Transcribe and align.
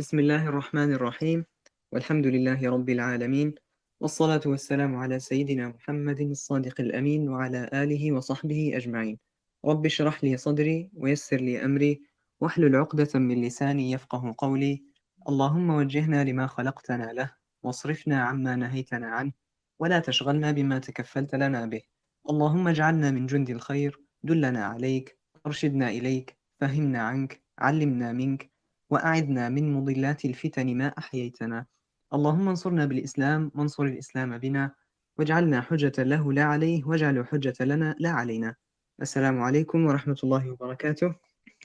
بسم 0.00 0.18
الله 0.18 0.48
الرحمن 0.48 0.92
الرحيم. 0.92 1.44
والحمد 1.92 2.26
لله 2.26 2.70
رب 2.70 2.88
العالمين. 2.90 3.54
والصلاة 4.00 4.40
والسلام 4.46 4.96
على 4.96 5.18
سيدنا 5.18 5.68
محمد 5.68 6.20
الصادق 6.20 6.80
الأمين 6.80 7.28
وعلى 7.28 7.70
آله 7.74 8.12
وصحبه 8.12 8.72
أجمعين. 8.76 9.18
رب 9.64 9.86
اشرح 9.86 10.24
لي 10.24 10.36
صدري 10.36 10.90
ويسر 10.94 11.36
لي 11.36 11.64
أمري 11.64 12.00
واحلل 12.40 12.76
عقدة 12.76 13.08
من 13.14 13.42
لساني 13.42 13.92
يفقه 13.92 14.34
قولي. 14.38 14.84
اللهم 15.28 15.70
وجهنا 15.70 16.24
لما 16.24 16.46
خلقتنا 16.46 17.12
له 17.12 17.30
واصرفنا 17.62 18.22
عما 18.22 18.56
نهيتنا 18.56 19.06
عنه 19.06 19.32
ولا 19.78 19.98
تشغلنا 19.98 20.52
بما 20.52 20.78
تكفلت 20.78 21.34
لنا 21.34 21.66
به. 21.66 21.82
اللهم 22.30 22.68
اجعلنا 22.68 23.10
من 23.10 23.26
جند 23.26 23.50
الخير. 23.50 24.00
دلنا 24.22 24.64
عليك 24.64 25.18
أرشدنا 25.46 25.88
إليك 25.88 26.36
فهمنا 26.60 27.02
عنك 27.02 27.42
علمنا 27.58 28.12
منك 28.12 28.50
وأعدنا 28.90 29.48
من 29.48 29.72
مضلات 29.72 30.24
الفتن 30.24 30.76
ما 30.76 30.86
أحييتنا. 30.98 31.66
اللهم 32.14 32.48
انصرنا 32.48 32.86
بالإسلام 32.86 33.52
وانصر 33.54 33.84
الإسلام 33.84 34.38
بنا 34.38 34.74
واجعلنا 35.18 35.60
حجة 35.60 36.02
له 36.02 36.32
لا 36.32 36.44
عليه 36.44 36.84
واجعله 36.84 37.24
حجة 37.24 37.54
لنا 37.64 37.96
لا 37.98 38.10
علينا. 38.10 38.54
السلام 39.02 39.40
عليكم 39.40 39.86
ورحمة 39.86 40.16
الله 40.24 40.50
وبركاته. 40.50 41.14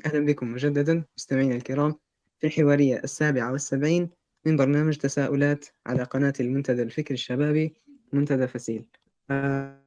أهلا 0.06 0.26
بكم 0.26 0.52
مجددا 0.52 1.04
مستمعينا 1.18 1.56
الكرام 1.56 1.96
في 2.40 2.48
الحوارية 2.48 3.02
السابعة 3.04 3.52
والسبعين 3.52 4.10
من 4.46 4.58
برنامج 4.58 4.98
تساؤلات 4.98 5.66
على 5.86 6.04
قناة 6.04 6.34
المنتدى 6.40 6.82
الفكر 6.82 7.14
الشبابي 7.14 7.74
منتدى 8.14 8.48
فسيل. 8.48 8.90
آه 9.32 9.82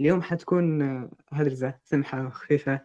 اليوم 0.00 0.22
حتكون 0.22 0.82
آه، 0.82 1.10
هدرزة 1.30 1.78
سمحة 1.84 2.26
وخفيفة 2.26 2.80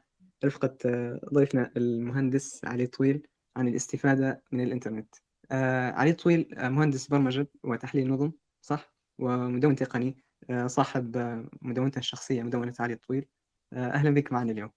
رفقة 0.46 0.78
آه، 0.86 1.20
ضيفنا 1.34 1.72
المهندس 1.78 2.66
علي 2.66 2.88
طويل. 2.88 3.28
عن 3.56 3.68
الاستفادة 3.68 4.44
من 4.52 4.64
الإنترنت. 4.64 5.16
آه 5.52 5.92
علي 5.92 6.14
طويل 6.14 6.56
آه 6.58 6.70
مهندس 6.70 7.08
برمجة 7.08 7.48
وتحليل 7.64 8.10
نظم 8.10 8.32
صح؟ 8.62 8.96
ومدون 9.20 9.76
تقني 9.76 10.24
آه 10.50 10.68
صاحب 10.68 11.18
آه 11.18 11.50
مدونته 11.62 12.00
الشخصية 12.00 12.44
مدونة 12.44 12.74
علي 12.80 12.96
طويل. 12.96 13.26
آه 13.74 13.88
أهلا 13.88 14.10
بك 14.10 14.32
معنا 14.32 14.52
اليوم. 14.52 14.72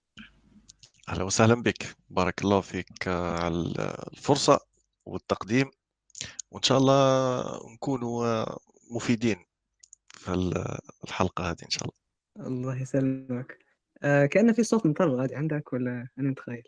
أهلا 1.09 1.23
وسهلا 1.23 1.55
بك. 1.55 1.95
بارك 2.09 2.41
الله 2.41 2.61
فيك 2.61 3.07
على 3.07 3.73
الفرصة 4.13 4.59
والتقديم. 5.05 5.71
وإن 6.51 6.63
شاء 6.63 6.77
الله 6.77 7.73
نكونوا 7.73 8.45
مفيدين 8.91 9.45
في 10.07 10.33
الحلقة 11.03 11.49
هذه 11.49 11.63
إن 11.63 11.69
شاء 11.69 11.83
الله. 11.83 12.47
الله 12.47 12.81
يسلمك. 12.81 13.57
كأن 14.01 14.53
في 14.53 14.63
صوت 14.63 14.85
مطر 14.85 15.15
غادي 15.15 15.35
عندك 15.35 15.73
ولا 15.73 16.07
أنا 16.19 16.29
متخيل؟ 16.29 16.63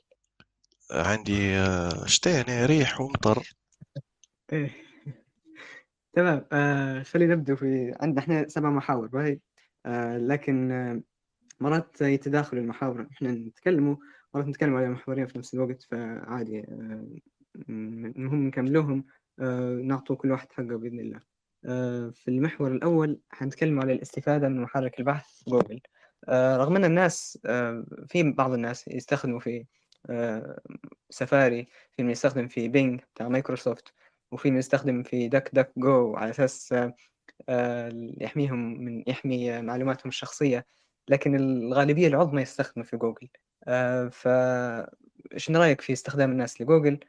عندي 0.92 1.56
آه، 1.58 2.06
شتاء 2.06 2.50
يعني 2.50 2.66
ريح 2.66 3.02
ومطر. 3.02 3.54
إيه. 4.54 4.70
تمام. 6.14 6.46
آه 6.52 7.04
خلينا 7.04 7.36
نبدأ 7.36 7.56
في 7.56 7.96
عندنا 8.02 8.20
إحنا 8.20 8.48
سبع 8.48 8.70
محاور 8.70 9.08
باي 9.08 9.42
آه 9.86 10.18
لكن 10.18 11.04
مرات 11.60 12.02
يتداخل 12.02 12.58
المحاور. 12.58 13.08
إحنا 13.12 13.32
نتكلموا 13.32 13.96
مرات 14.34 14.48
نتكلم 14.48 14.76
على 14.76 14.90
محورين 14.90 15.28
في 15.28 15.38
نفس 15.38 15.54
الوقت 15.54 15.82
فعادي 15.82 16.66
المهم 17.70 18.48
نكملوهم 18.48 19.06
نعطوا 19.84 20.16
كل 20.16 20.32
واحد 20.32 20.52
حقه 20.52 20.64
بإذن 20.78 21.00
الله. 21.00 21.20
في 22.12 22.28
المحور 22.28 22.72
الأول 22.72 23.20
حنتكلم 23.30 23.80
على 23.80 23.94
الاستفادة 23.94 24.50
من 24.50 24.62
محرك 24.62 25.00
البحث 25.00 25.28
جوجل. 25.48 25.80
رغم 26.30 26.76
أن 26.76 26.86
الناس 26.86 27.40
في 28.08 28.34
بعض 28.38 28.54
الناس 28.54 28.88
يستخدموا 28.88 29.40
في 29.40 29.66
سفاري 31.10 31.68
في 31.92 32.04
من 32.04 32.10
يستخدم 32.10 32.48
في 32.48 32.68
Bing 32.68 33.02
بتاع 33.16 33.28
مايكروسوفت 33.28 33.94
وفي 34.32 34.52
من 34.52 34.58
يستخدم 34.58 35.04
في 35.04 35.28
DuckDuckGo 35.28 36.16
على 36.16 36.30
أساس 36.30 36.74
آه، 37.50 37.90
يحميهم 38.22 38.84
من 38.84 39.04
يحمي 39.08 39.62
معلوماتهم 39.62 40.10
الشخصية. 40.10 40.66
لكن 41.08 41.36
الغالبية 41.36 42.08
العظمى 42.08 42.42
يستخدموا 42.42 42.86
في 42.86 42.98
جوجل. 42.98 43.30
آه، 43.68 44.08
ف 44.08 44.28
إيش 45.34 45.52
رأيك 45.52 45.82
في 45.82 45.94
استخدام 45.94 46.32
الناس 46.32 46.62
لجوجل؟ 46.62 47.00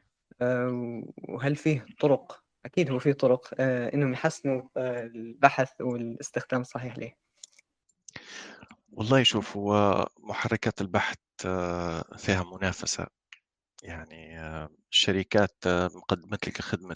وهل 1.29 1.55
فيه 1.55 1.85
طرق؟ 1.99 2.43
أكيد 2.65 2.91
هو 2.91 2.99
فيه 2.99 3.11
طرق 3.13 3.53
إنهم 3.59 4.13
يحسنوا 4.13 4.61
البحث 4.77 5.81
والاستخدام 5.81 6.61
الصحيح 6.61 6.97
له 6.97 7.13
والله 8.91 9.23
شوف 9.23 9.57
هو 9.57 10.05
محركات 10.19 10.81
البحث 10.81 11.17
آه، 11.17 11.32
فيها 12.17 12.43
منافسة. 12.43 13.07
يعني 13.83 14.39
آه، 14.39 14.69
الشركات 14.91 15.55
آه، 15.67 15.89
مقدمت 15.95 16.47
لك 16.47 16.61
خدمة 16.61 16.95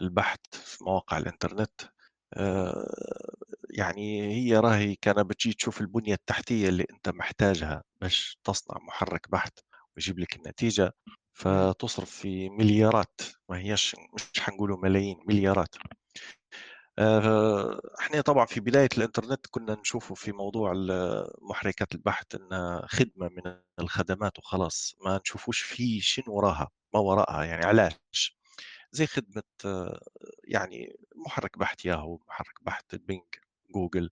البحث 0.00 0.40
في 0.52 0.84
مواقع 0.84 1.18
الإنترنت 1.18 1.80
يعني 3.70 4.22
هي 4.34 4.56
راهي 4.58 4.94
كان 4.96 5.22
بتجي 5.22 5.52
تشوف 5.52 5.80
البنية 5.80 6.14
التحتية 6.14 6.68
اللي 6.68 6.86
أنت 6.90 7.08
محتاجها 7.08 7.84
باش 8.00 8.38
تصنع 8.44 8.78
محرك 8.78 9.30
بحث 9.30 9.52
ويجيب 9.96 10.18
لك 10.18 10.36
النتيجة. 10.36 10.92
فتصرف 11.34 12.10
في 12.10 12.48
مليارات 12.50 13.20
ما 13.48 13.58
هيش 13.58 13.96
مش 14.14 14.40
حنقولوا 14.40 14.78
ملايين 14.82 15.16
مليارات. 15.28 15.74
آه، 15.76 15.88
إحنا 18.00 18.20
طبعا 18.20 18.46
في 18.46 18.60
بداية 18.60 18.88
الإنترنت 18.98 19.46
كنا 19.50 19.74
نشوفه 19.74 20.14
في 20.14 20.32
موضوع 20.32 20.72
محركات 21.42 21.94
البحث 21.94 22.26
إنها 22.34 22.86
خدمة 22.86 23.28
من 23.28 23.56
الخدمات 23.80 24.38
وخلاص 24.38 24.96
ما 25.04 25.18
نشوفوش 25.18 25.60
في 25.60 26.00
شنو 26.00 26.34
وراها 26.34 26.70
ما 26.94 27.00
وراءها 27.00 27.44
يعني 27.44 27.64
علاش؟ 27.64 28.38
زي 28.92 29.06
خدمة 29.06 29.42
آه، 29.64 30.00
يعني 30.44 30.96
محرك 31.16 31.58
بحث 31.58 31.84
ياهو 31.84 32.18
محرك 32.28 32.54
بحث 32.62 32.84
بينج 32.94 33.22
جوجل. 33.74 34.10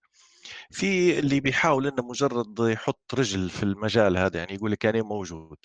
في 0.70 1.18
اللي 1.18 1.40
بيحاول 1.40 1.86
إنه 1.86 2.02
مجرد 2.02 2.58
يحط 2.60 3.14
رجل 3.14 3.50
في 3.50 3.62
المجال 3.62 4.16
هذا 4.18 4.38
يعني 4.38 4.54
يقول 4.54 4.72
لك 4.72 4.84
يعني 4.84 5.02
موجود. 5.02 5.58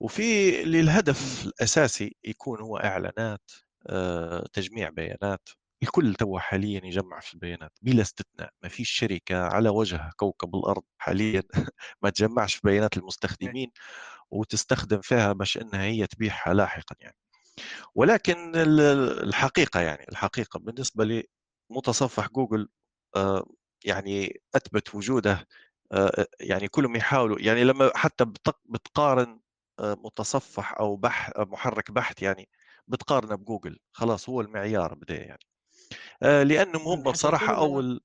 وفي 0.00 0.62
اللي 0.62 0.80
الهدف 0.80 1.44
الأساسي 1.46 2.16
يكون 2.24 2.60
هو 2.60 2.76
إعلانات 2.76 3.50
آه، 3.86 4.46
تجميع 4.52 4.88
بيانات. 4.90 5.48
الكل 5.82 6.14
توا 6.14 6.38
حاليا 6.40 6.80
يجمع 6.84 7.20
في 7.20 7.34
البيانات 7.34 7.72
بلا 7.82 8.02
استثناء 8.02 8.50
ما 8.62 8.68
فيش 8.68 8.90
شركة 8.90 9.42
على 9.42 9.68
وجه 9.68 10.10
كوكب 10.16 10.54
الأرض 10.56 10.82
حاليا 10.98 11.42
ما 12.02 12.10
تجمعش 12.10 12.54
في 12.54 12.60
بيانات 12.64 12.96
المستخدمين 12.96 13.70
وتستخدم 14.30 15.00
فيها 15.00 15.32
باش 15.32 15.58
إنها 15.58 15.82
هي 15.82 16.06
تبيعها 16.06 16.54
لاحقا 16.54 16.96
يعني. 17.00 17.16
ولكن 17.94 18.52
الحقيقة 18.56 19.80
يعني 19.80 20.06
الحقيقة 20.08 20.58
بالنسبة 20.58 21.24
لمتصفح 21.70 22.28
جوجل 22.28 22.68
آه، 23.16 23.46
يعني 23.84 24.42
أثبت 24.56 24.94
وجوده 24.94 25.48
آه، 25.92 26.26
يعني 26.40 26.68
كلهم 26.68 26.96
يحاولوا 26.96 27.40
يعني 27.40 27.64
لما 27.64 27.92
حتى 27.96 28.24
بتقارن 28.66 29.40
آه، 29.80 29.94
متصفح 30.04 30.74
أو 30.80 30.96
بحث 30.96 31.32
محرك 31.38 31.90
بحث 31.90 32.22
يعني 32.22 32.48
بتقارنه 32.88 33.34
بجوجل 33.36 33.78
خلاص 33.92 34.28
هو 34.28 34.40
المعيار 34.40 34.94
بدا 34.94 35.16
يعني. 35.16 35.49
آه، 36.22 36.42
لأنهم 36.42 36.82
هم 36.88 37.02
بصراحة 37.02 37.56
أول 37.56 38.00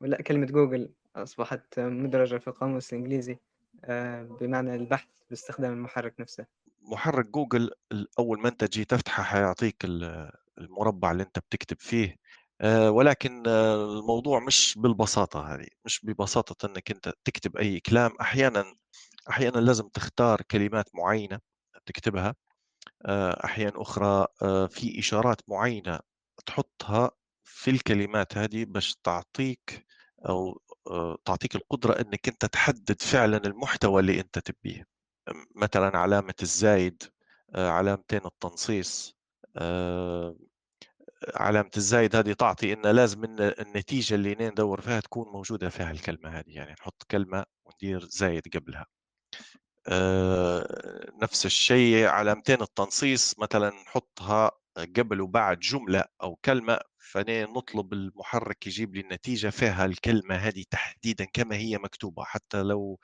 ولا 0.00 0.22
كلمة 0.22 0.46
جوجل 0.46 0.90
أصبحت 1.16 1.80
مدرجة 1.80 2.36
في 2.36 2.48
القاموس 2.48 2.92
الإنجليزي 2.92 3.38
آه، 3.84 4.22
بمعنى 4.22 4.74
البحث 4.74 5.08
باستخدام 5.30 5.72
المحرك 5.72 6.20
نفسه. 6.20 6.46
محرك 6.82 7.26
جوجل 7.26 7.70
اول 8.18 8.40
ما 8.40 8.48
أنت 8.48 8.64
تجي 8.64 8.84
تفتحه 8.84 9.22
حيعطيك 9.22 9.76
المربع 10.58 11.12
اللي 11.12 11.22
أنت 11.22 11.38
بتكتب 11.38 11.76
فيه 11.80 12.16
آه، 12.60 12.90
ولكن 12.90 13.46
الموضوع 13.46 14.40
مش 14.40 14.74
بالبساطة 14.78 15.54
هذه 15.54 15.66
مش 15.84 16.00
ببساطة 16.04 16.66
أنك 16.66 16.90
أنت 16.90 17.12
تكتب 17.24 17.56
أي 17.56 17.80
كلام. 17.80 18.10
أحيانا 18.20 18.64
أحيانا 19.30 19.58
لازم 19.58 19.88
تختار 19.88 20.42
كلمات 20.50 20.88
معينة 20.94 21.40
تكتبها 21.86 22.34
أحيانا 23.44 23.82
أخرى 23.82 24.26
في 24.68 24.98
إشارات 24.98 25.40
معينة 25.48 26.00
تحطها 26.46 27.10
في 27.44 27.70
الكلمات 27.70 28.38
هذه 28.38 28.64
باش 28.64 28.96
تعطيك 28.96 29.86
أو 30.28 30.60
آه، 30.90 31.18
تعطيك 31.24 31.56
القدرة 31.56 32.00
إنك 32.00 32.28
أنت 32.28 32.44
تحدد 32.46 33.02
فعلا 33.02 33.36
المحتوى 33.36 34.00
اللي 34.00 34.20
أنت 34.20 34.38
تبيه. 34.38 34.86
مثلا 35.56 35.98
علامة 35.98 36.34
الزايد 36.42 37.02
آه، 37.54 37.70
علامتين 37.70 38.20
التنصيص 38.26 39.16
آه، 39.56 40.36
علامة 41.34 41.70
الزايد 41.76 42.16
هذه 42.16 42.32
تعطي 42.32 42.72
إن 42.72 42.86
لازم 42.86 43.24
إن 43.24 43.40
النتيجة 43.40 44.14
اللي 44.14 44.34
ندور 44.34 44.80
فيها 44.80 45.00
تكون 45.00 45.28
موجودة 45.32 45.68
فيها 45.68 45.90
الكلمة 45.90 46.30
هذه 46.38 46.50
يعني 46.50 46.72
نحط 46.72 47.02
كلمة 47.10 47.44
وندير 47.64 48.04
زايد 48.04 48.42
قبلها. 48.56 48.86
نفس 51.22 51.46
الشيء 51.46 52.06
علامتين 52.06 52.62
التنصيص 52.62 53.38
مثلا 53.38 53.70
نحطها 53.70 54.50
قبل 54.76 55.20
وبعد 55.20 55.58
جملة 55.58 56.04
أو 56.22 56.36
كلمة 56.36 56.78
فأنا 56.98 57.44
نطلب 57.44 57.92
المحرك 57.92 58.66
يجيب 58.66 58.94
لي 58.94 59.00
النتيجة 59.00 59.48
فيها 59.48 59.84
الكلمة 59.84 60.34
هذه 60.34 60.64
تحديدا 60.70 61.24
كما 61.24 61.56
هي 61.56 61.78
مكتوبة 61.78 62.24
حتى 62.24 62.62
لو 62.62 62.98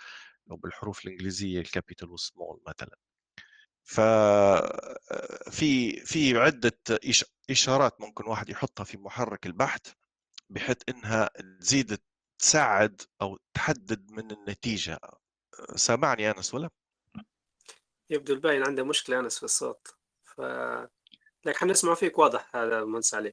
لو 0.46 0.56
بالحروف 0.56 1.04
الإنجليزية 1.04 1.60
ال 1.60 1.67
capital 1.67 2.10
وال 2.10 2.25
small 2.25 2.60
مثلا 2.66 2.96
ف 3.82 4.00
في 5.50 6.38
عدة 6.38 6.78
إش 6.90 7.24
إشارات 7.50 8.00
ممكن 8.00 8.24
واحد 8.26 8.48
يحطها 8.48 8.84
في 8.84 8.98
محرك 8.98 9.46
البحث 9.46 9.80
بحيث 10.50 10.76
إنها 10.88 11.30
تزيد 11.60 11.98
تساعد 12.38 13.02
أو 13.22 13.38
تحدد 13.54 14.10
من 14.10 14.30
النتيجة 14.30 15.00
سامعني 15.76 16.30
أنس 16.30 16.54
ولا؟ 16.54 16.70
يبدو 18.10 18.34
الباين 18.34 18.62
عنده 18.62 18.84
مشكلة 18.84 19.20
أنس 19.20 19.38
في 19.38 19.42
الصوت 19.42 19.94
ف 20.24 20.40
لكن 21.44 21.58
حنسمع 21.58 21.94
فيك 21.94 22.18
واضح 22.18 22.56
هذا 22.56 22.84
مهندس 22.84 23.14
علي. 23.14 23.32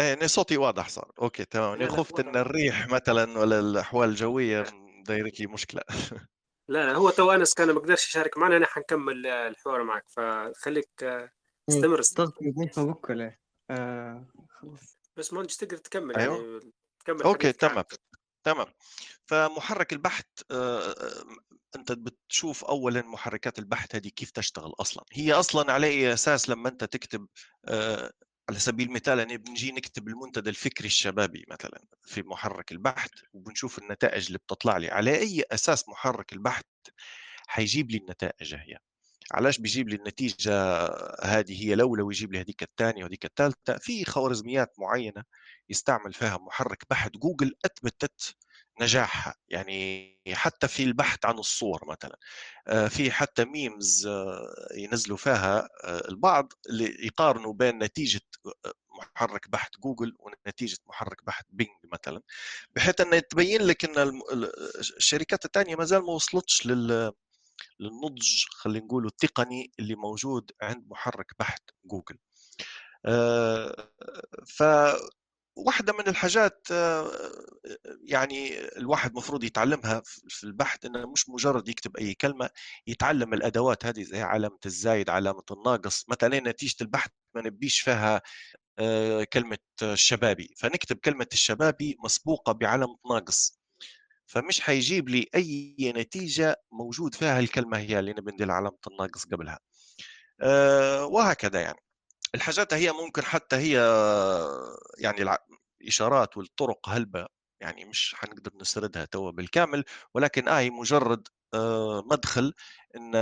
إيه 0.00 0.12
أنا 0.12 0.26
صوتي 0.26 0.56
واضح 0.56 0.88
صار. 0.88 1.12
okay 1.18 1.44
تمام. 1.44 1.72
أنا 1.72 1.90
خفت 1.90 2.20
إن 2.20 2.36
الريح 2.36 2.88
مثلا 2.88 3.38
ولا 3.38 3.60
الأحوال 3.60 4.08
الجوية 4.08 4.64
دايرك 5.06 5.40
لي 5.40 5.46
مشكلة. 5.46 5.82
لا 6.68 6.86
لا 6.86 6.94
هو 6.94 7.10
تو 7.10 7.30
أنس 7.30 7.54
كان 7.54 7.70
ما 7.70 7.80
قدرش 7.80 8.08
يشارك 8.08 8.38
معنا 8.38 8.56
أنا 8.56 8.66
حنكمل 8.66 9.26
الحوار 9.26 9.82
معك. 9.82 10.08
فخليك 10.08 10.90
إيه، 11.02 11.32
استمر 11.68 12.00
استمر. 12.00 12.92
بكلة 12.92 13.36
آه 13.70 14.26
خلاص. 14.50 14.98
بس 15.16 15.32
مهندس 15.32 15.56
تقدر 15.56 15.76
تكمل 15.76 16.16
أيوه. 16.16 16.36
يعني 16.36 16.72
تكمل 17.00 17.22
okay 17.22 17.52
تمام 17.52 17.84
تمام. 18.44 18.66
فمحرك 19.26 19.92
البحث 19.92 20.24
آه، 20.50 20.90
آه، 20.90 21.24
أنت 21.76 21.92
بتشوف 21.92 22.64
اولا 22.64 23.02
محركات 23.02 23.58
البحث 23.58 23.94
هذه 23.94 24.08
كيف 24.08 24.30
تشتغل 24.30 24.72
أصلا؟ 24.80 25.04
هي 25.12 25.32
أصلا 25.32 25.72
على 25.72 25.86
أي 25.86 26.12
أساس 26.12 26.48
لما 26.48 26.68
أنت 26.68 26.84
تكتب 26.84 27.26
آه، 27.64 28.12
على 28.48 28.58
سبيل 28.58 28.88
المثال 28.88 29.18
يعني 29.18 29.36
بنجي 29.36 29.72
نكتب 29.72 30.08
المنتدى 30.08 30.50
الفكري 30.50 30.86
الشبابي 30.86 31.44
مثلا 31.50 31.84
في 32.04 32.22
محرك 32.22 32.72
البحث 32.72 33.10
وبنشوف 33.32 33.78
النتائج 33.78 34.26
اللي 34.26 34.38
بتطلع 34.38 34.76
لي 34.76 34.88
على 34.88 35.18
أي 35.18 35.44
أساس 35.52 35.88
محرك 35.88 36.32
البحث 36.32 36.64
حيجيب 37.46 37.90
لي 37.90 37.98
النتائج 37.98 38.54
هي؟ 38.54 38.78
علاش 39.32 39.58
بيجيب 39.58 39.88
لي 39.88 39.96
النتيجة 39.96 40.52
هذه 41.22 41.64
هي 41.64 41.74
الأولى 41.74 42.02
ويجيب 42.02 42.32
لي 42.32 42.40
هذيك 42.40 42.62
الثانية 42.62 43.04
وهذيك 43.04 43.24
الثالثة؟ 43.24 43.78
في 43.78 44.04
خوارزميات 44.04 44.74
معينة 44.78 45.24
يستعمل 45.68 46.12
فيها 46.12 46.38
محرك 46.38 46.84
بحث 46.90 47.10
جوجل 47.10 47.54
أثبتت 47.64 48.36
نجاحها 48.80 49.34
يعني 49.48 50.18
حتى 50.32 50.68
في 50.68 50.82
البحث 50.82 51.18
عن 51.24 51.38
الصور 51.38 51.88
مثلا 51.88 52.18
آه، 52.68 52.88
في 52.88 53.10
حتى 53.10 53.44
memes 53.44 54.08
ينزلوا 54.76 55.16
فيها 55.16 55.68
آه، 55.84 56.08
البعض 56.08 56.52
اللي 56.68 57.06
يقارنوا 57.06 57.52
بين 57.52 57.78
نتيجة 57.78 58.20
آه، 58.46 58.72
محرك 59.16 59.48
بحث 59.50 59.70
جوجل 59.80 60.16
ونتيجة 60.18 60.78
محرك 60.86 61.24
بحث 61.24 61.44
بينج 61.50 61.70
مثلا 61.92 62.22
بحيث 62.76 63.00
أن 63.00 63.22
تبين 63.30 63.62
لك 63.62 63.84
أن 63.84 64.20
الشركات 64.96 65.44
الثانية 65.44 65.76
ما 65.76 65.84
زال 65.84 66.00
ما 66.02 66.12
وصلتش 66.12 66.66
لل 66.66 67.12
للنضج 67.80 68.44
خلينا 68.50 68.84
نقول 68.84 69.06
التقني 69.06 69.72
اللي 69.78 69.94
موجود 69.94 70.50
عند 70.62 70.86
محرك 70.90 71.32
بحث 71.38 71.60
جوجل. 71.84 72.18
آه، 73.06 73.90
ف 74.46 74.62
واحدة 75.58 75.92
من 75.92 76.08
الحاجات 76.08 76.66
آه، 76.72 77.10
يعني 78.02 78.58
الواحد 78.76 79.14
مفروض 79.14 79.44
يتعلمها 79.44 80.02
في 80.28 80.44
البحث 80.44 80.84
إنه 80.84 81.06
مش 81.12 81.28
مجرد 81.28 81.68
يكتب 81.68 81.96
أي 81.96 82.14
كلمة 82.14 82.50
يتعلم 82.86 83.34
الأدوات 83.34 83.86
هذه 83.86 84.02
زي 84.02 84.20
علامة 84.22 84.58
الزايد 84.66 85.10
علامة 85.10 85.42
الناقص 85.50 86.04
مثلا 86.08 86.40
نتيجة 86.40 86.76
البحث 86.80 87.10
ما 87.34 87.42
نبيش 87.42 87.80
فيها 87.80 88.22
آه، 88.78 89.24
كلمة 89.24 89.58
الشبابي. 89.82 90.54
فنكتب 90.58 90.96
كلمة 90.96 91.26
الشبابي 91.32 91.96
مسبوقة 92.04 92.52
بعلامة 92.52 92.98
ناقص. 93.10 93.58
فمش 94.26 94.60
حيجيب 94.60 95.08
لي 95.08 95.26
أي 95.34 95.76
نتيجة 95.96 96.56
موجود 96.72 97.14
فيها 97.14 97.40
الكلمة 97.40 97.78
هي 97.78 97.98
اللي 97.98 98.12
نبي 98.12 98.52
علامة 98.52 98.78
الناقص 98.90 99.24
قبلها. 99.26 99.60
وهكذا 101.04 101.60
يعني. 101.60 101.87
الحاجات 102.34 102.74
هي 102.74 102.92
ممكن 102.92 103.22
حتى 103.24 103.56
هي 103.56 103.74
يعني 104.98 105.36
الاشارات 105.80 106.36
والطرق 106.36 106.88
هلبة 106.88 107.26
يعني 107.60 107.84
مش 107.84 108.14
حنقدر 108.18 108.50
نسردها 108.60 109.04
توا 109.04 109.30
بالكامل 109.30 109.84
ولكن 110.14 110.48
آه 110.48 110.58
هي 110.58 110.70
مجرد 110.70 111.28
آه 111.54 112.02
مدخل 112.10 112.54
إن 112.96 113.14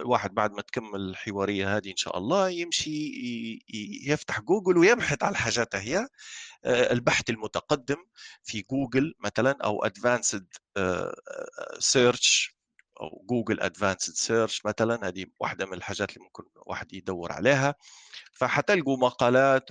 الواحد 0.00 0.34
بعد 0.34 0.52
ما 0.52 0.62
تكمل 0.62 1.00
الحوارية 1.00 1.76
هذه 1.76 1.90
إن 1.90 1.96
شاء 1.96 2.18
الله 2.18 2.48
يمشي 2.48 3.12
يفتح 4.06 4.40
جوجل 4.40 4.78
ويبحث 4.78 5.22
على 5.22 5.32
الحاجات 5.32 5.76
هي 5.76 6.08
البحث 6.66 7.30
المتقدم 7.30 8.04
في 8.44 8.64
جوجل 8.70 9.14
مثلا 9.20 9.56
أو 9.64 9.84
advanced 9.84 10.46
search 11.78 12.59
أو 13.00 13.24
جوجل 13.28 13.60
advanced 13.60 14.14
search 14.14 14.66
مثلا 14.66 15.08
هذه 15.08 15.26
واحدة 15.40 15.66
من 15.66 15.74
الحاجات 15.74 16.10
اللي 16.10 16.24
ممكن 16.24 16.42
واحد 16.66 16.92
يدور 16.92 17.32
عليها. 17.32 17.74
فحتلقوا 18.32 18.96
مقالات 18.96 19.70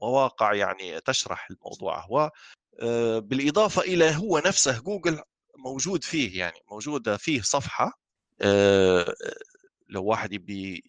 ومواقع 0.00 0.54
يعني 0.54 1.00
تشرح 1.00 1.48
الموضوع. 1.50 2.04
هو 2.04 2.30
بالإضافة 3.20 3.82
إلى 3.82 4.16
هو 4.16 4.38
نفسه 4.38 4.80
جوجل 4.80 5.22
موجود 5.58 6.04
فيه 6.04 6.38
يعني 6.38 6.58
موجودة 6.70 7.16
فيه 7.16 7.42
صفحة 7.42 8.00
لو 9.88 10.04
واحد 10.04 10.32
يبي 10.32 10.84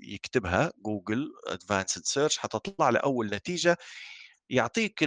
يكتبها 0.00 0.72
جوجل 0.78 1.32
advanced 1.46 2.04
search 2.04 2.38
حتطلع 2.38 2.90
له 2.90 2.98
اول 2.98 3.26
نتيجة 3.26 3.78
يعطيك 4.50 5.00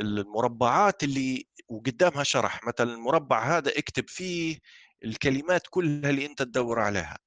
المربعات 0.00 1.04
اللي 1.04 1.46
وقدامها 1.68 2.22
شرح 2.22 2.64
مثلا 2.66 2.94
المربع 2.94 3.56
هذا 3.58 3.78
اكتب 3.78 4.08
فيه 4.08 4.58
الكلمات 5.04 5.62
كلها 5.70 6.10
اللي 6.10 6.26
أنت 6.26 6.42
تدور 6.42 6.80
عليها. 6.80 7.18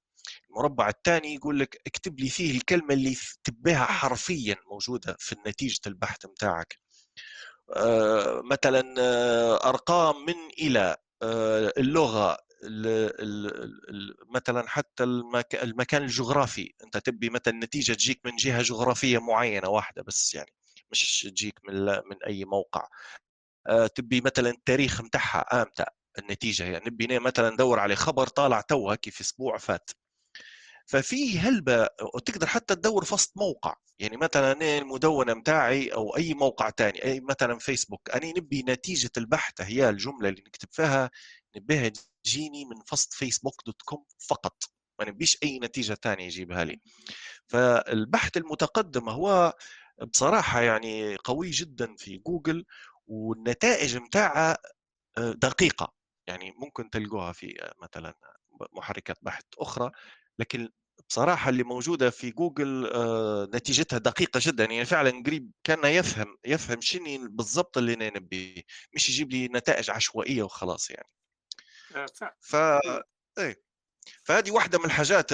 المربع 0.49 0.89
الثاني 0.89 1.35
يقول 1.35 1.59
لك 1.59 1.81
اكتب 1.87 2.19
لي 2.19 2.29
فيه 2.29 2.57
الكلمة 2.57 2.93
اللي 2.93 3.15
تبيها 3.43 3.85
حرفيا 3.85 4.55
موجودة 4.71 5.15
في 5.19 5.35
نتيجة 5.47 5.79
البحث 5.87 6.25
بتاعك 6.25 6.79
آه 7.75 8.41
مثلا 8.51 8.95
آه 8.99 9.69
أرقام 9.69 10.25
من 10.25 10.35
إلى 10.59 10.97
آه 11.23 11.73
اللغة 11.77 12.37
مثلا 14.35 14.67
حتى 14.67 15.03
المكان 15.63 16.03
الجغرافي. 16.03 16.73
أنت 16.83 16.97
تبي 16.97 17.29
مثلا 17.29 17.53
نتيجة 17.53 17.93
تجيك 17.93 18.21
من 18.25 18.35
جهة 18.35 18.61
جغرافية 18.61 19.17
معينة 19.17 19.69
واحدة 19.69 20.03
بس 20.03 20.33
يعني 20.35 20.51
مش 20.91 21.21
تجيك 21.21 21.59
من 21.67 21.85
من 21.85 22.23
أي 22.27 22.45
موقع. 22.45 22.87
تبي 23.95 24.21
مثلا 24.21 24.49
التاريخ 24.49 25.01
متاعها 25.01 25.61
إمتى 25.61 25.85
النتيجة. 26.19 26.63
يعني 26.63 26.85
نبي 26.87 27.19
مثلا 27.19 27.49
ندور 27.49 27.79
على 27.79 27.95
خبر 27.95 28.27
طالع 28.27 28.61
تو 28.61 28.89
هيك 28.91 29.09
في 29.09 29.21
أسبوع 29.21 29.57
فات. 29.57 29.91
ففي 30.87 31.39
هلبة 31.39 31.87
وتقدر 32.15 32.47
حتى 32.47 32.75
تدور 32.75 33.05
في 33.05 33.13
وسط 33.13 33.31
موقع. 33.37 33.75
يعني 33.99 34.17
مثلا 34.17 34.51
أنا 34.51 34.77
المدونة 34.77 35.33
متاعي 35.33 35.93
أو 35.93 36.17
أي 36.17 36.33
موقع 36.33 36.69
تاني 36.69 37.03
أي 37.03 37.19
مثلا 37.19 37.57
فيسبوك 37.59 38.09
أنا 38.09 38.29
نبي 38.37 38.63
نتيجة 38.67 39.11
البحث 39.17 39.53
هي 39.61 39.89
الجملة 39.89 40.29
اللي 40.29 40.41
نكتب 40.47 40.67
فيها 40.71 41.11
نبيها 41.57 41.91
تجيني 42.23 42.65
من 42.65 42.81
فصل 42.87 43.09
فيسبوك 43.11 43.61
dot 43.65 43.81
com 43.81 44.05
فقط. 44.29 44.63
ما 44.99 45.05
نبيش 45.09 45.37
أي 45.43 45.59
نتيجة 45.59 45.93
تانية 45.93 46.25
يجيبها 46.25 46.63
لي. 46.63 46.79
فالبحث 47.47 48.37
المتقدم 48.37 49.09
هو 49.09 49.53
بصراحة 50.07 50.61
يعني 50.61 51.15
قوي 51.15 51.49
جدا 51.49 51.95
في 51.97 52.17
جوجل 52.17 52.65
والنتائج 53.09 53.97
متاعها 53.97 54.57
آه، 55.17 55.31
دقيقة. 55.31 55.93
يعني 56.27 56.51
ممكن 56.51 56.89
تلقوها 56.89 57.31
في 57.31 57.71
مثلا 57.83 58.13
محركات 58.73 59.17
بحث 59.21 59.43
أخرى 59.59 59.91
لكن 60.39 60.69
بصراحة 61.09 61.49
اللي 61.49 61.63
موجودة 61.63 62.09
في 62.09 62.31
جوجل 62.31 62.89
آه، 62.93 63.49
نتيجتها 63.53 63.99
دقيقة 63.99 64.39
جدا. 64.43 64.63
يعني 64.65 64.85
فعلا 64.85 65.23
قريب 65.25 65.51
كان 65.63 65.85
يفهم 65.85 66.37
يفهم 66.45 66.81
شنو 66.81 67.29
بالضبط 67.29 67.77
اللي 67.77 67.93
أنا 67.93 68.09
نبي 68.09 68.65
مش 68.93 69.09
يجيب 69.09 69.31
لي 69.31 69.47
نتائج 69.47 69.89
عشوائية 69.89 70.43
وخلاص 70.43 70.89
يعني. 70.91 71.09
آه، 71.95 72.05
ف 72.39 72.55
إيه. 73.39 73.69
فهذه 74.23 74.51
واحدة 74.51 74.79
من 74.79 74.85
الحاجات 74.85 75.31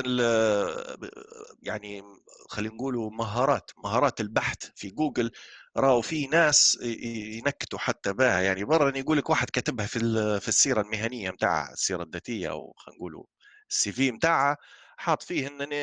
يعني 1.61 2.01
خلينا 2.49 2.75
نقولوا 2.75 3.11
مهارات 3.11 3.71
مهارات 3.77 4.21
البحث 4.21 4.57
في 4.75 4.89
جوجل. 4.89 5.31
راهو 5.77 6.01
في 6.01 6.27
ناس 6.27 6.77
ينكتوا 6.81 7.79
حتى 7.79 8.13
بها. 8.13 8.41
يعني 8.41 8.65
مرة 8.65 8.97
يقول 8.97 9.17
لك 9.17 9.29
واحد 9.29 9.49
كتبها 9.53 9.85
في 9.87 9.99
في 10.39 10.47
السيرة 10.47 10.81
المهنية 10.81 11.31
متاعها 11.31 11.73
السيرة 11.73 12.03
الذاتية 12.03 12.49
أو 12.51 12.73
خلينا 12.77 12.97
نقولوا 12.97 13.23
ال 13.69 13.91
CV 13.91 14.11
متاعها 14.11 14.57
حاط 14.97 15.23
فيه 15.23 15.47
انني 15.47 15.75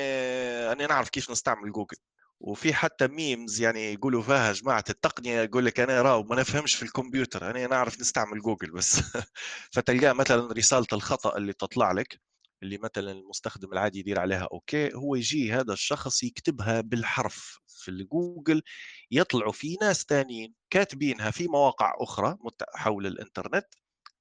أني 0.72 0.86
نعرف 0.86 1.08
كيف 1.10 1.30
نستعمل 1.30 1.72
جوجل. 1.72 1.96
وفي 2.40 2.74
حتى 2.74 3.08
memes 3.08 3.60
يعني 3.60 3.92
يقولوا 3.92 4.22
فيها 4.22 4.52
جماعة 4.52 4.84
التقنية 4.90 5.40
يقول 5.42 5.66
لك 5.66 5.80
أنا 5.80 6.02
راو 6.02 6.22
ما 6.22 6.36
نفهمش 6.36 6.74
في 6.74 6.82
الكمبيوتر 6.82 7.50
أنا 7.50 7.66
نعرف 7.66 8.00
نستعمل 8.00 8.40
جوجل 8.40 8.70
بس. 8.70 9.00
فتلقاه 9.74 10.12
مثلا 10.12 10.52
رسالة 10.52 10.86
الخطأ 10.92 11.36
اللي 11.36 11.52
تطلع 11.52 11.92
لك 11.92 12.20
اللي 12.62 12.78
مثلا 12.78 13.12
المستخدم 13.12 13.72
العادي 13.72 13.98
يدير 13.98 14.20
عليها 14.20 14.48
okay 14.52 14.94
هو 14.94 15.14
يجي 15.14 15.52
هذا 15.52 15.72
الشخص 15.72 16.22
يكتبها 16.22 16.80
بالحرف. 16.80 17.58
في 17.82 17.90
الجوجل 17.90 18.62
يطلعوا 19.10 19.52
في 19.52 19.76
ناس 19.82 20.02
ثانيين 20.08 20.54
كاتبينها 20.70 21.30
في 21.30 21.48
مواقع 21.48 21.94
أخرى 22.00 22.38
حول 22.74 23.06
الإنترنت 23.06 23.66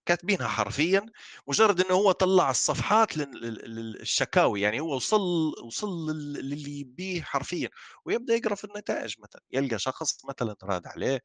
كاتبينها 0.05 0.47
حرفيا 0.47 1.05
مجرد 1.47 1.81
إنه 1.81 1.95
هو 1.95 2.11
طلع 2.11 2.49
الصفحات 2.51 3.17
للشكاوي 3.17 4.61
يعني 4.61 4.79
هو 4.79 4.95
وصل 4.95 5.53
وصل 5.65 6.11
للي 6.11 6.79
يبيه 6.79 7.21
حرفيا 7.21 7.69
ويبدأ 8.05 8.35
يقرأ 8.35 8.55
في 8.55 8.63
النتائج 8.65 9.15
مثلا 9.19 9.41
يلقى 9.51 9.79
شخص 9.79 10.25
مثلا 10.25 10.55
راد 10.63 10.87
عليه. 10.87 11.21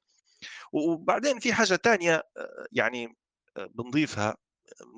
وبعدين 0.72 1.38
في 1.40 1.52
حاجة 1.54 1.76
ثانية 1.76 2.22
يعني 2.72 3.16
بنضيفها 3.58 4.36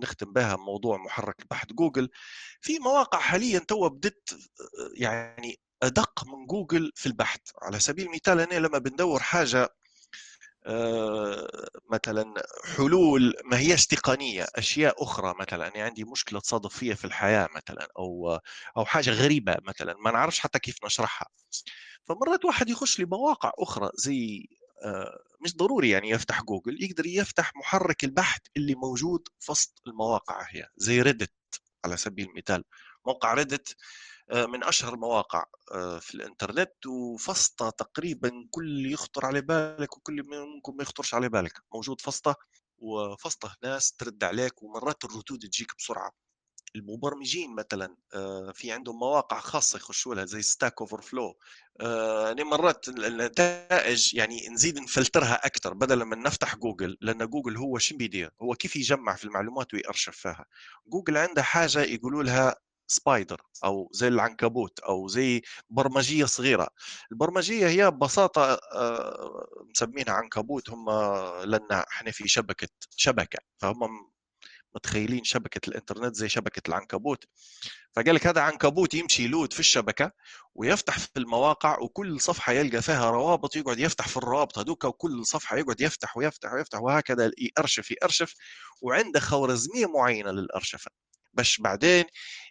نختم 0.03 0.33
بها 0.33 0.57
موضوع 0.57 0.97
محرك 0.99 1.41
البحث 1.41 1.73
جوجل. 1.73 2.11
في 2.61 2.79
مواقع 2.79 3.19
حاليا 3.21 3.59
تو 3.59 3.89
بدت 3.89 4.39
يعني 4.97 5.61
ادق 5.83 6.25
من 6.27 6.47
جوجل 6.47 6.93
في 6.95 7.07
البحث. 7.07 7.41
على 7.63 7.79
سبيل 7.79 8.07
المثال 8.07 8.41
أنا 8.41 8.55
لما 8.67 8.79
بندور 8.79 9.21
حاجة 9.21 9.69
مثلا 11.91 12.35
حلول 12.77 13.35
ما 13.45 13.59
هيش 13.59 13.87
تقنيه 13.87 14.47
أشياء 14.57 15.03
أخرى 15.03 15.35
مثلا 15.41 15.69
أنا 15.75 15.85
عندي 15.85 16.05
مشكلة 16.05 16.41
تصادف 16.41 16.77
فيها 16.77 16.95
في 16.95 17.05
الحياة 17.05 17.49
مثلا 17.57 17.89
أو 17.99 18.39
أو 18.77 18.85
حاجة 18.85 19.11
غريبة 19.11 19.57
مثلا 19.63 19.95
ما 20.05 20.11
نعرفش 20.11 20.41
حتى 20.41 20.59
كيف 20.59 20.85
نشرحها. 20.85 21.29
فمرات 22.09 22.45
واحد 22.45 22.69
يخش 22.69 23.01
لمواقع 23.01 23.53
أخرى 23.59 23.91
زي 23.95 24.47
آه، 24.85 25.19
مش 25.45 25.57
ضروري 25.57 25.91
يعني 25.91 26.11
يفتح 26.11 26.43
جوجل 26.43 26.83
يقدر 26.85 27.07
يفتح 27.07 27.53
محرك 27.57 28.05
البحث 28.05 28.41
اللي 28.57 28.75
موجود 28.75 29.29
في 29.41 29.53
وسط 29.53 29.83
المواقع 29.87 30.47
هي 30.51 30.69
زي 30.77 31.03
Reddit 31.03 31.33
على 31.85 31.97
سبيل 31.97 32.29
المثال. 32.29 32.65
موقع 33.07 33.35
Reddit 33.35 33.69
آه، 33.71 33.77
من 34.33 34.65
أشهر 34.65 34.95
المواقع 34.95 35.45
آه، 35.73 35.99
في 35.99 36.15
الإنترنت 36.15 36.87
وفسطة 36.87 37.71
تقريبا 37.71 38.49
كل 38.51 38.93
يخطر 38.93 39.27
على 39.27 39.41
بالك 39.41 39.97
وكل 39.97 40.23
ممكن 40.27 40.77
ما 40.77 40.83
يخطرش 40.83 41.15
على 41.15 41.29
بالك. 41.29 41.53
موجود 41.75 42.01
فسطة 42.01 42.37
وفسطة 42.79 43.57
ناس 43.63 43.93
ترد 43.93 44.25
عليك 44.25 44.63
ومرات 44.63 45.05
الردود 45.05 45.39
تجيك 45.39 45.73
بسرعة. 45.79 46.13
المبرمجين 46.77 47.55
مثلا 47.55 47.97
آه، 48.15 48.53
في 48.55 48.73
عندهم 48.73 48.99
مواقع 48.99 49.41
خاصة 49.41 49.77
يخشوا 49.77 50.15
لها 50.15 50.25
زي 50.25 50.43
Stack 50.43 50.81
Overflow 50.81 51.37
يعني 52.27 52.45
مرات 52.45 52.89
النتائج 52.89 54.15
يعني 54.15 54.49
نزيد 54.49 54.79
نفلترها 54.79 55.47
أكثر 55.47 55.75
بدل 55.75 56.05
من 56.05 56.23
نفتح 56.23 56.57
جوجل 56.57 56.97
لأن 57.01 57.27
جوجل 57.27 57.57
هو 57.57 57.79
شو 57.79 57.97
بيدير؟ 57.97 58.31
هو 58.43 58.55
كيف 58.55 58.77
يجمع 58.77 59.15
في 59.15 59.25
المعلومات 59.25 59.75
ويأرشف 59.75 60.17
فيها. 60.17 60.45
جوجل 60.87 61.17
عنده 61.17 61.43
حاجة 61.43 61.83
يقولوا 61.83 62.23
لها 62.23 62.57
spider 62.89 63.43
أو 63.65 63.91
زي 63.93 64.09
العنكبوت 64.09 64.81
أو 64.81 65.09
زي 65.09 65.43
برمجية 65.71 66.25
صغيرة. 66.25 66.69
البرمجية 67.13 67.69
هي 67.69 67.91
ببساطة 67.91 68.43
آه، 68.75 69.47
مسمينها 69.71 70.15
عنكبوت 70.15 70.71
هم 70.71 70.91
لأن 71.45 71.73
إحنا 71.73 72.11
في 72.11 72.29
شبكة 72.29 72.69
شبكة 72.97 73.39
فهم 73.59 74.11
متخيلين 74.77 75.25
شبكة 75.25 75.69
الإنترنت 75.69 76.15
زي 76.17 76.29
شبكة 76.29 76.63
العنكبوت. 76.69 77.25
فقال 77.97 78.15
لك 78.15 78.27
هذا 78.27 78.41
عنكبوت 78.41 78.95
يمشي 78.95 79.25
يلود 79.25 79.53
في 79.53 79.61
الشبكة 79.61 80.13
ويفتح 80.55 80.99
في 80.99 81.11
المواقع 81.17 81.79
وكل 81.81 82.21
صفحة 82.21 82.53
يلقى 82.53 82.83
فيها 82.83 83.11
روابط 83.11 83.57
يقعد 83.57 83.79
يفتح 83.79 84.09
في 84.09 84.17
الروابط 84.17 84.59
هذوك 84.59 84.85
وكل 84.85 85.27
صفحة 85.27 85.57
يقعد 85.57 85.81
يفتح 85.81 86.17
ويفتح 86.17 86.53
ويفتح 86.53 86.81
وهكذا 86.81 87.31
يأرشف 87.39 87.91
يأرشف 87.91 88.35
وعنده 88.83 89.21
خوارزمية 89.21 89.87
معينة 89.87 90.31
للأرشفة. 90.31 90.91
باش 91.33 91.61
بعدين 91.61 92.05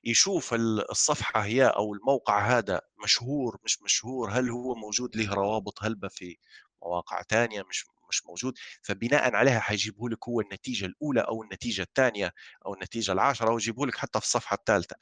يشوف 0.04 0.54
الصفحة 0.54 1.40
هي 1.42 1.68
أو 1.68 1.94
الموقع 1.94 2.58
هذا 2.58 2.82
مشهور 3.04 3.58
مش 3.64 3.82
مشهور 3.82 4.30
هل 4.32 4.50
هو 4.50 4.76
موجود 4.76 5.16
له 5.16 5.34
روابط؟ 5.34 5.84
هلبة 5.84 6.08
في 6.08 6.38
مواقع 6.82 7.22
ثانية 7.22 7.64
مش 7.64 7.86
مش 8.10 8.26
موجود؟ 8.26 8.54
فبناء 8.82 9.36
عليها 9.36 9.60
حيجيبه 9.60 10.10
لك 10.10 10.28
هو 10.28 10.42
النتيجة 10.42 10.86
الأولى 10.86 11.22
أو 11.22 11.44
النتيجة 11.44 11.82
الثانية 11.82 12.34
أو 12.66 12.74
النتيجة 12.74 13.12
العاشرة 13.12 13.52
ويجيبه 13.52 13.86
لك 13.88 13.96
حتى 13.98 14.20
في 14.20 14.26
الصفحة 14.26 14.56
الثالثة. 14.56 14.96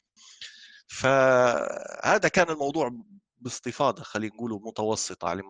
فهذا 0.88 2.28
كان 2.28 2.50
الموضوع 2.50 2.92
باستفاضة 3.38 4.02
خلينا 4.02 4.34
نقول 4.34 4.62
متوسطة 4.64 5.28
على 5.28 5.42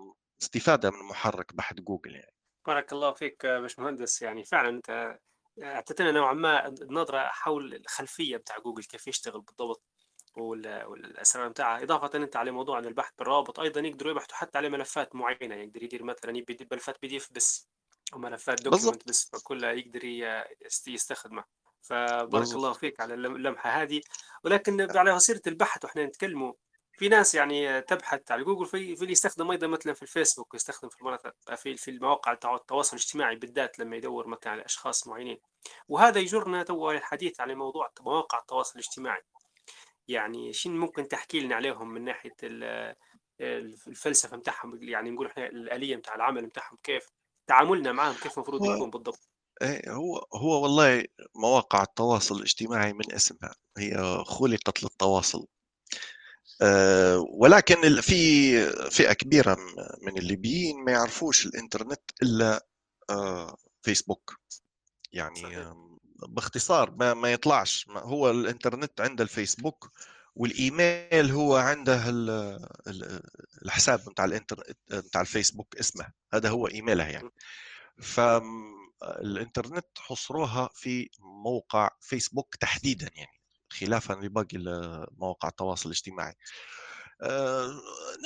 استفادة 0.42 0.90
من 0.90 0.98
محرك 1.10 1.54
بحث 1.54 1.76
جوجل 1.76 2.14
يعني. 2.14 2.34
بارك 2.66 2.92
الله 2.92 3.12
فيك 3.12 3.46
باشمهندس 3.46 4.22
يعني 4.22 4.44
فعلا 4.44 4.68
أنت 4.68 5.18
اعطيتنا 5.62 6.12
نوعا 6.12 6.32
ما 6.32 6.74
نظره 6.90 7.18
حول 7.18 7.74
الخلفية 7.74 8.36
بتاع 8.36 8.58
جوجل 8.58 8.84
كيف 8.84 9.06
يشتغل 9.06 9.40
بالضبط 9.40 9.82
والأسرار 10.36 11.48
بتاعها 11.48 11.82
إضافة 11.82 12.10
أنت 12.14 12.36
على 12.36 12.50
موضوع 12.50 12.76
عن 12.76 12.84
البحث 12.84 13.12
بالروابط 13.18 13.60
أيضا 13.60 13.80
يقدروا 13.80 14.12
يبحثوا 14.12 14.36
حتى 14.36 14.58
على 14.58 14.68
ملفات 14.68 15.14
معينة 15.14 15.54
يعني 15.54 15.64
يقدر 15.64 15.82
يدير 15.82 16.02
مثلا 16.02 16.36
يبي 16.36 16.68
ملفات 16.72 16.96
PDF 17.02 17.32
بس 17.32 17.68
أو 18.12 18.18
ملفات 18.18 18.62
document 18.62 19.08
بس 19.08 19.30
فكلها 19.32 19.72
يقدر 19.72 20.04
يستخدمه. 20.86 21.44
فبارك 21.82 22.52
الله 22.52 22.72
فيك 22.72 23.00
على 23.00 23.14
اللمحة 23.14 23.70
هذه. 23.70 24.00
ولكن 24.44 24.96
على 24.96 25.18
سيرة 25.18 25.42
البحث 25.46 25.84
وإحنا 25.84 26.06
نتكلموا 26.06 26.52
في 26.98 27.08
ناس 27.08 27.34
يعني 27.34 27.82
تبحث 27.82 28.30
على 28.30 28.44
جوجل 28.44 28.66
في 28.66 28.96
في 28.96 29.02
اللي 29.02 29.12
يستخدم 29.12 29.50
أيضا 29.50 29.66
مثلا 29.66 29.92
في 29.92 30.02
الفيسبوك 30.02 30.54
يستخدم 30.54 30.88
في 30.88 31.00
المناطق 31.00 31.54
في 31.54 31.76
في 31.76 31.90
المواقع 31.90 32.32
التواصل 32.32 32.96
الاجتماعي 32.96 33.36
بالذات 33.36 33.78
لما 33.78 33.96
يدور 33.96 34.26
مثلا 34.26 34.52
على 34.52 34.64
أشخاص 34.64 35.06
معينين. 35.06 35.38
وهذا 35.88 36.20
يجرنا 36.20 36.62
تو 36.62 36.90
الحديث 36.90 37.40
عن 37.40 37.52
موضوع 37.52 37.90
مواقع 38.00 38.38
التواصل 38.38 38.78
الاجتماعي. 38.78 39.22
يعني 40.08 40.52
شنو 40.52 40.80
ممكن 40.80 41.08
تحكي 41.08 41.40
لنا 41.40 41.54
عليهم 41.54 41.88
من 41.88 42.04
ناحية 42.04 42.34
الفلسفة 43.40 44.36
بتاعهم 44.36 44.82
يعني 44.82 45.10
نقول 45.10 45.26
إحنا 45.26 45.46
الآلية 45.46 45.96
بتاع 45.96 46.14
العمل 46.14 46.46
بتاعهم 46.46 46.76
كيف؟ 46.82 47.08
تعاملنا 47.46 47.92
معهم 47.92 48.14
كيف 48.14 48.38
المفروض 48.38 48.64
يكون 48.64 48.90
بالضبط؟ 48.90 49.28
إيه 49.62 49.92
هو 49.92 50.26
هو 50.34 50.62
والله 50.62 51.04
مواقع 51.34 51.82
التواصل 51.82 52.36
الاجتماعي 52.36 52.92
من 52.92 53.12
اسمها. 53.12 53.54
هي 53.78 54.24
خلقت 54.26 54.82
للتواصل. 54.82 55.46
ولكن 57.30 58.00
في 58.00 58.60
فئة 58.90 59.12
كبيرة 59.12 59.56
من 60.02 60.18
الليبيين 60.18 60.84
ما 60.84 60.92
يعرفوش 60.92 61.46
الإنترنت 61.46 62.00
إلا 62.22 62.66
أه 63.10 63.56
فيسبوك. 63.82 64.38
يعني 65.12 65.42
صحيح. 65.42 65.74
باختصار 66.28 66.90
ما, 66.90 67.14
ما 67.14 67.32
يطلعش. 67.32 67.88
ما 67.88 68.00
هو 68.00 68.30
الإنترنت 68.30 69.00
عنده 69.00 69.24
الفيسبوك 69.24 69.92
والإيميل 70.34 71.30
هو 71.30 71.56
عنده 71.56 72.04
الحساب 73.62 74.04
بتاع 74.10 74.24
الانترنت 74.24 74.76
بتاع 74.90 75.20
الفيسبوك 75.20 75.76
اسمه. 75.76 76.12
هذا 76.34 76.48
هو 76.48 76.66
ايميلها 76.66 77.08
يعني. 77.08 77.30
فالانترنت 78.00 79.86
حصروها 79.98 80.70
في 80.74 81.10
موقع 81.44 81.90
فيسبوك 82.00 82.54
تحديدا 82.54 83.10
يعني. 83.14 83.35
خلافا 83.70 84.12
لباقي 84.12 84.58
مواقع 85.18 85.48
التواصل 85.48 85.88
الاجتماعي. 85.88 86.34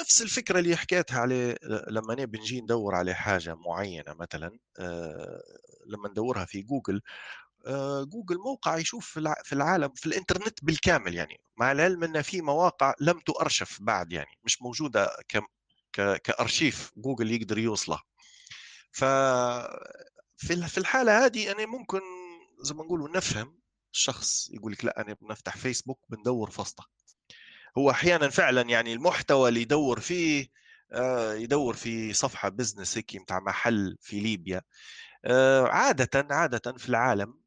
نفس 0.00 0.23
الفكرة 0.23 0.59
اللي 0.59 0.76
حكيتها 0.76 1.20
عليه 1.20 1.56
لما 1.88 2.14
نبي 2.14 2.38
نجي 2.38 2.61
ندور 2.61 2.94
على 2.94 3.14
حاجة 3.14 3.54
معينة 3.54 4.14
مثلا 4.14 4.59
لما 5.87 6.09
ندورها 6.09 6.44
في 6.44 6.62
جوجل 6.62 7.02
آه، 7.66 8.04
جوجل 8.04 8.38
موقع 8.38 8.78
يشوف 8.78 9.18
في 9.44 9.52
العالم 9.52 9.90
في 9.94 10.06
الإنترنت 10.06 10.64
بالكامل 10.64 11.14
يعني. 11.14 11.40
مع 11.56 11.73
العلم 11.73 12.04
إن 12.04 12.23
في 12.23 12.42
مواقع 12.42 12.94
لم 13.00 13.18
تؤرشف 13.20 13.78
بعد 13.82 14.12
يعني 14.12 14.38
مش 14.44 14.62
موجودة 14.62 15.11
ك 15.28 15.42
كأرشيف 16.25 16.92
جوجل 16.97 17.30
يقدر 17.30 17.59
يوصله 17.59 18.00
ف 18.92 19.04
في 20.37 20.78
الحالة 20.78 21.25
هذه 21.26 21.52
أنا 21.52 21.66
ممكن 21.66 22.00
زي 22.62 22.75
ما 22.75 22.85
نقولوا 22.85 23.09
نفهم 23.09 23.59
الشخص 23.92 24.50
يقول 24.50 24.73
لك 24.73 24.85
لا 24.85 25.00
أنا 25.00 25.16
بنفتح 25.20 25.56
فيسبوك 25.56 26.00
بندور 26.09 26.50
فسطه 26.50 26.87
هو 27.78 27.90
أحيانا 27.90 28.28
فعلا 28.28 28.62
يعني 28.62 28.92
المحتوى 28.92 29.49
اللي 29.49 29.62
يدور 29.62 30.00
فيه 30.00 30.47
آه، 30.92 31.35
يدور 31.35 31.75
في 31.75 32.12
صفحة 32.12 32.49
business 32.49 32.96
هكي 32.99 33.16
بتاع 33.23 33.40
محل 33.40 33.97
في 34.00 34.20
ليبيا. 34.20 34.62
آه، 35.25 35.66
عادة 35.68 36.35
عادة 36.35 36.73
في 36.78 36.88
العالم 36.88 37.40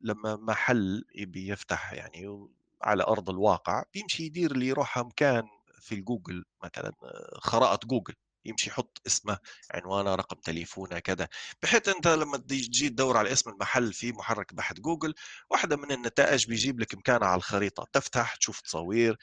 لما 0.00 0.36
محل 0.36 1.04
يبي 1.14 1.48
يفتح 1.48 1.92
يعني 1.92 2.48
على 2.82 3.02
أرض 3.02 3.30
الواقع 3.30 3.84
بيمشي 3.94 4.24
يدير 4.24 4.56
لي 4.56 4.66
يروح 4.66 4.98
مكان 4.98 5.42
في 5.80 5.94
الجوجل 5.94 6.44
مثلا 6.64 6.92
خرائط 7.34 7.86
جوجل. 7.86 8.14
يمشي 8.44 8.70
يحط 8.70 9.02
اسمه 9.06 9.38
عنوانه 9.70 10.14
رقم 10.14 10.36
تليفونه 10.40 10.98
كذا. 10.98 11.28
بحيث 11.62 11.88
أنت 11.88 12.08
لما 12.08 12.38
تجي 12.38 12.88
تدور 12.88 13.16
على 13.16 13.32
اسم 13.32 13.50
المحل 13.50 13.92
في 13.92 14.12
محرك 14.12 14.54
بحث 14.54 14.80
جوجل 14.80 15.14
واحدة 15.50 15.76
من 15.76 15.92
النتائج 15.92 16.46
بيجيب 16.46 16.80
لك 16.80 16.94
مكانه 16.94 17.26
على 17.26 17.38
الخريطة. 17.38 17.86
تفتح 17.92 18.34
تشوف 18.36 18.60
تصاوير 18.60 19.16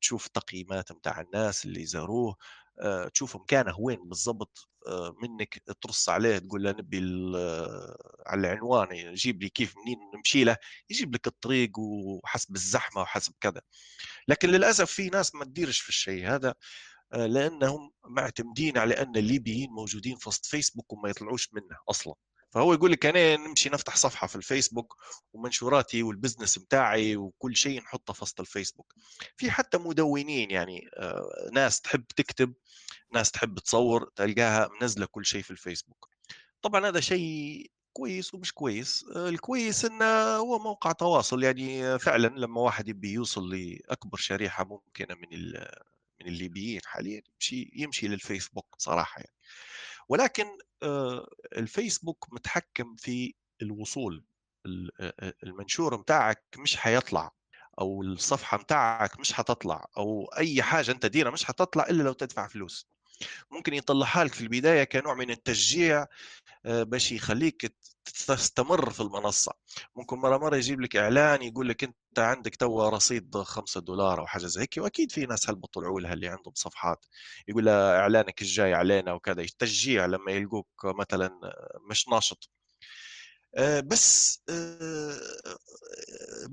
تشوف 0.00 0.28
تقييمات 0.28 0.92
متاع 0.92 1.20
الناس 1.20 1.64
اللي 1.64 1.86
زاروه 1.86 2.36
آه، 2.80 3.08
تشوف 3.08 3.36
مكانه 3.36 3.74
وين 3.80 4.08
بالضبط 4.08 4.68
آه، 4.86 5.16
منك 5.22 5.62
ترص 5.80 6.08
عليه 6.08 6.38
تقول 6.38 6.62
له 6.64 6.70
نبي 6.70 6.98
آه، 7.36 8.22
على 8.26 8.40
العنوان 8.40 8.92
يجيب 8.92 9.42
لي 9.42 9.48
كيف 9.48 9.74
منين 9.76 9.98
نمشي 10.14 10.44
له. 10.44 10.56
يجيب 10.90 11.14
لك 11.14 11.26
الطريق 11.26 11.70
وحسب 11.78 12.54
الزحمة 12.54 13.02
وحسب 13.02 13.34
كذا. 13.40 13.60
لكن 14.28 14.48
للأسف 14.50 14.90
في 14.90 15.08
ناس 15.08 15.34
ما 15.34 15.44
تديرش 15.44 15.80
في 15.80 15.88
الشيء 15.88 16.28
هذا. 16.28 16.54
لأنهم 17.12 17.92
معتمدين 18.04 18.78
على 18.78 18.94
أن 18.94 19.16
الليبيين 19.16 19.70
موجودين 19.70 20.16
في 20.16 20.28
وسط 20.28 20.46
فيسبوك 20.46 20.92
وما 20.92 21.08
يطلعوش 21.08 21.48
منه 21.52 21.76
أصلا. 21.90 22.14
فهو 22.50 22.72
يقول 22.72 22.92
لك 22.92 23.06
أنا 23.06 23.36
نمشي 23.36 23.68
نفتح 23.68 23.96
صفحة 23.96 24.26
في 24.26 24.36
الفيسبوك 24.36 24.96
ومنشوراتي 25.32 26.02
وال 26.02 26.13
business 26.13 26.58
بتاعي 26.58 27.16
وكل 27.16 27.56
شيء 27.56 27.80
نحطه 27.82 28.12
في 28.12 28.22
وسط 28.22 28.40
الفيسبوك. 28.40 28.94
في 29.36 29.50
حتى 29.50 29.78
مدونين 29.78 30.50
يعني 30.50 30.88
آه، 30.96 31.50
ناس 31.52 31.80
تحب 31.80 32.04
تكتب 32.16 32.54
ناس 33.12 33.30
تحب 33.30 33.58
تصور 33.58 34.10
تلقاها 34.16 34.68
منزلة 34.80 35.06
كل 35.06 35.26
شيء 35.26 35.42
في 35.42 35.50
الفيسبوك. 35.50 36.08
طبعا 36.62 36.88
هذا 36.88 37.00
شيء 37.00 37.70
كويس 37.92 38.34
ومش 38.34 38.52
كويس. 38.52 39.04
آه، 39.16 39.28
الكويس 39.28 39.84
انه 39.84 40.04
هو 40.36 40.58
موقع 40.58 40.92
تواصل 40.92 41.42
يعني 41.42 41.98
فعلا 41.98 42.28
لما 42.28 42.60
واحد 42.60 42.88
يبي 42.88 43.12
يوصل 43.12 43.54
لأكبر 43.54 44.18
شريحة 44.18 44.64
ممكنة 44.64 45.14
من 45.14 45.28
من 46.20 46.26
الليبيين 46.28 46.80
حاليا 46.84 47.22
يمشي 47.34 47.70
يمشي 47.74 48.08
للفيسبوك 48.08 48.66
صراحة 48.78 49.18
يعني. 49.18 49.32
ولكن 50.08 50.46
آه، 50.82 51.28
الفيسبوك 51.56 52.26
متحكم 52.32 52.96
في 52.96 53.34
الوصول 53.62 54.24
المنشور 55.44 55.98
متاعك 55.98 56.44
مش 56.58 56.76
حيطلع 56.76 57.32
أو 57.80 58.02
الصفحة 58.02 58.58
متاعك 58.58 59.20
مش 59.20 59.32
حتطلع 59.32 59.86
أو 59.96 60.24
أي 60.24 60.62
حاجة 60.62 60.90
أنت 60.90 61.06
ديرها 61.06 61.30
مش 61.30 61.44
حتطلع 61.44 61.86
إلا 61.90 62.02
لو 62.02 62.12
تدفع 62.12 62.48
فلوس. 62.48 62.88
ممكن 63.50 63.74
يطلعها 63.74 64.24
لك 64.24 64.32
في 64.34 64.40
البداية 64.40 64.84
كنوع 64.84 65.14
من 65.14 65.30
التشجيع 65.30 66.00
آه، 66.02 66.08
باش 66.66 67.12
يخليك 67.12 67.74
تستمر 68.26 68.90
في 68.90 69.00
المنصة. 69.00 69.52
ممكن 69.96 70.16
مرة 70.18 70.38
مرة 70.38 70.56
يجيب 70.56 70.80
لك 70.80 70.96
إعلان 70.96 71.42
يقول 71.42 71.68
لك 71.68 71.84
أنت 71.84 72.18
عندك 72.18 72.56
توا 72.56 72.88
رصيد 72.88 73.36
5 73.38 73.80
دولار 73.80 74.20
أو 74.20 74.26
حاجة 74.26 74.46
زي 74.46 74.60
هيك 74.62 74.74
وأكيد 74.78 75.12
في 75.12 75.26
ناس 75.26 75.50
هل 75.50 75.54
بطلعوا 75.56 76.00
لها 76.00 76.12
اللي 76.12 76.28
عندهم 76.28 76.54
صفحات. 76.54 77.06
يقول 77.48 77.64
لها 77.64 77.98
إعلانك 78.00 78.42
الجاي 78.42 78.74
علينا 78.74 79.12
وكذا 79.12 79.46
تشجيع 79.58 80.06
لما 80.06 80.32
يلقوك 80.32 80.68
مثلا 80.84 81.30
مش 81.90 82.08
ناشط. 82.08 82.50
آه، 83.56 83.80
بس 83.80 84.40
آه، 84.50 85.18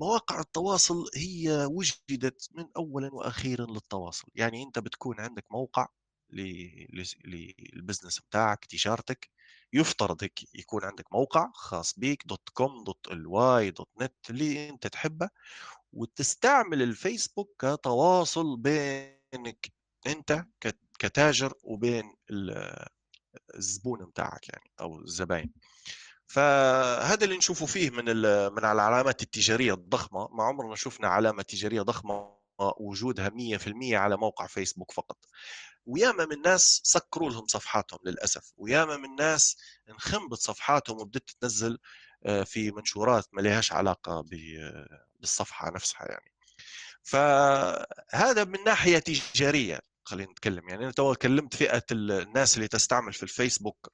مواقع 0.00 0.40
التواصل 0.40 1.04
هي 1.16 1.64
وجدت 1.70 2.48
من 2.52 2.66
اولا 2.76 3.14
وأخيرا 3.14 3.66
للتواصل. 3.66 4.28
يعني 4.34 4.62
أنت 4.62 4.78
بتكون 4.78 5.20
عندك 5.20 5.44
موقع 5.50 5.86
لل 6.30 6.68
business 6.68 8.20
بتاعك 8.20 8.64
تجارتك 8.64 9.30
يفترض 9.74 10.22
هيك 10.22 10.54
يكون 10.54 10.84
عندك 10.84 11.12
موقع 11.12 11.50
خاص 11.54 11.98
بيك 11.98 12.22
dot 12.26 12.48
com 12.52 12.84
dot 12.84 13.08
ly 13.10 13.70
dot 13.70 13.88
net 14.00 14.30
اللي 14.30 14.68
أنت 14.68 14.86
تحبه 14.86 15.28
وتستعمل 15.92 16.82
الفيسبوك 16.82 17.64
كتواصل 17.66 18.56
بينك 18.56 19.72
أنت 20.06 20.46
كتاجر 20.98 21.52
وبين 21.62 22.14
الزبون 23.54 24.04
بتاعك 24.04 24.48
يعني 24.48 24.70
أو 24.80 25.00
الزباين. 25.00 25.52
فهذا 26.26 27.24
اللي 27.24 27.36
نشوفه 27.36 27.66
فيه 27.66 27.90
من 27.90 28.04
من 28.52 28.64
العلامات 28.64 29.22
التجارية 29.22 29.74
الضخمة. 29.74 30.28
ما 30.28 30.44
عمرنا 30.44 30.74
شفنا 30.74 31.08
علامة 31.08 31.42
تجارية 31.42 31.82
ضخمة 31.82 32.34
وجودها 32.60 33.28
100% 33.28 33.96
على 33.96 34.16
موقع 34.16 34.46
فيسبوك 34.46 34.92
فقط. 34.92 35.18
وياما 35.86 36.26
من 36.26 36.42
ناس 36.42 36.80
سكروا 36.84 37.30
لهم 37.30 37.46
صفحاتهم 37.46 37.98
للأسف 38.04 38.52
وياما 38.56 38.96
من 38.96 39.14
ناس 39.14 39.56
انخمبت 39.90 40.38
صفحاتهم 40.38 41.00
وبدت 41.00 41.30
تنزل 41.40 41.78
آه، 42.26 42.42
في 42.44 42.70
منشورات 42.70 43.24
ما 43.32 43.40
لهاش 43.40 43.72
علاقة 43.72 44.24
بالصفحة 45.20 45.70
نفسها 45.70 46.06
يعني. 46.08 46.32
فهذا 47.02 48.44
من 48.44 48.64
ناحية 48.64 48.98
تجارية 48.98 49.80
خلينا 50.04 50.30
نتكلم. 50.30 50.68
يعني 50.68 50.84
أنا 50.84 50.92
تو 50.92 51.14
كلمت 51.14 51.54
فئة 51.54 51.82
الناس 51.92 52.56
اللي 52.56 52.68
تستعمل 52.68 53.12
في 53.12 53.22
الفيسبوك 53.22 53.92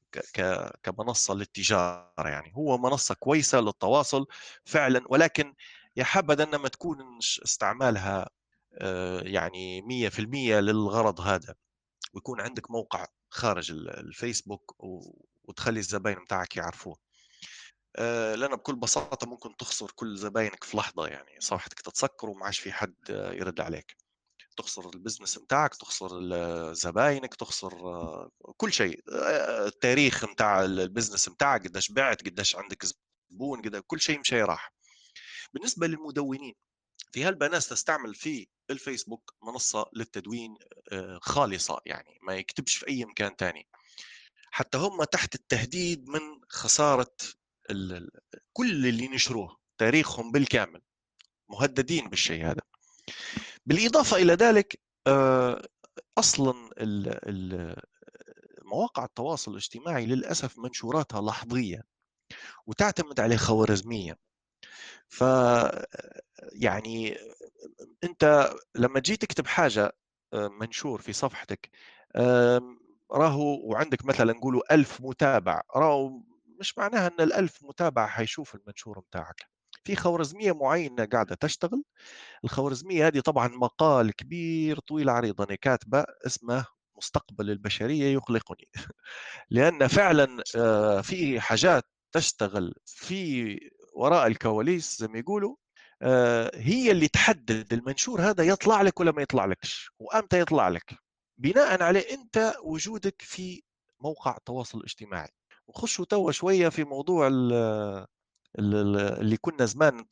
كمنصة 0.82 1.34
للتجارة 1.34 2.28
يعني. 2.28 2.52
هو 2.54 2.78
منصة 2.78 3.14
كويسة 3.14 3.60
للتواصل 3.60 4.26
فعلا 4.64 5.02
ولكن 5.08 5.54
يا 5.96 6.04
حبذا 6.04 6.44
انما 6.44 6.68
تكون 6.68 7.18
استعمالها 7.44 8.30
آه، 8.78 9.20
يعني 9.20 9.82
100% 9.82 10.60
للغرض 10.60 11.20
هذا. 11.20 11.54
ويكون 12.14 12.40
عندك 12.40 12.70
موقع 12.70 13.06
خارج 13.30 13.70
الفيسبوك 13.70 14.74
وتخلي 15.44 15.80
الزباين 15.80 16.24
بتاعك 16.24 16.56
يعرفوه. 16.56 16.96
لأن 18.34 18.56
بكل 18.56 18.76
بساطة 18.76 19.26
ممكن 19.26 19.56
تخسر 19.56 19.90
كل 19.94 20.16
زباينك 20.16 20.64
في 20.64 20.76
لحظة 20.76 21.06
يعني 21.06 21.40
صفحتك 21.40 21.80
تتسكر 21.80 22.30
وما 22.30 22.44
عادش 22.44 22.58
في 22.58 22.72
حد 22.72 22.94
يرد 23.08 23.60
عليك. 23.60 23.96
تخسر 24.56 24.90
ال 24.94 24.99
business 24.99 25.38
بتاعك 25.38 25.74
تخسر 25.74 26.08
زباينك 26.72 27.34
تخسر 27.34 27.72
كل 28.56 28.72
شيء. 28.72 29.02
التاريخ 29.66 30.32
بتاع 30.32 30.64
ال 30.64 30.71
business 30.71 31.28
بتاعك 31.28 31.66
قديش 31.66 31.92
بعت 31.92 32.22
قديش 32.28 32.56
عندك 32.56 32.86
زبون 33.30 33.80
كل 33.86 34.00
شيء 34.00 34.20
مشي 34.20 34.42
راح. 34.42 34.72
بالنسبة 35.52 35.86
للمدونين 35.86 36.54
في 37.12 37.24
هلبا 37.24 37.51
ناس 37.51 37.68
تستعمل 37.68 38.14
في 38.14 38.46
الفيسبوك 38.70 39.34
منصة 39.42 39.86
للتدوين 39.92 40.56
آه، 40.92 41.18
خالصة 41.22 41.80
يعني 41.86 42.18
ما 42.22 42.34
يكتبش 42.36 42.76
في 42.76 42.88
أي 42.88 43.04
مكان 43.04 43.36
تاني. 43.36 43.68
حتى 44.50 44.78
هم 44.78 45.04
تحت 45.04 45.34
التهديد 45.34 46.08
من 46.08 46.20
خسارة 46.48 47.16
كل 48.52 48.86
اللي 48.86 49.08
نشروه 49.08 49.56
تاريخهم 49.78 50.32
بالكامل 50.32 50.82
مهددين 51.50 52.08
بالشيء 52.08 52.46
هذا 52.46 52.62
بالإضافة 53.66 54.16
إلى 54.16 54.32
ذلك 54.32 54.80
آه، 55.06 55.62
أصلا 56.18 56.70
مواقع 58.62 59.04
التواصل 59.04 59.50
الاجتماعي 59.50 60.06
للأسف 60.06 60.58
منشوراتها 60.58 61.20
لحظية 61.20 61.82
وتعتمد 62.66 63.20
على 63.20 63.36
خوارزمية. 63.36 64.18
ف 65.08 65.24
يعني 66.52 67.16
أنت 68.04 68.50
لما 68.74 69.00
تجي 69.00 69.16
تكتب 69.16 69.46
حاجة 69.46 69.92
آه، 70.34 70.48
منشور 70.48 71.00
في 71.00 71.12
صفحتك 71.12 71.70
راهو 73.12 73.70
وعندك 73.70 74.04
مثلا 74.04 74.32
نقولوا 74.32 74.74
ألف 74.74 75.00
متابع 75.00 75.62
راهو 75.76 76.22
مش 76.60 76.78
معناها 76.78 77.06
إن 77.06 77.20
الألف 77.20 77.58
متابع 77.62 78.06
حيشوف 78.06 78.54
المنشور 78.54 79.00
بتاعك 79.00 79.50
في 79.84 79.96
خوارزمية 79.96 80.52
معينة 80.52 81.04
قاعدة 81.04 81.34
تشتغل 81.34 81.82
الخوارزمية 82.44 83.06
هذه 83.06 83.20
طبعا 83.20 83.48
مقال 83.48 84.12
كبير 84.12 84.78
طويل 84.78 85.08
عريض 85.08 85.40
أنا 85.42 85.54
كاتبة 85.54 86.04
اسمه 86.26 86.66
مستقبل 86.96 87.50
البشرية 87.50 88.04
يقلقني 88.04 88.68
لأن 89.50 89.86
فعلا 89.88 90.42
آه، 90.56 91.00
في 91.00 91.40
حاجات 91.40 91.84
تشتغل 92.12 92.74
في 92.86 93.58
وراء 93.94 94.26
الكواليس 94.26 94.98
زي 94.98 95.08
ما 95.08 95.18
يقولوا 95.18 95.56
هي 96.54 96.90
اللي 96.90 97.08
تحدد 97.08 97.72
المنشور 97.72 98.20
هذا 98.22 98.44
يطلع 98.44 98.82
لك 98.82 99.00
ولا 99.00 99.12
ما 99.12 99.22
يطلع 99.22 99.44
لكش. 99.44 99.90
وأمتى 99.98 100.40
يطلع 100.40 100.68
لك؟ 100.68 100.94
بناء 101.38 101.82
عليه 101.82 102.14
أنت 102.14 102.54
وجودك 102.64 103.22
في 103.22 103.62
موقع 104.00 104.36
التواصل 104.36 104.78
الاجتماعي. 104.78 105.28
وخشوا 105.66 106.04
توا 106.04 106.32
شوية 106.32 106.68
في 106.68 106.84
موضوع 106.84 107.28
اللي 108.58 109.36
كنا 109.40 109.64
زمان 109.66 110.04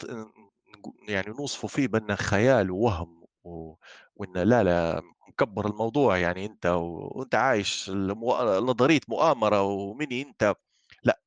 يعني 1.09 1.27
نوصفوا 1.29 1.69
فيه 1.69 1.89
بأنه 1.89 2.15
خيال 2.15 2.71
ووهم 2.71 3.25
و... 3.45 3.75
وإن 4.17 4.33
لا 4.33 4.63
لا 4.63 5.03
مكبر 5.29 5.67
الموضوع. 5.67 6.19
يعني 6.19 6.47
أنت 6.47 6.67
وأنت 6.67 7.35
عايش 7.35 7.91
نظرية 7.91 9.01
مؤامرة 9.09 9.63
ومني 9.63 10.23
أنت. 10.23 10.55
لا. 11.03 11.21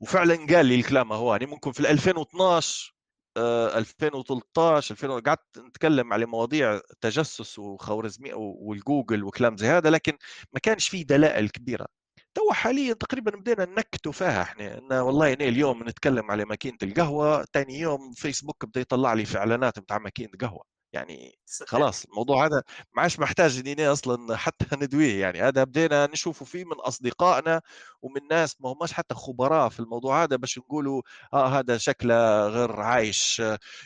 وفعلا 0.00 0.34
قال 0.34 0.66
لي 0.66 0.74
الكلام 0.74 1.12
هو 1.12 1.32
يعني 1.32 1.46
ممكن 1.46 1.72
في 1.72 1.90
2012 1.90 2.94
2013 3.36 4.94
2000 4.94 5.20
قعدت 5.20 5.58
نتكلم 5.58 6.12
على 6.12 6.26
مواضيع 6.26 6.80
تجسس 7.00 7.58
وخوارزمي 7.58 8.32
والجوجل 8.34 9.24
وكلام 9.24 9.56
زي 9.56 9.66
هذا 9.66 9.90
لكن 9.90 10.12
ما 10.52 10.60
كانش 10.60 10.88
في 10.88 11.04
دلائل 11.04 11.48
كبيرة. 11.48 11.86
تو 12.34 12.52
حاليا 12.52 12.94
تقريبا 12.94 13.30
بدينا 13.30 13.64
نأكدوا 13.64 14.12
فيها 14.12 14.42
إحنا 14.42 14.78
إن 14.78 14.92
والله 14.92 15.32
أنا 15.32 15.44
اليوم 15.44 15.88
نتكلم 15.88 16.30
على 16.30 16.44
ماكينة 16.44 16.78
القهوة 16.82 17.44
ثاني 17.52 17.78
يوم 17.80 18.12
فيسبوك 18.12 18.64
بدأ 18.64 18.80
يطلع 18.80 19.12
لي 19.14 19.24
في 19.24 19.38
إعلانات 19.38 19.78
بتاع 19.78 19.98
ماكينة 19.98 20.30
قهوه 20.40 20.79
يعني 20.92 21.38
خلاص 21.66 22.04
الموضوع 22.04 22.46
هذا 22.46 22.62
ما 22.96 23.02
عادش 23.02 23.18
محتاج 23.18 23.58
إني 23.58 23.86
أصلا 23.86 24.36
حتى 24.36 24.66
ندويه 24.84 25.20
يعني 25.20 25.40
هذا 25.42 25.64
بدينا 25.64 26.06
نشوفه 26.06 26.44
فيه 26.44 26.64
من 26.64 26.72
أصدقائنا 26.72 27.60
ومن 28.02 28.20
ناس 28.30 28.56
ما 28.60 28.72
هماش 28.72 28.92
حتى 28.92 29.14
خبراء 29.14 29.68
في 29.68 29.80
الموضوع 29.80 30.22
هذا 30.22 30.36
باش 30.36 30.58
نقولوا 30.58 31.02
آه 31.34 31.58
هذا 31.58 31.78
شكله 31.78 32.46
غير 32.48 32.80
عايش 32.80 33.42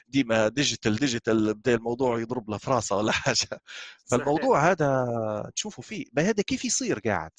ديما 0.08 0.48
digital 0.48 0.96
digital 0.96 1.54
بدأ 1.54 1.74
الموضوع 1.74 2.20
يضرب 2.20 2.50
له 2.50 2.58
في 2.58 2.70
راسه 2.70 2.96
ولا 2.96 3.12
حاجة. 3.22 3.60
فالموضوع 4.10 4.70
هذا 4.70 5.06
تشوفوا 5.56 5.84
فيه. 5.84 6.04
هذا 6.18 6.42
كيف 6.42 6.64
يصير 6.64 6.98
قاعد؟ 6.98 7.30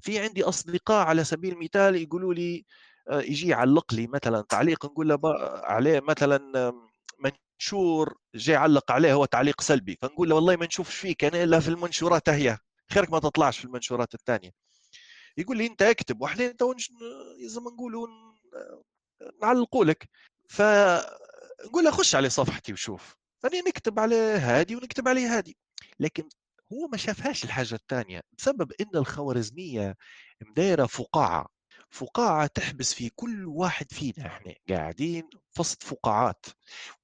في 0.00 0.18
عندي 0.18 0.44
أصدقاء 0.44 1.06
على 1.06 1.24
سبيل 1.24 1.52
المثال 1.52 1.96
يقولوا 1.96 2.34
لي 2.34 2.64
آه، 3.10 3.20
يجي 3.20 3.48
يعلق 3.48 3.94
لي 3.94 4.06
مثلا 4.06 4.42
تعليق 4.48 4.86
نقول 4.86 5.08
له 5.08 5.18
عليه 5.64 6.00
مثلا 6.00 6.72
منشور 7.62 8.18
جاي 8.34 8.56
علق 8.56 8.92
عليه 8.92 9.12
هو 9.12 9.24
تعليق 9.24 9.60
سلبي 9.60 9.98
فنقول 10.02 10.28
له 10.28 10.34
والله 10.34 10.56
ما 10.56 10.66
نشوفش 10.66 10.94
فيك 10.96 11.24
أنا 11.24 11.42
إلا 11.42 11.60
في 11.60 11.68
المنشورات 11.68 12.28
هي. 12.28 12.58
خيرك 12.90 13.10
ما 13.10 13.18
تطلعش 13.18 13.58
في 13.58 13.64
المنشورات 13.64 14.14
الثانية. 14.14 14.50
يقول 15.36 15.58
لي 15.58 15.66
أنت 15.66 15.82
اكتب 15.82 16.20
وإحنا 16.20 16.48
تو 16.48 16.74
ما 17.60 17.70
نقولوا 17.70 18.06
نعلقوا 19.42 19.84
لك. 19.84 20.08
فنقول 20.48 21.84
له 21.84 21.90
خش 21.90 22.14
على 22.14 22.30
صفحتي 22.30 22.72
وشوف. 22.72 23.16
أنا 23.44 23.60
نكتب 23.68 23.98
على 23.98 24.16
هادي 24.16 24.76
ونكتب 24.76 25.08
عليه 25.08 25.36
هادي. 25.36 25.56
لكن 26.00 26.28
هو 26.72 26.88
ما 26.88 26.96
شافهاش 26.96 27.44
الحاجة 27.44 27.74
الثانية 27.74 28.20
بسبب 28.38 28.72
أن 28.80 28.96
الخوارزمية 28.96 29.96
مدايرة 30.40 30.86
فقاعة. 30.86 31.46
فقاعة 31.92 32.46
تحبس 32.46 32.94
في 32.94 33.10
كل 33.10 33.46
واحد 33.46 33.92
فينا. 33.92 34.26
إحنا 34.26 34.54
قاعدين 34.68 35.30
وسط 35.58 35.82
فقاعات 35.82 36.46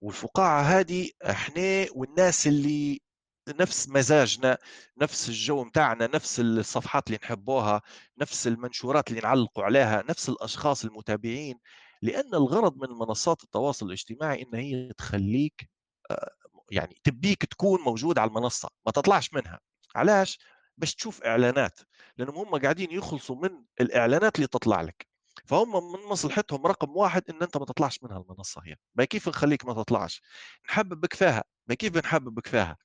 والفقاعة 0.01 0.63
هذه 0.63 1.11
إحنا 1.31 1.87
والناس 1.93 2.47
اللي 2.47 3.01
نفس 3.49 3.89
مزاجنا 3.89 4.59
نفس 5.03 5.29
الجو 5.29 5.65
متاعنا 5.65 6.07
نفس 6.07 6.41
الصفحات 6.41 7.07
اللي 7.07 7.19
نحبوها 7.23 7.83
نفس 8.19 8.47
المنشورات 8.47 9.11
اللي 9.11 9.21
نعلقوا 9.21 9.65
عليها 9.65 10.05
نفس 10.09 10.29
الأشخاص 10.29 10.85
المتابعين. 10.85 11.59
لأن 12.03 12.35
الغرض 12.35 12.77
من 12.77 12.89
منصات 12.99 13.45
التواصل 13.45 13.87
الاجتماعي 13.87 14.43
إن 14.43 14.55
هي 14.55 14.93
تخليك 14.93 15.71
آه، 16.11 16.31
يعني 16.71 17.01
تبيك 17.05 17.45
تكون 17.45 17.81
موجود 17.81 18.19
على 18.19 18.29
المنصة 18.29 18.69
ما 18.87 18.93
تطلعش 18.93 19.33
منها. 19.33 19.61
علاش؟ 19.95 20.39
باش 20.79 20.95
تشوف 20.95 21.23
إعلانات. 21.23 21.81
لأنهم 22.19 22.39
هم 22.39 22.63
قاعدين 22.63 22.91
يخلصوا 22.91 23.37
من 23.37 23.65
الإعلانات 23.81 24.37
اللي 24.37 24.47
تطلع 24.47 24.81
لك. 24.81 25.07
فهم 25.47 25.93
من 25.93 26.01
مصلحتهم 26.09 26.67
رقم 26.67 26.97
واحد 26.97 27.23
إن 27.31 27.43
أنت 27.43 27.57
ما 27.57 27.65
تطلعش 27.65 27.99
منها 28.03 28.19
المنصة 28.19 28.63
هي. 28.65 28.77
ما 28.95 29.05
كيف 29.05 29.29
نخليك 29.29 29.67
ما 29.67 29.75
تطلعش؟ 29.75 30.23
نحببك 30.69 31.15
فيها. 31.15 31.45
ما 31.67 31.75
كيف 31.75 31.93
بنحببك 31.93 32.47
فيها؟ 32.47 32.77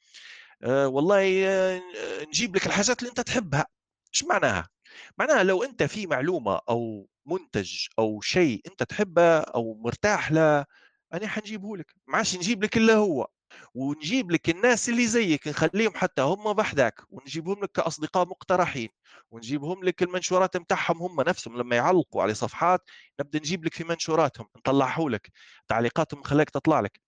أه 0.63 0.87
والله 0.87 1.47
أه 1.47 1.81
نجيب 2.27 2.55
لك 2.55 2.67
الحاجات 2.67 2.99
اللي 2.99 3.09
أنت 3.09 3.21
تحبها. 3.21 3.65
إيش 4.13 4.23
معناها؟ 4.23 4.69
معناها 5.17 5.43
لو 5.43 5.63
أنت 5.63 5.83
في 5.83 6.07
معلومة 6.07 6.59
أو 6.69 7.07
منتج 7.25 7.87
أو 7.99 8.21
شيء 8.21 8.61
أنت 8.67 8.83
تحبه 8.83 9.37
أو 9.39 9.73
مرتاح 9.75 10.31
له 10.31 10.65
أنا 11.13 11.27
حنجيبه 11.27 11.77
لك. 11.77 11.93
ما 12.07 12.17
عادش 12.17 12.35
نجيب 12.35 12.63
لك 12.63 12.77
إلا 12.77 12.95
هو. 12.95 13.27
ونجيب 13.73 14.31
لك 14.31 14.49
الناس 14.49 14.89
اللي 14.89 15.07
زيك 15.07 15.47
نخليهم 15.47 15.91
حتى 15.95 16.21
هم 16.21 16.53
بحدك 16.53 17.01
ونجيبهم 17.09 17.63
لك 17.63 17.71
كأصدقاء 17.71 18.27
مقترحين 18.27 18.89
ونجيبهم 19.31 19.83
لك 19.83 20.03
المنشورات 20.03 20.57
نتاعهم 20.57 20.97
هم 21.01 21.21
نفسهم 21.21 21.57
لما 21.57 21.75
يعلقوا 21.75 22.21
على 22.23 22.33
صفحات 22.33 22.81
نبدأ 23.19 23.39
نجيب 23.39 23.65
لك 23.65 23.73
في 23.73 23.83
منشوراتهم 23.83 24.47
نطلعه 24.57 25.01
لك 25.09 25.31
تعليقاتهم 25.67 26.19
نخليك 26.19 26.49
تطلع 26.49 26.79
لك. 26.79 27.01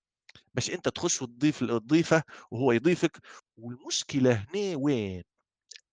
باش 0.53 0.71
أنت 0.71 0.89
تخش 0.89 1.21
وتضيف 1.21 1.59
تضيفه 1.63 2.23
وهو 2.51 2.71
يضيفك. 2.71 3.17
والمشكلة 3.57 4.33
هنا 4.33 4.77
وين؟ 4.77 5.23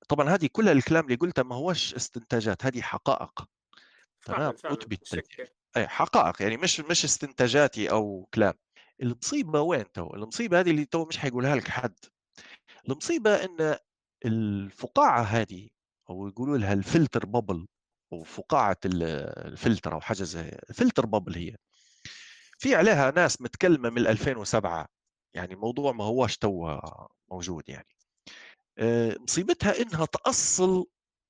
طبعا 0.09 0.29
هذه 0.31 0.49
كلها 0.53 0.73
الكلام 0.73 1.05
اللي 1.05 1.17
قلته 1.17 1.43
ما 1.43 1.57
هوش 1.57 1.95
استنتاجات 1.95 2.65
هذه 2.67 2.81
حقائق. 2.81 3.45
تمام؟ 4.25 4.55
أثبتت 4.65 5.25
اي 5.77 5.89
حقائق 5.89 6.43
يعني 6.43 6.57
مش 6.57 6.81
مش 6.81 7.05
استنتاجاتي 7.05 7.91
أو 7.91 8.29
كلام. 8.35 8.55
المصيبة 9.03 9.61
وين 9.61 9.93
تو؟ 9.93 10.15
المصيبة 10.15 10.61
هذه 10.61 10.71
اللي 10.71 10.85
تو 10.85 11.05
مش 11.05 11.19
حيقولها 11.19 11.57
لك 11.57 11.69
حد. 11.69 11.95
المصيبة 12.89 13.45
إن 13.45 13.77
الفقاعة 14.25 15.23
هذه 15.23 15.69
أو 16.11 16.29
يقولوا 16.29 16.59
لها 16.59 16.73
ال 16.73 16.80
filter 16.80 17.27
bubble 17.27 17.67
أو 18.13 18.23
فقاعة 18.23 18.77
الفلتر 18.85 19.93
أو 19.95 20.01
حاجة 20.01 20.23
زي 20.23 20.59
filter 20.75 21.07
bubble 21.07 21.35
هي. 21.35 21.57
في 22.59 22.75
عليها 22.75 23.11
ناس 23.11 23.41
متكلمة 23.41 23.91
من 23.91 24.07
2007 24.07 24.89
يعني 25.35 25.55
الموضوع 25.55 25.93
ما 25.93 26.05
هوش 26.05 26.37
تو 26.37 26.81
موجود 27.31 27.69
يعني. 27.69 27.89
آه، 28.79 29.17
مصيبتها 29.21 29.83
إنها 29.83 30.05
تأصل 30.07 30.87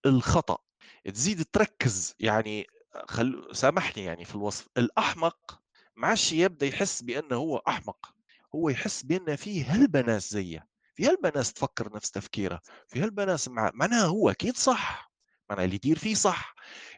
الخطأ. 0.07 0.59
تزيد 1.05 1.45
تركز 1.45 2.15
يعني 2.21 2.67
خل... 3.09 3.49
سامحني 3.53 4.05
يعني 4.05 4.25
في 4.25 4.35
الوصف 4.35 4.69
الأحمق 4.79 5.62
ما 5.97 6.09
عادش 6.09 6.33
يبدا 6.33 6.67
يحس 6.67 7.03
بانه 7.03 7.37
هو 7.37 7.57
أحمق 7.57 8.15
هو 8.55 8.69
يحس 8.69 9.03
بأن 9.03 9.37
فيه 9.37 9.65
هلبة 9.65 10.01
ناس 10.01 10.31
زيه 10.31 10.67
في 10.95 11.07
هلبة 11.09 11.33
ناس 11.37 11.53
تفكر 11.53 11.95
نفس 11.97 12.11
تفكيره 12.11 12.61
في 12.89 13.01
هلبة 13.03 13.25
ناس 13.25 13.49
مع... 13.49 13.71
معناها 13.75 14.05
هو 14.07 14.31
أكيد 14.31 14.57
صح 14.57 15.13
معناها 15.51 15.65
اللي 15.65 15.77
يدير 15.77 15.99
فيه 15.99 16.15
صح 16.15 16.55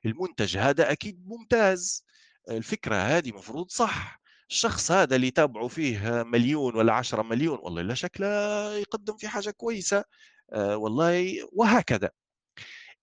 المنتج 0.06 0.56
هذا 0.58 0.92
أكيد 0.92 1.26
ممتاز 1.28 2.04
الفكرة 2.50 2.96
هذه 2.96 3.32
مفروض 3.32 3.70
صح 3.70 4.20
الشخص 4.50 4.90
هذا 4.90 5.16
اللي 5.16 5.26
يتابعوا 5.26 5.68
فيه 5.68 6.22
مليون 6.22 6.76
ولا 6.76 6.92
عشرة 6.92 7.22
مليون 7.22 7.58
والله 7.62 7.82
لا 7.82 7.94
شكله 7.94 8.26
يقدم 8.74 9.16
في 9.16 9.28
حاجة 9.28 9.50
كويسة 9.50 10.04
آه 10.52 10.76
والله 10.76 11.34
وهكذا. 11.52 12.10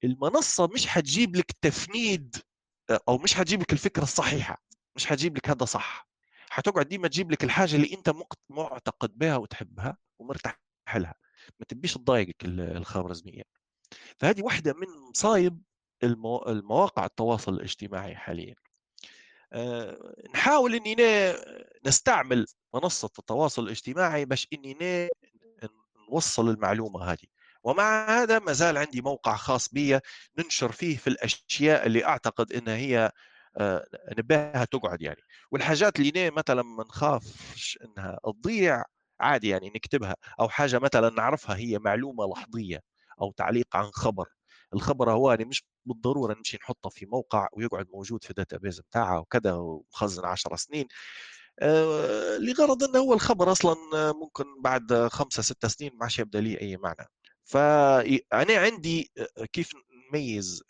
المنصة 0.03 0.67
مش 0.67 0.87
حتجيب 0.87 1.35
لك 1.35 1.51
تفنيد 1.61 2.35
آه، 2.89 2.99
أو 3.07 3.17
مش 3.17 3.33
حتجيب 3.35 3.61
لك 3.61 3.73
الفكرة 3.73 4.03
الصحيحة. 4.03 4.61
مش 4.95 5.05
حتجيب 5.05 5.37
لك 5.37 5.49
هذا 5.49 5.65
صح. 5.65 6.07
حتقعد 6.49 6.87
ديما 6.87 7.07
تجيب 7.07 7.31
لك 7.31 7.43
الحاجة 7.43 7.75
اللي 7.75 7.93
أنت 7.93 8.13
معتقد 8.49 9.17
بها 9.17 9.37
وتحبها 9.37 9.97
ومرتاح 10.19 10.59
لها. 10.95 11.15
ما 11.59 11.65
تبيش 11.67 11.93
تضايقك 11.93 12.45
الخوارزميه 12.45 13.43
فهذه 14.19 14.41
واحدة 14.43 14.73
من 14.73 14.87
مصايب 15.09 15.61
المو... 16.03 16.45
المواقع 16.47 17.05
التواصل 17.05 17.53
الاجتماعي 17.53 18.15
حاليا. 18.15 18.55
أه 19.53 20.15
نحاول 20.33 20.75
اننا 20.75 21.35
نستعمل 21.85 22.47
منصة 22.73 23.09
التواصل 23.19 23.63
الاجتماعي 23.63 24.25
باش 24.25 24.47
اننا 24.53 25.09
نوصل 26.11 26.49
المعلومة 26.49 27.03
هذه. 27.11 27.27
ومع 27.63 28.21
هذا 28.21 28.39
ما 28.39 28.53
زال 28.53 28.77
عندي 28.77 29.01
موقع 29.01 29.35
خاص 29.35 29.69
بي 29.69 29.99
ننشر 30.37 30.71
فيه 30.71 30.97
في 30.97 31.07
الأشياء 31.07 31.85
اللي 31.85 32.05
أعتقد 32.05 32.53
انها 32.53 32.75
هي 32.75 32.97
آه، 32.99 33.11
نباها 34.17 34.65
تقعد 34.65 35.01
يعني. 35.01 35.21
والحاجات 35.51 35.99
اللي 35.99 36.31
مثلا 36.31 36.61
ما 36.63 36.83
نخافش 36.83 37.79
إنها 37.85 38.19
تضيع 38.25 38.83
عادي 39.19 39.49
يعني 39.49 39.69
نكتبها. 39.75 40.15
أو 40.39 40.49
حاجة 40.49 40.79
مثلا 40.79 41.09
نعرفها 41.09 41.55
هي 41.57 41.79
معلومة 41.79 42.27
لحظية 42.27 42.79
أو 43.21 43.31
تعليق 43.31 43.67
عن 43.75 43.85
خبر. 43.93 44.25
الخبر 44.73 45.11
هو 45.11 45.29
يعني 45.31 45.45
مش 45.45 45.63
بالضرورة 45.85 46.33
نمشي 46.33 46.57
نحطه 46.57 46.89
في 46.89 47.05
موقع 47.05 47.47
ويقعد 47.53 47.87
موجود 47.93 48.23
في 48.23 48.29
الداتابيز 48.29 48.79
بتاعه 48.81 49.19
وكذا 49.19 49.53
ومخزن 49.53 50.25
10 50.25 50.55
سنين. 50.55 50.87
آه، 51.59 52.37
لغرض 52.37 52.83
إنه 52.83 52.99
هو 52.99 53.13
الخبر 53.13 53.51
أصلا 53.51 53.75
ممكن 54.13 54.45
بعد 54.61 54.93
خمسة 55.11 55.41
ستة 55.43 55.67
سنين 55.67 55.91
ما 55.95 56.03
عادش 56.03 56.19
يبدأ 56.19 56.41
لي 56.41 56.61
أي 56.61 56.77
معنى. 56.77 57.07
فانا 57.43 58.57
عندي 58.59 59.11
آه، 59.17 59.45
كيف 59.53 59.71
نميز 60.13 60.63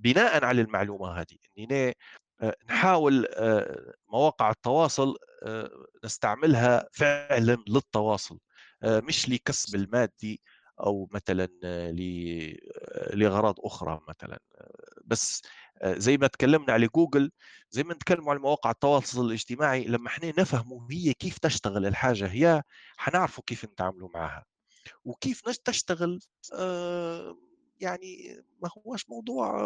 بناء 0.00 0.44
على 0.44 0.60
المعلومة 0.60 1.20
هذه 1.20 1.36
اننا 1.58 1.94
آه، 2.42 2.56
نحاول 2.68 3.26
آه، 3.34 3.92
مواقع 4.08 4.50
التواصل 4.50 5.16
آه، 5.42 5.70
نستعملها 6.04 6.88
فعلا 6.92 7.64
للتواصل 7.68 8.38
مش 8.84 9.28
لكسب 9.28 9.74
المادي 9.74 10.40
أو 10.80 11.08
مثلا 11.12 11.48
لغراض 13.14 13.54
أخرى 13.58 14.00
مثلا 14.08 14.38
بس 15.04 15.42
زي 15.84 16.16
ما 16.16 16.26
تكلمنا 16.26 16.72
على 16.72 16.86
جوجل 16.86 17.30
زي 17.70 17.82
ما 17.82 17.94
نتكلم 17.94 18.28
على 18.28 18.38
مواقع 18.38 18.70
التواصل 18.70 19.26
الاجتماعي 19.26 19.84
لما 19.84 20.08
إحنا 20.08 20.32
نفهموا 20.38 20.80
هي 20.90 21.14
كيف 21.14 21.38
تشتغل 21.38 21.86
الحاجة 21.86 22.26
هي 22.26 22.62
حنعرفوا 22.96 23.44
كيف 23.46 23.64
نتعاملوا 23.64 24.08
معها 24.14 24.44
وكيف 25.04 25.42
تشتغل 25.64 26.20
يعني 27.80 28.36
ما 28.62 28.70
هوش 28.86 29.10
موضوع 29.10 29.58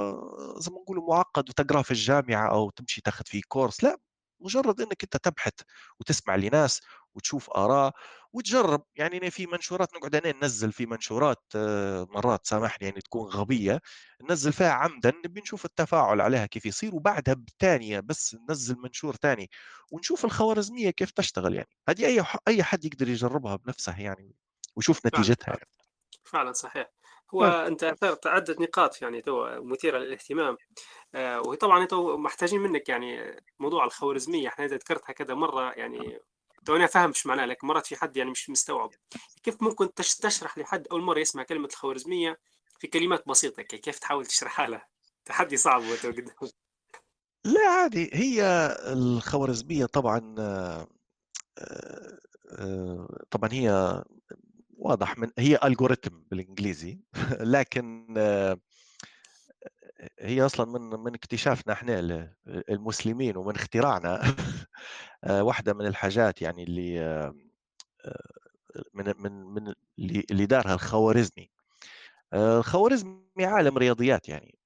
زي 0.58 0.70
ما 0.70 0.78
نقولوا 0.80 1.08
معقد 1.08 1.48
وتقراه 1.48 1.82
في 1.82 1.90
الجامعة 1.90 2.50
أو 2.50 2.70
تمشي 2.70 3.00
تاخذ 3.00 3.24
فيه 3.26 3.40
كورس 3.48 3.84
لا 3.84 3.96
مجرد 4.40 4.80
إنك 4.80 5.02
أنت 5.02 5.16
تبحث 5.16 5.52
وتسمع 6.00 6.36
لناس 6.36 6.80
وتشوف 7.14 7.50
آراء 7.50 7.92
وتجرب. 8.32 8.84
يعني 8.96 9.30
في 9.30 9.46
منشورات 9.46 9.94
نقعد 9.94 10.14
أنا 10.14 10.32
ننزل 10.32 10.72
في 10.72 10.86
منشورات 10.86 11.42
مرات 12.10 12.46
سامحني 12.46 12.88
يعني 12.88 13.00
تكون 13.00 13.28
غبية 13.30 13.80
ننزل 14.22 14.52
فيها 14.52 14.70
عمدا 14.72 15.12
نبي 15.24 15.40
نشوف 15.40 15.64
التفاعل 15.64 16.20
عليها 16.20 16.46
كيف 16.46 16.66
يصير 16.66 16.94
وبعدها 16.94 17.34
بثانيه 17.34 18.00
بس 18.00 18.36
ننزل 18.48 18.76
منشور 18.78 19.16
ثاني 19.16 19.50
ونشوف 19.92 20.24
الخوارزمية 20.24 20.90
كيف 20.90 21.10
تشتغل 21.10 21.54
يعني. 21.54 21.68
هذه 21.88 22.06
أي 22.06 22.24
أي 22.48 22.62
حد 22.64 22.84
يقدر 22.84 23.08
يجربها 23.08 23.56
بنفسه 23.56 24.00
يعني 24.00 24.36
ويشوف 24.76 25.06
نتيجتها 25.06 25.48
يعني. 25.52 25.68
فعلا 26.24 26.52
صحيح. 26.52 26.90
هو 27.34 27.44
انت 27.44 27.84
اثرت 27.84 28.26
عده 28.26 28.56
نقاط 28.60 29.02
يعني 29.02 29.20
تو 29.22 29.62
مثيرة 29.62 29.98
للاهتمام. 29.98 30.56
آه 31.14 31.40
وطبعا 31.40 31.84
تو 31.84 32.16
محتاجين 32.16 32.60
منك 32.60 32.88
يعني 32.88 33.40
موضوع 33.58 33.84
الخوارزمية. 33.84 34.48
إحنا 34.48 34.64
إذا 34.64 34.76
ذكرتها 34.76 35.12
كذا 35.12 35.34
مرة 35.34 35.72
يعني 35.72 36.18
تو 36.64 36.76
أنا 36.76 36.86
فاهم 36.86 37.08
إيش 37.08 37.26
معناها 37.26 37.46
لكن 37.46 37.66
مرات 37.66 37.86
في 37.86 37.96
حد 37.96 38.16
يعني 38.16 38.30
مش 38.30 38.50
مستوعب. 38.50 38.90
كيف 39.42 39.62
ممكن 39.62 39.94
تشرح 39.94 40.58
لحد 40.58 40.88
أول 40.88 41.02
مرة 41.02 41.18
يسمع 41.18 41.42
كلمة 41.42 41.66
الخوارزمية 41.66 42.38
في 42.78 42.86
كلمات 42.86 43.28
بسيطة؟ 43.28 43.62
كيف 43.62 43.98
تحاول 43.98 44.26
تشرحها 44.26 44.66
له؟ 44.66 44.82
تحدي 45.24 45.56
صعب 45.56 45.82
قدام. 45.82 46.26
لا 47.44 47.68
عادي. 47.68 48.10
هي 48.12 48.42
الخوارزمية 48.92 49.86
طبعا 49.86 50.34
آه، 50.38 50.88
آه، 52.58 53.24
طبعا 53.30 53.52
هي 53.52 54.02
واضح 54.84 55.18
من 55.18 55.30
هي 55.38 55.58
الجوريثم 55.64 56.14
بالإنجليزي. 56.30 57.00
لكن 57.40 58.06
هي 60.20 60.46
أصلًا 60.46 60.66
من 60.78 60.80
من 61.00 61.14
اكتشافنا 61.14 61.72
إحنا 61.72 61.98
ال 62.00 62.34
المسلمين 62.70 63.36
ومن 63.36 63.54
اختراعنا. 63.54 64.22
آآ 65.24 65.42
واحدة 65.42 65.74
من 65.74 65.86
الحاجات 65.86 66.42
يعني 66.42 66.64
اللي 66.64 67.00
آآ 67.00 67.34
من 68.94 69.14
من 69.18 69.32
من 69.46 69.74
اللي 70.30 70.46
دارها 70.46 70.74
الخوارزمي. 70.74 71.50
الخوارزمي 72.34 73.22
عالم 73.40 73.78
رياضيات 73.78 74.28
يعني. 74.28 74.58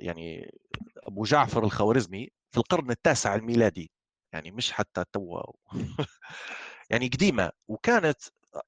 يعني 0.00 0.52
أبو 0.98 1.24
جعفر 1.24 1.64
الخوارزمي 1.64 2.30
في 2.52 2.58
القرن 2.58 2.90
التاسع 2.90 3.34
الميلادي، 3.36 3.92
يعني 4.34 4.50
مش 4.52 4.72
حتى 4.72 5.04
توا. 5.12 5.42
يعني 6.90 7.08
قديمة، 7.08 7.50
وكانت 7.68 8.22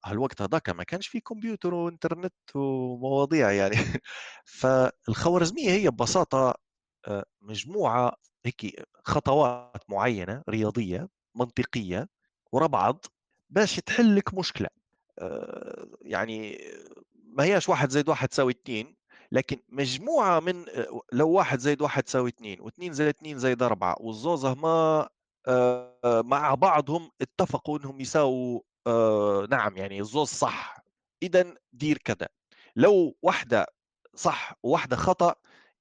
هالوقت 0.05 0.43
هذاك 0.43 0.71
ما 0.71 0.85
كانش 0.85 1.09
في 1.09 1.21
كمبيوتر 1.21 1.75
وإنترنت 1.75 2.35
ومواضيع 2.57 3.53
يعني 3.53 3.77
فالخوارزمية 4.61 5.71
هي 5.71 5.91
ببساطة 5.91 6.55
آآ 7.09 7.25
مجموعة 7.43 8.17
هيك 8.45 8.87
خطوات 9.05 9.91
معينة 9.91 10.43
رياضية 10.51 11.09
منطقية 11.37 12.09
ورا 12.53 12.67
بعض 12.67 13.05
باش 13.51 13.77
تحل 13.77 14.17
لك 14.17 14.35
مشكلة. 14.35 14.69
آآ 15.19 15.87
يعني 16.03 16.59
ما 17.15 17.45
هياش 17.45 17.69
1 17.69 17.91
زائد 17.91 18.09
1 18.09 18.29
تساوي 18.29 18.53
2 18.53 18.97
لكن 19.33 19.61
مجموعة 19.69 20.41
من 20.41 20.69
آآ 20.69 21.01
لو 21.13 21.31
1 21.31 21.59
زائد 21.61 21.83
1 21.83 22.03
تساوي 22.03 22.31
2 22.31 22.59
و2 22.71 22.93
زائد 22.93 23.09
2 23.17 23.39
زائد 23.39 23.63
4 23.63 23.97
والزوز 24.01 24.45
هما 24.47 25.09
مع 26.25 26.55
بعضهم 26.55 27.11
اتفقوا 27.21 27.79
إنهم 27.79 28.01
يساووا 28.01 28.61
آآ 28.87 29.47
نعم 29.51 29.77
يعني 29.77 30.01
الزوز 30.01 30.29
صح، 30.29 30.77
إذًا 31.23 31.55
دير 31.73 31.99
كذا، 31.99 32.29
لو 32.77 33.17
واحدة 33.23 33.67
صح 34.17 34.55
وواحدة 34.63 34.97
خطأ 34.97 35.35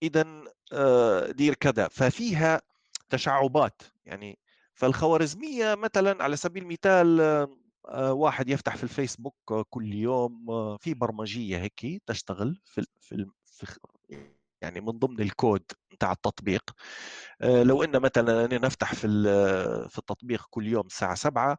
إذًا 0.03 0.43
آآ 0.73 1.31
دير 1.31 1.53
كذا، 1.55 1.87
ففيها 1.87 2.61
تشعُّبات، 3.09 3.81
يعني 4.05 4.39
فالخوارزمية 4.75 5.75
مثلًا 5.75 6.23
على 6.23 6.35
سبيل 6.37 6.63
المثال 6.63 7.21
آآ 7.87 8.11
واحد 8.11 8.49
يفتح 8.49 8.75
في 8.77 8.83
الفيسبوك 8.83 9.35
كل 9.69 9.93
يوم 9.93 10.49
آه، 10.51 10.77
في 10.77 10.93
برمجية 10.93 11.57
هيك 11.59 12.03
تشتغل 12.07 12.61
في 12.65 12.85
في 13.01 13.25
يعني 14.61 14.81
من 14.81 14.91
ضمن 14.99 15.21
الكود 15.21 15.63
بتاع 15.91 16.11
التطبيق. 16.11 16.71
لو 17.41 17.83
إن 17.83 18.01
مثلًا 18.01 18.45
أنا 18.45 18.57
نفتح 18.57 18.93
في 18.95 19.07
في 19.89 19.97
التطبيق 19.99 20.45
كل 20.49 20.67
يوم 20.67 20.85
الساعة 20.87 21.15
07:00 21.15 21.51
آآ 21.53 21.57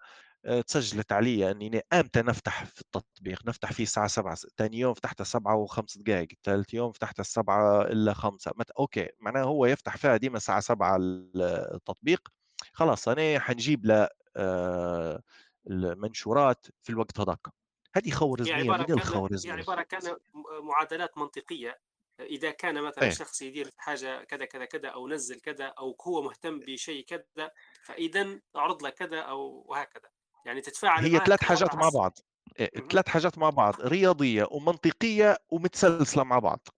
تسجلت 0.66 1.12
علي 1.12 1.50
أني 1.50 1.82
أمتى 1.92 2.22
نفتح 2.22 2.64
في 2.64 2.80
التطبيق، 2.80 3.46
نفتح 3.46 3.72
فيه 3.72 3.82
الساعة 3.84 4.06
07:00 4.06 4.34
س 4.34 4.46
تاني 4.56 4.78
يوم 4.78 4.94
فتحته 4.94 5.24
07:05 5.24 5.98
دقايق، 5.98 6.28
ثالث 6.44 6.74
يوم 6.74 6.92
فتحته 6.92 7.22
07:05 7.22 8.52
مت 8.56 8.70
أوكي، 8.70 9.08
معناها 9.20 9.44
هو 9.44 9.66
يفتح 9.66 9.96
فيها 9.96 10.16
ديما 10.16 10.36
الساعة 10.36 10.60
07:00 10.60 10.96
ال 10.96 11.42
التطبيق، 11.74 12.28
خلاص 12.72 13.08
أنا 13.08 13.38
حنجيب 13.40 13.86
له 13.86 14.08
آآ 14.36 15.22
المنشورات 15.70 16.66
في 16.82 16.90
الوقت 16.90 17.20
هذاك. 17.20 17.40
هذه 17.96 18.10
خوارزمية 18.10 18.72
عبارة 18.72 18.88
من 18.88 18.90
هي 18.90 18.94
الخوارزميات. 18.94 19.68
عبارة 19.70 19.82
كان 19.82 20.16
معادلات 20.62 21.18
منطقية، 21.18 21.80
إذا 22.20 22.50
كان 22.50 22.82
مثلًا 22.82 23.08
إيه. 23.08 23.18
شخص 23.18 23.42
يدير 23.42 23.70
حاجة 23.76 24.24
كذا، 24.24 24.44
كذا، 24.44 24.64
كذا 24.64 24.88
أو 24.88 25.08
نزّل 25.08 25.40
كذا 25.40 25.66
أو 25.66 25.96
هو 26.08 26.22
مهتم 26.22 26.60
بشيء 26.60 27.04
كذا، 27.04 27.50
فإذًا 27.82 28.40
أعرض 28.56 28.82
له 28.82 28.90
كذا 28.90 29.20
أو 29.20 29.64
وهكذا، 29.68 30.08
يعني 30.44 30.60
تتفاعل 30.60 31.08
هي 31.08 31.10
معاه 31.10 31.26
3 31.26 31.42
كوضع 31.42 31.74
حاجات 31.74 31.74
مع. 31.74 31.88
بعض،. 31.88 32.18
3 32.88 33.08
حاجات 33.08 33.38
مع 33.38 33.50
بعض، 33.50 33.80
رياضية 33.80 34.46
ومنطقية 34.50 35.36
ومتسلسلة 35.50 36.24
مع 36.24 36.38
بعض. 36.38 36.68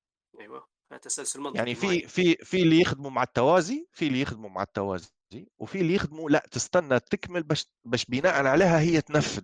أيوه، 0.41 0.69
فتسلسل 0.91 1.41
منطقي 1.41 1.75
يعني 1.75 1.75
في. 1.75 2.01
في 2.09 2.35
في 2.37 2.63
اللي 2.63 2.81
يخدموا 2.81 3.11
مع 3.11 3.23
التوازي، 3.23 3.87
في 3.93 4.07
اللي 4.07 4.21
يخدموا 4.21 4.51
مع 4.51 4.63
التوازي، 4.63 5.11
وفي 5.59 5.81
اللي 5.81 5.95
يخدموا 5.95 6.31
لأ 6.31 6.43
تستنى 6.51 7.01
تكمل 7.01 7.43
باش 7.43 7.67
باش 7.85 8.05
بناءً 8.05 8.47
عليها 8.47 8.81
هي 8.81 9.01
تنفذ. 9.01 9.43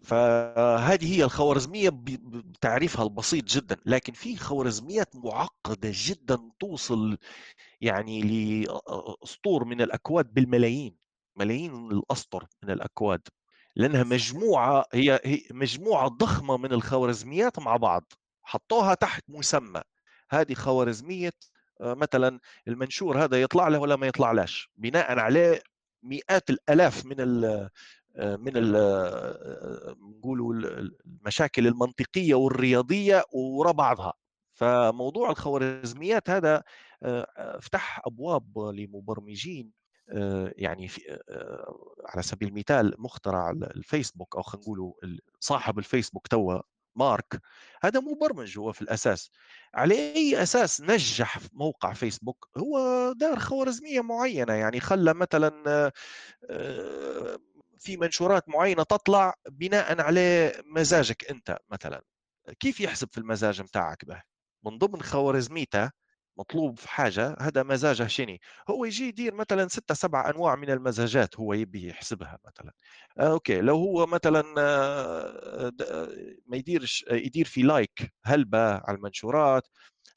فهذه 0.00 1.14
هي 1.20 1.28
ب 1.90 2.04
بتعريفها 2.52 3.04
البسيط 3.04 3.44
جدًا، 3.44 3.76
لكن 3.86 4.12
في 4.12 4.36
خوارزميات 4.36 5.16
معقدة 5.16 5.90
جدًا 5.94 6.50
توصل 6.60 7.18
يعني 7.82 8.22
لأسطور 8.22 9.64
من 9.64 9.82
الأكواد 9.82 10.34
بالملايين، 10.34 10.96
ملايين 11.36 11.90
الأسطر 11.92 12.46
من 12.62 12.70
الأكواد، 12.70 13.22
لأنها 13.76 14.04
صحيح. 14.04 14.04
مجموعة 14.04 14.84
هي 14.92 15.20
هي 15.24 15.40
مجموعة 15.50 16.08
ضخمة 16.08 16.56
من 16.56 16.72
الخوارزميات 16.72 17.58
مع 17.58 17.76
بعض، 17.76 18.12
حطوها 18.42 18.94
تحت 18.94 19.24
مسمى، 19.28 19.82
هذه 20.30 20.54
خوارزمية 20.54 21.32
آآ 21.80 21.94
مثلًا 21.94 22.40
المنشور 22.68 23.24
هذا 23.24 23.42
يطلع 23.42 23.68
له 23.68 23.78
والّا 23.78 23.96
ما 23.96 24.06
يطلعلاش، 24.06 24.70
بناءً 24.76 25.18
عليه 25.18 25.62
مئات 26.02 26.50
الآلاف 26.50 27.06
من 27.06 27.16
ال 27.20 27.44
آآ 28.16 28.36
من 28.36 28.56
ال 28.56 28.76
آآ 28.76 29.96
نقولوا 30.18 30.54
ال 30.54 30.66
ال 30.66 30.96
المشاكل 31.06 31.66
المنطقية 31.66 32.34
والرياضية 32.34 33.24
ورا 33.34 33.72
بعضها، 33.72 34.12
فموضوع 34.54 35.30
الخوارزميات 35.30 36.30
هذا 36.30 36.62
فتح 37.60 38.00
أبواب 38.06 38.58
لمبرمجين 38.58 39.72
يعني 40.56 40.88
في 40.88 41.02
آآ 41.30 41.66
على 42.06 42.22
سبيل 42.22 42.48
المثال 42.48 42.94
مخترع 42.98 43.50
ال 43.50 43.76
الفيسبوك 43.76 44.36
أو 44.36 44.42
خلينا 44.42 44.62
نقولوا 44.64 44.92
صاحب 45.40 45.78
الفيسبوك 45.78 46.26
توا 46.26 46.60
مارك، 46.96 47.40
هذا 47.82 48.00
مبرمج 48.00 48.58
هو 48.58 48.72
في 48.72 48.82
الأساس، 48.82 49.30
على 49.74 49.94
أي 50.16 50.42
أساس 50.42 50.80
نجح 50.80 51.38
موقع 51.52 51.92
فيسبوك؟ 51.92 52.48
هو 52.58 52.78
دار 53.16 53.38
خوارزمية 53.38 54.00
معينة، 54.02 54.52
يعني 54.54 54.80
خلّى 54.80 55.14
مثلًا 55.14 55.92
في 57.78 57.96
منشورات 57.96 58.48
معينة 58.48 58.82
تطلع 58.82 59.34
بناءً 59.50 60.00
على 60.00 60.52
مزاجك 60.66 61.30
أنت 61.30 61.58
مثلًا، 61.70 62.02
كيف 62.60 62.80
يحسب 62.80 63.08
في 63.12 63.18
المزاج 63.18 63.62
متاعك 63.62 64.04
به؟ 64.04 64.22
من 64.66 64.78
ضمن 64.78 65.02
خوارزميته 65.02 65.90
مطلوب 66.38 66.78
في 66.78 66.88
حاجة 66.88 67.36
هذا 67.40 67.62
مزاجه 67.62 68.06
شني، 68.06 68.40
هو 68.70 68.84
يجي 68.84 69.08
يدير 69.08 69.34
مثلًا 69.34 69.68
6، 69.68 69.94
7 69.94 70.30
أنواع 70.30 70.56
من 70.56 70.70
المزاجات 70.70 71.36
هو 71.40 71.52
يبي 71.54 71.88
يحسبها 71.88 72.38
مثلًا، 72.46 72.72
آآ 73.18 73.28
okay 73.32 73.60
لو 73.60 73.76
هو 73.76 74.06
مثلًا 74.06 74.44
آه، 74.58 75.68
د 75.68 75.82
ما 76.46 76.56
يديرش 76.56 77.04
يدير 77.10 77.44
في 77.46 77.62
like 77.62 78.12
هلبة 78.24 78.58
على 78.74 78.96
المنشورات، 78.96 79.68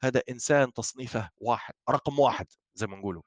هذا 0.03 0.21
إنسان 0.29 0.73
تصنيفه 0.73 1.29
1 1.37 1.73
رقم 1.89 2.19
1 2.19 2.47
زي 2.75 2.87
ما 2.87 2.97
نقولوا، 2.97 3.21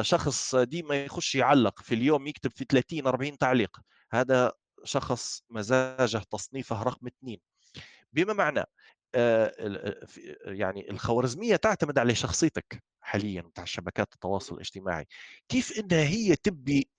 شخص 0.00 0.54
ديما 0.56 1.04
يخش 1.04 1.34
يعلّق 1.34 1.80
في 1.82 1.94
اليوم 1.94 2.26
يكتب 2.26 2.52
في 2.56 2.64
30، 2.64 3.06
40 3.06 3.38
تعليق، 3.38 3.76
هذا 4.12 4.52
شخص 4.84 5.42
مزاجه 5.50 6.18
تصنيفه 6.30 6.82
رقم 6.82 7.06
2 7.06 7.38
بما 8.12 8.32
معناه 8.32 8.66
يعني 10.44 10.90
الخوارزمية 10.90 11.56
تعتمد 11.56 11.98
على 11.98 12.14
شخصيتك 12.14 12.82
حاليًا 13.00 13.42
بتاع 13.42 13.64
شبكات 13.64 14.14
التواصل 14.14 14.54
الاجتماعي، 14.54 15.06
كيف 15.48 15.78
إنها 15.78 16.04
هي 16.04 16.36
تبي 16.36 16.90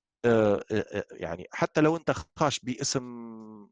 يعني 1.11 1.47
حتى 1.53 1.81
لو 1.81 1.97
أنت 1.97 2.11
خاش 2.39 2.59
باسم 2.59 3.03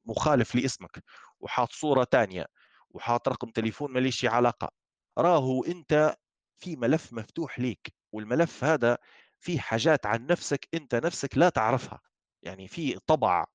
مخالف 0.06 0.56
لاسمك 0.56 1.04
وحاط 1.40 1.72
صورة 1.74 2.04
تانية 2.04 2.46
وحاط 2.90 3.30
رقم 3.30 3.50
تليفون 3.50 3.92
ما 3.94 4.00
ليش 4.00 4.26
علاقة، 4.26 4.70
راهو 5.18 5.64
أنت 5.66 6.16
في 6.60 6.76
ملف 6.76 7.14
مفتوح 7.14 7.60
ليك، 7.60 7.94
والملف 8.14 8.64
هذا 8.64 8.98
فيه 9.40 9.60
حاجات 9.60 10.06
عن 10.06 10.26
نفسك 10.28 10.68
أنت 10.74 10.96
نفسك 10.96 11.38
لا 11.38 11.50
تعرفها، 11.50 12.02
يعني 12.44 12.68
في 12.68 13.00
طبع، 13.08 13.46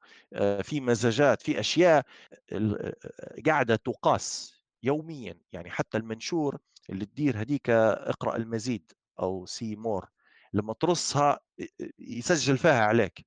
في 0.63 0.81
مزاجات، 0.81 1.43
في 1.43 1.61
أشياء 1.61 2.05
ال 2.53 2.95
قاعدة 3.47 3.77
تُقاس 3.77 4.60
يوميًا، 4.83 5.41
يعني 5.53 5.71
حتى 5.71 5.99
المنشور 5.99 6.59
اللي 6.91 7.07
تدير 7.07 7.41
هذيك 7.41 7.71
اقرأ 7.71 8.37
المزيد 8.37 8.93
أو 9.21 9.47
see 9.47 9.77
more 9.77 10.07
لمّا 10.53 10.73
ترصها 10.75 11.39
يسجّل 11.99 12.59
فيها 12.59 12.85
عليك، 12.85 13.27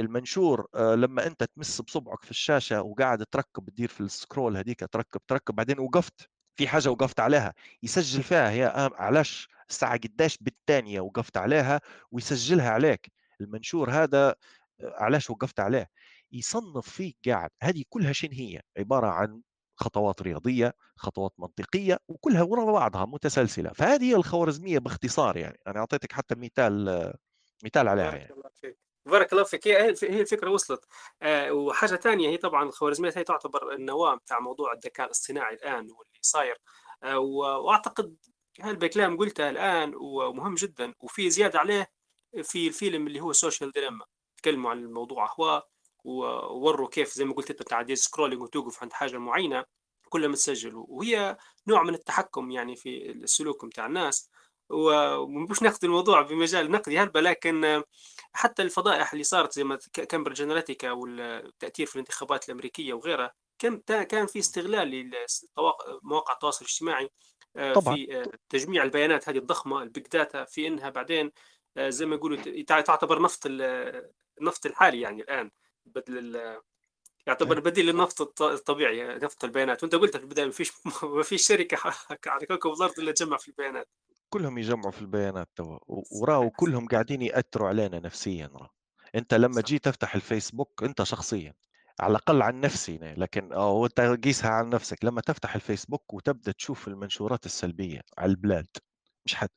المنشور 0.00 0.66
لمّا 0.76 1.26
أنت 1.26 1.44
تمِس 1.44 1.80
بصبعك 1.80 2.24
في 2.24 2.30
الشاشة 2.30 2.82
وقاعد 2.82 3.24
تركّب 3.26 3.70
تدير 3.70 3.88
في 3.88 4.08
الscroll 4.08 4.56
هذيك 4.56 4.80
تركّب، 4.92 5.20
تركّب 5.28 5.54
بعدين 5.54 5.78
وقفت، 5.78 6.30
في 6.56 6.68
حاجة 6.68 6.90
وقفت 6.90 7.20
عليها، 7.20 7.54
يسجّل 7.82 8.22
فيها 8.22 8.50
هي 8.50 8.66
أ 8.66 8.90
علاش 9.02 9.48
الساعة 9.70 9.96
قداش 9.98 10.38
بالثانية 10.38 11.00
وقفت 11.00 11.36
عليها 11.36 11.80
ويسجّلها 12.10 12.70
عليك، 12.70 13.12
المنشور 13.40 13.90
هذا 13.90 14.34
علاش 14.82 15.30
وقفت 15.30 15.60
عليه، 15.60 15.86
يصنّف 16.32 16.88
فيك 16.90 17.16
قاعد، 17.28 17.50
هذه 17.62 17.84
كلها 17.88 18.12
شنو 18.12 18.30
هي؟ 18.32 18.60
عبارة 18.78 19.06
عن 19.08 19.42
خطوات 19.80 20.22
رياضية، 20.22 20.74
خطوات 20.96 21.32
منطقية، 21.38 21.98
وكلها 22.08 22.42
ورا 22.42 22.72
بعضها 22.72 23.04
متسلسلة، 23.04 23.70
فهذه 23.72 24.04
هي 24.10 24.14
الخوارزمية 24.16 24.78
باختصار 24.78 25.36
يعني، 25.36 25.58
أنا 25.66 25.80
أعطيتك 25.80 26.12
حتى 26.12 26.34
مثال 26.34 27.12
مثال 27.64 27.88
عليها 27.88 28.14
يعني. 28.16 28.34
بارك 29.06 29.32
الله 29.32 29.44
فيك، 29.44 29.68
هي 29.68 29.88
الف 29.88 30.04
هي 30.04 30.20
الفكرة 30.20 30.50
وصلت. 30.50 30.84
آآ 31.22 31.50
وحاجة 31.50 31.96
تانية 31.96 32.28
هي 32.28 32.36
طبعًا 32.36 32.64
الخوارزميات 32.64 33.18
هي 33.18 33.24
تعتبر 33.24 33.72
النواة 33.74 34.14
بتاع 34.16 34.40
موضوع 34.40 34.72
الذكاء 34.72 35.06
الاصطناعي 35.06 35.54
الآن 35.54 35.80
واللي 35.80 36.18
صاير. 36.22 36.56
آه، 37.02 37.18
وأعتقد 37.18 38.16
هالكلام 38.60 39.16
قلته 39.18 39.50
الآن 39.50 39.94
ومهم 39.96 40.54
جدا 40.54 40.94
وفي 41.00 41.30
زيادة 41.30 41.58
عليه 41.58 41.86
في 42.42 42.68
الفيلم 42.68 43.06
اللي 43.06 43.20
هو 43.20 43.32
Social 43.32 43.72
Dilemma 43.72 44.04
تكلموا 44.36 44.70
عن 44.70 44.78
الموضوع. 44.78 45.32
هو 45.40 45.62
ووروا 46.04 46.88
كيف 46.88 47.14
زي 47.14 47.24
ما 47.24 47.34
قلت 47.34 47.50
أنت 47.50 47.62
بتاع 47.62 47.86
scrolling 47.94 48.42
وتوقف 48.42 48.82
عند 48.82 48.92
حاجة 48.92 49.18
معينة 49.18 49.64
كلها 50.08 50.28
متسجل 50.28 50.72
وهي 50.74 51.36
نوع 51.66 51.82
من 51.82 51.94
التحكم 51.94 52.50
يعني 52.50 52.76
في 52.76 53.10
السلوك 53.10 53.64
بتاع 53.64 53.86
الناس. 53.86 54.30
ومش 54.70 55.62
ناخذ 55.62 55.78
الموضوع 55.84 56.22
بمجال 56.22 56.70
نقدي 56.70 56.98
هلبا 56.98 57.18
لكن 57.18 57.82
حتى 58.32 58.62
الفضائح 58.62 59.12
اللي 59.12 59.24
صارت 59.24 59.52
زي 59.52 59.64
ما 59.64 59.78
Cambridge 59.92 60.42
Analytica 60.42 60.90
والتأثير 60.90 61.86
في 61.86 61.94
الانتخابات 61.94 62.48
الأمريكية 62.48 62.94
وغيرها 62.94 63.32
كان 63.58 63.78
كان 64.04 64.26
في 64.26 64.38
استغلال 64.38 65.12
لمواقع 66.02 66.34
التواصل 66.34 66.64
الاجتماعي 66.64 67.10
آه، 67.56 67.72
طبعا. 67.72 67.94
في 67.94 68.20
آه، 68.20 68.32
تجميع 68.48 68.82
البيانات 68.82 69.28
هذه 69.28 69.38
الضخمة 69.38 69.82
ال 69.82 69.88
big 69.88 70.06
data 70.06 70.44
في 70.44 70.66
إنها 70.66 70.90
بعدين 70.90 71.30
آه، 71.76 71.88
زي 71.88 72.06
ما 72.06 72.14
يقولوا 72.16 72.62
تعتبر 72.62 73.22
نفط 73.22 73.42
النفط 74.40 74.66
الحالي 74.66 75.00
يعني 75.00 75.22
الآن. 75.22 75.50
بدل 75.94 76.60
يعتبر 77.26 77.56
إيه. 77.56 77.62
بديل 77.62 77.86
للنفط 77.86 78.42
الطبيعي 78.42 79.18
نفط 79.18 79.44
البيانات. 79.44 79.82
وأنت 79.82 79.94
قلت 79.94 80.16
في 80.16 80.22
البداية 80.22 80.46
ما 80.46 80.52
فيش 80.52 80.72
ما 81.02 81.22
فيش 81.22 81.46
شركة 81.46 81.78
على 82.26 82.46
كوكب 82.46 82.70
الأرض 82.70 82.98
إلا 82.98 83.12
تجمع 83.12 83.36
في 83.36 83.48
البيانات. 83.48 83.88
كلهم 84.30 84.58
يجمعوا 84.58 84.90
في 84.90 85.00
البيانات 85.00 85.48
توا. 85.56 85.78
وراو 86.20 86.50
كلهم 86.50 86.88
قاعدين 86.88 87.22
يأثروا 87.22 87.68
علينا 87.68 88.00
نفسيا 88.00 88.50
راه. 88.54 88.70
أنت 89.14 89.34
لما 89.34 89.60
جيت 89.60 89.84
تفتح 89.84 90.14
الفيسبوك 90.14 90.82
أنت 90.82 91.02
شخصيا 91.02 91.54
على 92.00 92.10
الأقل 92.10 92.42
عن 92.42 92.60
نفسي 92.60 92.98
لكن 92.98 93.52
آه 93.52 93.84
انت 93.86 94.00
قيسها 94.00 94.50
عن 94.50 94.68
نفسك. 94.68 95.04
لما 95.04 95.20
تفتح 95.20 95.54
الفيسبوك 95.54 96.14
وتبدأ 96.14 96.52
تشوف 96.52 96.88
المنشورات 96.88 97.46
السلبية 97.46 98.00
على 98.18 98.30
البلاد 98.30 98.68
مش 99.24 99.34
حد 99.34 99.48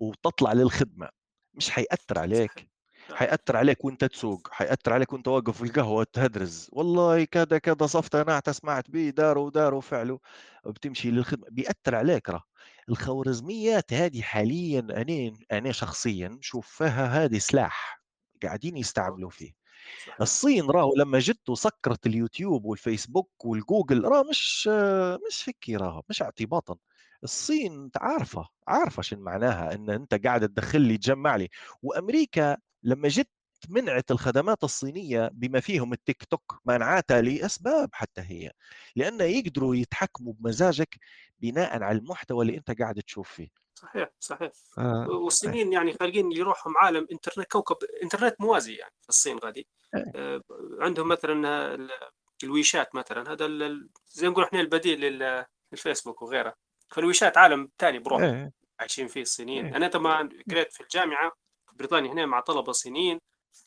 وتطلع 0.00 0.52
للخدمة 0.52 1.08
مش 1.54 1.70
حيأثر 1.70 2.18
عليك. 2.18 2.69
حيأثر 3.12 3.56
عليك 3.56 3.84
وأنت 3.84 4.04
تسوق 4.04 4.48
حيأثر 4.52 4.92
عليك 4.92 5.12
وأنت 5.12 5.28
واقف 5.28 5.56
في 5.56 5.64
القهوة 5.64 6.06
تهدرز. 6.12 6.68
والله 6.72 7.24
كذا 7.24 7.58
كذا 7.58 7.86
صفت 7.86 8.14
أنا 8.14 8.42
سمعت 8.50 8.90
به 8.90 9.10
داروا 9.10 9.50
داروا 9.50 9.80
فعلوا 9.80 10.18
بتمشي 10.66 11.10
للخدمة 11.10 11.46
بيأثر 11.50 11.94
عليك 11.94 12.30
راه. 12.30 12.42
الخوارزميات 12.88 13.92
هذه 13.92 14.22
حاليا 14.22 14.80
أنا 14.80 15.36
أنا 15.52 15.72
شخصيا 15.72 16.38
شوف 16.40 16.68
فيها 16.68 17.24
هذه 17.24 17.38
سلاح 17.38 18.02
قاعدين 18.42 18.76
يستعملوا 18.76 19.30
فيه. 19.30 19.52
الصين 20.20 20.70
راهو 20.70 20.94
لما 20.96 21.18
جت 21.18 21.48
وسكرت 21.50 22.06
اليوتيوب 22.06 22.64
والفيسبوك 22.64 23.44
والجوجل 23.44 24.04
راه 24.04 24.22
مش 24.30 24.68
مش 25.28 25.48
هيك 25.48 25.80
راهو 25.80 26.02
مش 26.08 26.22
اعتباطا. 26.22 26.76
الصين 27.24 27.90
عارفة 27.96 28.48
عارفة 28.68 29.02
شنو 29.02 29.20
معناها 29.22 29.74
إن 29.74 29.90
أنت 29.90 30.14
قاعد 30.26 30.48
تدخل 30.48 30.80
لي 30.80 30.96
تجمع 30.98 31.36
لي. 31.36 31.48
وأمريكا 31.82 32.56
لما 32.82 33.08
جت 33.08 33.28
منعت 33.68 34.10
الخدمات 34.10 34.64
الصينية 34.64 35.30
بما 35.32 35.60
فيهم 35.60 35.92
التيك 35.92 36.24
توك 36.24 36.60
منعتها 36.64 37.20
لأسباب 37.20 37.90
حتى 37.92 38.20
هي 38.20 38.52
لأن 38.96 39.20
يقدروا 39.20 39.76
يتحكموا 39.76 40.32
بمزاجك 40.32 40.98
بناء 41.40 41.82
على 41.82 41.98
المحتوى 41.98 42.46
اللي 42.46 42.56
أنت 42.56 42.80
قاعد 42.80 43.02
تشوف 43.02 43.30
فيه 43.30 43.48
صحيح 43.74 44.08
صحيح 44.20 44.52
آه. 44.78 45.06
والصينيين 45.08 45.72
يعني 45.72 45.92
خارجين 45.92 46.32
يروحوا 46.32 46.72
عالم 46.76 47.06
إنترنت 47.12 47.46
كوكب 47.46 47.76
إنترنت 48.02 48.40
موازي 48.40 48.74
يعني 48.74 48.94
في 49.02 49.08
الصين 49.08 49.38
غادي 49.38 49.66
إيه. 49.94 50.12
آه. 50.14 50.42
عندهم 50.80 51.08
مثلا 51.08 51.88
الويشات 52.44 52.94
مثلا 52.94 53.32
هذا 53.32 53.46
زي 54.06 54.28
نقول 54.28 54.44
إحنا 54.44 54.60
البديل 54.60 55.00
للفيسبوك 55.72 56.22
وغيره 56.22 56.54
فالويشات 56.90 57.38
عالم 57.38 57.70
ثاني 57.78 57.98
بروح 57.98 58.22
إيه. 58.22 58.52
عايشين 58.80 59.08
فيه 59.08 59.22
الصينيين 59.22 59.66
إيه. 59.66 59.76
أنا 59.76 59.88
طبعا 59.88 60.28
قريت 60.50 60.72
في 60.72 60.80
الجامعة 60.80 61.32
بريطانيا 61.74 62.12
هنا 62.12 62.26
مع 62.26 62.40
طلبة 62.40 62.72
صينيين 62.72 63.20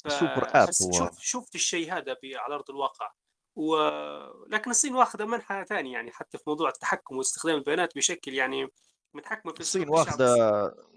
سوبر 0.07 0.47
آب 0.53 0.69
شوف 0.71 1.19
شفت 1.19 1.55
الشيء 1.55 1.93
هذا 1.93 2.15
على 2.35 2.55
أرض 2.55 2.69
الواقع. 2.69 3.11
ولكن 3.55 4.71
الصين 4.71 4.95
واخذة 4.95 5.25
منحى 5.25 5.65
ثاني 5.65 5.91
يعني 5.91 6.11
حتى 6.11 6.37
في 6.37 6.43
موضوع 6.47 6.69
التحكم 6.69 7.17
واستخدام 7.17 7.55
البيانات 7.55 7.95
بشكل 7.95 8.33
يعني 8.33 8.67
متحكمه 9.13 9.53
في 9.53 9.59
الصين 9.59 9.89
واخذة 9.89 10.35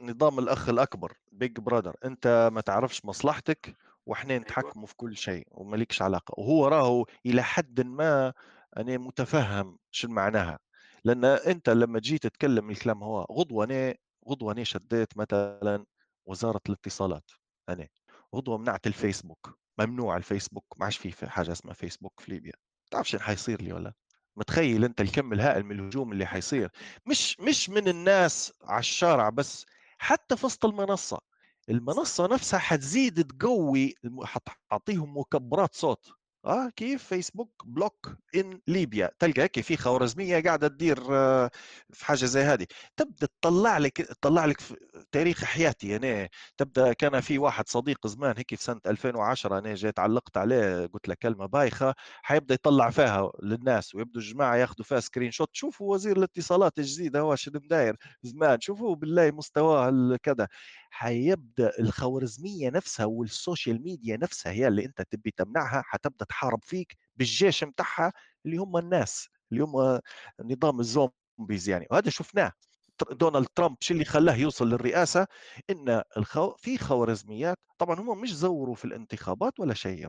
نظام 0.01 0.39
الأخ 0.39 0.69
الأكبر 0.69 1.17
بيج 1.33 1.59
برادر 1.61 1.97
أنت 2.05 2.51
ما 2.53 2.61
تعرفش 2.61 3.05
مصلحتك 3.05 3.77
وإحنا 4.07 4.31
أيوة. 4.31 4.43
نتحكموا 4.43 4.87
في 4.87 4.97
كل 4.97 5.17
شيء 5.17 5.47
ومالكش 5.51 6.03
علاقة. 6.03 6.35
وهو 6.39 6.69
راهو 6.69 7.07
إلى 7.27 7.43
حد 7.43 7.81
ما 7.81 8.33
أنا 8.77 8.99
متفهم 8.99 9.79
شو 9.91 10.09
معناها. 10.09 10.59
لأن 11.05 11.25
أنت 11.25 11.71
لما 11.71 11.99
تجي 11.99 12.19
تتكلم 12.19 12.71
الكلام 12.71 13.03
هو 13.03 13.27
غضوه 13.33 13.65
أنا 13.65 13.95
غضوه 14.29 14.53
أنا 14.53 14.65
شديت 14.65 15.17
مثلا 15.17 15.85
وزارة 16.27 16.61
الاتصالات. 16.69 17.31
أنا 17.69 17.89
غضوه 18.35 18.59
منعت 18.59 18.87
الفيسبوك 18.87 19.59
ممنوع 19.79 20.17
الفيسبوك 20.17 20.65
ما 20.79 20.85
عادش 20.85 20.97
في 20.97 21.31
حاجة 21.31 21.53
اسمها 21.53 21.75
فيسبوك 21.75 22.21
في 22.21 22.31
ليبيا. 22.33 22.53
تعرف 22.91 23.09
شنو 23.09 23.21
حيصير 23.21 23.63
لي 23.63 23.73
ولا؟ 23.73 23.93
متخيل 24.37 24.85
أنت 24.85 25.01
الكم 25.01 25.33
الهائل 25.33 25.65
من 25.65 25.81
الهجوم 25.81 26.13
اللي 26.13 26.27
حيصير. 26.27 26.71
مش 27.07 27.41
مش 27.41 27.71
من 27.71 27.89
الناس 27.89 28.53
على 28.63 28.81
الشارع 28.81 29.29
بس 29.31 29.67
حتى 29.99 30.37
في 30.37 30.47
وسط 30.47 30.65
المنصة. 30.65 31.19
المنصة 31.69 32.27
نفسها 32.27 32.59
حتزيد 32.59 33.25
تقوي 33.27 33.95
حتعطيهم 34.25 35.19
مكبرات 35.19 35.75
صوت. 35.75 36.11
آه 36.47 36.69
كيف 36.77 37.05
فيسبوك 37.05 37.63
بلوك 37.67 38.17
إن 38.37 38.61
ليبيا؟ 38.69 39.11
تلقى 39.19 39.43
هيك 39.43 39.61
في 39.61 39.77
خوارزمية 39.77 40.43
قاعدة 40.43 40.69
تدير 40.69 40.99
آه، 41.17 41.51
في 41.93 42.05
حاجة 42.07 42.25
زي 42.25 42.41
هذه. 42.43 42.67
تبدأ 42.97 43.27
تطلع 43.43 43.79
لك 43.79 43.97
تطلع 44.03 44.45
لك 44.45 44.61
تاريخ 45.13 45.45
حياتي 45.45 45.89
يعني 45.89 46.31
تبدأ 46.57 46.93
كان 46.93 47.21
في 47.21 47.39
واحد 47.39 47.69
صديق 47.69 48.07
زمان 48.07 48.35
هيك 48.39 48.55
في 48.55 48.63
سنة 48.63 48.81
2010 48.87 49.59
أنا 49.59 49.75
جيت 49.75 49.99
علقت 49.99 50.37
عليه 50.37 50.87
قلت 50.87 51.09
له 51.09 51.15
كلمة 51.23 51.47
بايخة 51.47 51.95
حيبدأ 52.23 52.55
يطلع 52.55 52.91
فيها 52.91 53.31
للناس 53.43 53.95
ويبدو 53.95 54.21
الجماعة 54.21 54.57
ياخذوا 54.57 54.85
فيها 54.85 55.01
screenshot 55.01 55.51
شوفوا 55.53 55.95
وزير 55.95 56.17
الاتصالات 56.17 56.79
الجديد 56.79 57.17
هو 57.17 57.35
شنو 57.37 57.59
داير 57.59 57.97
زمان. 58.23 58.61
شوفوا 58.61 58.97
بالله 58.97 59.31
مستواه 59.31 60.17
كذا 60.23 60.49
حيبدأ 60.91 61.73
الخوارزمية 61.81 62.71
نفسها 62.71 63.07
وال 63.07 63.26
social 63.26 63.83
media 63.83 64.17
نفسها 64.17 64.53
هي 64.53 64.69
اللي 64.69 64.85
أنت 64.85 65.03
تبي 65.03 65.31
تمنعها 65.31 65.83
حتبدأ 65.87 66.27
تحارب 66.37 66.65
فيك 66.65 66.97
بالجيش 67.17 67.65
متاعها 67.65 68.13
اللي 68.47 68.57
هم 68.57 68.77
الناس 68.77 69.29
اللي 69.53 69.65
هم 69.65 70.01
نظام 70.41 70.81
الزومبيز 70.81 71.69
يعني. 71.69 71.87
وهذا 71.91 72.11
شفناه. 72.11 72.53
دونالد 73.11 73.47
ترامب 73.55 73.77
شو 73.81 73.95
اللي 73.95 74.05
خلاه 74.05 74.35
يوصل 74.37 74.69
للرئاسة؟ 74.69 75.27
إن 75.71 76.03
الخو... 76.17 76.55
في 76.59 76.79
خوارزميات 76.79 77.59
طبعا 77.79 78.01
هم 78.01 78.21
مش 78.21 78.35
زوروا 78.35 78.75
في 78.75 78.85
الانتخابات 78.85 79.61
ولا 79.61 79.75
شيء 79.75 80.09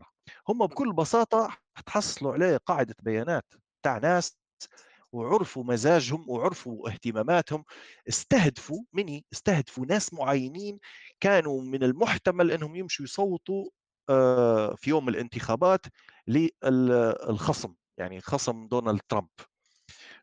هم 0.50 0.68
بكل 0.68 0.94
بساطة 0.94 1.58
تحصلوا 1.86 2.34
عليه 2.34 2.58
قاعدة 2.58 2.96
بيانات 3.04 3.54
تاع 3.84 3.98
ناس 3.98 4.38
وعرفوا 5.12 5.64
مزاجهم 5.64 6.26
وعرفوا 6.30 6.90
اهتماماتهم. 6.90 7.64
استهدفوا 8.10 8.84
مني 8.94 9.26
استهدفوا 9.34 9.86
ناس 9.86 10.14
معينين 10.14 10.80
كانوا 11.20 11.62
من 11.62 11.84
المحتمل 11.84 12.52
إنهم 12.52 12.76
يمشوا 12.76 13.06
يصوتوا 13.06 13.70
في 14.78 14.90
يوم 14.90 15.10
الانتخابات 15.10 15.86
للخصم 16.28 17.74
يعني 17.98 18.22
خصم 18.22 18.68
دونالد 18.68 19.02
ترامب. 19.10 19.28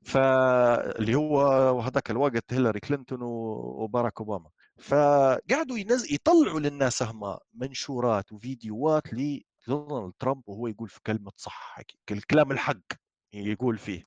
فاللي 0.03 1.15
هو 1.15 1.41
هذاك 1.81 2.11
الوقت 2.11 2.53
هيلاري 2.53 2.81
كلينتون 2.81 3.19
وباراك 3.23 4.21
أوباما. 4.21 4.51
فقعدوا 4.79 5.79
ينز... 5.79 6.13
يطلعوا 6.13 6.61
للناس 6.61 7.03
هم 7.03 7.39
منشورات 7.55 8.33
وفيديوهات 8.33 9.03
لدونالد 9.15 10.13
ترامب 10.19 10.43
وهو 10.49 10.67
يقول 10.67 10.89
في 10.89 11.01
كلمة 11.07 11.33
صح 11.37 11.79
الكلام 12.11 12.53
الحق 12.53 12.77
يقول 13.35 13.79
فيه 13.79 14.07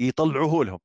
يطلعوه 0.00 0.64
لهم. 0.64 0.78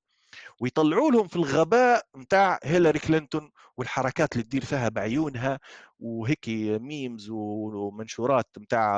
ويطلعوا 0.64 1.12
لهم 1.12 1.28
في 1.28 1.36
الغباء 1.36 2.06
نتاع 2.18 2.60
هيلاري 2.64 3.00
كلينتون 3.00 3.52
والحركات 3.78 4.34
اللي 4.34 4.44
تدير 4.44 4.66
فيها 4.66 4.90
بعيونها 4.90 5.60
وهيك 6.00 6.50
memes 6.82 7.30
ومنشورات 7.30 8.48
نتاع 8.60 8.98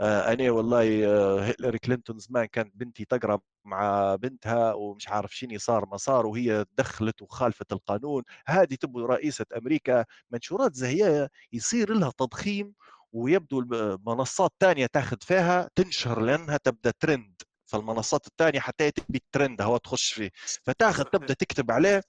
آه، 0.00 0.32
أنا 0.32 0.50
والله 0.50 1.06
آه، 1.06 1.40
هيلاري 1.40 1.78
كلينتون 1.78 2.18
زمان 2.18 2.44
كانت 2.44 2.76
بنتي 2.76 3.04
تقرا 3.04 3.38
مع 3.64 4.14
بنتها 4.14 4.72
ومش 4.74 5.08
عارف 5.08 5.36
شنو 5.36 5.58
صار 5.58 5.86
ما 5.86 5.96
صار 5.96 6.26
وهي 6.26 6.64
دخلت 6.78 7.22
وخالفت 7.22 7.72
القانون. 7.72 8.22
هذه 8.46 8.74
تبغى 8.74 9.04
رئيسة 9.04 9.46
أمريكا 9.56 10.04
منشورات 10.30 10.74
زي 10.74 11.28
يصير 11.52 11.94
لها 11.94 12.12
تضخيم 12.18 12.74
ويبدو 13.12 13.60
المنصات 13.60 14.52
ثانية 14.60 14.86
تاخذ 14.86 15.16
فيها 15.20 15.70
تنشر 15.74 16.20
لأنها 16.20 16.56
تبدأ 16.56 16.92
ترند 17.00 17.42
فالمنصات 17.72 18.26
الثانية 18.26 18.60
حتى 18.60 18.90
تبي 18.90 19.18
الترند 19.18 19.62
هو 19.62 19.76
تخش 19.76 20.12
فيه. 20.12 20.30
فتاخذ 20.64 21.04
تبدأ 21.04 21.34
تكتب 21.34 21.70
عليه 21.70 22.02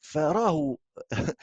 فراهو 0.00 0.76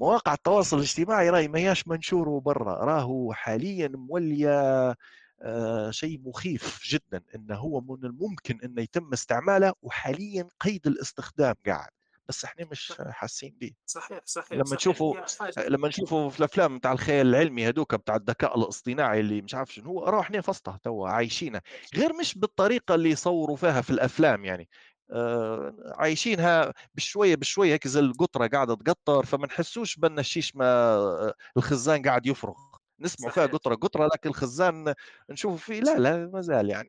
مواقع 0.00 0.34
التواصل 0.34 0.76
الاجتماعي 0.76 1.30
راهي 1.30 1.48
ما 1.48 1.58
هياش 1.58 1.88
منشور 1.88 2.38
برا 2.38 2.84
راهو 2.84 3.32
حاليا 3.32 3.88
مولية 3.88 4.94
آه 5.42 5.90
شيء 5.90 6.20
مخيف 6.24 6.80
جدا 6.88 7.22
إنه 7.34 7.54
هو 7.56 7.80
من 7.80 8.04
الممكن 8.04 8.60
إنه 8.64 8.82
يتم 8.82 9.12
استعماله 9.12 9.72
وحاليا 9.82 10.48
قيد 10.60 10.86
الاستخدام 10.86 11.54
قاعد. 11.66 11.90
بس 12.28 12.44
إحنا 12.44 12.66
مش 12.70 12.92
حاسين 13.08 13.56
به 13.60 13.70
صحيح 13.86 14.20
صحيح 14.24 14.52
لما 14.52 14.76
تشوفوا 14.76 15.14
حاجة 15.40 15.68
لما 15.68 15.88
نشوفوا 15.88 16.30
في 16.30 16.38
الأفلام 16.38 16.78
بتاع 16.78 16.92
الخيال 16.92 17.26
العلمي 17.26 17.68
هذوك 17.68 17.94
بتاع 17.94 18.16
الذكاء 18.16 18.58
الاصطناعي 18.58 19.20
اللي 19.20 19.42
مش 19.42 19.54
عارف 19.54 19.74
شنو 19.74 19.86
هو 19.86 20.04
راح 20.04 20.24
إحنا 20.24 20.40
فسطه 20.40 20.78
توا 20.82 21.08
عايشينها. 21.08 21.62
غير 21.94 22.12
مش 22.12 22.38
بالطريقة 22.38 22.94
اللي 22.94 23.10
يصوروا 23.10 23.56
فيها 23.56 23.80
في 23.80 23.90
الأفلام 23.90 24.44
يعني. 24.44 24.68
آه 25.10 25.94
عايشينها 25.98 26.74
بشوية 26.94 27.34
بشوية 27.34 27.72
هيك 27.72 27.88
زي 27.88 28.00
القطرة 28.00 28.46
قاعدة 28.46 28.74
تقطر 28.74 29.24
فما 29.24 29.46
نحسوش 29.46 29.96
بأن 29.96 30.18
الشيش 30.18 30.56
ما 30.56 30.64
آه، 30.94 31.34
الخزان 31.56 32.02
قاعد 32.02 32.26
يفرغ. 32.26 32.54
نسمعوا 33.00 33.32
فيها 33.32 33.46
قطرة 33.46 33.74
قطرة 33.74 34.06
لكن 34.06 34.28
الخزان 34.30 34.94
نشوف 35.30 35.64
فيه 35.64 35.80
لا 35.80 35.98
لا 35.98 36.30
ما 36.32 36.40
زال 36.40 36.70
يعني. 36.70 36.88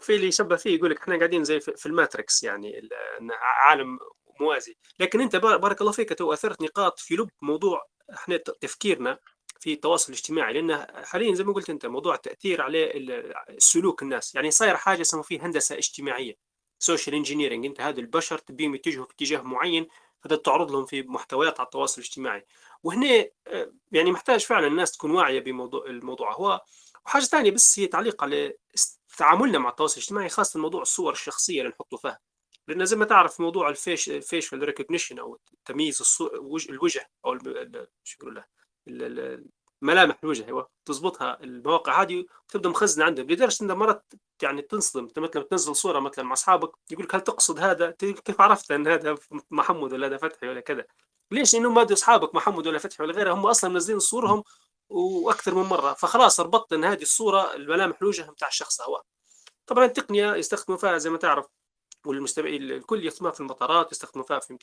في 0.00 0.14
اللي 0.16 0.26
يشبه 0.26 0.56
فيه 0.56 0.76
يقول 0.76 0.90
لك 0.90 1.00
إحنا 1.00 1.16
قاعدين 1.16 1.44
زي 1.44 1.60
في 1.60 1.86
ال 1.86 1.94
Matrix 1.94 2.42
يعني 2.42 2.88
عالم 3.66 3.98
موازي. 4.40 4.76
لكن 4.98 5.20
أنت 5.20 5.36
بار- 5.36 5.56
بارك 5.56 5.80
الله 5.80 5.92
فيك 5.92 6.12
تو 6.18 6.32
أثرت 6.32 6.62
نقاط 6.62 6.98
في 6.98 7.14
لب 7.16 7.30
موضوع 7.42 7.86
إحنا 8.14 8.36
تفكيرنا 8.36 9.18
في 9.60 9.72
التواصل 9.72 10.12
الاجتماعي 10.12 10.52
لأن 10.52 10.86
حاليا 11.04 11.34
زي 11.34 11.44
ما 11.44 11.52
قلت 11.52 11.70
أنت 11.70 11.86
موضوع 11.86 12.14
التأثير 12.14 12.62
على 12.62 12.92
سلوك 13.58 14.02
الناس. 14.02 14.34
يعني 14.34 14.50
صاير 14.50 14.76
حاجة 14.76 15.00
يسموا 15.00 15.22
فيه 15.22 15.46
هندسة 15.46 15.78
اجتماعية 15.78 16.34
social 16.78 17.14
engineering 17.16 17.66
أنت 17.66 17.80
هذا 17.80 18.00
البشر 18.00 18.38
تبيهم 18.38 18.74
يتجهوا 18.74 19.04
في 19.06 19.12
اتجاه 19.12 19.40
معين 19.42 19.86
فده 20.20 20.36
تعرض 20.36 20.70
لهم 20.72 20.86
في 20.86 21.02
محتويات 21.02 21.60
على 21.60 21.66
التواصل 21.66 22.00
الاجتماعي. 22.02 22.46
وهنا 22.82 23.26
آه، 23.46 23.72
يعني 23.92 24.10
محتاج 24.12 24.40
فعلا 24.44 24.66
الناس 24.66 24.92
تكون 24.92 25.10
واعية 25.10 25.40
بموضوع 25.40 25.86
الموضوع. 25.86 26.32
هو 26.34 26.60
وحاجه 27.06 27.22
ثانية 27.22 27.50
بس 27.50 27.78
هي 27.78 27.86
تعليق 27.86 28.22
على 28.24 28.54
تعاملنا 29.18 29.58
مع 29.58 29.70
التواصل 29.70 29.96
الاجتماعي 29.96 30.28
خاصة 30.28 30.60
موضوع 30.60 30.82
الصور 30.82 31.12
الشخصية 31.12 31.60
اللي 31.60 31.70
نحطه 31.72 31.96
فيها. 31.96 32.18
لأن 32.68 32.84
زي 32.84 32.96
ما 32.96 33.04
تعرف 33.04 33.40
موضوع 33.40 33.68
الفيش 33.68 34.10
facial 34.10 34.62
recognition 34.62 35.18
أو 35.18 35.38
تمييز 35.64 36.02
الوجه- 36.70 37.10
أو 37.24 37.38
شو 38.04 38.18
يقولوا 38.20 38.42
له 38.86 39.44
ملامح 39.82 40.18
الوجه 40.24 40.46
أيوه 40.46 40.70
تظبطها 40.84 41.38
المواقع 41.42 42.02
هذه 42.02 42.24
وتبدأ 42.48 42.68
مخزنة 42.68 43.04
عندهم 43.04 43.26
لدرجة 43.30 43.64
ان 43.64 43.72
مرات 43.72 44.12
يعني 44.42 44.62
تنصدم 44.62 45.08
مثلا 45.16 45.42
تنزل 45.42 45.76
صورة 45.76 46.00
مثلا 46.00 46.24
مع 46.24 46.32
أصحابك 46.32 46.70
يقول 46.90 47.04
لك 47.04 47.14
هل 47.14 47.20
تقصد 47.20 47.58
هذا؟ 47.60 47.90
كيف 47.90 48.40
عرفت 48.40 48.70
إن 48.70 48.88
هذا 48.88 49.16
محمد 49.50 49.92
ولا 49.92 50.06
هذا 50.06 50.16
فتحي 50.16 50.48
ولا 50.48 50.60
كذا؟ 50.60 50.84
ليش؟ 51.30 51.54
لأنهم 51.54 51.74
ما 51.74 51.92
أصحابك 51.92 52.34
محمد 52.34 52.66
ولا 52.66 52.78
فتحي 52.78 53.02
ولا 53.02 53.12
غيره 53.12 53.32
هم 53.32 53.46
أصلا 53.46 53.70
منزلين 53.70 53.98
صورهم 53.98 54.42
وأكثر 54.88 55.54
من 55.54 55.62
مرة 55.62 55.92
فخلاص 55.92 56.40
ربطت 56.40 56.72
إن 56.72 56.84
هذه 56.84 57.02
الصورة 57.02 57.54
الملامح 57.54 57.98
الوجه 58.02 58.22
بتاع 58.22 58.48
الشخص 58.48 58.80
هو 58.80 59.02
طبعا 59.66 59.84
التقنية 59.84 60.34
يستخدموا 60.34 60.78
فيها 60.78 60.98
زي 60.98 61.10
ما 61.10 61.18
تعرف 61.18 61.46
والمستمعين 62.08 62.62
الكل 62.62 63.06
يستخدموها 63.06 63.34
في 63.34 63.40
المطارات 63.40 63.92
يستخدموا 63.92 64.26
فيها 64.26 64.38
في 64.38 64.58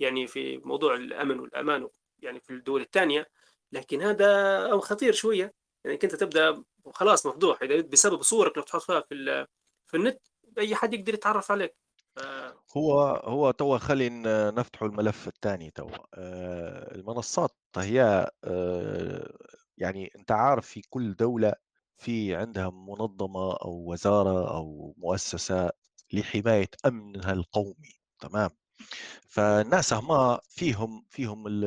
يعني 0.00 0.26
في 0.26 0.58
موضوع 0.58 0.94
الأمن 0.94 1.40
والأمان 1.40 1.88
يعني 2.18 2.40
في 2.40 2.50
الدول 2.50 2.80
الثانية. 2.80 3.26
لكن 3.72 4.02
هذا 4.02 4.78
خطير 4.78 5.12
شوية. 5.12 5.54
يعني 5.84 5.98
انت 6.04 6.14
تبدأ 6.14 6.64
خلاص 6.94 7.26
مفضوح 7.26 7.62
إذا 7.62 7.80
بسبب 7.80 8.22
صورك 8.22 8.52
اللي 8.52 8.62
بتحط 8.62 8.80
فيها 8.82 9.00
في 9.00 9.46
في 9.86 9.96
النت 9.96 10.20
أي 10.58 10.74
حد 10.74 10.94
يقدر 10.94 11.14
يتعرف 11.14 11.50
عليك. 11.50 11.76
ف- 12.16 12.20
هو 12.76 13.02
هو 13.24 13.50
توا 13.50 13.78
خلي 13.78 14.08
نفتحوا 14.56 14.88
الملف 14.88 15.28
الثاني 15.28 15.70
توا. 15.70 15.96
آه، 16.14 16.94
المنصات 16.94 17.56
هي 17.76 18.30
آه، 18.44 19.36
يعني 19.78 20.12
أنت 20.16 20.32
عارف 20.32 20.66
في 20.66 20.82
كل 20.90 21.14
دولة 21.14 21.54
في 21.96 22.34
عندها 22.36 22.70
منظمة 22.70 23.52
أو 23.56 23.92
وزارة 23.92 24.56
أو 24.56 24.94
مؤسسة 24.98 25.70
لحماية 26.12 26.70
امنها 26.86 27.32
القومي 27.32 27.92
تمام؟ 28.20 28.50
فالناس 29.28 29.92
هما 29.92 30.40
فيهم 30.48 31.06
فيهم 31.10 31.46
ال- 31.46 31.64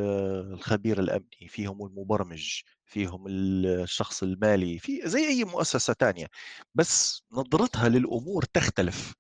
الخبير 0.53 0.99
الأمني 0.99 1.47
فيهم 1.49 1.85
المبرمج 1.85 2.61
فيهم 2.85 3.25
الشخص 3.27 4.23
المالي 4.23 4.79
في 4.79 5.01
زي 5.05 5.27
أي 5.27 5.43
مؤسسة 5.43 5.93
تانية 5.93 6.27
بس 6.75 7.23
نظرتها 7.31 7.89
للأمور 7.89 8.43
تختلف. 8.43 9.13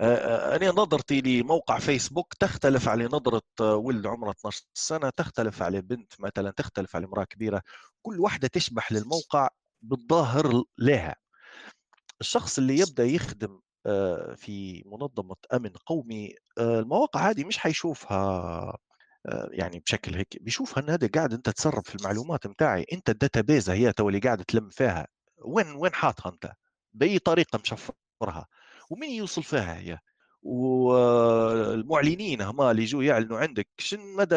أنا 0.00 0.68
نظرتي 0.70 1.20
لموقع 1.20 1.78
فيسبوك 1.78 2.34
تختلف 2.34 2.88
على 2.88 3.04
نظرة 3.04 3.42
آه، 3.60 3.76
ولد 3.76 4.06
عمره 4.06 4.30
12 4.30 4.62
سنة 4.74 5.10
تختلف 5.10 5.62
على 5.62 5.80
بنت 5.82 6.12
مثلا 6.20 6.50
تختلف 6.50 6.96
على 6.96 7.06
امرأة 7.06 7.24
كبيرة. 7.24 7.62
كل 8.02 8.20
واحدة 8.20 8.48
تشبح 8.48 8.92
للموقع 8.92 9.48
بالظاهر 9.82 10.64
لها. 10.78 11.16
الشخص 12.20 12.58
اللي 12.58 12.78
يبدأ 12.78 13.04
يخدم 13.04 13.60
في 14.36 14.82
منظمة 14.86 15.36
أمن 15.54 15.70
قومي 15.86 16.34
آه، 16.58 16.80
المواقع 16.80 17.30
هذه 17.30 17.44
مش 17.44 17.58
حيشوفها 17.58 18.18
آه، 19.26 19.48
يعني 19.52 19.80
بشكل 19.80 20.14
هيك 20.14 20.38
بيشوفها 20.42 20.82
إن 20.82 20.90
هذا 20.90 21.08
قاعد 21.14 21.32
أنت 21.32 21.50
تسرب 21.50 21.86
في 21.86 21.94
المعلومات 21.94 22.46
متاعي. 22.46 22.86
أنت 22.92 23.10
ال 23.10 23.17
database 23.17 23.70
هي 23.70 23.92
تو 23.92 24.08
اللي 24.08 24.18
قاعد 24.20 24.44
تلم 24.44 24.68
فيها. 24.70 25.06
وين 25.44 25.72
وين 25.76 25.94
حاطها 25.94 26.32
أنت؟ 26.32 26.52
بأي 26.94 27.18
طريقة 27.18 27.58
مشفرها؟ 27.58 28.46
ومين 28.90 29.10
يوصل 29.10 29.42
فيها 29.42 29.74
هي؟ 29.78 29.98
والمعلنين 30.42 32.42
هما 32.42 32.70
اللي 32.70 32.82
يجوا 32.82 33.02
يعلنوا 33.04 33.38
عندك. 33.38 33.68
شن 33.78 34.00
مدى 34.16 34.36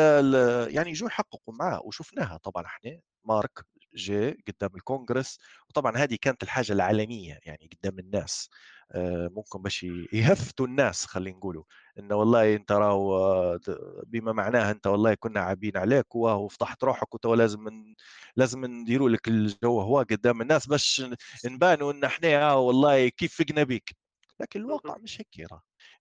يعني 0.75 0.89
يجوا 0.89 1.07
يحققوا 1.07 1.53
معاه؟ 1.59 1.81
وشفناها 1.85 2.37
طبعا 2.37 2.65
إحنا 2.65 2.99
مارك. 3.25 3.65
جاء 3.95 4.37
قدام 4.47 4.75
الكونغرس 4.75 5.39
وطبعا 5.69 5.97
هذه 5.97 6.17
كانت 6.21 6.43
الحاجة 6.43 6.73
العلنيه 6.73 7.39
يعني 7.45 7.69
قدام 7.77 7.99
الناس. 7.99 8.49
آه، 8.91 9.27
ممكن 9.35 9.61
باش 9.61 9.83
يهفتوا 10.13 10.67
الناس 10.67 11.05
خلينا 11.05 11.37
نقولوا. 11.37 11.63
انه 11.99 12.15
والله 12.15 12.55
أنت 12.55 12.71
راهو 12.71 13.17
آه، 13.17 13.59
بما 14.07 14.31
معناه 14.31 14.71
أنت 14.71 14.87
والله 14.87 15.13
كنا 15.13 15.39
عابين 15.39 15.77
عليك 15.77 16.15
وهو 16.15 16.47
فضحت 16.47 16.83
روحك 16.83 17.13
وتو 17.15 17.33
لازم 17.33 17.59
من 17.63 17.95
لازم 18.35 18.65
نديروا 18.65 19.09
لك 19.09 19.27
الجو 19.27 19.81
هو 19.81 19.99
قدام 19.99 20.41
الناس 20.41 20.67
باش 20.67 21.05
نبانوا 21.45 21.91
إن 21.91 22.03
إحنا 22.03 22.49
آه 22.51 22.59
والله 22.59 23.07
كيف 23.09 23.35
فقنا 23.41 23.63
بيك. 23.63 23.95
لكن 24.39 24.59
الواقع 24.59 24.97
مش 24.97 25.21
هيك 25.21 25.47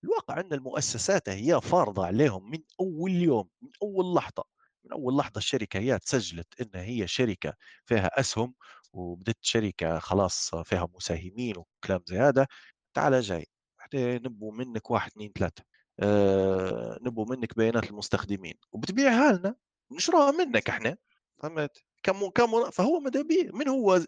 الواقع 0.04 0.40
إن 0.40 0.52
المؤسسات 0.52 1.28
هي 1.28 1.60
فارضة 1.60 2.06
عليهم 2.06 2.50
من 2.50 2.58
أول 2.80 3.10
يوم 3.12 3.48
من 3.62 3.70
أول 3.82 4.14
لحظة. 4.14 4.53
من 4.84 4.92
أول 4.92 5.16
لحظة 5.16 5.38
الشركة 5.38 5.78
هي 5.80 5.98
تسجلت 5.98 6.60
إن 6.60 6.80
هي 6.80 7.06
شركة 7.06 7.54
فيها 7.86 8.20
أسهم 8.20 8.54
وبدت 8.92 9.38
شركة 9.40 9.98
خلاص 9.98 10.54
فيها 10.54 10.88
مساهمين 10.94 11.54
وكلام 11.58 12.00
زي 12.06 12.18
هذا 12.18 12.46
تعال 12.94 13.20
جاي 13.20 13.46
إحنا 13.80 14.14
نبوا 14.18 14.52
منك 14.52 14.90
واحد 14.90 15.10
اثنين 15.10 15.32
ثلاثة 15.38 15.64
أه 16.00 16.98
نبوا 17.02 17.26
منك 17.30 17.56
بيانات 17.56 17.90
المستخدمين 17.90 18.54
وبتبيعها 18.72 19.32
لنا 19.32 19.54
نشراها 19.92 20.30
منك 20.30 20.68
إحنا 20.70 20.96
فهمت؟ 21.42 21.78
كم 22.02 22.28
كم 22.28 22.70
فهو 22.70 23.00
ماذا 23.00 23.22
بيه 23.22 23.50
من 23.52 23.68
هو 23.68 24.00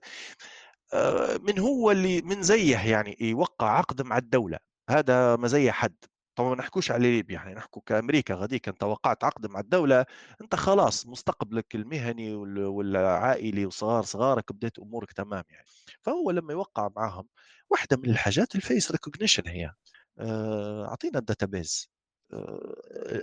آه، 0.94 1.36
من 1.42 1.58
هو 1.58 1.90
اللي 1.90 2.22
من 2.22 2.42
زيه 2.42 2.76
يعني 2.78 3.16
يوقع 3.20 3.78
عقد 3.78 4.02
مع 4.02 4.18
الدولة؟ 4.18 4.58
هذا 4.90 5.36
مزية 5.36 5.70
حد. 5.70 5.96
طبعا 6.36 6.48
ما 6.50 6.56
نحكوش 6.56 6.90
على 6.90 7.02
ليبيا 7.16 7.34
يعني 7.34 7.54
نحكوا 7.54 7.82
كأمريكا 7.86 8.34
غاديك 8.34 8.68
أنت 8.68 8.82
وقعت 8.84 9.24
عقد 9.24 9.46
مع 9.46 9.60
الدولة 9.60 10.06
أنت 10.40 10.54
خلاص 10.54 11.06
مستقبلك 11.06 11.74
المهني 11.74 12.34
وال- 12.34 12.64
والعائلي 12.66 13.66
وصغار 13.66 14.02
صغارك 14.04 14.52
بديت 14.52 14.78
أمورك 14.78 15.12
تمام 15.12 15.44
يعني. 15.50 15.66
فهو 16.02 16.30
لما 16.30 16.52
يوقع 16.52 16.88
معهم 16.96 17.28
واحدة 17.70 17.96
من 17.96 18.10
الحاجات 18.10 18.54
ال 18.54 18.61
face 18.61 18.90
recognition 18.92 19.42
هي 19.48 19.72
آه، 20.18 20.86
أعطينا 20.88 21.18
ال 21.18 21.26
database 21.26 21.90
آه، 22.32 23.22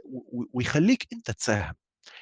ويخليك 0.53 1.07
أنت 1.13 1.31
تساهم. 1.31 1.73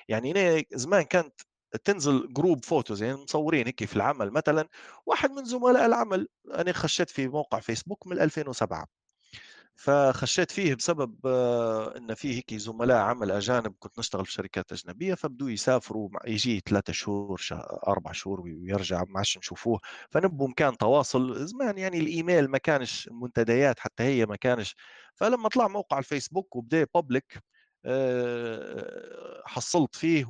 يعني 0.10 0.32
أنا 0.32 0.64
زمان 0.74 1.04
كانت 1.04 1.42
تنزل 1.86 2.34
group 2.34 2.66
photos 2.66 3.04
يعني 3.04 3.18
مصورين 3.18 3.66
هيك 3.68 3.86
في 3.86 3.96
العمل 3.96 4.32
مثلا 4.32 4.68
واحد 5.06 5.32
من 5.32 5.46
زملاء 5.46 5.86
العمل 5.86 6.28
أنا 6.56 6.74
خشيت 6.74 7.10
في 7.10 7.28
موقع 7.28 7.60
فيسبوك 7.60 8.08
من 8.08 8.20
2007 8.22 8.88
فخشيت 9.82 10.52
فيه 10.52 10.76
بسبب 10.76 11.16
آه، 11.28 11.98
إن 11.98 12.14
فيه 12.14 12.36
هيك 12.38 12.54
زملاء 12.54 12.98
عمل 12.98 13.32
أجانب 13.32 13.76
كنت 13.80 14.00
نشتغل 14.00 14.26
في 14.26 14.32
شركات 14.32 14.72
أجنبية 14.72 15.14
فبدوا 15.14 15.50
يسافروا 15.50 16.10
يجي 16.26 16.62
ثلاثة 16.70 16.94
شهور 16.94 17.38
شه- 17.38 17.56
أربع 17.88 18.12
شهور 18.12 18.42
ويرجع 18.42 19.04
ما 19.08 19.18
عادش 19.18 19.38
نشوفوه. 19.38 19.80
فنبوا 20.12 20.48
مكان 20.48 20.78
تواصل 20.78 21.46
زمان 21.48 21.78
يعني 21.78 21.98
الإيميل 22.00 22.48
ما 22.48 22.58
كانش 22.58 23.10
منتديات 23.12 23.80
حتى 23.80 24.04
هي 24.04 24.26
ما 24.26 24.36
كانش. 24.36 24.76
فلما 25.16 25.50
طلع 25.50 25.68
موقع 25.68 26.00
الفيسبوك 26.00 26.56
وبدأ 26.56 26.88
بابليك 26.96 27.42
حصلت 29.46 29.96
فيه 29.96 30.26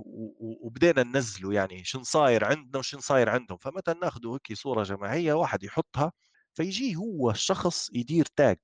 وبدينا 0.61 1.03
ننزله 1.03 1.53
يعني 1.53 1.83
شن 1.83 2.03
صاير 2.03 2.45
عندنا 2.45 2.79
وشن 2.79 2.99
صاير 2.99 3.29
عندهم. 3.29 3.57
فمتى 3.57 3.93
ناخذه 4.01 4.33
هيك 4.33 4.57
صورة 4.57 4.83
جماعية 4.83 5.33
واحد 5.33 5.63
يحطها 5.63 6.11
فيجي 6.53 6.95
هو 6.95 7.31
الشخص 7.31 7.89
يدير 7.93 8.25
تاج 8.35 8.57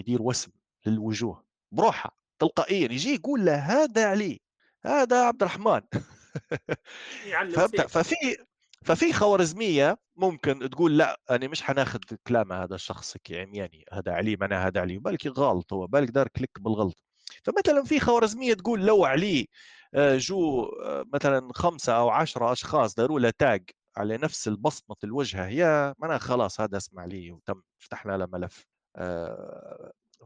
يدير 0.00 0.22
وسم 0.22 0.50
للوجوه 0.86 1.44
بروحها 1.72 2.10
تلقائيا 2.38 2.92
يجي 2.92 3.14
يقول 3.14 3.44
له 3.44 3.54
هذا 3.54 4.06
علي 4.06 4.40
هذا 4.84 5.22
عبد 5.22 5.42
الرحمن. 5.42 5.80
فهمت 7.54 7.80
ففي 7.80 8.36
ففي 8.84 9.12
خوارزمية 9.12 9.98
ممكن 10.16 10.70
تقول 10.70 10.98
لا 10.98 11.20
أنا 11.30 11.48
مش 11.48 11.62
حناخذ 11.62 11.98
كلام 12.26 12.52
هذا 12.52 12.74
الشخص 12.74 13.16
عمياني 13.30 13.84
هذا 13.92 14.12
علي 14.12 14.36
معناه 14.36 14.66
هذا 14.66 14.80
علي 14.80 14.98
بالك 14.98 15.26
غلط 15.26 15.72
هو 15.72 15.86
بالك 15.86 16.10
دار 16.10 16.28
كليك 16.28 16.50
بالغلط. 16.60 17.04
فمثلا 17.44 17.84
في 17.84 18.00
خوارزمية 18.00 18.54
تقول 18.54 18.86
لو 18.86 19.04
عليه 19.04 19.46
آه، 19.94 20.16
جو 20.16 20.64
آه، 20.64 21.04
مثلا 21.14 21.48
خمسة 21.54 21.92
أو 21.92 22.10
عشرة 22.10 22.52
أشخاص 22.52 22.94
داروا 22.94 23.20
له 23.20 23.30
tag 23.38 23.70
على 23.96 24.16
نفس 24.16 24.48
البصمة 24.48 24.96
الوجهة 25.04 25.46
هي 25.46 25.94
معناها 25.98 26.18
خلاص 26.18 26.60
هذا 26.60 26.76
اسمع 26.76 27.04
لي 27.04 27.32
وتم 27.32 27.62
فتحنا 27.78 28.16
له 28.16 28.26
ملف. 28.26 28.69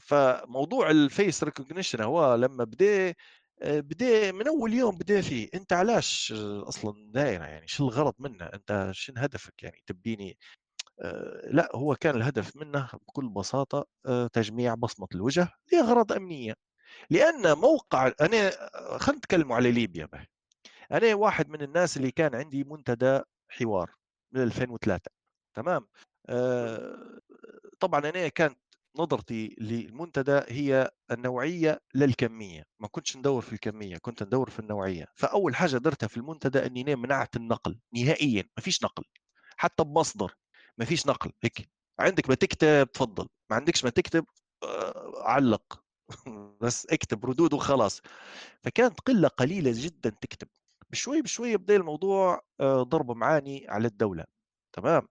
فموضوع 0.01 0.91
ال 0.91 1.02
face 1.02 1.45
recognition 1.45 2.01
هو 2.01 2.35
لما 2.35 2.65
بدأ 2.65 3.15
بدأ 3.63 4.33
من 4.33 4.49
أول 4.49 4.75
يوم 4.75 4.97
بدأ 4.99 5.21
فيه 5.21 5.49
أنت 5.55 5.73
علاش 5.73 6.33
أصلا 6.69 7.13
دايرة؟ 7.13 7.45
يعني 7.45 7.69
شو 7.69 7.85
الغرض 7.85 8.15
منه؟ 8.19 8.45
أنت 8.45 8.89
شنو 8.93 9.17
هدفك 9.21 9.63
يعني 9.63 9.83
تبيني 9.87 10.39
لا 11.45 11.69
هو 11.75 11.95
كان 11.97 12.17
الهدف 12.17 12.57
منه 12.57 12.89
بكل 13.09 13.29
بساطة 13.29 13.87
تجميع 14.33 14.75
بصمة 14.75 15.09
الوجه 15.15 15.49
لأغراض 15.73 16.13
أمنية. 16.13 16.55
لأن 17.11 17.53
موقع 17.59 18.13
أنا 18.21 18.51
خلينا 18.99 19.19
نتكلم 19.19 19.53
على 19.53 19.73
ليبيا 19.73 20.07
به 20.07 20.27
أنا 20.93 21.15
واحد 21.15 21.49
من 21.49 21.63
الناس 21.63 21.97
اللي 21.97 22.11
كان 22.11 22.35
عندي 22.35 22.65
منتدى 22.65 23.21
حوار 23.49 23.91
من 24.33 24.43
2003 24.43 25.11
تمام؟ 25.55 25.89
آه 26.29 27.21
طبعا 27.81 28.01
أنا 28.01 28.29
كانت 28.29 28.59
نظرتي 28.99 29.57
للمنتدى 29.61 30.41
هي 30.49 30.91
النوعية 31.11 31.81
للكمية 31.95 32.63
ما 32.81 32.89
كنتش 32.89 33.17
ندور 33.17 33.43
في 33.43 33.53
الكمية 33.53 33.97
كنت 33.99 34.23
ندور 34.23 34.51
في 34.51 34.59
النوعية. 34.59 35.07
فأول 35.15 35.57
حاجة 35.57 35.77
درتها 35.77 36.07
في 36.07 36.17
المنتدى 36.17 36.67
إني 36.67 36.97
منعت 36.97 37.37
النقل 37.37 37.81
نهائيا 37.95 38.43
ما 38.57 38.63
فيش 38.63 38.85
نقل 38.85 39.05
حتى 39.57 39.85
بمصدر 39.85 40.35
ما 40.79 40.85
فيش 40.85 41.07
نقل 41.07 41.33
هيك. 41.45 41.71
عندك 42.01 42.29
ما 42.29 42.35
تكتب 42.35 42.89
تفضل. 42.93 43.29
ما 43.51 43.57
عندكش 43.57 43.85
ما 43.85 43.91
تكتب 43.91 44.25
آه 44.65 45.23
علق. 45.23 45.85
بس 46.63 46.87
اكتب 46.87 47.27
ردود 47.27 47.55
وخلاص. 47.55 48.01
فكانت 48.65 49.01
قلة 49.01 49.29
قليلة 49.29 49.73
جدا 49.75 50.11
تكتب. 50.21 50.49
بشوي 50.91 51.23
بشوي 51.23 51.57
بدأ 51.57 51.77
الموضوع 51.77 52.41
آه، 52.61 52.83
ضرب 52.83 53.11
معاني 53.17 53.67
على 53.69 53.89
الدولة. 53.89 54.25
تمام. 54.75 55.09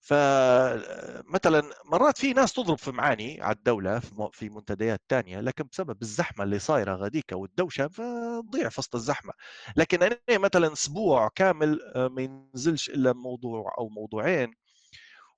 فمثلا 0.00 1.62
مرات 1.84 2.18
في 2.18 2.32
ناس 2.32 2.52
تضرب 2.52 2.78
في 2.78 2.90
معاني 2.92 3.42
على 3.42 3.56
الدولة 3.56 4.00
في 4.32 4.48
منتديات 4.50 5.00
تانية 5.08 5.40
لكن 5.40 5.64
بسبب 5.72 6.02
الزحمة 6.02 6.44
اللي 6.44 6.58
صايرة 6.58 6.94
غاديك 6.96 7.32
والدوشه 7.32 7.88
فتضيع 7.88 8.68
في 8.68 8.80
وسط 8.80 8.94
الزحمة. 8.94 9.32
لكن 9.76 10.02
أنا 10.02 10.18
مثلا 10.30 10.72
أسبوع 10.72 11.28
كامل 11.34 11.80
آه، 11.96 12.08
ما 12.08 12.22
ينزلش 12.22 12.88
إلا 12.90 13.12
موضوع 13.12 13.74
أو 13.78 13.88
موضوعين 13.88 14.54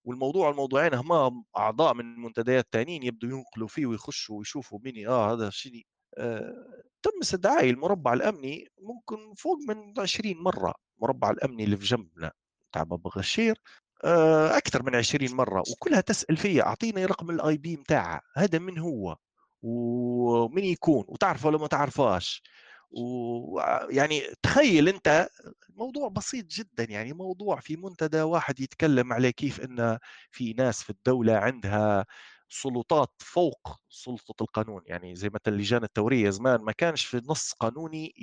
والموضوع 0.04 0.50
الموضوعين 0.50 0.94
هما 0.94 1.44
أعضاء 1.58 1.94
من 1.94 2.16
منتديات 2.22 2.68
تانيين 2.72 3.02
يبدوا 3.02 3.30
ينقلوا 3.30 3.68
فيه 3.68 3.86
ويخشوا 3.86 4.38
ويشوفوا 4.38 4.78
مين 4.84 5.08
آه 5.08 5.32
هذا 5.32 5.50
شنو 5.50 5.80
آه 6.18 6.82
تم 7.02 7.10
استدعائي 7.22 7.70
المربع 7.70 8.12
الأمني 8.14 8.68
ممكن 8.80 9.34
فوق 9.38 9.58
من 9.68 10.00
20 10.00 10.36
مرة 10.42 10.74
المربع 10.98 11.30
الأمني 11.30 11.64
اللي 11.64 11.76
في 11.76 11.84
جنبنا. 11.84 12.32
تاع 12.72 12.82
باب 12.82 12.96
بن 12.96 13.10
غشير 13.16 13.56
آه 14.04 14.56
أكثر 14.58 14.82
من 14.82 14.94
20 14.96 15.34
مرة 15.36 15.62
وكلها 15.72 16.00
تسأل 16.00 16.36
فيا 16.36 16.62
أعطيني 16.66 17.04
رقم 17.06 17.30
ال 17.30 17.56
IP 17.56 17.76
بتاعها 17.76 18.22
هذا 18.36 18.58
من 18.58 18.78
هو؟ 18.78 19.16
ومن 19.62 20.64
يكون؟ 20.64 21.04
وتعرفه 21.08 21.48
ولا 21.48 21.58
ما 21.58 21.66
تعرفاش 21.66 22.42
ويعني 22.90 24.22
تخيل 24.42 24.88
أنت 24.88 25.28
موضوع 25.76 26.08
بسيط 26.08 26.46
جدا 26.46 26.84
يعني 26.84 27.12
موضوع 27.12 27.60
في 27.60 27.76
منتدى 27.76 28.22
واحد 28.22 28.60
يتكلم 28.60 29.12
على 29.12 29.32
كيف 29.32 29.60
إن 29.60 29.98
في 30.30 30.52
ناس 30.52 30.82
في 30.82 30.90
الدولة 30.90 31.36
عندها 31.36 32.06
سلطات 32.48 33.10
فوق 33.20 33.76
سلطة 33.88 34.42
القانون 34.42 34.82
يعني 34.86 35.14
زي 35.16 35.28
مثلا 35.28 35.54
لجان 35.56 35.84
التورية 35.84 36.30
زمان 36.30 36.60
ما 36.60 36.72
كانش 36.72 37.04
في 37.06 37.20
نص 37.28 37.52
قانوني 37.52 38.14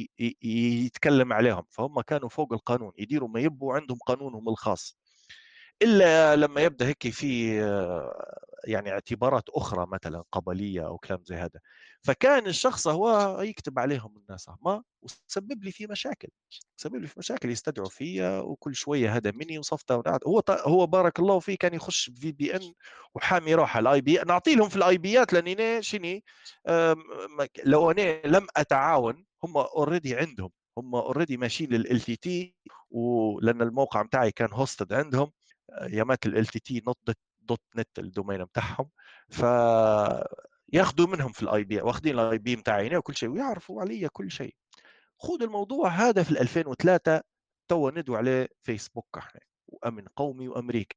يتكلم 0.43 1.33
عليهم 1.33 1.63
فهم 1.69 2.01
كانوا 2.01 2.29
فوق 2.29 2.53
القانون 2.53 2.91
يديروا 2.97 3.29
ما 3.29 3.39
يبوا 3.39 3.73
عندهم 3.75 3.97
قانونهم 4.07 4.49
الخاص. 4.49 4.97
إلا 5.81 6.35
لما 6.35 6.61
يبدأ 6.61 6.87
هيك 6.87 7.09
في 7.09 7.57
يعني 8.67 8.91
اعتبارات 8.91 9.43
أخرى 9.49 9.85
مثلا 9.87 10.23
قبلية 10.31 10.87
أو 10.87 10.97
كلام 10.97 11.23
زي 11.25 11.35
هذا. 11.35 11.59
فكان 12.01 12.47
الشخص 12.47 12.87
هو 12.87 13.41
يكتب 13.41 13.79
عليهم 13.79 14.17
الناس 14.17 14.49
ما 14.61 14.83
وسبب 15.01 15.63
لي 15.63 15.71
في 15.71 15.87
مشاكل 15.87 16.27
سبب 16.77 16.95
لي 16.95 17.07
في 17.07 17.13
مشاكل 17.19 17.49
يستدعوا 17.49 17.89
فيا 17.89 18.39
وكل 18.39 18.75
شوية 18.75 19.15
هذا 19.15 19.31
مني 19.31 19.59
وصفته 19.59 20.03
هو 20.27 20.43
هو 20.49 20.87
بارك 20.87 21.19
الله 21.19 21.39
فيه 21.39 21.57
كان 21.57 21.73
يخش 21.73 22.09
في 22.15 22.31
VPN 22.31 22.73
وحامي 23.15 23.55
روحه 23.55 23.79
ال 23.79 24.01
IP 24.01 24.17
نعطي 24.27 24.55
لهم 24.55 24.69
في 24.69 24.75
ال 24.75 24.97
IP 24.97 25.21
ات 25.21 25.33
لاني 25.33 25.81
شني 25.81 26.23
لو 27.65 27.91
أنا 27.91 28.21
لم 28.25 28.47
أتعاون 28.57 29.25
هم 29.43 29.57
already 29.57 30.15
عندهم 30.15 30.49
هم 30.77 30.95
already 30.95 31.37
ماشيين 31.37 31.69
لل 31.73 32.01
LTT 32.01 32.55
ولأن 32.91 33.61
الموقع 33.61 34.01
بتاعي 34.01 34.31
كان 34.31 34.49
hosted 34.53 34.93
عندهم. 34.93 35.31
يامات 35.69 36.25
LTT 36.25 36.31
dot 36.31 36.37
net 36.37 36.43
ال 36.43 36.45
domain 36.45 38.43
بتاعهم 38.43 38.89
ف 39.29 39.41
ياخذوا 40.73 41.07
منهم 41.07 41.31
في 41.31 41.43
ال 41.43 41.63
IP 41.63 41.81
واخذين 41.81 42.19
ال 42.19 42.37
IP 42.37 42.55
بتاعي 42.55 42.97
وكل 42.97 43.15
شيء 43.15 43.29
ويعرفوا 43.29 43.81
علي 43.81 44.09
كل 44.09 44.31
شيء. 44.31 44.55
خذ 45.19 45.43
الموضوع 45.43 45.89
هذا 45.89 46.23
في 46.23 46.31
2003 46.41 47.21
تو 47.67 47.89
ندوا 47.89 48.17
عليه 48.17 48.47
فيسبوك 48.63 49.17
إحنا 49.17 49.41
وأمن 49.67 50.05
قومي 50.15 50.47
وأمريكا. 50.47 50.95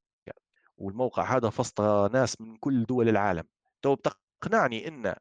والموقع 0.78 1.36
هذا 1.36 1.50
فسط 1.50 1.80
ناس 2.12 2.40
من 2.40 2.56
كل 2.56 2.84
دول 2.84 3.08
العالم. 3.08 3.44
تو 3.82 3.94
بتقنعني 3.94 4.88
إن 4.88 5.14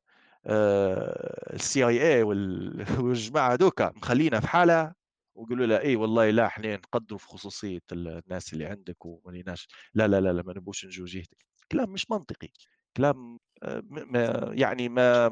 ال 1.53 1.87
CIA 1.87 2.23
والجماعة 2.23 3.53
هذوك 3.53 3.81
مخلينا 3.81 4.39
في 4.39 4.47
حالة 4.47 4.93
ويقولوا 5.35 5.65
له 5.65 5.79
اي 5.81 5.95
والله 5.95 6.29
لا 6.29 6.45
إحنا 6.45 6.75
نقدروا 6.75 7.19
في 7.19 7.27
خصوصية 7.27 7.79
الناس 7.91 8.53
اللي 8.53 8.65
عندك 8.65 9.05
وما 9.05 9.31
ليناش 9.31 9.67
لا 9.93 10.07
لا 10.07 10.21
لا, 10.21 10.33
لا 10.33 10.43
ما 10.43 10.53
نبوش 10.53 10.85
نجو 10.85 11.05
جهتك. 11.05 11.45
كلام 11.71 11.89
مش 11.89 12.11
منطقي. 12.11 12.49
كلام 12.97 13.39
آه، 13.63 13.83
ما 13.89 14.51
يعني 14.53 14.89
ما 14.89 15.31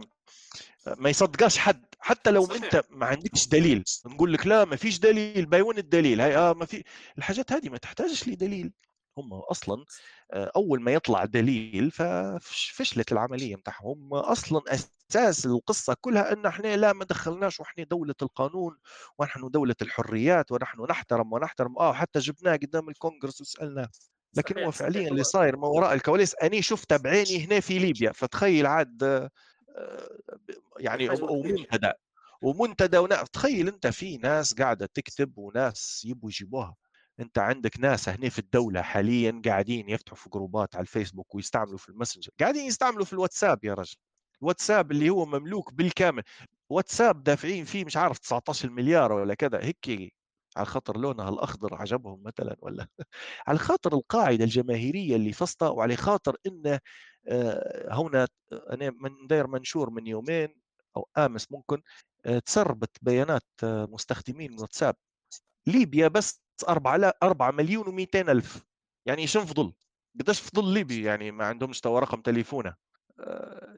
ما 0.97 1.09
يصدقاش 1.09 1.57
حد. 1.57 1.85
حتى 1.99 2.31
لو 2.31 2.45
صحيح. 2.45 2.63
أنت 2.63 2.83
ما 2.89 3.05
عندكش 3.05 3.47
دليل 3.47 3.83
نقول 4.05 4.33
لك 4.33 4.47
لا 4.47 4.65
ما 4.65 4.75
فيش 4.75 4.99
دليل 4.99 5.45
بيون 5.45 5.77
الدليل 5.77 6.21
هاي 6.21 6.37
آه 6.37 6.53
ما 6.53 6.65
في 6.65 6.83
الحاجات 7.17 7.51
هذه 7.51 7.69
ما 7.69 7.77
تحتاجش 7.77 8.27
لدليل. 8.27 8.71
هم 9.17 9.33
أصلا 9.33 9.85
آه، 10.31 10.51
أول 10.55 10.81
ما 10.81 10.91
يطلع 10.93 11.25
دليل 11.25 11.91
ففشلت 11.91 13.11
العملية 13.11 13.55
بتاعهم 13.55 14.13
أصلا 14.13 14.61
أساس 14.67 15.45
القصة 15.45 15.95
كلها 16.01 16.33
إن 16.33 16.45
إحنا 16.45 16.75
لا 16.77 16.93
ما 16.93 17.05
دخلناش 17.05 17.59
وإحنا 17.59 17.83
دولة 17.83 18.15
القانون 18.21 18.77
ونحن 19.19 19.49
دولة 19.49 19.75
الحريات 19.81 20.51
ونحن 20.51 20.81
نحترم 20.89 21.33
ونحترم. 21.33 21.77
آه 21.79 21.93
حتى 21.93 22.19
جبناه 22.19 22.55
قدام 22.55 22.89
الكونغرس 22.89 23.41
وسألناه. 23.41 23.89
لكن 24.37 24.63
هو 24.63 24.71
فعليا 24.71 25.07
اللي 25.09 25.23
صاير 25.23 25.57
ما 25.57 25.67
وراء 25.67 25.93
الكواليس 25.93 26.35
أني 26.35 26.61
شفته 26.61 26.97
بعيني 26.97 27.45
هنا 27.45 27.59
في 27.59 27.79
ليبيا. 27.79 28.11
فتخيل 28.11 28.65
عاد 28.65 29.03
آه، 29.03 29.29
يعني 30.79 31.09
ومنتدى 31.09 31.91
ومنتدى 32.41 33.07
تخيل 33.33 33.67
أنت 33.67 33.87
في 33.87 34.17
ناس 34.17 34.53
قاعدة 34.53 34.85
تكتب 34.93 35.37
وناس 35.37 36.05
يبوا 36.05 36.29
يجيبوها. 36.29 36.75
أنت 37.19 37.37
عندك 37.39 37.79
ناس 37.79 38.09
هنا 38.09 38.29
في 38.29 38.39
الدولة 38.39 38.81
حاليا 38.81 39.41
قاعدين 39.45 39.89
يفتحوا 39.89 40.17
في 40.17 40.29
جروبات 40.29 40.75
على 40.75 40.81
الفيسبوك 40.81 41.35
ويستعملوا 41.35 41.77
في 41.77 41.89
الماسنجر. 41.89 42.31
قاعدين 42.39 42.65
يستعملوا 42.65 43.05
في 43.05 43.13
الواتساب 43.13 43.63
يا 43.65 43.73
رجل. 43.73 43.95
الواتساب 44.41 44.91
اللي 44.91 45.09
هو 45.09 45.25
مملوك 45.25 45.73
بالكامل. 45.73 46.23
واتساب 46.69 47.23
دافعين 47.23 47.65
فيه 47.65 47.85
مش 47.85 47.97
عارف 47.97 48.19
19 48.19 48.69
مليار 48.69 49.11
ولا 49.13 49.33
كذا. 49.33 49.63
هيك 49.65 50.13
على 50.57 50.65
خاطر 50.65 50.97
لونها 50.97 51.29
الأخضر 51.29 51.75
عجبهم 51.75 52.23
مثلا 52.23 52.55
ولا 52.61 52.87
على 53.47 53.57
خاطر 53.59 53.93
القاعدة 53.93 54.43
الجماهيرية 54.43 55.15
اللي 55.15 55.33
فسطة 55.33 55.69
وعلى 55.71 55.95
خاطر 55.95 56.35
انه 56.47 56.79
آه، 57.27 57.93
هنا 57.93 58.27
أنا 58.53 58.89
من 58.89 59.27
داير 59.27 59.47
منشور 59.47 59.89
من 59.89 60.07
يومين 60.07 60.61
أو 60.97 61.09
آمس 61.17 61.51
ممكن 61.51 61.81
آه، 62.25 62.39
تسربت 62.39 62.97
بيانات 63.01 63.43
آه، 63.63 63.85
مستخدمين 63.91 64.59
واتساب. 64.59 64.95
ليبيا 65.67 66.07
بس 66.07 66.42
4 66.69 67.13
4 67.23 67.51
مليون 67.51 67.85
و200 67.85 68.29
ألف. 68.29 68.63
يعني 69.05 69.27
شنو 69.27 69.45
فضل 69.45 69.73
قداش 70.19 70.41
فضل 70.41 70.73
ليبي 70.73 71.03
يعني 71.03 71.31
ما 71.31 71.45
عندهمش 71.45 71.79
توا 71.79 71.99
رقم 71.99 72.21
تليفونه. 72.21 72.75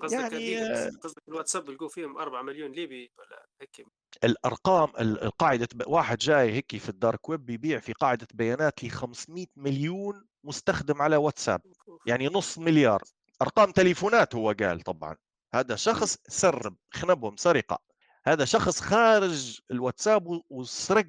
قصدك 0.02 0.34
يعني 0.34 0.90
قصدك 0.90 1.24
الواتساب 1.28 1.70
لقوا 1.70 1.90
فيهم 1.90 2.18
4 2.18 2.42
مليون 2.42 2.72
ليبي 2.72 3.12
ولا 3.18 3.46
هيك؟ 3.62 3.88
الأرقام 4.24 4.92
القاعدة 5.00 5.68
واحد 5.88 6.18
جاي 6.18 6.52
هيك 6.52 6.78
في 6.78 6.90
الدارك 6.90 7.30
ويب 7.30 7.46
بيبيع 7.46 7.80
في 7.80 7.94
قاعدة 7.94 8.28
بيانات 8.34 8.84
ل 8.84 8.90
500 8.90 9.46
مليون 9.56 10.26
مستخدم 10.44 11.02
على 11.02 11.16
واتساب. 11.16 11.62
يعني 12.06 12.28
نص 12.28 12.58
مليار. 12.58 13.04
أرقام 13.42 13.72
تليفونات 13.72 14.36
هو 14.36 14.56
قال 14.60 14.82
طبعا. 14.82 15.16
هذا 15.54 15.76
شخص 15.76 16.18
سرب 16.28 16.76
خنبهم 16.94 17.36
سرقة. 17.36 17.80
هذا 18.26 18.46
شخص 18.46 18.82
خارج 18.82 19.60
الواتساب 19.72 20.42
وسرق 20.50 21.06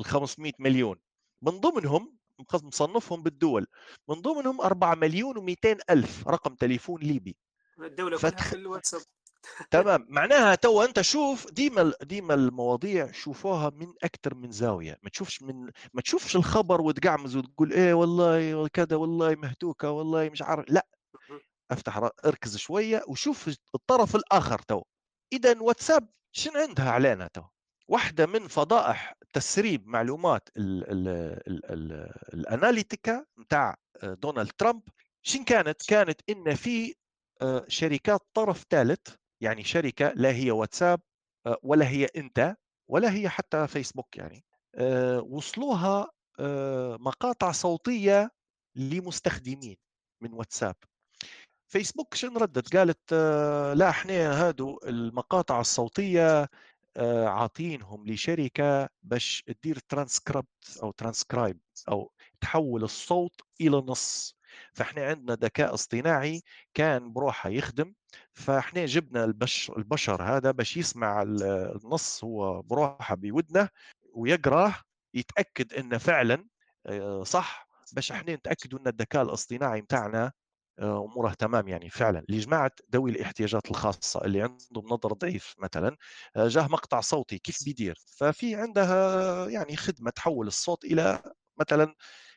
ال 0.00 0.04
500 0.04 0.52
مليون. 0.58 0.96
من 1.42 1.60
ضمنهم 1.60 2.16
مصنفهم 2.52 3.22
بالدول 3.22 3.66
من 4.08 4.14
ضمنهم 4.14 4.60
4 4.60 4.94
مليون 4.94 5.34
و200 5.34 5.78
ألف 5.90 6.28
رقم 6.28 6.54
تليفون 6.54 7.00
ليبي. 7.00 7.36
الدولة 7.78 8.16
فتح... 8.16 8.48
في 8.48 8.56
الواتساب. 8.56 9.00
تمام. 9.70 10.06
معناها 10.08 10.54
تو 10.54 10.82
انت 10.82 11.00
شوف 11.00 11.50
ديما 11.52 11.92
ديما 12.02 12.34
المواضيع 12.34 13.12
شوفوها 13.12 13.70
من 13.70 13.94
أكثر 14.02 14.34
من 14.34 14.50
زاوية. 14.50 14.98
ما 15.02 15.10
تشوفش 15.10 15.42
من 15.42 15.70
ما 15.94 16.02
تشوفش 16.02 16.36
الخبر 16.36 16.80
وتقعمز 16.80 17.36
وتقول 17.36 17.72
إيه 17.72 17.94
والله 17.94 18.68
كذا 18.68 18.96
والله 18.96 19.34
مهتوكة 19.34 19.90
والله 19.90 20.28
مش 20.28 20.42
عارف. 20.42 20.64
لا. 20.68 20.86
أفتح 21.70 22.10
اركز 22.24 22.56
شوية 22.56 23.02
وشوف 23.08 23.50
الطرف 23.74 24.16
الآخر 24.16 24.58
تو. 24.58 24.82
اذا 25.32 25.60
واتساب 25.60 26.08
شنو 26.32 26.60
عندها 26.60 26.90
علينا 26.90 27.26
تو؟ 27.26 27.42
واحدة 27.88 28.26
من 28.26 28.48
فضائح 28.48 29.14
تسريب 29.32 29.86
معلومات 29.86 30.48
الأناليتيكا 32.34 33.26
نتاع 33.38 33.76
دونالد 34.02 34.50
ترامب. 34.58 34.82
شن 35.22 35.44
كانت؟ 35.44 35.88
كانت 35.88 36.20
إن 36.30 36.54
في 36.54 36.94
آه، 37.42 37.64
شركات 37.68 38.20
طرف 38.34 38.64
ثالث 38.70 39.00
يعني 39.42 39.64
شركة 39.64 40.12
لا 40.16 40.30
هي 40.32 40.50
واتساب 40.50 41.00
آه، 41.46 41.58
ولا 41.62 41.88
هي 41.88 42.04
انت 42.16 42.56
ولا 42.90 43.12
هي 43.12 43.28
حتى 43.28 43.66
فيسبوك 43.66 44.16
يعني 44.16 44.44
آه، 44.74 45.20
وصلوها 45.20 46.10
مقاطع 47.00 47.52
صوتية 47.52 48.30
لمستخدمين 48.76 49.76
من 50.22 50.32
واتساب. 50.32 50.76
فيسبوك 51.68 52.14
شن 52.14 52.36
ردت؟ 52.36 52.76
قالت 52.76 53.12
لا 53.74 53.88
إحنا 53.90 54.12
هادو 54.48 54.80
المقاطع 54.84 55.60
الصوتية 55.60 56.48
عاطينهم 57.26 58.06
لشركة 58.06 58.88
باش 59.02 59.42
تدير 59.46 59.78
ترانسكريبت 59.78 60.78
أو 60.82 60.90
ترانسكرايب 60.90 61.58
أو 61.88 62.12
تحول 62.40 62.82
الصوت 62.84 63.40
إلى 63.60 63.76
نص. 63.76 64.36
فإحنا 64.72 65.06
عندنا 65.06 65.34
ذكاء 65.34 65.74
اصطناعي 65.74 66.42
كان 66.74 67.12
بروحه 67.12 67.50
يخدم 67.50 67.94
فإحنا 68.34 68.86
جبنا 68.86 69.24
البشر, 69.24 69.78
البشر 69.78 70.22
هذا 70.22 70.50
باش 70.50 70.76
يسمع 70.76 71.22
النص 71.22 72.24
هو 72.24 72.62
بروحه 72.62 73.14
بودنه 73.14 73.68
ويقرأه 74.14 74.74
يتأكد 75.14 75.72
إنه 75.74 75.98
فعلا 75.98 76.46
آه، 76.86 77.22
صح 77.22 77.68
باش 77.92 78.12
إحنا 78.12 78.34
نتأكدوا 78.34 78.78
إن 78.78 78.86
الذكاء 78.88 79.22
الاصطناعي 79.22 79.80
متاعنا 79.82 80.24
آه، 80.26 80.32
اموره 80.80 81.32
تمام 81.34 81.68
يعني 81.68 81.90
فعلا. 81.90 82.24
لجماعه 82.28 82.70
ذوي 82.94 83.10
الاحتياجات 83.10 83.70
الخاصة 83.70 84.24
اللي 84.24 84.42
عندهم 84.42 84.86
نظر 84.86 85.12
ضعيف 85.12 85.54
مثلا 85.58 85.96
آه، 86.36 86.48
جاه 86.48 86.68
مقطع 86.68 87.00
صوتي 87.00 87.38
كيف 87.38 87.64
بيدير؟ 87.64 87.98
ففي 88.18 88.54
عندها 88.54 89.48
يعني 89.48 89.76
خدمة 89.76 90.10
تحول 90.10 90.46
الصوت 90.46 90.84
إلى 90.84 91.22
مثلا 91.60 91.94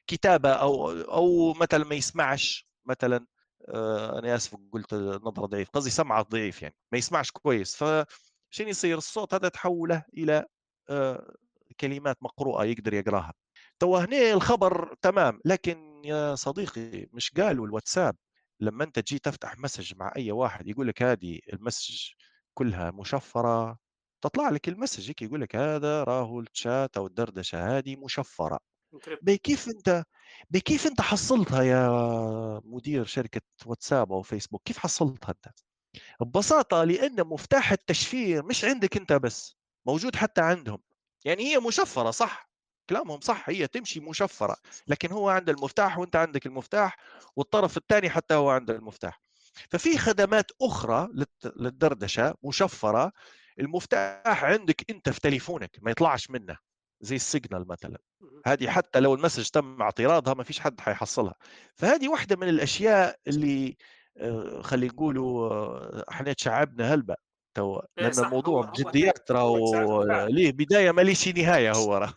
كتابة 0.08 0.50
أو 0.54 0.92
أو 0.92 1.54
مثلا 1.54 1.86
ما 1.86 1.96
يسمعش 1.96 2.68
مثلا 2.86 3.28
آه، 3.70 4.20
أنا 4.20 4.36
آسف 4.36 4.56
قلت 4.74 4.94
نظرة 4.94 5.46
ضعيف 5.46 5.70
قصدي 5.70 5.90
سمعة 5.90 6.22
ضعيف 6.24 6.62
يعني 6.62 6.76
ما 6.92 6.98
يسمعش 6.98 7.32
كويس. 7.32 7.76
فشين 7.76 8.68
يصير؟ 8.68 8.98
الصوت 8.98 9.34
هذا 9.34 9.50
تحوله 9.50 10.04
إلى 10.18 10.46
آه، 10.90 11.34
كلمات 11.80 12.18
مقروءة 12.24 12.66
يقدر 12.66 12.94
يقراها. 12.94 13.34
تو 13.84 13.98
هنا 13.98 14.34
الخبر 14.34 14.96
تمام 15.02 15.40
لكن 15.46 16.02
يا 16.06 16.36
صديقي 16.36 17.08
مش 17.14 17.32
قالوا 17.32 17.68
الواتساب 17.68 18.16
لما 18.60 18.84
أنت 18.84 19.00
تجي 19.00 19.20
تفتح 19.20 19.58
message 19.58 19.94
مع 19.96 20.14
أي 20.18 20.32
واحد 20.32 20.68
يقول 20.68 20.88
لك 20.88 21.04
هذه 21.04 21.40
ال 21.54 21.59
message 21.59 22.00
كلها 22.54 22.92
مشفرة 22.92 23.78
تطلع 24.22 24.50
لك 24.50 24.70
ال 24.70 24.75
message 24.75 25.10
هيك 25.10 25.22
يقول 25.22 25.42
لك 25.42 25.56
هذا 25.56 26.04
راهو 26.04 26.40
الشات 26.40 26.98
أو 26.98 27.08
الدردشة 27.08 27.78
هذه 27.78 27.96
مشفرة. 27.96 28.60
بكيف 29.22 29.68
أنت 29.68 30.04
بكيف 30.50 30.88
أنت 30.88 31.02
حصلتها 31.02 31.64
يا 31.64 31.90
مدير 32.66 33.06
شركة 33.06 33.42
واتساب 33.66 34.12
أو 34.12 34.22
فيسبوك؟ 34.22 34.62
كيف 34.66 34.78
حصلتها 34.78 35.30
أنت؟ 35.32 35.56
ببساطة 36.22 36.84
لأن 36.84 37.24
مفتاح 37.28 37.72
التشفير 37.72 38.46
مش 38.46 38.66
عندك 38.66 38.98
أنت 38.98 39.14
بس 39.14 39.56
موجود 39.86 40.16
حتى 40.16 40.42
عندهم. 40.42 40.80
يعني 41.26 41.44
هي 41.44 41.60
مشفرة 41.60 42.12
صح؟ 42.12 42.53
كلامهم 42.90 43.20
صح 43.20 43.50
هي 43.50 43.68
تمشي 43.68 44.00
مشفرة 44.00 44.56
لكن 44.88 45.12
هو 45.12 45.30
عنده 45.30 45.52
المفتاح 45.52 46.00
وأنت 46.00 46.16
عندك 46.16 46.46
المفتاح 46.46 46.98
والطرف 47.36 47.78
الثاني 47.78 48.10
حتى 48.10 48.34
هو 48.34 48.50
عنده 48.50 48.76
المفتاح. 48.76 49.20
ففي 49.70 49.98
خدمات 49.98 50.52
أخرى 50.62 51.10
للدردشة 51.56 52.36
مشفرة 52.44 53.12
المفتاح 53.60 54.44
عندك 54.44 54.90
أنت 54.90 55.10
في 55.10 55.20
تليفونك 55.20 55.78
ما 55.82 55.92
يطلعش 55.92 56.30
منه 56.30 56.58
زي 57.02 57.16
ال 57.16 57.23
Signal 57.23 57.68
مثلا. 57.68 57.98
هذه 58.46 58.70
حتى 58.70 59.00
لو 59.00 59.14
ال 59.14 59.18
message 59.18 59.50
تم 59.50 59.82
اعتراضها 59.82 60.34
ما 60.34 60.44
فيش 60.44 60.60
حد 60.60 60.82
حيحصلها. 60.82 61.36
فهذه 61.76 62.10
واحدة 62.10 62.36
من 62.36 62.50
الأشياء 62.50 63.20
اللي 63.28 63.78
آه، 64.18 64.62
خلينا 64.62 64.94
نقولوا 64.94 65.50
آه، 65.52 66.06
إحنا 66.12 66.34
تشعبنا 66.34 66.94
هلبة 66.94 67.16
تو 67.54 67.80
إيه، 67.80 68.04
لأن 68.10 68.26
الموضوع 68.26 68.62
بجديات 68.62 69.32
راهو 69.32 70.04
ليه 70.30 70.52
بداية 70.52 70.92
ما 70.92 71.02
ليش 71.02 71.28
نهاية 71.28 71.72
هو 71.72 71.98
راه 71.98 72.14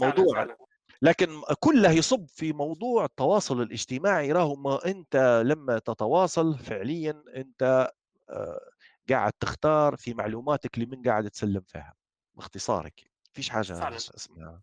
موضوع 0.00 0.34
فعلا. 0.34 0.56
لكن 1.02 1.42
كله 1.60 1.90
يصب 1.90 2.26
في 2.28 2.52
موضوع 2.52 3.04
التواصل 3.04 3.62
الاجتماعي 3.62 4.32
راهو 4.32 4.56
ما 4.56 4.86
أنت 4.86 5.42
لما 5.46 5.78
تتواصل 5.78 6.58
فعليا 6.58 7.24
أنت 7.36 7.90
آه، 8.30 8.60
قاعد 9.10 9.32
تختار 9.32 9.96
في 9.96 10.14
معلوماتك 10.14 10.78
لمن 10.78 11.02
قاعد 11.02 11.30
تسلم 11.30 11.60
فيها 11.66 11.94
باختصارك 12.34 13.10
فيش 13.32 13.50
حاجة. 13.50 13.74
اسمها. 14.16 14.62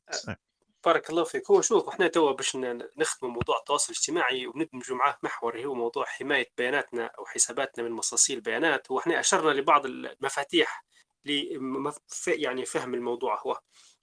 بارك 0.88 1.10
الله 1.10 1.24
فيك. 1.24 1.52
هو 1.52 1.62
شوف 1.62 1.90
إحنا 1.90 2.08
توا 2.08 2.32
باش 2.32 2.56
نخدم 2.98 3.28
موضوع 3.28 3.58
التواصل 3.58 3.94
الاجتماعي 3.94 4.48
وندمجوا 4.48 4.98
معاه 4.98 5.18
محور 5.24 5.66
هو 5.66 5.74
موضوع 5.74 6.06
حماية 6.06 6.52
بياناتنا 6.58 7.06
أو 7.06 7.26
حساباتنا 7.26 7.84
من 7.86 7.92
مصاصي 7.92 8.34
البيانات 8.34 8.92
وإحنا 8.92 9.20
أشرنا 9.20 9.52
لبعض 9.52 9.86
المفاتيح 9.86 10.86
يعني 12.28 12.66
فهم 12.66 12.94
الموضوع 12.94 13.42
هو. 13.42 13.60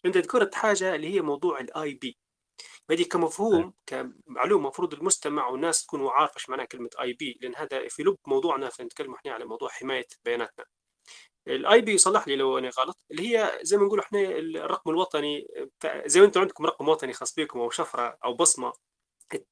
انت 0.07 0.17
ذكرت 0.17 0.55
حاجة 0.55 0.95
اللي 0.95 1.15
هي 1.15 1.21
موضوع 1.21 1.61
ال 1.61 1.95
IP. 1.95 2.19
هذه 2.91 3.03
كمفهوم 3.05 3.75
كمعلومة 3.87 4.65
المفروض 4.65 4.95
المستمع 4.95 5.49
والناس 5.49 5.85
تكونوا 5.85 6.11
عارفه 6.11 6.35
إيش 6.37 6.49
معناها 6.51 6.67
كلمة 6.67 6.91
IP 7.01 7.39
لأن 7.41 7.57
هذا 7.57 7.89
في 7.89 8.03
لب 8.03 8.17
موضوعنا 8.27 8.69
فنتكلم 8.71 9.15
إحنا 9.15 9.33
على 9.33 9.45
موضوع 9.45 9.69
حماية 9.69 10.07
بياناتنا. 10.25 10.65
ال 11.49 11.81
IP 11.81 11.93
يصلح 11.93 12.29
لي 12.29 12.37
لو 12.37 12.59
أنا 12.59 12.71
غلط 12.79 13.05
اللي 13.11 13.37
هي 13.37 13.59
زي 13.63 13.77
ما 13.77 13.85
نقول 13.85 14.01
إحنا 14.01 14.21
الرقم 14.39 14.91
الوطني 14.91 15.49
زي 16.07 16.21
ما 16.21 16.27
أنتم 16.27 16.41
عندكم 16.41 16.67
رقم 16.67 16.89
وطني 16.89 17.13
خاص 17.13 17.35
بكم 17.35 17.61
أو 17.61 17.71
شفرة 17.71 18.19
أو 18.25 18.35
بصمة 18.35 18.73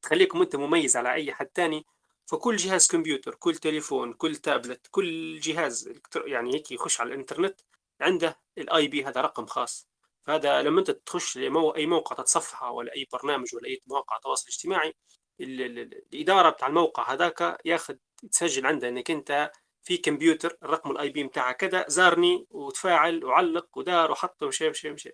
تخليكم 0.03 0.43
انت 0.43 0.57
مميز 0.57 0.97
على 0.97 1.13
أي 1.13 1.33
حد 1.33 1.49
ثاني 1.55 1.87
فكل 2.27 2.57
جهاز 2.57 2.89
كمبيوتر 2.89 3.35
كل 3.35 3.57
تليفون 3.57 4.13
كل 4.13 4.37
تابلت 4.37 4.87
كل 4.91 5.41
جهاز 5.41 5.93
يعني 6.27 6.55
هيك 6.55 6.73
يخش 6.73 7.01
على 7.01 7.09
الإنترنت 7.15 7.61
عنده 8.01 8.39
ال 8.59 8.89
IP 8.89 9.05
هذا 9.05 9.21
رقم 9.21 9.47
خاص. 9.47 9.89
فهذا 10.25 10.63
لما 10.63 10.81
أنت 10.81 10.91
تخش 10.91 11.39
لمو... 11.39 11.71
أي 11.71 11.87
موقع 11.87 12.17
تتصفحه 12.17 12.71
ولا 12.71 12.95
أي 12.97 13.07
برنامج 13.13 13.55
ولا 13.55 13.67
أي 13.69 13.83
مواقع 13.87 14.19
تواصل 14.19 14.49
اجتماعي 14.49 14.95
الإدارة 15.41 16.51
بتاع 16.51 16.69
الموقع 16.69 17.13
هذاك 17.13 17.59
ياخذ 17.65 17.95
تسجل 18.33 18.67
عنده 18.67 18.89
إنك 18.89 19.11
أنت 19.11 19.53
في 19.83 19.97
كمبيوتر 19.97 20.57
الرقم 20.63 20.91
ال 20.91 21.11
IP 21.11 21.25
بتاعه 21.25 21.53
كذا 21.53 21.85
زارني 21.89 22.47
وتفاعل 22.51 23.25
وعلق 23.25 23.79
ودار 23.79 24.11
وحط 24.11 24.43
ومشي 24.43 24.71
مشي 24.71 24.91
مشي 24.91 25.11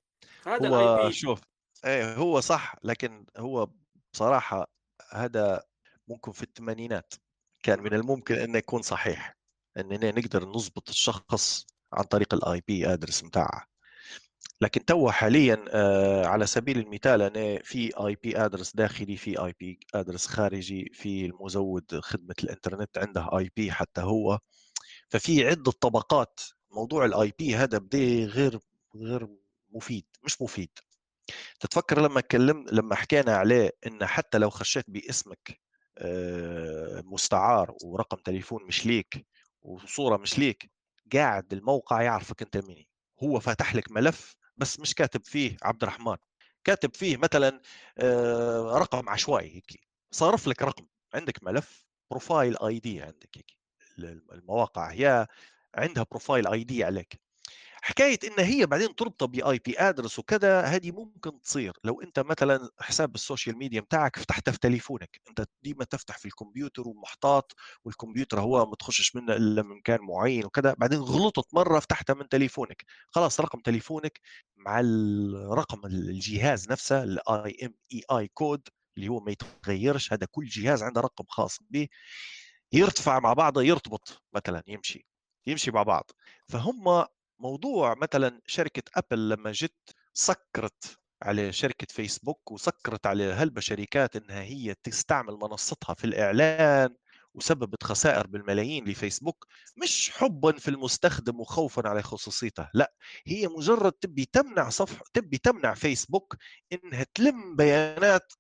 هذا 0.47 0.69
هو 0.69 1.07
IP 1.07 1.13
شوف 1.13 1.41
إيه 1.85 2.15
هو 2.15 2.41
صح 2.41 2.75
لكن 2.83 3.27
هو 3.37 3.69
بصراحة 4.13 4.71
هذا 5.13 5.63
ممكن 6.09 6.33
في 6.33 6.43
الثمانينات 6.43 7.15
كان 7.63 7.83
من 7.83 7.95
الممكن 7.95 8.35
إنه 8.35 8.59
يكون 8.59 8.83
صحيح 8.83 9.37
اننا 9.77 10.11
نقدر 10.11 10.45
نضبط 10.45 10.89
الشخص 10.89 11.67
عن 11.93 12.05
طريق 12.05 12.35
ال 12.35 12.63
IP 12.69 12.93
address 12.93 13.21
بتاعه. 13.21 13.65
لكن 14.61 14.85
تو 14.85 15.11
حاليا 15.11 15.65
آه 15.69 16.27
على 16.27 16.47
سبيل 16.47 16.79
المثال 16.79 17.23
أنا 17.23 17.63
في 17.63 18.07
IP 18.07 18.45
address 18.45 18.77
داخلي 18.77 19.17
في 19.17 19.45
IP 19.45 19.81
address 19.95 20.27
خارجي 20.27 20.91
في 20.95 21.27
المزود 21.27 22.01
خدمة 22.01 22.35
الإنترنت 22.45 22.99
عنده 22.99 23.39
IP 23.39 23.73
حتى 23.73 24.01
هو. 24.01 24.39
ففي 25.09 25.47
عدة 25.47 25.71
طبقات 25.73 26.41
موضوع 26.71 27.05
ال 27.05 27.33
IP 27.39 27.57
هذا 27.57 27.79
بدا 27.79 27.99
غير 28.25 28.61
غير 28.97 29.29
مفيد 29.71 30.07
مش 30.25 30.43
مفيد. 30.43 30.71
تتفكر 31.61 32.01
لما 32.01 32.19
اتكلم 32.19 32.67
لما 32.73 32.95
حكينا 32.95 33.37
عليه 33.37 33.73
إن 33.87 34.07
حتى 34.07 34.39
لو 34.39 34.51
خشيت 34.51 34.85
باسمك 34.91 35.61
آه، 35.99 37.03
مستعار 37.07 37.75
ورقم 37.85 38.17
تليفون 38.19 38.65
مش 38.65 38.87
ليك 38.87 39.27
وصورة 39.63 40.17
مش 40.17 40.39
ليك 40.39 40.71
قاعد 41.13 41.53
الموقع 41.53 42.03
يعرفك 42.03 42.43
أنت 42.43 42.57
مين 42.57 42.87
هو 43.23 43.41
فاتح 43.41 43.75
لك 43.75 43.91
ملف 43.93 44.37
بس 44.57 44.81
مش 44.81 44.95
كاتب 44.95 45.25
فيه 45.27 45.57
عبد 45.63 45.83
الرحمن. 45.83 46.17
كاتب 46.65 46.97
فيه 46.97 47.17
مثلا 47.17 47.61
آه، 47.99 48.79
رقم 48.79 49.09
عشوائي 49.09 49.57
هيك. 49.57 49.81
صارف 50.11 50.49
لك 50.49 50.63
رقم. 50.63 50.87
عندك 51.15 51.43
ملف 51.43 51.85
profile 52.11 52.57
ID 52.59 53.03
عندك 53.03 53.29
هيك. 53.37 53.58
المواقع 54.33 54.91
هي 54.93 55.27
عندها 55.75 56.07
profile 56.11 56.47
ID 56.49 56.85
عليك. 56.85 57.21
حكاية 57.83 58.19
إن 58.25 58.45
هي 58.45 58.67
بعدين 58.67 58.95
تربطها 58.95 59.27
ب 59.27 59.59
IP 59.59 59.79
address 59.79 60.19
وكذا 60.19 60.61
هذه 60.63 60.91
ممكن 60.93 61.41
تصير. 61.41 61.73
لو 61.85 62.03
أنت 62.03 62.19
مثلا 62.21 62.71
حساب 62.81 63.15
ال 63.15 63.21
social 63.21 63.59
media 63.59 63.81
بتاعك 63.81 64.19
فتحته 64.19 64.53
في 64.53 64.59
تليفونك 64.59 65.21
أنت 65.29 65.47
ديما 65.63 65.85
تفتح 65.85 66.19
في 66.19 66.27
الكمبيوتر 66.27 66.89
ومحطات 66.89 67.53
والكمبيوتر 67.85 68.41
هو 68.41 68.67
ما 68.67 68.77
تخشش 68.77 69.17
منه 69.17 69.33
إلا 69.37 69.63
من 69.63 69.77
مكان 69.77 69.99
معين 70.03 70.45
وكذا 70.47 70.75
بعدين 70.79 70.99
غلطت 70.99 71.55
مرة 71.55 71.79
فتحتها 71.81 72.15
من 72.15 72.29
تليفونك. 72.29 72.85
خلاص 73.09 73.41
رقم 73.41 73.61
تليفونك 73.61 74.21
مع 74.57 74.81
الرقم 74.81 75.87
الجهاز 75.87 76.71
نفسه 76.71 77.03
ال 77.05 77.59
IMEI 77.67 77.75
code 77.93 78.69
اللي 78.97 79.09
هو 79.09 79.21
ما 79.21 79.33
يتغيرش 79.33 80.13
هذا 80.13 80.27
كل 80.31 80.47
جهاز 80.47 80.83
عنده 80.83 81.01
رقم 81.01 81.25
خاص 81.29 81.59
به. 81.71 81.89
يرتفع 82.73 83.19
مع 83.21 83.33
بعضه 83.33 83.63
يرتبط 83.63 84.23
مثلا 84.33 84.63
يمشي 84.67 85.07
يمشي 85.47 85.71
مع 85.71 85.83
بعض. 85.83 86.11
فهم 86.49 87.05
موضوع 87.39 87.95
مثلا 87.95 88.41
شركة 88.47 88.83
أبل 88.97 89.29
لما 89.29 89.53
جت 89.53 89.95
سكرت 90.13 90.99
على 91.23 91.53
شركة 91.53 91.87
فيسبوك 91.91 92.53
وسكرت 92.53 93.07
على 93.07 93.25
هلبة 93.25 93.61
شركات 93.61 94.17
إنها 94.17 94.43
هي 94.43 94.75
تستعمل 94.83 95.35
منصتها 95.35 95.95
في 95.95 96.05
الإعلان 96.05 96.95
وسببت 97.35 97.83
خسائر 97.85 98.27
بالملايين 98.27 98.85
لفيسبوك 98.89 99.47
مش 99.83 100.11
حبا 100.11 100.53
في 100.59 100.69
المستخدم 100.69 101.41
وخوفا 101.41 101.89
على 101.89 102.03
خصوصيته 102.03 102.69
لأ 102.75 102.93
هي 103.27 103.49
مجرد 103.49 103.93
تبي 103.93 104.25
تمنع 104.25 104.69
صفحه 104.69 105.05
تبي 105.13 105.39
تمنع 105.39 105.75
فيسبوك 105.75 106.37
إنها 106.73 107.07
تلم 107.15 107.57
بيانات 107.57 108.33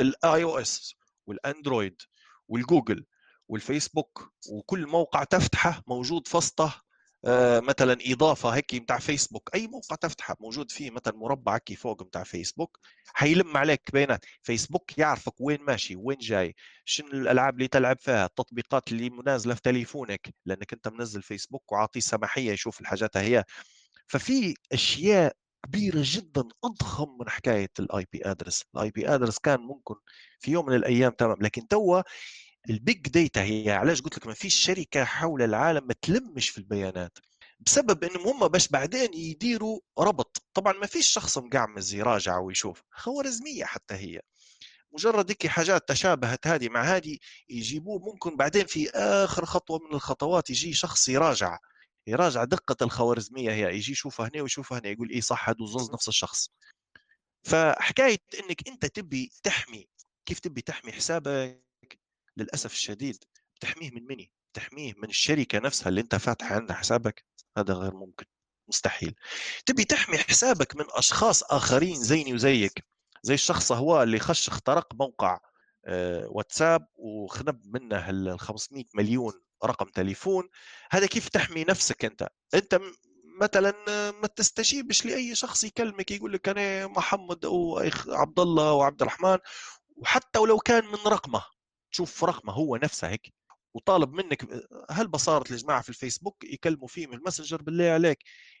ال 0.00 0.42
iOS 0.44 0.94
والأندرويد 1.26 2.02
والجوجل. 2.48 3.06
والفيسبوك 3.48 4.32
وكل 4.52 4.86
موقع 4.86 5.24
تفتحه 5.24 5.82
موجود 5.86 6.28
فوسطه 6.28 6.82
آه، 7.24 7.60
مثلا 7.60 7.98
إضافة 8.06 8.48
هيك 8.50 8.74
بتاع 8.76 8.98
فيسبوك. 8.98 9.50
أي 9.54 9.66
موقع 9.66 9.96
تفتحه 9.96 10.36
موجود 10.40 10.70
فيه 10.70 10.90
مثلا 10.90 11.14
مربع 11.16 11.54
هيك 11.54 11.78
فوق 11.78 12.02
بتاع 12.02 12.22
فيسبوك 12.24 12.78
حيلم 13.14 13.56
عليك 13.56 13.82
بيانات 13.92 14.24
فيسبوك 14.42 14.98
يعرفك 14.98 15.34
وين 15.40 15.58
ماشي 15.62 15.96
وين 15.96 16.18
جاي 16.18 16.54
شنو 16.84 17.08
الألعاب 17.08 17.54
اللي 17.54 17.68
تلعب 17.68 17.98
فيها 18.00 18.26
التطبيقات 18.26 18.92
اللي 18.92 19.10
منازلة 19.10 19.54
في 19.54 19.60
تليفونك 19.62 20.34
لأنك 20.46 20.72
أنت 20.72 20.88
منزل 20.88 21.22
فيسبوك 21.22 21.72
وعاطيه 21.72 22.00
سماحية 22.00 22.52
يشوف 22.52 22.80
الحاجات 22.80 23.16
هي. 23.16 23.44
ففي 24.06 24.54
أشياء 24.72 25.32
كبيرة 25.66 26.00
جدا 26.04 26.44
أضخم 26.64 27.16
من 27.20 27.28
حكاية 27.28 27.70
ال 27.80 28.06
IP 28.12 28.20
address 28.30 28.64
ال 28.74 28.90
IP 28.90 29.08
address 29.14 29.38
كان 29.38 29.60
ممكن 29.60 29.94
في 30.40 30.50
يوم 30.50 30.66
من 30.66 30.74
الأيام 30.76 31.12
تمام 31.12 31.36
لكن 31.40 31.68
توا 31.68 32.02
ال 32.70 32.79
big 32.79 33.08
data 33.08 33.42
هي 33.42 33.70
علاش 33.70 34.00
قلت 34.02 34.18
لك 34.18 34.26
ما 34.26 34.34
فيش 34.34 34.54
شركة 34.54 35.04
حول 35.04 35.42
العالم 35.42 35.86
ما 35.86 35.94
تلمش 36.02 36.48
في 36.48 36.58
البيانات؟ 36.58 37.18
بسبب 37.60 38.04
إنهم 38.04 38.28
هم 38.28 38.48
باش 38.48 38.68
بعدين 38.68 39.14
يديروا 39.14 39.80
ربط. 39.98 40.42
طبعا 40.54 40.72
ما 40.72 40.86
فيش 40.86 41.06
شخص 41.08 41.38
مقعمز 41.38 41.94
يراجع 41.94 42.38
ويشوف 42.38 42.82
خوارزمية 42.90 43.64
حتى 43.64 43.94
هي. 43.94 44.20
مجرد 44.92 45.30
هيك 45.30 45.46
حاجات 45.46 45.88
تشابهت 45.88 46.46
هذه 46.46 46.68
مع 46.68 46.82
هذه 46.82 47.18
يجيبوه 47.48 47.98
ممكن 48.12 48.36
بعدين 48.36 48.66
في 48.66 48.90
آخر 48.90 49.44
خطوة 49.44 49.78
من 49.78 49.94
الخطوات 49.96 50.50
يجي 50.50 50.72
شخص 50.72 51.08
يراجع 51.08 51.58
يراجع 52.06 52.44
دقة 52.44 52.76
الخوارزمية 52.84 53.50
هي 53.50 53.74
يجي 53.76 53.92
يشوفها 53.92 54.28
هنا 54.28 54.42
ويشوفها 54.42 54.78
هنا 54.78 54.88
يقول 54.88 55.10
إيه 55.10 55.20
صح 55.20 55.48
هذا 55.48 55.58
زوز 55.66 55.90
نفس 55.92 56.08
الشخص. 56.08 56.50
فحكاية 57.46 58.18
إنك 58.44 58.68
أنت 58.68 58.86
تبي 58.86 59.30
تحمي 59.42 59.88
كيف 60.26 60.38
تبي 60.38 60.62
تحمي 60.62 60.92
حسابك؟ 60.92 61.67
للأسف 62.38 62.72
الشديد 62.72 63.24
بتحميه 63.56 63.90
من 63.90 64.06
مني 64.06 64.32
بتحميه 64.52 64.94
من 64.96 65.08
الشركة 65.08 65.58
نفسها 65.58 65.88
اللي 65.88 66.00
أنت 66.00 66.14
فاتح 66.14 66.52
عندها 66.52 66.76
حسابك 66.76 67.24
هذا 67.58 67.74
غير 67.74 67.94
ممكن 67.94 68.26
مستحيل. 68.68 69.14
تبي 69.66 69.84
تحمي 69.84 70.18
حسابك 70.18 70.76
من 70.76 70.84
أشخاص 70.90 71.42
آخرين 71.42 71.94
زيني 71.94 72.34
وزيك 72.34 72.84
زي 73.22 73.34
الشخص 73.34 73.72
هو 73.72 74.02
اللي 74.02 74.18
خش 74.18 74.48
اخترق 74.48 74.94
موقع 74.94 75.38
آه، 75.86 76.26
واتساب 76.30 76.86
وخنب 76.94 77.60
منه 77.66 78.10
ال 78.10 78.40
500 78.40 78.84
مليون 78.94 79.32
رقم 79.64 79.86
تليفون 79.86 80.48
هذا 80.90 81.06
كيف 81.06 81.28
تحمي 81.28 81.64
نفسك 81.64 82.04
أنت؟ 82.04 82.28
أنت 82.54 82.80
مثلا 83.40 83.72
ما 84.10 84.26
تستجيبش 84.36 85.06
لأي 85.06 85.34
شخص 85.34 85.64
يكلمك 85.64 86.10
يقول 86.10 86.32
لك 86.32 86.48
أنا 86.48 86.86
محمد 86.86 87.44
أو 87.44 87.78
عبد 88.08 88.40
الله 88.40 88.70
أو 88.70 88.82
عبد 88.82 89.02
الرحمن 89.02 89.38
وحتى 89.96 90.38
ولو 90.38 90.58
كان 90.58 90.86
من 90.86 90.98
رقمه. 91.06 91.42
تشوف 91.92 92.24
رقمه 92.24 92.52
هو 92.52 92.76
نفسه 92.76 93.08
هيك 93.08 93.32
وطالب 93.74 94.12
منك 94.12 94.48
هل 94.90 95.20
صارت 95.20 95.50
الجماعه 95.50 95.82
في 95.82 95.88
الفيسبوك؟ 95.88 96.44
يكلموا 96.44 96.88
فيه 96.88 97.06
من 97.06 97.14
الماسنجر 97.14 97.62
بالله 97.62 97.90
عليك. 97.90 98.18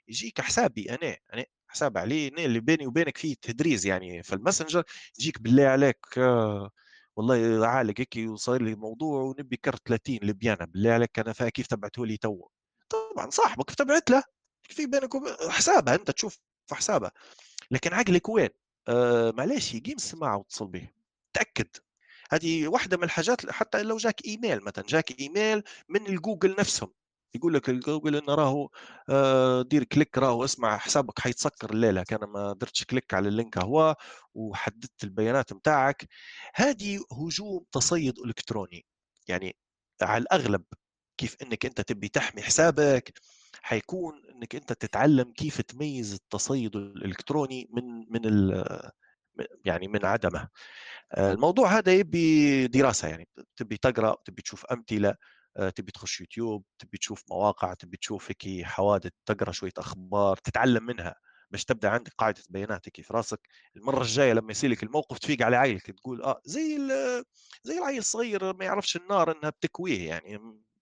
يجيك 0.08 0.40
حسابي 0.40 0.90
أنا 0.90 1.16
أنا 1.34 1.44
حساب 1.68 1.98
عليه 1.98 2.28
أنا 2.28 2.44
اللي 2.44 2.60
بيني 2.60 2.86
وبينك 2.86 3.18
فيه 3.18 3.34
تدريز 3.42 3.86
يعني 3.86 4.22
في 4.22 4.34
الماسنجر 4.34 4.84
يجيك 5.18 5.40
بالله 5.42 5.66
عليك 5.66 6.18
آه 6.18 6.70
والله 7.16 7.66
عالق 7.66 7.94
هيك 8.00 8.30
وصاير 8.30 8.62
لي 8.62 8.74
موضوع 8.74 9.22
ونبي 9.22 9.56
كرت 9.56 9.88
30 9.88 10.18
ليبيانا 10.22 10.64
بالله 10.64 10.90
عليك 10.92 11.18
أنا 11.18 11.32
كيف 11.32 11.66
تبعته 11.66 12.06
لي 12.06 12.16
تو؟ 12.16 12.48
طبعا 12.88 13.30
صاحبك 13.30 13.70
تبعت 13.70 14.10
له. 14.10 14.22
في 14.68 14.86
بينك 14.86 15.14
وبين 15.14 15.34
حسابها 15.50 15.94
أنت 15.94 16.10
تشوف 16.10 16.38
في 16.66 16.74
حسابها 16.74 17.12
لكن 17.70 17.94
عقلك 17.94 18.28
وين؟ 18.28 18.48
آه 18.88 19.30
معلش 19.30 19.74
يقيم 19.74 19.96
السماعه 19.96 20.36
واتصل 20.36 20.66
به. 20.66 20.88
تأكد. 21.32 21.68
هذه 22.30 22.68
واحدة 22.68 22.96
من 22.96 23.04
الحاجات 23.04 23.50
حتى 23.50 23.82
لو 23.82 23.96
جاك 23.96 24.24
إيميل 24.26 24.64
مثلا 24.64 24.84
جاك 24.88 25.20
إيميل 25.20 25.62
من 25.88 26.06
الجوجل 26.06 26.56
نفسهم. 26.58 26.92
يقول 27.34 27.54
لك 27.54 27.68
الجوجل 27.70 28.16
انه 28.16 28.34
راهو 28.34 28.70
آه، 29.10 29.62
دير 29.62 29.84
click 29.84 30.18
راهو 30.18 30.44
اسمع 30.44 30.78
حسابك 30.78 31.20
حيتسكر 31.20 31.70
الليلة 31.70 32.02
كان 32.02 32.20
ما 32.28 32.52
درتش 32.52 32.84
click 32.84 33.14
على 33.14 33.28
ال 33.28 33.34
link 33.34 33.58
هو 33.58 33.96
وحددت 34.34 35.04
البيانات 35.04 35.52
بتاعك 35.52 36.08
هذه 36.54 37.00
هجوم 37.12 37.64
تصيد 37.72 38.18
إلكتروني. 38.18 38.86
يعني 39.28 39.56
على 40.02 40.22
الأغلب 40.22 40.64
كيف 41.18 41.36
إنك 41.42 41.66
أنت 41.66 41.80
تبي 41.80 42.08
تحمي 42.08 42.42
حسابك 42.42 43.12
حيكون 43.62 44.22
إنك 44.34 44.54
أنت 44.54 44.72
تتعلم 44.72 45.32
كيف 45.32 45.60
تميز 45.60 46.14
التصيد 46.14 46.76
الإلكتروني 46.76 47.68
من 47.72 47.84
من 48.12 48.20
يعني 49.64 49.88
من 49.88 50.04
عدمه. 50.04 50.48
آه، 51.12 51.32
الموضوع 51.32 51.78
هذا 51.78 51.92
يبي 51.94 52.66
دراسة 52.68 53.08
يعني 53.08 53.28
تبي 53.56 53.76
تقرأ 53.76 54.16
تبي 54.24 54.42
تشوف 54.42 54.66
أمثلة 54.66 55.14
آه، 55.56 55.70
تبي 55.70 55.92
تخش 55.92 56.20
يوتيوب 56.20 56.64
تبي 56.78 56.98
تشوف 56.98 57.24
مواقع 57.30 57.74
تبي 57.74 57.96
تشوف 57.96 58.30
هيك 58.30 58.66
حوادث 58.66 59.12
تقرأ 59.26 59.52
شوية 59.52 59.72
أخبار 59.78 60.36
تتعلم 60.36 60.84
منها. 60.86 61.14
باش 61.50 61.64
تبدأ 61.64 61.88
عندك 61.90 62.12
قاعدة 62.18 62.42
بيانات 62.50 62.88
هيك 62.88 63.06
في 63.06 63.12
راسك. 63.14 63.40
المرة 63.76 64.02
الجاية 64.02 64.32
لما 64.32 64.50
يصير 64.52 64.70
لك 64.70 64.82
الموقف 64.82 65.18
تفيق 65.18 65.42
على 65.42 65.56
عيلك 65.56 65.90
تقول 65.90 66.22
آه 66.22 66.40
زي 66.44 66.78
زي 67.62 67.78
العيل 67.78 67.98
الصغير 67.98 68.56
ما 68.56 68.64
يعرفش 68.64 68.96
النار 68.96 69.32
إنها 69.38 69.50
بتكويه 69.50 70.08
يعني. 70.08 70.38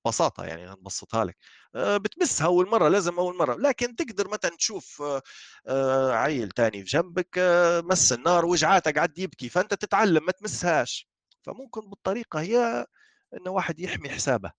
ببساطة 0.07 0.45
يعني 0.45 0.67
نبسطها 0.67 1.25
لك. 1.25 1.37
آه، 1.75 1.97
بتمسها 1.97 2.47
أول 2.47 2.69
مرة 2.69 2.89
لازم 2.89 3.19
أول 3.19 3.37
مرة. 3.37 3.55
لكن 3.55 3.97
تقدر 3.97 4.29
مثلا 4.29 4.57
تشوف 4.57 5.03
آه، 5.03 5.23
آه، 5.67 6.13
عيل 6.13 6.49
تاني 6.49 6.85
في 6.85 6.91
جنبك 6.91 7.39
مس 7.85 8.13
النار 8.13 8.47
وجعاته 8.47 8.91
قاعد 8.91 9.19
يبكي 9.19 9.49
فأنت 9.49 9.75
تتعلم 9.75 10.25
ما 10.27 10.33
تمسهاش. 10.33 11.09
فممكن 11.43 11.91
بالطريقة 11.91 12.41
هي 12.41 12.87
إنه 13.35 13.51
واحد 13.51 13.81
يحمي 13.81 14.09
حسابه. 14.09 14.53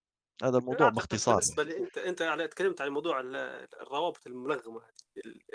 هذا 0.43 0.57
الموضوع 0.57 0.89
باختصار 0.89 1.35
بالنسبة 1.35 1.63
لي 1.63 1.77
أنت 1.77 1.97
أنت 1.97 2.21
يعني 2.21 2.47
تكلمت 2.47 2.81
عن 2.81 2.89
موضوع 2.89 3.19
الروابط 3.81 4.27
الملغمة. 4.27 4.81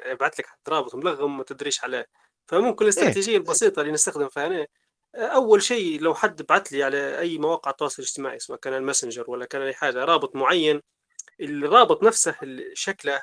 يبعث 0.07 0.41
لك 0.41 0.47
رابط 0.69 0.95
ملغم 0.95 1.37
ما 1.37 1.45
تدريش 1.45 1.85
عليه. 1.85 2.07
فممكن 2.47 2.85
الاستراتيجية 2.85 3.33
إيه؟ 3.33 3.39
البسيطة 3.39 3.81
اللي 3.81 3.93
نستخدم 3.93 4.29
فيها 4.29 4.67
أول 5.15 5.63
شيء 5.63 6.01
لو 6.01 6.15
حد 6.15 6.43
بعث 6.43 6.73
لي 6.73 6.83
على 6.83 7.19
أي 7.19 7.39
مواقع 7.39 7.71
التواصل 7.71 8.03
الاجتماعي 8.03 8.39
سواء 8.39 8.59
كان 8.59 8.75
الماسنجر 8.75 9.31
ولا 9.31 9.45
كان 9.45 9.63
أي 9.63 9.75
حاجة 9.75 10.05
رابط 10.05 10.37
معين 10.37 10.81
الرابط 11.41 12.03
نفسه 12.03 12.35
شكله 12.75 13.23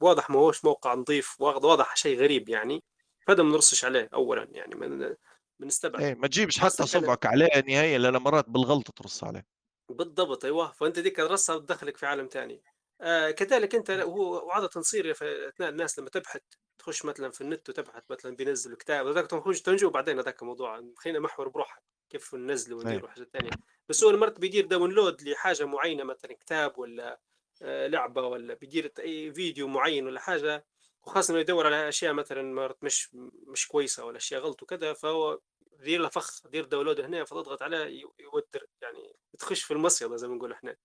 واضح 0.00 0.30
ما 0.30 0.38
هوش 0.38 0.64
موقع 0.64 0.94
نظيف 0.94 1.40
واضح 1.40 1.96
شيء 1.96 2.20
غريب 2.20 2.48
يعني 2.48 2.84
فهذا 3.26 3.42
ما 3.42 3.52
نرصش 3.52 3.84
عليه 3.84 4.08
اولا 4.14 4.48
يعني 4.52 4.74
من 4.74 5.14
بنستبعد. 5.60 6.02
إيه 6.02 6.14
ما 6.14 6.26
تجيبش 6.26 6.58
حتى 6.58 6.86
صبعك 6.86 7.26
عليه 7.26 7.64
نهائيا 7.68 7.98
لأن 7.98 8.16
مرات 8.16 8.48
بالغلط 8.48 8.90
ترص 8.90 9.24
عليه. 9.24 9.46
بالضبط 9.88 10.44
أيوه. 10.44 10.72
فأنت 10.72 10.98
ديك 10.98 11.16
ترصها 11.16 11.56
وتدخلك 11.56 11.96
في 11.96 12.06
عالم 12.06 12.28
ثاني 12.32 12.62
آه 13.00 13.30
كذلك 13.30 13.74
أنت 13.74 13.90
هو 13.90 14.46
وعاده 14.46 14.66
تصير 14.66 15.14
في 15.14 15.48
أثناء 15.48 15.68
الناس 15.68 15.98
لما 15.98 16.10
تبحث 16.10 16.40
تخش 16.84 17.04
مثلا 17.04 17.30
في 17.30 17.40
النت 17.40 17.68
وتبحث 17.68 18.02
مثلا 18.10 18.36
بينزلوا 18.36 18.76
كتاب 18.76 19.06
هذاك 19.06 19.26
تخش 19.26 19.62
تنجو 19.62 19.88
وبعدين 19.88 20.18
هذاك 20.18 20.42
الموضوع 20.42 20.84
خلينا 20.96 21.20
محور 21.20 21.48
بروحك 21.48 21.82
كيف 22.10 22.34
ننزله 22.34 22.76
وندير 22.76 22.92
أيوه. 22.92 23.08
حاجة 23.08 23.24
ثانية 23.32 23.50
بس 23.88 24.04
هو 24.04 24.12
مرات 24.12 24.40
بيدير 24.40 24.66
داونلود 24.66 25.22
لحاجة 25.22 25.64
معينة 25.64 26.04
مثلا 26.04 26.32
كتاب 26.32 26.78
ولا 26.78 27.20
آه، 27.62 27.86
لعبة 27.86 28.22
ولا 28.22 28.54
بيدير 28.54 28.92
أي 28.98 29.32
فيديو 29.32 29.68
معين 29.68 30.06
ولا 30.06 30.20
حاجة 30.20 30.66
وخاصة 31.02 31.32
إنه 31.32 31.40
يدور 31.40 31.66
على 31.66 31.88
أشياء 31.88 32.12
مثلا 32.12 32.42
مرات 32.42 32.84
مش 32.84 33.14
مش 33.46 33.68
كويسة 33.68 34.04
ولا 34.04 34.16
أشياء 34.16 34.40
غلط 34.40 34.62
وكذا 34.62 34.92
فهو 34.92 35.40
دير 35.80 36.00
له 36.00 36.08
فخ 36.08 36.46
دير 36.46 36.64
download 36.64 37.00
هنا 37.00 37.24
فتضغط 37.24 37.62
عليه 37.62 38.06
يودر 38.18 38.66
يعني 38.82 39.16
تخش 39.38 39.62
في 39.64 39.70
المصيدة 39.70 40.16
زي 40.16 40.28
ما 40.28 40.34
نقول 40.34 40.52
إحنا. 40.52 40.76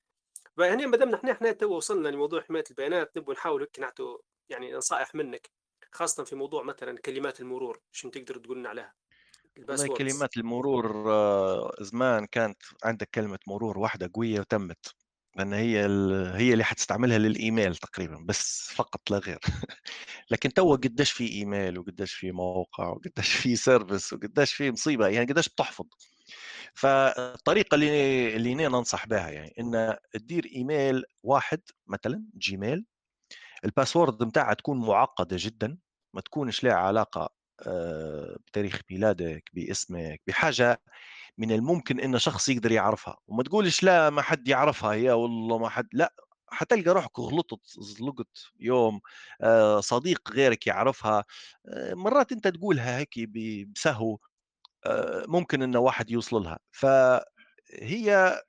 فهنا 0.57 0.85
ما 0.85 0.97
دام 0.97 1.09
نحن 1.09 1.29
إحنا 1.29 1.51
تو 1.51 1.75
وصلنا 1.75 2.09
لموضوع 2.09 2.41
حماية 2.41 2.63
البيانات 2.69 3.17
نبغى 3.17 3.33
نحاول 3.33 3.61
هيك 3.61 3.79
نعطوا 3.79 4.17
يعني 4.49 4.73
نصائح 4.73 5.15
منك. 5.15 5.59
خاصة 5.91 6.23
في 6.23 6.35
موضوع 6.35 6.63
مثلا 6.63 6.97
كلمات 6.97 7.39
المرور 7.39 7.81
شنو 7.91 8.11
تقدر 8.11 8.37
تقول 8.37 8.59
لنا 8.59 8.69
عليها؟ 8.69 8.93
والله 9.69 9.97
كلمات 9.97 10.37
المرور 10.37 11.11
آه، 11.13 11.71
زمان 11.81 12.25
كانت 12.25 12.57
عندك 12.83 13.09
كلمة 13.13 13.39
مرور 13.47 13.77
واحدة 13.77 14.11
قوية 14.13 14.39
وتمت 14.39 14.95
لأن 15.35 15.53
هي 15.53 15.85
ال... 15.85 16.27
هي 16.35 16.53
اللي 16.53 16.63
حتستعملها 16.63 17.17
للإيميل 17.17 17.75
تقريبا 17.75 18.17
بس 18.25 18.71
فقط 18.75 19.11
لا 19.11 19.17
غير. 19.17 19.39
لكن 20.31 20.53
تو 20.53 20.75
قديش 20.75 21.11
في 21.11 21.27
إيميل 21.31 21.79
وقديش 21.79 22.13
في 22.13 22.31
موقع 22.31 22.87
وقديش 22.87 23.33
في 23.33 23.55
service 23.55 24.13
وقديش 24.13 24.53
في 24.53 24.71
مصيبة 24.71 25.07
يعني 25.07 25.31
قديش 25.31 25.49
بتحفظ. 25.49 25.85
فالطريقة 26.73 27.75
اللي 27.75 28.35
اللي 28.35 28.55
ننصح 28.55 29.07
بها 29.07 29.29
يعني 29.29 29.53
إن 29.59 29.97
تدير 30.11 30.45
إيميل 30.55 31.03
واحد 31.23 31.61
مثلا 31.87 32.23
جيميل 32.37 32.85
ال 33.65 33.72
password 33.72 34.23
بتاعها 34.24 34.53
تكون 34.53 34.80
معقدة 34.88 35.38
جدا 35.39 35.78
ما 36.14 36.22
تكونش 36.22 36.64
لها 36.64 36.74
علاقة 36.74 37.30
آه، 37.68 38.38
بتاريخ 38.47 38.82
ميلادك 38.91 39.49
باسمك 39.53 40.22
بحاجة 40.28 40.82
من 41.38 41.51
الممكن 41.51 41.99
إن 41.99 42.20
شخص 42.20 42.49
يقدر 42.49 42.72
يعرفها. 42.72 43.18
وما 43.28 43.43
تقولش 43.43 43.84
لا 43.84 44.10
ما 44.10 44.22
حد 44.22 44.47
يعرفها 44.47 44.93
يا 44.93 45.14
والله 45.14 45.57
ما 45.57 45.70
حد 45.70 45.88
لا 45.93 46.14
حتلقى 46.51 46.91
روحك 46.91 47.20
غلطت 47.20 47.60
زلقت 47.80 48.38
يوم 48.60 48.99
آه، 49.41 49.80
صديق 49.80 50.32
غيرك 50.32 50.68
يعرفها. 50.68 51.26
آه، 51.68 51.93
مرات 51.93 52.32
أنت 52.32 52.47
تقولها 52.47 52.97
هيك 52.99 53.30
بسهو 53.76 54.18
ممكن 55.28 55.62
إن 55.62 55.76
واحد 55.78 56.12
يوصل 56.12 56.43
لها. 56.43 56.60
فهي 56.72 58.39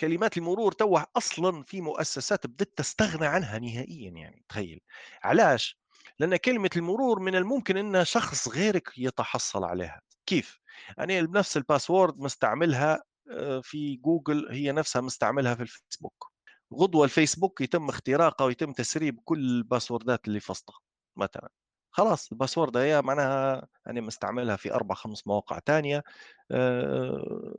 كلمات 0.00 0.36
المرور 0.36 0.72
توه 0.72 1.06
أصلا 1.16 1.62
في 1.62 1.80
مؤسسات 1.80 2.46
بدات 2.46 2.72
تستغنى 2.76 3.26
عنها 3.26 3.58
نهائيا 3.58 4.10
يعني 4.10 4.44
تخيل. 4.48 4.80
علاش؟ 5.22 5.78
لأن 6.18 6.36
كلمة 6.36 6.70
المرور 6.76 7.18
من 7.20 7.34
الممكن 7.36 7.76
إن 7.76 8.04
شخص 8.04 8.48
غيرك 8.48 8.92
يتحصل 8.98 9.64
عليها. 9.64 10.00
كيف؟ 10.26 10.60
يعني 10.98 11.26
بنفس 11.26 11.56
الباسورد 11.56 12.18
مستعملها 12.18 13.02
آه، 13.30 13.60
في 13.60 13.96
جوجل 13.96 14.48
هي 14.50 14.72
نفسها 14.72 15.02
مستعملها 15.02 15.54
في 15.54 15.62
الفيسبوك. 15.62 16.32
غدوة 16.74 17.04
الفيسبوك 17.04 17.60
يتم 17.60 17.88
اختراقه 17.88 18.44
ويتم 18.44 18.72
تسريب 18.72 19.20
كل 19.24 19.38
ال 19.38 19.47
password 19.47 20.19
ات 20.19 20.28
اللي 20.28 20.40
فصلها 20.40 20.78
مثلا. 21.16 21.48
خلاص 21.96 22.32
ال 22.32 22.37
password 22.37 22.76
هي 22.76 23.02
معناها 23.02 23.66
أنا 23.86 24.00
مستعملها 24.00 24.56
في 24.56 24.74
أربع 24.74 24.94
خمس 24.94 25.26
مواقع 25.26 25.58
تانية 25.58 26.04
آه، 26.50 27.54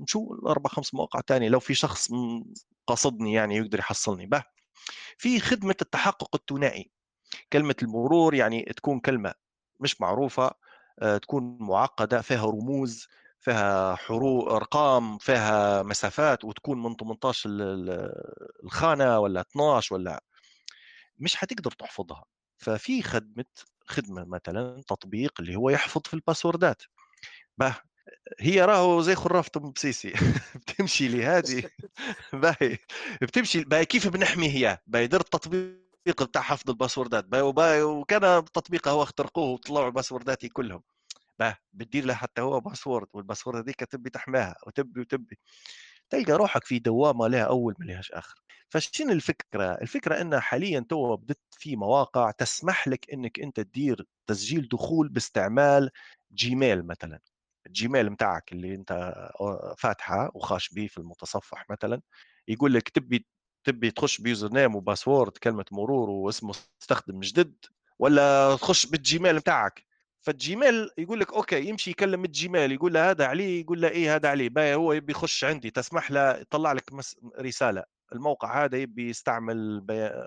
نشوف 0.00 0.32
الأربع 0.32 0.70
خمس 0.70 0.94
مواقع 0.94 1.20
تانية 1.20 1.48
لو 1.48 1.60
في 1.60 1.74
شخص 1.74 2.08
قصدني 2.86 3.32
يعني 3.32 3.56
يقدر 3.56 3.78
يحصلني 3.78 4.26
به. 4.26 4.44
في 5.18 5.40
خدمة 5.40 5.74
التحقق 5.82 6.36
الثنائي 6.36 6.90
كلمة 7.52 7.74
المرور 7.82 8.34
يعني 8.34 8.62
تكون 8.62 9.00
كلمة 9.00 9.34
مش 9.80 10.00
معروفة 10.00 10.50
آه، 11.02 11.16
تكون 11.18 11.58
معقدة 11.60 12.20
فيها 12.22 12.46
رموز 12.46 13.08
فيها 13.40 13.94
حروف 13.94 14.48
أرقام 14.48 15.18
فيها 15.18 15.82
مسافات 15.82 16.44
وتكون 16.44 16.82
من 16.82 16.96
18 16.96 17.50
ال- 17.50 17.62
ال- 17.62 18.34
الخانة 18.64 19.18
ولا 19.18 19.40
12 19.40 19.94
ولا 19.94 20.22
مش 21.18 21.36
حتقدر 21.36 21.70
تحفظها. 21.70 22.24
ففي 22.58 23.02
خدمة 23.02 23.44
خدمة 23.90 24.24
مثلا 24.24 24.82
تطبيق 24.88 25.40
اللي 25.40 25.56
هو 25.56 25.70
يحفظ 25.70 26.02
في 26.06 26.14
الباسوردات. 26.14 26.82
به 27.58 27.76
هي 28.40 28.64
راهو 28.64 29.02
زي 29.02 29.14
خرافة 29.14 29.50
أم 29.56 29.72
بسيسي. 29.72 30.12
بتمشي 30.54 31.08
لهذه. 31.08 31.70
باهي. 32.32 32.78
بتمشي 33.22 33.64
باهي 33.64 33.84
كيف 33.84 34.08
بنحمي 34.08 34.48
هي؟ 34.50 34.78
باهي 34.86 35.06
درت 35.06 35.32
تطبيق 35.32 36.22
بتاع 36.22 36.42
حفظ 36.42 36.70
الباسوردات. 36.70 37.26
وكان 37.34 38.24
التطبيق 38.24 38.88
هو 38.88 39.02
اخترقوه 39.02 39.44
وطلعوا 39.50 39.90
باسورداتي 39.90 40.48
كلهم. 40.48 40.82
باه 41.38 41.58
بتدير 41.72 42.04
له 42.04 42.14
حتى 42.14 42.42
هو 42.42 42.60
password 42.60 43.08
وال 43.12 43.21
password 43.21 43.58
هذيك 43.58 43.80
تبي 43.84 44.10
تحماها 44.10 44.56
وتبي 44.66 45.00
وتبي. 45.00 45.38
تلقى 46.10 46.32
روحك 46.32 46.64
في 46.64 46.78
دوامة 46.78 47.28
لها 47.28 47.44
أول 47.44 47.74
ما 47.78 47.84
لهاش 47.84 48.12
آخر. 48.12 48.34
فشنو 48.68 49.12
الفكرة؟ 49.12 49.72
الفكرة 49.82 50.20
إن 50.20 50.40
حاليا 50.40 50.80
تو 50.88 51.16
بدت 51.16 51.38
في 51.50 51.76
مواقع 51.76 52.30
تسمح 52.30 52.88
لك 52.88 53.10
إنك 53.12 53.40
أنت 53.40 53.60
تدير 53.60 54.06
تسجيل 54.26 54.68
دخول 54.68 55.08
باستعمال 55.08 55.90
جيميل 56.34 56.86
مثلا. 56.86 57.20
الجيميل 57.66 58.10
متاعك 58.10 58.52
اللي 58.52 58.74
أنت 58.74 59.14
فاتحة 59.78 60.30
وخاش 60.34 60.68
به 60.68 60.86
في 60.86 60.98
المتصفح 60.98 61.64
مثلا. 61.70 62.02
يقول 62.48 62.74
لك 62.74 62.88
تبي 62.88 63.26
تبي 63.64 63.90
تخش 63.90 64.20
ب 64.20 64.52
username 64.52 64.76
و 64.76 64.82
password 64.82 65.32
كلمة 65.32 65.64
مرور 65.72 66.10
واسم 66.10 66.48
مستخدم 66.48 67.20
جديد 67.20 67.54
ولا 67.98 68.56
تخش 68.56 68.86
بالجيميل 68.86 69.36
متاعك؟ 69.36 69.89
فالجيميل 70.20 70.90
يقول 70.98 71.20
لك 71.20 71.32
okay 71.32 71.68
يمشي 71.68 71.90
يكلم 71.90 72.24
الجيميل 72.24 72.72
يقول 72.72 72.94
له 72.94 73.10
هذا 73.10 73.26
علي 73.26 73.60
يقول 73.60 73.80
له 73.80 73.88
إيه 73.88 74.14
هذا 74.14 74.28
علي 74.28 74.48
باي 74.48 74.74
هو 74.74 74.92
يبي 74.92 75.12
يخش 75.12 75.44
عندي 75.44 75.70
تسمح 75.70 76.10
له 76.10 76.36
يطلع 76.36 76.72
لك 76.72 76.92
مس... 76.92 77.16
رسالة. 77.40 77.84
الموقع 78.12 78.64
هذا 78.64 78.78
يبي 78.78 79.08
يستعمل 79.10 79.80
بي... 79.80 80.26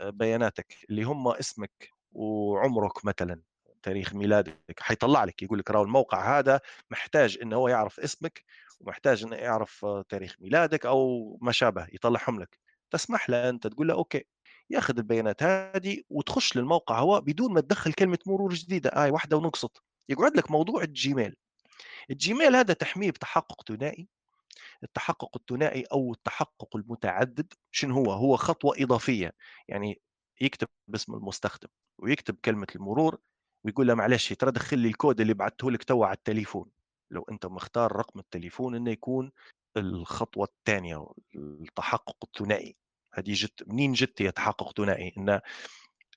بياناتك 0.00 0.76
اللي 0.90 1.02
هم 1.02 1.28
اسمك 1.28 1.90
وعمرك 2.12 3.04
مثلا 3.04 3.40
تاريخ 3.82 4.14
ميلادك 4.14 4.80
حيطلع 4.80 5.24
لك 5.24 5.42
يقول 5.42 5.58
لك 5.58 5.70
راهو 5.70 5.82
الموقع 5.82 6.38
هذا 6.38 6.60
محتاج 6.90 7.38
انه 7.42 7.56
هو 7.56 7.68
يعرف 7.68 8.00
اسمك 8.00 8.44
ومحتاج 8.80 9.24
إنه 9.24 9.36
يعرف 9.36 9.86
تاريخ 10.08 10.36
ميلادك 10.40 10.86
أو 10.86 11.38
ما 11.42 11.52
شابه 11.52 11.86
يطلعهم 11.92 12.40
لك. 12.40 12.58
تسمح 12.90 13.30
له 13.30 13.48
أنت 13.48 13.66
تقول 13.66 13.88
له 13.88 13.94
okay. 13.94 14.24
ياخذ 14.70 14.98
البيانات 14.98 15.42
هذه 15.42 16.02
وتخش 16.10 16.56
للموقع 16.56 16.98
هو 16.98 17.20
بدون 17.20 17.52
ما 17.52 17.60
تدخل 17.60 17.92
كلمة 17.92 18.18
مرور 18.26 18.54
جديدة 18.54 18.90
هاي 18.94 19.10
واحدة 19.10 19.36
ونقصت. 19.36 19.78
يقعد 20.08 20.36
لك 20.36 20.50
موضوع 20.50 20.82
الجيميل. 20.82 21.36
الجيميل 22.10 22.56
هذا 22.56 22.74
تحميه 22.74 23.10
بتحقق 23.10 23.68
ثنائي. 23.68 24.08
التحقق 24.84 25.36
الثنائي 25.36 25.84
أو 25.92 26.12
التحقق 26.12 26.76
المتعدد 26.76 27.52
شنو 27.70 27.94
هو؟ 27.94 28.12
هو 28.12 28.36
خطوة 28.36 28.74
إضافية 28.78 29.32
يعني 29.68 30.00
يكتب 30.40 30.68
باسم 30.88 31.14
المستخدم 31.14 31.68
ويكتب 31.98 32.36
كلمة 32.44 32.66
المرور 32.76 33.18
ويقول 33.64 33.86
له 33.86 33.94
معلش 33.94 34.32
ترى 34.32 34.50
دخل 34.50 34.78
لي 34.78 34.88
الكود 34.88 35.20
اللي 35.20 35.34
بعثته 35.34 35.70
لك 35.70 35.84
تو 35.84 36.04
على 36.04 36.16
التليفون. 36.16 36.70
لو 37.10 37.22
أنت 37.30 37.46
مختار 37.46 37.92
رقم 37.96 38.20
التليفون 38.20 38.74
إنه 38.74 38.90
يكون 38.90 39.32
الخطوة 39.76 40.44
الثانية 40.58 41.06
التحقق 41.34 42.16
الثنائي. 42.24 42.76
هذه 43.14 43.32
جت 43.32 43.62
منين 43.66 43.92
جت 43.92 44.22
هي 44.22 44.30
تحقق 44.30 44.76
ثنائي؟ 44.76 45.14
إن 45.18 45.40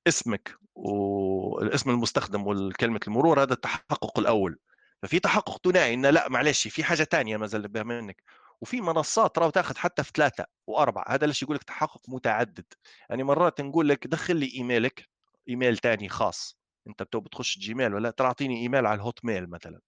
اسمك 0.08 0.56
والاسم 0.76 1.90
المستخدم 1.90 2.48
والكلمة 2.48 3.00
المرور 3.08 3.42
هذا 3.44 3.54
التحقق 3.54 4.20
الأول. 4.20 4.60
ففي 5.04 5.20
تحقق 5.20 5.68
ثنائي 5.68 5.94
إن 5.94 6.06
لا 6.06 6.30
معلش 6.30 6.68
في 6.68 6.84
حاجة 6.84 7.04
ثانية 7.04 7.38
ما 7.38 7.48
زال 7.48 7.68
بها 7.68 7.84
منك. 7.84 8.24
وفي 8.62 8.82
منصات 8.82 9.40
راهو 9.40 9.50
تاخذ 9.50 9.78
حتى 9.78 10.04
في 10.04 10.12
ثلاثة 10.16 10.46
وأربعة. 10.68 11.06
هذا 11.08 11.28
ليش 11.28 11.44
يقول 11.44 11.56
لك 11.56 11.64
تحقق 11.64 12.02
متعدد. 12.10 12.66
يعني 13.10 13.24
مرات 13.24 13.62
نقول 13.62 13.90
لك 13.90 14.08
دخل 14.08 14.36
لي 14.36 14.52
إيميلك 14.56 15.10
إيميل 15.50 15.78
ثاني 15.78 16.10
خاص. 16.10 16.58
أنت 16.88 17.04
بتو 17.04 17.20
بتخش 17.20 17.60
جيميل 17.60 17.94
ولا 17.94 18.10
ترى 18.10 18.28
اعطيني 18.28 18.62
إيميل 18.62 18.86
على 18.86 18.96
الهوت 18.96 19.26
ميل 19.26 19.50
مثلا 19.50 19.80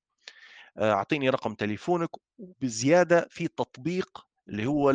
أعطيني 0.82 1.30
رقم 1.30 1.54
تليفونك 1.54 2.10
وبزيادة 2.38 3.28
في 3.32 3.48
تطبيق 3.48 4.28
اللي 4.50 4.66
هو 4.66 4.90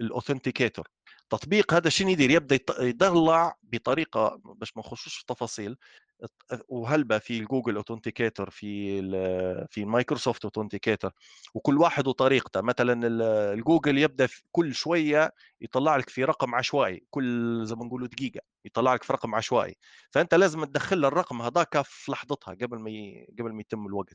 ال 0.00 0.06
authenticator. 0.06 0.88
التطبيق 1.22 1.74
هذا 1.74 1.88
شنو 1.88 2.08
يدير 2.10 2.30
يبدأ 2.30 2.58
يطلع 2.80 3.56
بطريقة 3.62 4.40
باش 4.44 4.76
ما 4.76 4.82
نخشوش 4.82 5.14
في 5.16 5.24
تفاصيل 5.26 5.76
وهلبة 6.68 7.18
في 7.18 7.40
جوجل 7.40 7.76
authenticator 7.76 8.50
في 8.50 9.02
في 9.70 9.84
مايكروسوفت 9.84 10.44
authenticator 10.44 11.10
وكل 11.54 11.78
واحد 11.78 12.06
وطريقته. 12.06 12.60
مثلا 12.60 13.06
الجوجل 13.54 13.98
يبدأ 13.98 14.28
كل 14.52 14.74
شوية 14.74 15.32
يطلع 15.60 15.96
لك 15.96 16.10
في 16.10 16.24
رقم 16.24 16.54
عشوائي. 16.54 17.04
كل 17.10 17.60
زي 17.66 17.74
ما 17.74 17.84
نقولوا 17.84 18.06
دقيقة. 18.08 18.40
يطلع 18.64 18.94
لك 18.94 19.02
في 19.02 19.12
رقم 19.12 19.34
عشوائي. 19.34 19.76
فأنت 20.10 20.34
لازم 20.34 20.64
تدخل 20.64 21.04
الرقم 21.04 21.42
هذاك 21.42 21.82
في 21.82 22.12
لحظتها 22.12 22.54
قبل 22.54 22.78
ما. 22.78 22.90
قبل 23.38 23.52
ما 23.52 23.60
يتم 23.60 23.86
الوقت. 23.86 24.14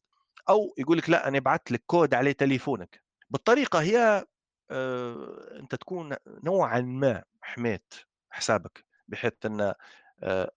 أو 0.50 0.74
يقول 0.78 0.98
لك 0.98 1.10
لا 1.10 1.28
أنا 1.28 1.38
ابعث 1.38 1.62
لك 1.72 1.84
كود 1.88 2.14
على 2.14 2.34
تليفونك. 2.34 3.07
بالطريقة 3.30 3.82
هي 3.82 4.26
آه، 4.72 5.60
أنت 5.60 5.76
تكون 5.76 6.16
نوعا 6.28 6.82
ما 6.82 7.24
حميت 7.42 7.94
حسابك 8.30 8.86
بحيث 9.08 9.34
أن 9.46 9.74
آه، 10.24 10.52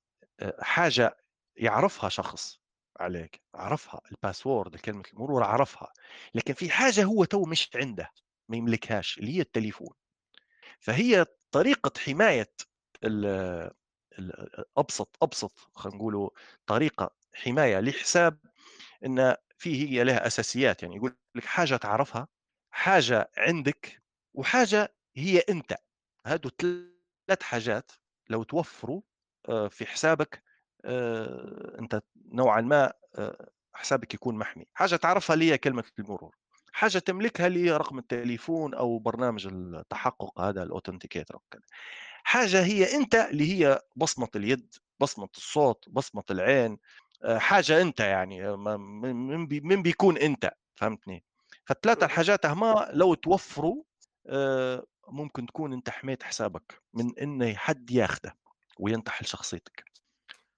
حاجة 0.60 1.16
يعرفها 1.56 2.08
شخص 2.08 2.60
عليك 3.00 3.42
عرفها 3.54 4.00
ال 4.12 4.19
password 4.19 4.76
كلمه 4.76 5.02
المرور 5.12 5.42
عرفها. 5.44 5.92
لكن 6.34 6.54
في 6.54 6.70
حاجة 6.70 7.04
هو 7.04 7.24
تو 7.24 7.44
مش 7.44 7.70
عنده 7.74 8.10
ما 8.48 8.56
يملكهاش 8.56 9.18
اللي 9.18 9.36
هي 9.36 9.40
التليفون. 9.40 9.94
فهي 10.80 11.26
طريقة 11.52 11.92
حماية 12.00 12.52
أبسط 14.78 15.16
أبسط 15.22 15.58
خلينا 15.74 15.96
نقولوا 15.98 16.30
طريقة 16.66 17.10
حماية 17.34 17.80
لحساب 17.80 18.38
إن 19.06 19.36
في 19.58 19.90
هي 19.90 20.04
لها 20.04 20.26
أساسيات. 20.26 20.82
يعني 20.82 20.96
يقول 20.96 21.16
لك 21.34 21.44
حاجة 21.44 21.76
تعرفها 21.76 22.28
حاجة 22.70 23.30
عندك 23.38 24.02
وحاجة 24.34 24.94
هي 25.16 25.38
أنت، 25.38 25.76
هادو 26.26 26.48
3 26.48 27.42
حاجات 27.42 27.92
لو 28.30 28.42
توفّروا 28.42 29.02
آآ 29.48 29.68
في 29.68 29.86
حسابك 29.86 30.42
آآ 30.84 31.76
أنت 31.80 32.02
نوعًا 32.26 32.60
ما 32.60 32.92
آآ 33.18 33.50
حسابك 33.74 34.14
يكون 34.14 34.34
محمي، 34.36 34.66
حاجة 34.74 34.96
تعرفها 34.96 35.34
اللي 35.34 35.52
هي 35.52 35.58
كلمة 35.58 35.84
المرور، 35.98 36.36
حاجة 36.72 36.98
تملكها 36.98 37.48
هي 37.64 37.72
رقم 37.76 37.98
التليفون 37.98 38.74
أو 38.74 38.98
برنامج 38.98 39.46
التحقق 39.46 40.40
هذا 40.40 40.62
وكذا، 41.36 41.62
حاجة 42.24 42.64
هي 42.64 42.96
أنت 42.96 43.14
اللي 43.14 43.52
هي 43.52 43.80
بصمة 43.96 44.28
اليد، 44.36 44.74
بصمة 45.00 45.28
الصوت، 45.36 45.84
بصمة 45.90 46.24
العين، 46.30 46.78
آآ 47.24 47.38
حاجة 47.38 47.82
أنت 47.82 48.00
يعني 48.00 48.46
آه، 48.48 48.56
من 48.56 49.16
من 49.16 49.46
بي 49.46 49.60
من 49.60 49.82
بيكون 49.82 50.18
أنت، 50.18 50.50
فهمتني؟ 50.76 51.24
فال3 51.70 51.88
اهم. 51.88 52.04
الحاجات 52.04 52.46
هَما 52.46 52.90
لو 52.92 53.14
توفّروا 53.14 53.82
آآ 54.26 54.84
ممكن 55.08 55.46
تكون 55.46 55.72
أنت 55.72 55.90
حميت 55.90 56.22
حسابك 56.22 56.82
من 56.94 57.18
إن 57.18 57.56
حد 57.56 57.90
ياخده 57.90 58.36
وينتحل 58.78 59.26
شخصيتك. 59.26 59.84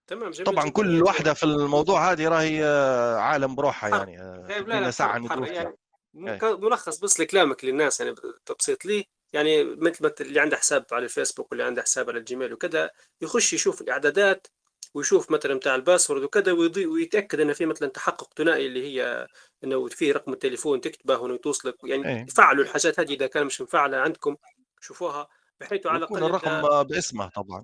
تمام 0.06 0.30
جميل 0.30 0.46
طبعًا 0.46 0.64
جدًا 0.64 0.72
كل 0.72 0.90
يعني 0.90 1.02
واحدة 1.02 1.34
في 1.34 1.42
الموضوع 1.42 2.12
هذه 2.12 2.28
راهي 2.28 2.64
آه، 2.64 3.16
عالم 3.16 3.54
بروحها 3.54 3.90
يعني 3.90 4.20
آه، 4.20 4.46
إيه 4.50 4.58
لا، 4.60 4.80
لا 4.80 4.90
فيها. 4.90 5.52
يعني 5.52 5.76
إيه. 6.16 6.56
ملخص 6.56 6.98
بس 6.98 7.20
لكلامك 7.20 7.64
للناس 7.64 8.00
يعني 8.00 8.12
بتبسيط 8.12 8.84
لي 8.84 9.04
يعني 9.32 9.64
مثل 9.64 10.14
اللي 10.20 10.40
عنده 10.40 10.56
حساب 10.56 10.86
على 10.92 11.04
الفيسبوك 11.04 11.52
واللي 11.52 11.64
عنده 11.64 11.82
حساب 11.82 12.10
على 12.10 12.18
الجيميل 12.18 12.52
وكذا 12.52 12.90
يخش 13.20 13.52
يشوف 13.52 13.80
الإعدادات 13.80 14.46
ويشوف 14.94 15.30
مثلًا 15.30 15.54
بتاع 15.54 15.74
ال 15.74 15.80
password 15.80 16.22
وكذا 16.22 16.52
ويضي 16.52 16.86
ويتأكد 16.86 17.40
إن 17.40 17.52
في 17.52 17.66
مثلًا 17.66 17.88
تحقق 17.88 18.30
ثنائي 18.36 18.66
اللي 18.66 18.82
هي 18.86 19.26
إنه 19.64 19.88
في 19.88 20.12
رقم 20.12 20.32
التليفون 20.32 20.80
تكتبه 20.80 21.18
وإنه 21.18 21.36
توصلك 21.36 21.76
يعني 21.84 22.06
إيه. 22.06 22.28
يفعلوا 22.28 22.64
الحاجات 22.64 23.00
هذه 23.00 23.14
إذا 23.14 23.26
كان 23.26 23.46
مش 23.46 23.60
مفعلة 23.60 23.96
عندكم 23.98 24.36
شوفوها 24.80 25.28
بحيث 25.60 25.86
على 25.86 25.98
الأقل 25.98 26.24
الرقم 26.24 26.82
باسمه 26.84 27.28
طبعًا، 27.28 27.62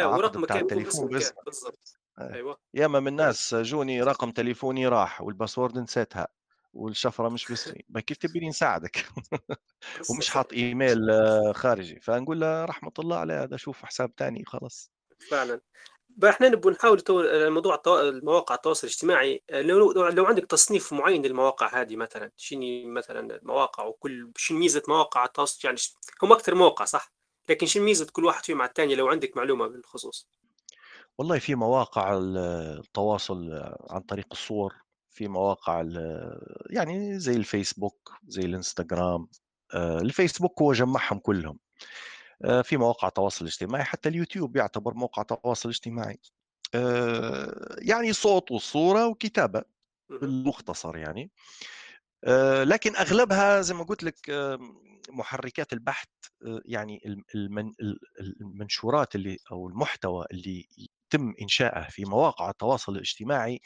العقد 0.00 0.36
ورقمك 0.36 0.56
التليفون 0.56 1.08
باسمك 1.08 1.20
إيه 1.20 1.34
باسمه. 1.34 1.42
بالضبط 1.46 1.98
إيه. 2.20 2.36
أيوه 2.36 2.58
ياما 2.74 3.00
من 3.00 3.14
فعلًا 3.18 3.28
ناس 3.28 3.54
جوني 3.54 4.02
رقم 4.02 4.30
تليفوني 4.32 4.88
راح 4.88 5.22
وال 5.22 5.33
password 5.33 5.78
نسيتها 5.78 6.28
والشفرة 6.74 7.30
مش 7.30 7.48
باسمي، 7.48 7.82
ما 7.90 8.00
كيف 8.00 8.16
تبيني 8.18 8.48
نساعدك؟ 8.48 9.06
ومش 10.10 10.30
حاط 10.30 10.54
إيميل 10.54 11.10
آه، 11.10 11.52
خارجي، 11.52 12.00
فنقول 12.00 12.40
له 12.40 12.64
رحمة 12.66 12.92
الله 12.98 13.18
عليه 13.18 13.42
هذا 13.44 13.58
شوف 13.58 13.84
حساب 13.86 14.16
تاني 14.16 14.44
خلاص. 14.46 14.90
فعلًا. 15.30 15.60
إحنا 16.24 16.48
نبغى 16.48 16.72
نحاول 16.72 17.02
موضوع 17.50 17.74
التوا 17.74 18.00
المواقع 18.08 18.54
التواصل 18.54 18.86
الاجتماعي 18.86 19.42
لو 19.50 19.92
لو 19.92 20.08
لو 20.08 20.24
عندك 20.26 20.46
تصنيف 20.46 20.92
معين 20.92 21.22
للمواقع 21.26 21.80
هذه 21.80 21.96
مثلًا، 21.96 22.30
شنو 22.36 22.60
مثلًا 22.88 23.36
المواقع 23.36 23.84
وكل 23.84 24.32
شنو 24.36 24.58
ميزة 24.58 24.82
مواقع 24.88 25.24
التواصل 25.24 25.58
يعني 25.64 25.78
هم 26.22 26.32
أكثر 26.32 26.54
مواقع 26.54 26.84
صح؟ 26.84 27.12
لكن 27.48 27.66
شنو 27.66 27.84
ميزة 27.84 28.06
كل 28.12 28.24
واحد 28.24 28.44
فيهم 28.44 28.60
على 28.62 28.68
الثاني 28.68 28.94
لو 28.94 29.08
عندك 29.08 29.36
معلومة 29.36 29.66
بالخصوص؟ 29.66 30.28
والله 31.18 31.38
في 31.38 31.54
مواقع 31.54 32.16
ال 32.18 32.36
التواصل 32.78 33.50
عن 33.90 34.00
طريق 34.00 34.26
الصور، 34.32 34.74
في 35.10 35.28
مواقع 35.28 35.84
يعني 36.70 37.18
زي 37.18 37.36
الفيسبوك، 37.36 38.12
زي 38.28 38.42
الإنستجرام، 38.42 39.28
آآ 39.74 39.98
الفيسبوك 39.98 40.62
هو 40.62 40.72
جمّعهم 40.72 41.18
كلهم، 41.18 41.58
في 42.64 42.76
مواقع 42.76 43.08
تواصل 43.08 43.44
اجتماعي، 43.46 43.84
حتى 43.84 44.08
اليوتيوب 44.08 44.56
يعتبر 44.56 44.94
موقع 44.94 45.22
تواصل 45.22 45.68
اجتماعي، 45.68 46.20
آآ 46.74 47.76
يعني 47.82 48.12
صوت 48.12 48.50
وصورة 48.52 49.06
وكتابة 49.08 49.62
بالمختصر 50.10 50.96
يعني. 50.96 51.30
آآ 52.24 52.64
لكن 52.64 52.96
أغلبها 52.96 53.60
زي 53.62 53.74
ما 53.74 53.84
قُلت 53.84 54.02
لك 54.04 54.16
محركات 55.10 55.72
البحث 55.72 56.08
يعني 56.66 57.00
الم 57.06 57.24
المن 57.34 57.68
ال 57.68 57.98
ال 58.20 58.36
المنشورات 58.42 59.14
اللي 59.16 59.38
أو 59.52 59.68
المحتوى 59.68 60.26
اللي 60.32 60.68
يتم 60.78 61.34
إنشائه 61.42 61.88
في 61.90 62.04
مواقع 62.04 62.50
التواصل 62.50 62.92
الاجتماعي 62.96 63.60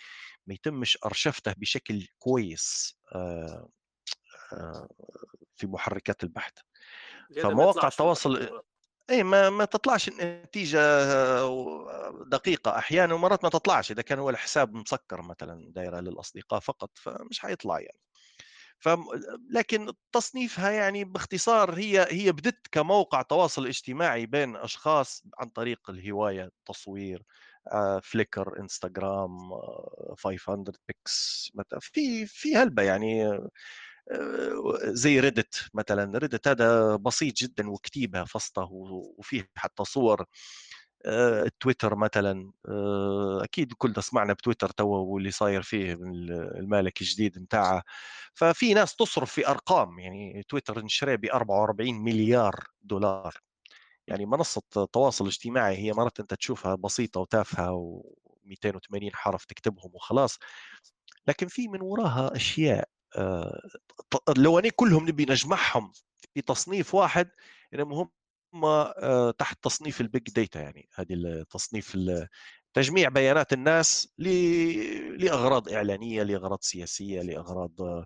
ما 0.47 0.55
يتمش 0.55 0.99
أرشفته 1.07 1.55
بشكل 1.59 2.07
كويس. 2.19 2.97
في 5.59 5.67
محركات 5.67 6.25
البحث. 6.25 6.53
فمواقع 7.43 7.89
التواصل. 7.89 8.61
أي 9.11 9.23
ما 9.23 9.51
ما 9.51 9.65
تطلعش 9.65 10.09
النتيجة 10.09 10.81
و 11.47 11.89
دقيقة 12.25 12.79
أحيانًا 12.79 13.15
ومرات 13.15 13.45
ما 13.45 13.51
تطلعش 13.51 13.91
إذا 13.91 14.03
كان 14.03 14.19
هو 14.19 14.31
الحساب 14.31 14.75
مسكّر 14.75 15.23
مثلًا 15.23 15.73
دايرة 15.73 16.01
للأصدقاء 16.01 16.61
فقط، 16.61 16.91
فمش 16.95 17.41
حيطلع 17.41 17.81
يعني. 17.81 18.01
فم 18.79 19.05
لكن 19.51 19.93
تصنيفها 20.13 20.71
يعني 20.71 21.05
باختصار 21.05 21.75
هي 21.75 22.07
هي 22.11 22.33
بدت 22.33 22.67
كموقع 22.73 23.23
تواصل 23.23 23.67
اجتماعي 23.67 24.27
بين 24.27 24.57
أشخاص 24.57 25.23
عن 25.39 25.49
طريق 25.49 25.91
الهواية، 25.91 26.45
التصوير، 26.45 27.23
Flickr، 28.01 28.45
Instagram، 28.61 29.31
500 30.19 30.75
pix 30.93 31.11
مت 31.55 31.75
في 31.81 32.27
في 32.27 32.57
هلبة 32.57 32.83
يعني 32.83 33.39
زي 34.85 35.23
Reddit 35.23 35.69
مثلًا، 35.75 36.19
Reddit 36.21 36.41
هذا 36.49 36.97
بسيط 36.97 37.35
جدًا 37.37 37.71
وكتيبة 37.71 38.25
فسطة 38.25 38.63
و 38.73 39.15
وفيه 39.19 39.49
حتى 39.57 39.85
صور. 39.85 40.25
آآ 41.07 41.43
التويتر 41.45 41.97
مثلًا، 41.97 42.53
آآ 42.69 43.41
أكيد 43.45 43.73
كلنا 43.79 44.01
سمعنا 44.01 44.33
بتويتر 44.33 44.71
توا 44.71 44.99
واللي 44.99 45.31
صاير 45.31 45.63
فيه 45.63 45.93
المالك 46.61 47.01
الجديد 47.01 47.39
متاعه، 47.39 47.83
ففي 48.35 48.75
ناس 48.75 48.97
تصرف 48.97 49.33
في 49.33 49.49
أرقام، 49.49 49.99
يعني 49.99 50.43
تويتر 50.49 50.81
انشرى 50.81 51.17
ب44.000.000$ 51.17 53.35
يعني 54.09 54.27
منصة 54.27 54.63
تواصل 54.95 55.27
اجتماعي 55.27 55.77
هي 55.79 55.93
مرات 55.93 56.21
أنت 56.21 56.35
تشوفها 56.35 56.75
بسيطة 56.77 57.21
وتافهة 57.21 57.73
و280 57.73 59.11
حرف 59.15 59.45
تكتبهم 59.47 59.91
وخلاص، 59.95 60.39
لكن 61.29 61.49
في 61.49 61.69
من 61.69 61.83
وراها 61.83 62.37
أشياء 62.37 62.89
لو 64.39 64.59
أني 64.59 64.71
كلهم 64.71 65.09
نبي 65.09 65.25
نجمعهم 65.31 65.93
في 66.35 66.43
تصنيف 66.43 66.95
واحد 66.95 67.31
إنهم 67.75 67.93
هم 68.55 68.65
آآ 68.65 69.33
تحت 69.39 69.65
تصنيف 69.65 70.03
الbig 70.03 70.33
data 70.41 70.57
يعني 70.57 70.89
هذه 70.95 71.15
التصنيف 71.15 71.95
ال 71.95 72.29
تجميع 72.75 73.09
بيانات 73.09 73.53
الناس 73.53 74.15
ل 74.19 74.29
لأغراض 75.25 75.69
إعلانية، 75.69 76.23
لأغراض 76.23 76.59
سياسية، 76.63 77.23
لأغراض 77.23 77.83
آآ 77.83 78.05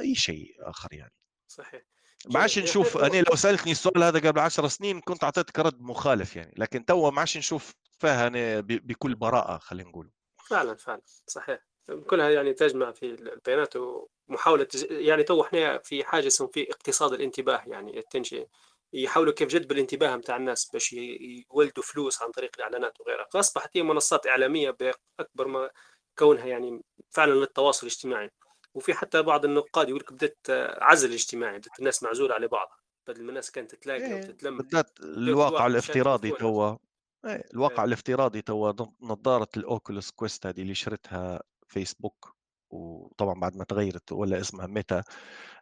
أي 0.00 0.14
شيء 0.14 0.54
آخر 0.60 0.88
يعني. 0.94 1.12
صحيح. 1.48 1.82
ما. 2.28 2.40
عادش 2.40 2.58
نشوف 2.58 2.96
أنا 2.96 3.16
لو 3.30 3.36
سألتني 3.36 3.72
السؤال 3.72 4.02
هذا 4.02 4.18
قبل 4.28 4.40
10 4.40 4.68
سنين 4.68 5.00
كنت 5.00 5.24
أعطيتك 5.24 5.58
رد 5.58 5.80
مخالف 5.80 6.36
يعني، 6.36 6.54
لكن 6.58 6.84
توا 6.84 7.10
ما 7.10 7.18
عادش 7.20 7.36
نشوف 7.36 7.72
فيها 8.00 8.28
بكل 8.60 9.14
براءة 9.14 9.58
خلينا 9.58 9.88
نقول. 9.88 10.10
فعلًا، 10.50 10.74
فعلًا، 10.76 11.02
صحيح. 11.26 11.64
كلها 12.06 12.30
يعني 12.30 12.52
تجمع 12.52 12.92
في 12.92 13.06
البيانات 13.06 13.74
ومحاولة 13.76 14.68
يعني 14.90 15.22
تو 15.22 15.42
إحنا 15.42 15.78
في 15.78 16.04
حاجة 16.04 16.26
اسمه 16.26 16.46
في 16.46 16.70
اقتصاد 16.70 17.12
الانتباه 17.12 17.62
يعني 17.66 17.98
التنشئة، 17.98 18.46
يحاولوا 18.92 19.32
كيف 19.32 19.48
جذب 19.48 19.72
الانتباه 19.72 20.16
متاع 20.16 20.36
الناس 20.36 20.70
باش 20.72 20.92
يولدوا 20.92 21.82
فلوس 21.82 22.22
عن 22.22 22.30
طريق 22.30 22.50
الإعلانات 22.56 23.00
وغيرها، 23.00 23.26
فأصبحت 23.32 23.76
هي 23.76 23.82
منصات 23.82 24.26
إعلامية 24.26 24.70
بأكبر 24.70 25.48
ما 25.48 25.70
كونها 26.18 26.46
يعني 26.46 26.82
فعلًا 27.10 27.32
للتواصل 27.32 27.86
الاجتماعي، 27.86 28.30
وفي 28.74 28.94
حتى 28.94 29.22
بعض 29.22 29.44
النقاد 29.44 29.88
يقول 29.88 30.00
لك 30.00 30.12
بدأت 30.12 30.38
عزل 30.82 31.12
اجتماعي، 31.12 31.58
بدأت 31.58 31.78
الناس 31.78 32.02
معزولة 32.02 32.34
على 32.34 32.48
بعضها، 32.48 32.78
بدل 33.06 33.22
ما 33.22 33.28
الناس 33.28 33.50
كانت 33.50 33.74
تتلاقى 33.74 34.06
إيه 34.06 34.14
وتتلم، 34.14 34.62
كل 34.62 34.84
الواقع 34.98 35.54
واحد 35.54 35.64
مشان 35.64 35.70
الافتراضي. 35.70 36.30
توا. 36.30 36.76
إيه 37.24 37.44
الواقع 37.54 37.84
الافتراضي 37.84 38.42
توا 38.42 38.72
ن 38.72 38.86
نظارة 39.00 39.48
الOculus 39.58 40.06
Quest 40.22 40.46
هذه 40.46 40.62
اللي 40.62 40.74
شرتها 40.74 41.42
فيسبوك، 41.68 42.36
وطبعًا 42.70 43.40
بعد 43.40 43.56
ما 43.56 43.64
تغيرت 43.64 44.12
ولا 44.12 44.40
اسمها 44.40 44.66
ميتا، 44.66 45.04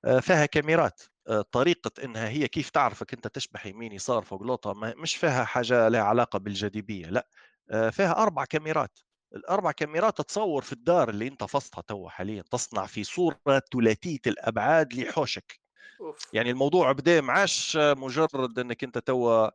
آآ 0.04 0.20
فيها 0.20 0.46
كاميرات، 0.46 1.02
آآ 1.28 1.42
طريقة 1.42 1.90
إنها 2.04 2.28
هي 2.28 2.48
كيف 2.48 2.70
تعرفك 2.70 3.14
أنت 3.14 3.26
تشبح 3.28 3.66
يمين 3.66 3.92
يسار 3.92 4.22
فوق 4.22 4.42
لوطة 4.42 4.72
مش 4.74 5.16
فيها 5.16 5.44
حاجة 5.44 5.88
لها 5.88 6.02
علاقة 6.02 6.38
بالجاذبية 6.38 7.06
لأ، 7.06 7.28
آآ 7.70 7.90
فيها 7.90 8.12
4 8.22 8.44
كاميرات، 8.46 8.98
ال4 9.36 9.72
كاميرات 9.72 10.20
تصوّر 10.20 10.62
في 10.62 10.72
الدار 10.72 11.08
اللي 11.10 11.28
أنت 11.28 11.44
فاصلها 11.44 11.82
توا 11.86 12.10
حاليًا، 12.10 12.42
تصنع 12.50 12.86
في 12.86 13.04
صورة 13.04 13.40
ثلاثية 13.72 14.18
الأبعاد 14.26 14.94
لحوشك. 14.94 15.60
أوف! 16.00 16.32
يعني 16.32 16.50
الموضوع 16.50 16.92
بدأ 16.92 17.20
ما 17.20 17.32
عادش 17.32 17.76
مجرد 17.76 18.58
إنك 18.58 18.84
أنت 18.84 18.98
توا 18.98 19.48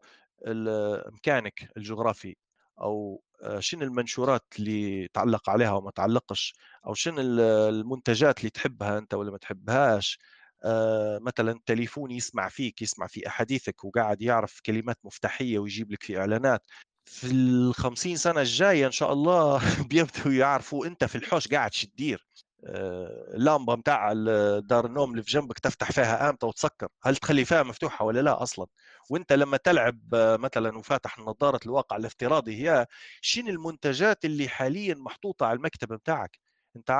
ال- 0.47 1.13
مكانك 1.13 1.69
الجغرافي 1.77 2.35
أو 2.81 3.23
آه، 3.30 3.30
شنو 3.59 3.83
المنشورات 3.83 4.45
اللي 4.59 5.07
تعلق 5.13 5.49
عليها 5.49 5.71
وما 5.71 5.91
تعلقش؟ 5.91 6.53
أو 6.87 6.93
شنو 6.93 7.21
ال- 7.21 7.39
المنتجات 7.75 8.39
اللي 8.39 8.49
تحبها 8.49 8.97
أنت 8.97 9.13
ولا 9.13 9.31
ما 9.31 9.37
تحبهاش؟ 9.37 10.19
آه، 10.63 11.19
مثلا 11.21 11.59
تليفون 11.65 12.11
يسمع 12.11 12.49
فيك 12.49 12.81
يسمع 12.81 13.07
في 13.07 13.27
أحاديثك 13.27 13.83
وقاعد 13.85 14.21
يعرف 14.21 14.59
كلمات 14.65 14.97
مفتاحية 15.03 15.59
ويجيب 15.59 15.91
لك 15.91 16.03
في 16.03 16.17
إعلانات. 16.19 16.63
في 17.05 17.27
الخمسين 17.31 18.17
سنة 18.17 18.41
الجاية 18.41 18.85
إن 18.87 18.91
شاء 18.91 19.13
الله 19.13 19.59
بيبدوا 19.89 20.31
يعرفوا 20.33 20.85
أنت 20.85 21.03
في 21.03 21.15
الحوش 21.17 21.47
قاعد 21.47 21.73
شدير. 21.73 22.27
آه، 22.27 22.50
اللمبة 22.63 23.75
متاع 23.75 24.13
دار 24.59 24.85
النوم 24.85 25.11
اللي 25.11 25.23
في 25.23 25.31
جنبك 25.31 25.59
تفتح 25.59 25.91
فيها 25.91 26.29
إمتى 26.29 26.45
وتسكر. 26.45 26.87
هل 27.03 27.15
تخلي 27.15 27.45
فيها 27.45 27.63
مفتوحة 27.63 28.05
ولا 28.05 28.19
لا 28.21 28.43
أصلا؟ 28.43 28.67
وأنت 29.09 29.33
لما 29.33 29.57
تلعب 29.57 29.99
آه، 30.15 30.37
مثلا 30.37 30.77
وفاتح 30.77 31.19
نظاره 31.19 31.59
الواقع 31.65 31.95
الافتراضي 31.97 32.63
هي 32.69 32.87
شنو 33.21 33.49
المنتجات 33.49 34.25
اللي 34.25 34.49
حاليا 34.49 34.95
محطوطة 34.95 35.45
على 35.45 35.57
المكتب 35.57 35.93
بتاعك 35.93 36.39
أنت 36.75 36.91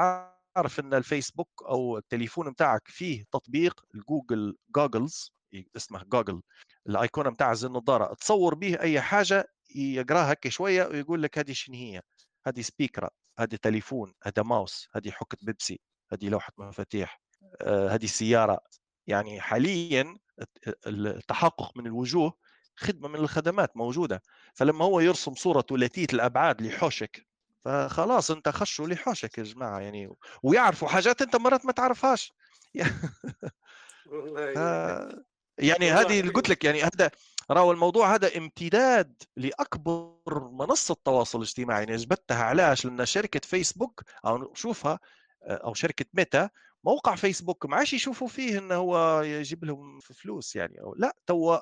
عارف 0.57 0.79
إن 0.79 0.93
الفيسبوك 0.93 1.49
أو 1.69 1.97
التليفون 1.97 2.51
بتاعك 2.51 2.87
فيه 2.87 3.23
تطبيق 3.31 3.81
الجوجل 3.95 4.57
goggles 4.75 5.33
اسمه 5.77 6.03
جوجل 6.03 6.41
الأيقونة 6.89 7.29
بتاع 7.29 7.53
زي 7.53 7.67
النظارة. 7.67 8.13
تصور 8.13 8.55
به 8.55 8.79
أي 8.79 9.01
حاجة 9.01 9.45
يقراها 9.75 10.29
هيك 10.29 10.47
شوية 10.49 10.83
ويقول 10.85 11.23
لك 11.23 11.37
هذه 11.37 11.51
شنو 11.51 11.75
هي؟ 11.75 12.01
هذه 12.47 12.61
سبيكره 12.61 13.09
هذه 13.39 13.55
تليفون 13.61 14.13
هذا 14.23 14.43
ماوس 14.43 14.87
هذه 14.95 15.11
حكة 15.11 15.37
بيبسي 15.41 15.79
هذه 16.13 16.29
لوحة 16.29 16.53
مفاتيح 16.57 17.21
آه، 17.61 17.89
هذه 17.89 18.05
سيارة 18.05 18.59
يعني 19.07 19.41
حاليا 19.41 20.17
التحقق 20.87 21.77
من 21.77 21.87
الوجوه 21.87 22.33
خدمة 22.75 23.07
من 23.07 23.15
الخدمات 23.15 23.77
موجودة. 23.77 24.21
فلما 24.53 24.85
هو 24.85 24.99
يرسم 24.99 25.35
صورة 25.35 25.61
ثلاثية 25.61 26.07
الأبعاد 26.13 26.61
لحوشك 26.61 27.27
فخلاص 27.65 28.31
انت 28.31 28.49
خشوا 28.49 28.87
لحوشك 28.87 29.37
يا 29.37 29.43
جماعة 29.43 29.79
يعني 29.79 30.09
ويعرفوا 30.43 30.87
حاجات 30.87 31.21
انت 31.21 31.35
مرات 31.35 31.65
ما 31.65 31.71
تعرفهاش. 31.71 32.33
والله 34.11 35.23
يعني 35.57 35.91
هذه 35.91 36.19
اللي 36.19 36.31
قلت 36.31 36.49
لك 36.49 36.63
يعني 36.65 36.83
هذا 36.83 37.11
راهو 37.51 37.71
الموضوع 37.71 38.15
هذا 38.15 38.37
امتداد 38.37 39.23
لأكبر 39.37 40.49
منصة 40.51 40.95
تواصل 41.05 41.41
اجتماعي 41.41 41.95
أثبتها 41.95 42.43
علاش 42.43 42.85
لأن 42.85 43.05
شركة 43.05 43.41
فيسبوك 43.43 44.03
أو 44.25 44.53
شوفها 44.53 44.99
أو 45.43 45.73
شركة 45.73 46.05
ميتا 46.13 46.49
موقع 46.83 47.15
فيسبوك 47.15 47.65
ما 47.65 47.77
عادش 47.77 47.93
يشوفوا 47.93 48.27
فيه 48.27 48.59
إنه 48.59 48.75
هو 48.75 49.21
يجيب 49.21 49.65
لهم 49.65 49.99
فلوس 49.99 50.55
يعني. 50.55 50.81
أو 50.81 50.95
لا 50.95 51.15
تو 51.27 51.59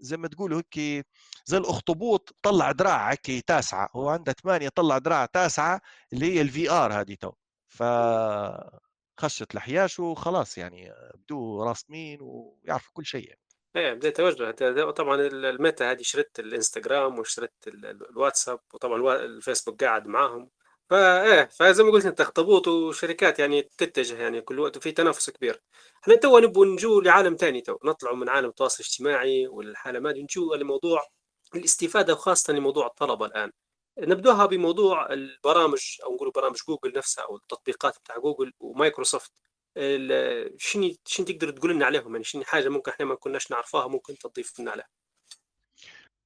زي 0.00 0.16
ما 0.16 0.28
تقولوا 0.28 0.58
هيك 0.74 1.06
زي 1.46 1.56
الأخطبوط 1.58 2.34
طلع 2.42 2.72
دراع 2.72 3.10
هيك 3.10 3.44
تاسعة. 3.46 3.90
هو 3.96 4.08
عنده 4.08 4.32
ثمانية 4.32 4.68
طلع 4.68 4.98
دراع 4.98 5.26
تاسعة 5.26 5.80
اللي 6.12 6.26
هي 6.34 6.40
ال 6.40 6.70
VR 6.70 6.92
هذه 7.00 7.14
تو. 7.14 7.32
ف 7.68 7.82
خشت 9.20 9.54
الحياش 9.54 10.00
وخلاص 10.00 10.58
يعني 10.58 10.92
بدو 11.14 11.62
راسمين 11.62 12.18
ويعرفوا 12.22 12.92
كل 12.94 13.06
شيء 13.06 13.28
يعني. 13.28 13.40
إيه 13.76 13.92
بدأ 13.94 14.08
يتوجه 14.08 14.90
طبعا 14.90 15.20
الميتا 15.20 15.90
هذه 15.90 16.02
شريت 16.02 16.38
الإنستغرام 16.38 17.18
وشريت 17.18 17.52
الواتساب 17.66 18.60
وطبعا 18.74 19.16
الفيسبوك 19.16 19.84
قاعد 19.84 20.06
معاهم. 20.06 20.50
فايه 20.90 21.44
فزي 21.44 21.82
ما 21.82 21.90
قلت 21.92 22.06
أنت 22.06 22.20
اخطبوط 22.20 22.68
وشركات 22.68 23.38
يعني 23.38 23.62
تتجه 23.62 24.18
يعني 24.22 24.40
كل 24.40 24.58
وقت 24.60 24.76
وفي 24.76 24.92
تنافس 24.92 25.30
كبير. 25.30 25.62
إحنا 26.02 26.16
تو 26.16 26.38
نبغى 26.38 26.68
نجو 26.68 27.00
لعالم 27.00 27.36
ثاني 27.36 27.60
تو 27.60 27.78
نطلعوا 27.84 28.16
من 28.16 28.28
عالم 28.28 28.48
التواصل 28.48 28.76
الاجتماعي 28.80 29.46
والحالة 29.46 30.00
ما 30.00 30.12
نجو 30.12 30.54
لموضوع 30.54 31.06
الاستفادة 31.54 32.12
وخاصة 32.12 32.52
لموضوع 32.52 32.86
الطلبة 32.86 33.26
الآن. 33.26 33.52
نبدوها 33.98 34.46
بموضوع 34.46 35.12
البرامج 35.12 35.80
أو 36.04 36.14
نقول 36.14 36.30
برامج 36.30 36.56
جوجل 36.68 36.92
نفسها 36.96 37.24
أو 37.24 37.36
التطبيقات 37.36 37.98
بتاع 38.04 38.18
جوجل 38.18 38.52
ومايكروسوفت. 38.60 39.32
شنو 40.56 40.90
شنو 41.06 41.26
تقدر 41.26 41.50
تقول 41.50 41.74
لنا 41.74 41.86
عليهم؟ 41.86 42.12
يعني 42.12 42.24
شنو 42.24 42.44
حاجة 42.44 42.68
ممكن 42.68 42.90
إحنا 42.90 43.06
ما 43.06 43.14
كناش 43.14 43.50
نعرفها 43.50 43.86
ممكن 43.86 44.18
تضيف 44.18 44.60
لنا 44.60 44.70
عليها. 44.70 44.88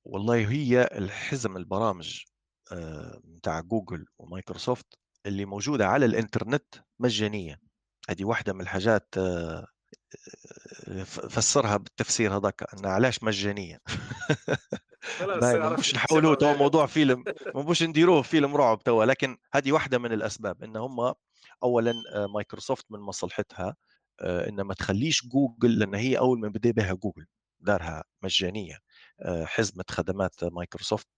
والله 0.05 0.51
هي 0.51 0.88
الحزم 0.92 1.57
البرامج 1.57 2.24
بتاع 3.24 3.59
آه، 3.59 3.61
جوجل 3.61 4.07
ومايكروسوفت 4.18 4.86
اللي 5.26 5.44
موجودة 5.44 5.86
على 5.86 6.07
الإنترنت 6.07 6.74
مجانية. 7.01 7.61
هذه 8.09 8.24
واحدة 8.24 8.53
من 8.53 8.61
الحاجات 8.61 9.09
آه، 9.18 9.66
آه، 10.88 11.03
فسرها 11.05 11.76
بالتفسير 11.76 12.36
هذاك 12.36 12.74
انها 12.74 12.90
علاش 12.90 13.22
مجانية؟ 13.22 13.78
ما 15.20 15.76
مش 15.78 15.94
نحولوه 15.94 16.34
تو 16.34 16.55
موضوع 16.55 16.86
فيلم. 16.86 17.24
مش 17.70 17.82
نديروه 17.82 18.22
فيلم 18.22 18.57
رعب 18.57 18.82
توا 18.82 19.05
لكن 19.05 19.38
هذه 19.55 19.72
واحدة 19.72 19.98
من 19.98 20.12
الأسباب 20.12 20.62
إن 20.62 20.76
هم 20.76 21.14
اولا 21.62 21.94
مايكروسوفت 22.34 22.86
من 22.90 22.98
مصلحتها 22.98 23.76
ان 24.22 24.61
ما 24.61 24.74
تخليش 24.74 25.26
جوجل 25.26 25.78
لأن 25.78 25.94
هي 25.94 26.18
أول 26.18 26.40
ما 26.40 26.48
بدأ 26.48 26.70
بها 26.70 26.92
جوجل 26.92 27.26
دارها 27.61 28.04
مجانية 28.22 28.78
حزمة 29.44 29.84
خدمات 29.90 30.44
مايكروسوفت 30.44 31.08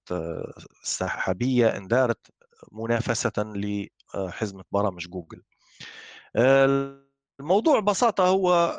السحابيه 0.82 1.76
اندارت 1.76 2.26
منافسة 2.72 3.32
لحزمه 3.38 4.64
برامج 4.72 5.08
جوجل. 5.08 5.42
الموضوع 7.40 7.80
ببساطة 7.80 8.26
هو 8.26 8.76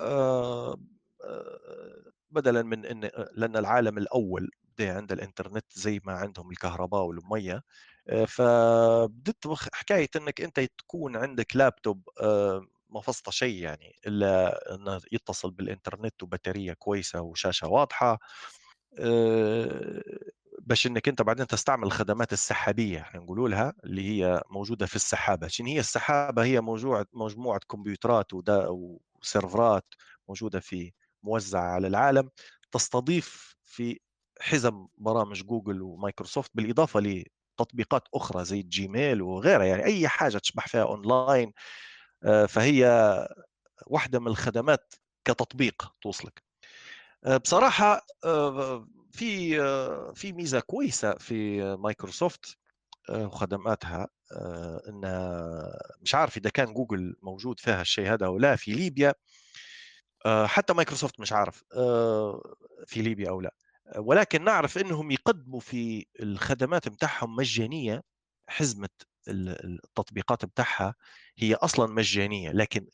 بدلا 2.29 2.61
من 2.61 2.85
إن 2.85 3.09
لأن 3.35 3.57
العالم 3.57 3.97
الأول 3.97 4.51
بدا 4.77 4.97
عند 4.97 5.11
الإنترنت 5.11 5.65
زي 5.73 6.01
ما 6.03 6.13
عندهم 6.13 6.51
الكهرباء 6.51 7.01
والمية 7.03 7.63
فبدت 8.27 9.47
حكاية 9.73 10.09
إنك 10.15 10.41
أنت 10.41 10.59
تكون 10.59 11.15
عندك 11.15 11.55
لابتوب 11.55 12.09
ما 12.89 13.01
فصل 13.03 13.33
شيء 13.33 13.63
يعني 13.63 13.95
إلا 14.07 14.75
إنه 14.75 15.01
يتصل 15.11 15.51
بالإنترنت 15.51 16.23
وبطاريه 16.23 16.73
كويسة 16.73 17.21
وشاشة 17.21 17.67
واضحة 17.67 18.19
باش 20.61 20.87
إنك 20.87 21.07
أنت 21.07 21.21
بعدين 21.21 21.47
تستعمل 21.47 21.83
الخدمات 21.87 22.33
السحابية 22.33 22.99
إحنا 23.01 23.19
نقولوا 23.19 23.49
لها 23.49 23.73
اللي 23.83 24.01
هي 24.09 24.41
موجودة 24.49 24.85
في 24.85 24.95
السحابة. 24.95 25.47
شنو 25.47 25.67
هي 25.67 25.79
السحابة؟ 25.79 26.43
هي 26.43 26.61
مجموعه 26.61 27.05
مجموعة 27.13 27.59
كمبيوترات 27.69 28.27
وسيرفرات 28.33 29.93
موجودة 30.27 30.59
في 30.59 30.91
موزعة 31.23 31.61
على 31.71 31.87
العالم 31.87 32.29
تستضيف 32.71 33.55
في 33.65 33.99
حزم 34.41 34.87
برامج 34.97 35.43
جوجل 35.43 35.81
ومايكروسوفت 35.81 36.51
بالإضافة 36.53 36.99
لتطبيقات 36.99 38.07
أخرى 38.13 38.45
زي 38.45 38.59
الجيميل 38.59 39.21
وغيرها 39.21 39.65
يعني 39.65 39.83
أي 39.83 40.07
حاجة 40.07 40.37
تشبح 40.37 40.67
فيها 40.67 40.83
أونلاين 40.83 41.53
آه، 42.23 42.45
فهي 42.45 42.85
واحدة 43.87 44.19
من 44.19 44.27
الخدمات 44.27 44.93
كتطبيق 45.25 45.93
توصلك. 46.01 46.43
آه، 47.25 47.37
بصراحة 47.37 48.07
آه، 48.25 48.87
في 49.11 49.57
في 50.15 50.33
ميزة 50.33 50.59
كويسة 50.59 51.13
في 51.13 51.61
مايكروسوفت 51.75 52.57
وخدماتها 53.11 54.07
إن 54.89 55.01
مش 56.01 56.15
عارف 56.15 56.37
إذا 56.37 56.49
كان 56.49 56.73
جوجل 56.73 57.15
موجود 57.21 57.59
فيها 57.59 57.81
الشيء 57.81 58.13
هذا 58.13 58.25
أو 58.25 58.37
لا 58.37 58.55
في 58.55 58.71
ليبيا 58.73 59.13
حتى 60.45 60.73
مايكروسوفت 60.73 61.19
مش 61.19 61.33
عارف 61.33 61.63
في 62.87 63.01
ليبيا 63.01 63.29
أو 63.29 63.41
لا. 63.41 63.53
ولكن 63.97 64.43
نعرف 64.43 64.77
إنهم 64.77 65.11
يقدموا 65.11 65.59
في 65.59 66.05
الخدمات 66.19 66.89
بتاعهم 66.89 67.35
مجانية 67.35 68.03
حزمة 68.49 68.89
التطبيقات 69.27 70.45
بتاعها 70.45 70.95
هي 71.37 71.53
أصلا 71.55 71.93
مجانية 71.93 72.51
لكن 72.51 72.87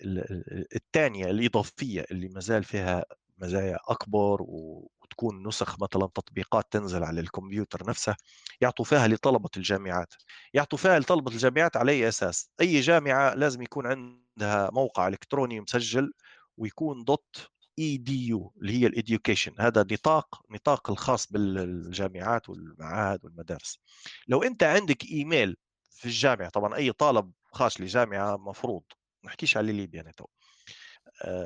الثانية 0.76 1.26
الإضافية 1.32 2.06
اللي 2.12 2.28
ما 2.30 2.40
زال 2.40 2.64
فيها 2.64 3.06
مزايا 3.38 3.78
أكبر 3.88 4.38
وتكون 4.42 5.48
نسخ 5.48 5.82
مثلا 5.84 6.08
تطبيقات 6.16 6.66
تنزل 6.72 7.04
على 7.04 7.22
الكمبيوتر 7.22 7.90
نفسه 7.90 8.16
يعطوا 8.62 8.86
فيها 8.86 9.08
لطلبة 9.08 9.50
الجامعات. 9.58 10.14
يعطوا 10.54 10.78
فيها 10.78 11.00
لطلبة 11.00 11.32
الجامعات 11.32 11.78
على 11.78 11.92
أي 11.92 12.08
أساس؟ 12.08 12.52
أي 12.62 12.80
جامعة 12.82 13.34
لازم 13.34 13.62
يكون 13.62 13.88
عندها 13.88 14.70
موقع 14.74 15.08
إلكتروني 15.08 15.62
مسجل 15.62 16.12
ويكون 16.58 17.04
dot 17.04 17.50
edu 17.80 18.54
اللي 18.62 18.74
هي 18.74 18.88
ال 18.88 18.94
education. 18.94 19.54
هذا 19.60 19.82
نطاق 19.92 20.42
نطاق 20.52 20.90
الخاص 20.92 21.32
بالجامعات 21.32 22.50
والمعاهد 22.50 23.26
والمدارس. 23.26 23.80
لو 24.28 24.44
أنت 24.44 24.64
عندك 24.64 25.06
إيميل 25.06 25.58
في 25.90 26.06
الجامعة 26.06 26.50
طبعا 26.50 26.76
أي 26.76 26.92
طالب 26.92 27.32
خاش 27.52 27.82
لجامعة 27.82 28.38
مفروض 28.38 28.84
نحكيش 29.26 29.58
على 29.58 29.72
ليبيا 29.72 30.02
يعني 30.02 30.14
تو 30.14 30.26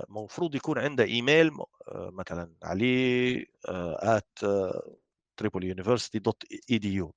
مفروض 0.09 0.55
يكون 0.55 0.77
عنده 0.79 1.03
إيميل 1.03 1.51
آه، 1.87 2.09
مثلا 2.13 2.53
عليه 2.63 3.45
at 3.99 4.39
Tripoli 5.37 5.63
University 5.63 6.19
dot 6.19 6.43
edu 6.71 7.13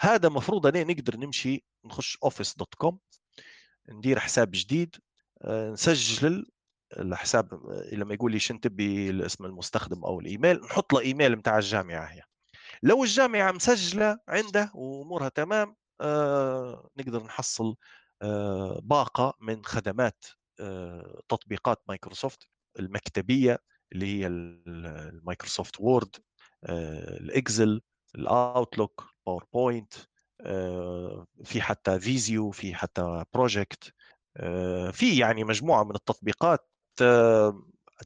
هذا 0.00 0.28
مفروض 0.28 0.66
أنا 0.66 0.84
نقدر 0.84 1.16
نمشي 1.16 1.64
نخش 1.84 2.18
Office 2.24 2.56
dot 2.56 2.74
com 2.74 2.98
ندير 3.88 4.18
حساب 4.18 4.50
جديد 4.54 4.96
آه، 5.42 5.70
نسجل 5.70 6.46
الحساب 6.92 7.54
لما 7.92 8.14
يقول 8.14 8.32
لي 8.32 8.38
شنو 8.38 8.58
تبي 8.58 9.26
اسم 9.26 9.44
المستخدم 9.44 10.04
أو 10.04 10.20
الإيميل 10.20 10.60
نحط 10.60 10.92
له 10.92 11.00
إيميل 11.00 11.36
بتاع 11.36 11.58
الجامعة 11.58 12.04
هي. 12.06 12.22
لو 12.82 13.04
الجامعة 13.04 13.52
مسجلة 13.52 14.18
عنده 14.28 14.70
وأمورها 14.74 15.28
تمام 15.28 15.76
آه 16.00 16.88
نقدر 16.98 17.22
نحصل 17.22 17.76
آه 18.22 18.80
باقة 18.82 19.34
من 19.40 19.64
خدمات 19.64 20.24
آه 20.60 21.20
تطبيقات 21.28 21.82
مايكروسوفت 21.88 22.48
المكتبية 22.78 23.58
اللي 23.92 24.06
هي 24.06 24.26
ال 24.26 24.41
Microsoft 24.41 25.80
Word 25.80 26.16
آه 26.64 27.16
ال 27.16 27.27
Excel 27.27 27.80
ال 28.14 28.25
Outlook 28.25 29.04
PowerPoint 29.26 29.94
آه 30.40 31.26
في 31.44 31.62
حتى 31.62 32.00
Visio 32.00 32.50
في 32.50 32.74
حتى 32.74 33.24
Project 33.34 33.92
آه، 34.36 34.90
في 34.90 35.18
يعني 35.18 35.44
مجموعة 35.44 35.84
من 35.84 35.94
التطبيقات 35.94 36.70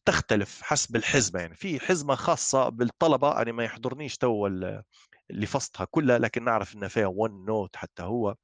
تختلف 0.05 0.63
حسب 0.63 0.97
الحزمة 0.97 1.41
يعني. 1.41 1.55
في 1.55 1.81
حزمة 1.81 2.15
خاصة 2.15 2.69
بالطلبة 2.69 3.43
أنا 3.43 3.53
ما 3.53 3.65
يحضرنيش 3.65 4.17
تو 4.19 4.47
اللستة 4.47 5.85
كلها 5.85 6.19
لكن 6.19 6.45
نعرف 6.45 6.75
إن 6.77 6.89
فيها 6.89 7.07
OneNote 7.07 7.77
حتى 7.77 8.03
هو. 8.03 8.37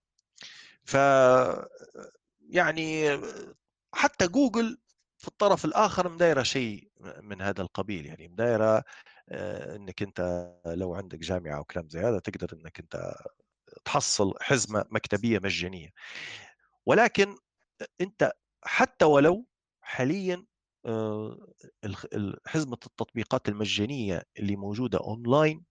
ف 0.85 0.97
يعني 2.49 3.21
حتى 3.95 4.29
جوجل 4.29 4.79
في 5.19 5.29
الطرف 5.29 5.65
الآخر 5.65 6.09
مدايرة 6.09 6.43
شيء 6.43 6.89
من 7.23 7.43
هذا 7.43 7.63
القبيل 7.63 8.07
يعني. 8.07 8.29
مدايرة 8.29 8.85
آه، 9.29 9.77
إنك 9.77 10.03
أنت 10.03 10.51
لو 10.67 10.95
عندك 10.95 11.19
جامعة 11.19 11.57
أو 11.57 11.65
كلام 11.65 11.89
زي 11.89 12.01
هذا 12.01 12.19
تقدر 12.19 12.49
إنك 12.53 12.81
أنت 12.81 13.15
تحصل 13.85 14.35
حزمة 14.41 14.85
مكتبية 14.91 15.39
مجانية. 15.39 15.91
ولكن 16.87 17.37
أنت 18.01 18.33
حتى 18.65 19.05
ولو 19.05 19.47
حاليا 19.87 20.47
آه، 20.87 21.39
حزمة 22.47 22.79
التطبيقات 22.87 23.49
المجانية 23.49 24.23
اللي 24.39 24.57
موجودة 24.57 24.99
أونلاين 24.99 25.65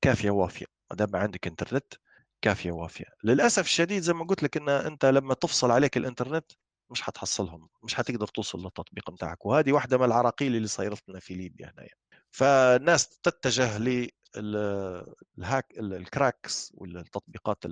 كافية 0.00 0.30
وافية. 0.30 0.66
ما 0.90 0.96
دام 0.96 1.16
عندك 1.16 1.46
إنترنت 1.46 1.94
كافية 2.42 2.72
وافية. 2.72 3.04
للأسف 3.24 3.64
الشديد 3.64 4.02
زي 4.02 4.12
ما 4.12 4.24
قلت 4.24 4.42
لك 4.42 4.56
إن 4.56 4.68
أنت 4.68 5.04
لما 5.04 5.34
تفصل 5.34 5.70
عليك 5.70 5.96
الإنترنت 5.96 6.52
مش 6.90 7.02
حتحصلهم 7.02 7.68
مش 7.84 7.94
حتقدر 7.94 8.26
توصل 8.26 8.58
للتطبيق 8.64 9.10
بتاعك 9.10 9.46
وهذه 9.46 9.72
واحدة 9.72 9.98
من 9.98 10.04
العراقيل 10.04 10.56
اللي 10.56 10.68
صايرت 10.68 11.08
لنا 11.08 11.20
في 11.20 11.34
ليبيا 11.34 11.66
هنا 11.66 11.82
يعني. 11.82 12.00
فالناس 12.30 13.18
تتجه 13.18 13.78
للهاك 13.78 15.66
الكراكس 15.78 16.72
ولا 16.74 17.00
التطبيقات 17.00 17.64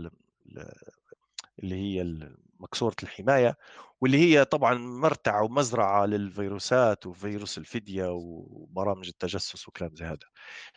اللي 1.58 1.74
هي 1.76 2.18
مكسورة 2.60 2.96
الحماية 3.02 3.56
واللي 4.00 4.18
هي 4.18 4.44
طبعا 4.44 4.74
مرتع 4.74 5.40
ومزرعة 5.40 6.06
للفيروسات 6.06 7.06
وفيروس 7.06 7.58
الفدية 7.58 8.06
وبرامج 8.12 9.08
التجسس 9.08 9.68
وكلام 9.68 9.96
زي 9.96 10.04
هذا. 10.04 10.18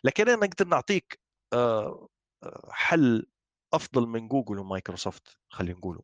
لكن 0.03 0.29
أنا 0.29 0.45
نقدر 0.47 0.67
نعطيك 0.67 1.19
آه، 1.53 2.07
آه، 2.43 2.69
حل 2.71 3.25
أفضل 3.73 4.07
من 4.07 4.27
جوجل 4.27 4.59
ومايكروسوفت 4.59 5.37
خلينا 5.49 5.77
نقوله. 5.77 6.01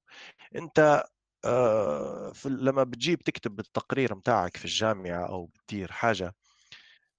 أنت 0.55 1.03
آه، 1.45 2.33
لما 2.45 2.83
بتجيب 2.83 3.19
تكتب 3.19 3.59
التقرير 3.59 4.15
متاعك 4.15 4.57
في 4.57 4.65
الجامعة 4.65 5.27
أو 5.29 5.45
بتدير 5.45 5.91
حاجة 5.91 6.35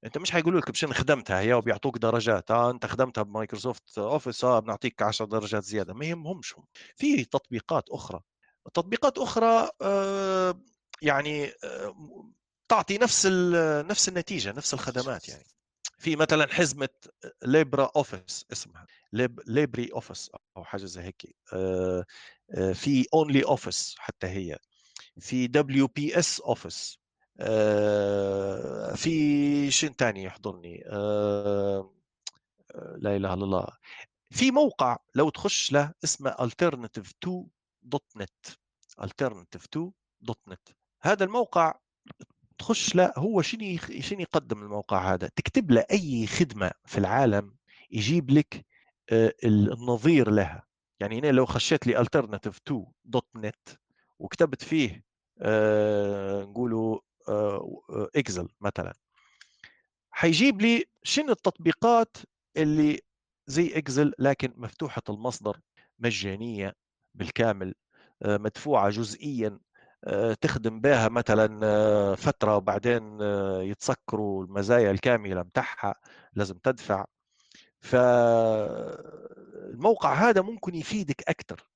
أنت 0.04 0.18
مش 0.18 0.30
حيقولوا 0.30 0.60
لك 0.60 0.70
بشن 0.70 0.92
خدمتها 0.92 1.40
هي 1.40 1.52
وبيعطوك 1.54 1.98
درجات 1.98 2.50
آه 2.50 2.70
أنت 2.70 2.86
خدمتها 2.86 3.22
ب 3.22 3.30
Microsoft 3.30 3.98
Office 3.98 4.44
آه 4.44 4.58
بنعطيك 4.58 5.02
10 5.02 5.26
درجات 5.26 5.64
زيادة 5.64 5.94
ما 5.94 6.06
يهمهمش 6.06 6.58
هم 6.58 6.64
في 6.96 7.24
تطبيقات 7.24 7.90
أخرى 7.90 8.20
تطبيقات 8.74 9.18
أخرى 9.18 9.68
آه 9.82 10.60
يعني 11.02 11.46
آه 11.64 12.30
تعطي 12.68 12.98
نفس 12.98 13.26
نفس 13.90 14.08
النتيجة 14.08 14.52
نفس 14.52 14.74
الخدمات 14.74 15.28
يعني. 15.28 15.44
في 15.98 16.16
مثلا 16.16 16.52
حزمة 16.54 16.88
Libre 17.43 17.90
Office 17.97 18.47
اسمها 18.52 18.86
Lib 19.12 19.40
Libre 19.47 19.93
Office 19.93 20.30
أو 20.56 20.64
حاجة 20.64 20.84
زي 20.84 21.02
هيك 21.02 21.36
آه 21.52 22.04
آه 22.54 22.72
في 22.72 23.06
Only 23.14 23.44
Office 23.44 23.94
حتى 23.98 24.26
هي 24.26 24.58
في 25.20 25.46
WPS 25.47 26.40
Office 26.40 27.01
في 28.97 29.70
شيء 29.70 29.93
ثاني 29.93 30.23
يحضرني. 30.24 30.82
آه، 30.86 31.93
آه، 32.74 32.97
لا 32.97 33.16
إله 33.16 33.35
إلا 33.35 33.44
الله. 33.44 33.66
في 34.31 34.51
موقع 34.51 34.97
لو 35.14 35.31
تخش 35.31 35.73
له 35.73 35.93
اسمه 36.05 36.31
alternativeto.net 36.30 38.55
alternative2.net 39.01 40.73
هذا 41.02 41.24
الموقع 41.24 41.74
تخش 42.59 42.94
له 42.94 43.12
هو 43.16 43.43
شنو 43.43 43.77
شنو 44.01 44.20
يقدم 44.20 44.62
الموقع 44.62 45.14
هذا؟ 45.14 45.28
تكتب 45.36 45.70
له 45.70 45.85
أي 45.90 46.27
خدمة 46.27 46.70
في 46.85 46.98
العالم 46.98 47.55
يجيب 47.90 48.31
لك 48.31 48.66
النظير 49.44 50.31
لها. 50.31 50.66
يعني 51.01 51.19
هنا 51.19 51.27
لو 51.32 51.47
خشيت 51.47 51.86
لي 51.86 52.05
alternative2.net 52.05 53.77
وكتبت 54.19 54.62
فيه 54.62 55.05
نقولوا 56.43 57.01
اكزل 58.16 58.49
مثلا. 58.61 58.94
حيجيب 60.11 60.61
لي 60.62 60.85
شنو 61.03 61.32
التطبيقات 61.32 62.16
اللي 62.57 63.01
زي 63.47 63.78
اكزل 63.78 64.12
لكن 64.19 64.53
مفتوحة 64.57 65.03
المصدر 65.09 65.61
مجانية 65.99 66.74
بالكامل 67.15 67.74
آه، 68.23 68.36
مدفوعة 68.36 68.90
جزئيا 68.90 69.59
آه، 70.05 70.35
تخدم 70.35 70.81
بها 70.81 71.09
مثلا 71.09 71.61
آه، 71.65 72.15
فترة 72.15 72.57
وبعدين 72.57 73.20
يتسكروا 73.62 74.44
المزايا 74.44 74.90
الكاملة 74.90 75.43
متاعها 75.43 75.94
لازم 76.35 76.59
تدفع. 76.59 77.05
فالموقع 77.81 78.94
هذا 80.15 80.43
ممكن 80.43 80.74
يفيدك 80.74 81.23
أكثر 81.28 81.69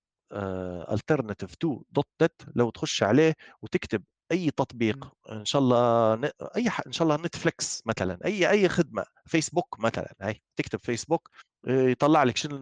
alternative2.net 0.94 2.46
لو 2.56 2.70
تخش 2.70 3.02
عليه 3.02 3.34
وتكتب 3.62 4.02
أي 4.32 4.50
تطبيق 4.50 5.12
إن 5.32 5.44
شاء 5.44 5.62
الله 5.62 6.14
أي 6.56 6.70
ح... 6.70 6.80
إن 6.86 6.92
شاء 6.92 7.02
الله 7.08 7.16
نتفليكس 7.26 7.82
مثلا 7.86 8.18
أي 8.24 8.50
أي 8.50 8.68
خدمة 8.68 9.04
فيسبوك 9.26 9.80
مثلا 9.80 10.14
هاي 10.20 10.42
تكتب 10.56 10.80
فيسبوك 10.82 11.30
يطلع 11.66 12.22
لك 12.22 12.36
شنو 12.36 12.58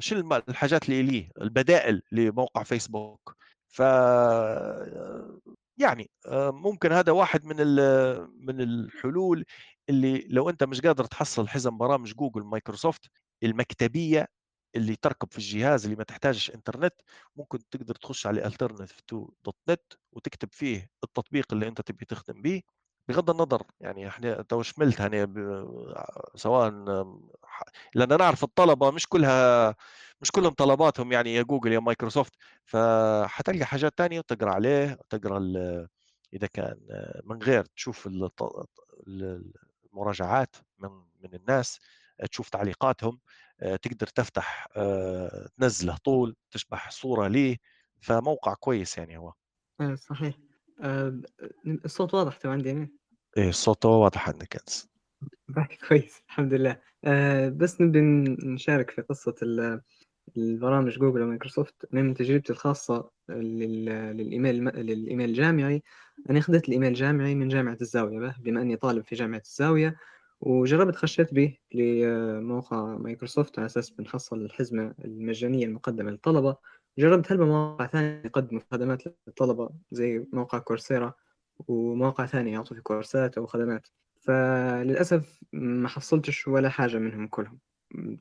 شنو 0.00 0.36
الحاجات 0.48 0.88
اللي 0.88 1.02
ليه 1.02 1.30
البدائل 1.40 2.02
لموقع 2.12 2.62
فيسبوك. 2.62 3.36
ف 3.68 3.82
يعني 5.78 6.10
ممكن 6.36 6.92
هذا 6.92 7.12
واحد 7.12 7.44
من 7.44 7.56
من 8.46 8.60
الحلول 8.60 9.44
اللي 9.88 10.26
لو 10.28 10.50
أنت 10.50 10.64
مش 10.64 10.80
قادر 10.80 11.04
تحصل 11.04 11.48
حزم 11.48 11.78
برامج 11.78 12.14
جوجل 12.14 12.42
مايكروسوفت 12.42 13.00
المكتبية 13.42 14.26
اللي 14.76 14.96
تركب 14.96 15.28
في 15.32 15.38
الجهاز 15.38 15.84
اللي 15.84 15.96
ما 15.96 16.04
تحتاجش 16.04 16.50
إنترنت 16.50 16.94
ممكن 17.36 17.58
تقدر 17.70 17.94
تخش 17.94 18.26
على 18.26 18.50
alternativeto.net 18.50 19.96
وتكتب 20.12 20.48
فيه 20.52 20.90
التطبيق 21.04 21.52
اللي 21.52 21.68
أنت 21.68 21.80
تبي 21.80 22.04
تخدم 22.04 22.42
به 22.42 22.62
بغض 23.08 23.30
النظر 23.30 23.62
يعني 23.80 24.08
إحنا 24.08 24.42
تو 24.42 24.62
شملت 24.62 25.00
يعني 25.00 25.26
سواء 26.34 26.70
لأن 27.94 28.18
نعرف 28.18 28.44
الطلبة 28.44 28.90
مش 28.90 29.06
كلها 29.08 29.76
مش 30.20 30.30
كلهم 30.30 30.52
طلباتهم 30.54 31.12
يعني 31.12 31.34
يا 31.34 31.42
جوجل 31.42 31.72
يا 31.72 31.78
مايكروسوفت 31.80 32.32
فحتلقى 32.64 33.64
حاجات 33.64 33.94
ثانية 33.98 34.18
وتقرأ 34.18 34.50
عليه 34.54 34.98
تقرا 35.10 35.38
إذا 36.34 36.46
كان 36.46 36.76
من 37.24 37.42
غير 37.42 37.64
تشوف 37.64 38.08
المراجعات 39.92 40.56
من 40.78 40.88
من 41.22 41.34
الناس 41.34 41.80
تشوف 42.30 42.48
تعليقاتهم. 42.48 43.20
تقدر 43.58 44.06
تفتح 44.06 44.68
آه، 44.76 45.48
تنزله 45.58 45.96
طول 45.96 46.36
تشبح 46.50 46.90
صورة 46.90 47.28
ليه 47.28 47.56
فموقع 48.00 48.54
كويس 48.54 48.98
يعني 48.98 49.18
هو. 49.18 49.32
آه 49.80 49.94
صحيح. 49.94 50.34
آه 50.82 51.20
الصوت 51.66 52.14
واضح 52.14 52.36
تو 52.36 52.50
عندي 52.50 52.68
يعني 52.68 52.92
إيه 53.36 53.48
الصوت 53.48 53.84
واضح 53.86 54.28
عندك 54.28 54.56
أنس. 54.56 54.88
كويس 55.88 56.22
الحمد 56.28 56.54
لله. 56.54 56.80
آه 57.04 57.48
بس 57.48 57.80
نبي 57.80 58.00
نشارك 58.44 58.90
في 58.90 59.02
قصة 59.02 59.34
البرامج 60.36 60.98
جوجل 60.98 61.22
ومايكروسوفت. 61.22 61.74
من 61.92 62.14
تجربتي 62.14 62.52
الخاصة 62.52 63.10
لل 63.28 63.67
email 63.67 64.64
لل 64.64 64.82
email 64.82 65.28
الجامعي 65.30 65.82
أنا 66.30 66.38
أخذت 66.38 66.68
الإيميل 66.68 66.88
الجامعي 66.88 67.34
من 67.34 67.48
جامعة 67.48 67.78
الزاوية 67.80 68.34
بما 68.38 68.62
أني 68.62 68.76
طالب 68.76 69.04
في 69.04 69.14
جامعة 69.14 69.42
الزاوية. 69.44 69.96
وجربت 70.40 70.96
خشيت 70.96 71.34
به 71.34 71.56
لموقع 71.74 72.96
مايكروسوفت 72.96 73.58
على 73.58 73.66
أساس 73.66 73.90
بنحصل 73.90 74.42
الحزمة 74.44 74.94
المجانية 75.04 75.66
المقدمة 75.66 76.10
للطلبة. 76.10 76.56
جربت 76.98 77.32
هلبا 77.32 77.44
مواقع 77.44 77.86
ثانية 77.86 78.22
يقدموا 78.24 78.60
خدمات 78.72 79.02
للطلبة 79.26 79.70
زي 79.90 80.26
موقع 80.32 80.58
كورسيرا 80.58 81.14
ومواقع 81.68 82.26
ثانية 82.26 82.52
يعطوا 82.52 82.76
في 82.76 82.82
كورسات 82.82 83.38
أو 83.38 83.46
خدمات. 83.46 83.88
فللأسف 84.20 85.40
ما 85.52 85.88
حصلتش 85.88 86.48
ولا 86.48 86.68
حاجة 86.68 86.96
منهم 86.98 87.26
كلهم. 87.26 87.58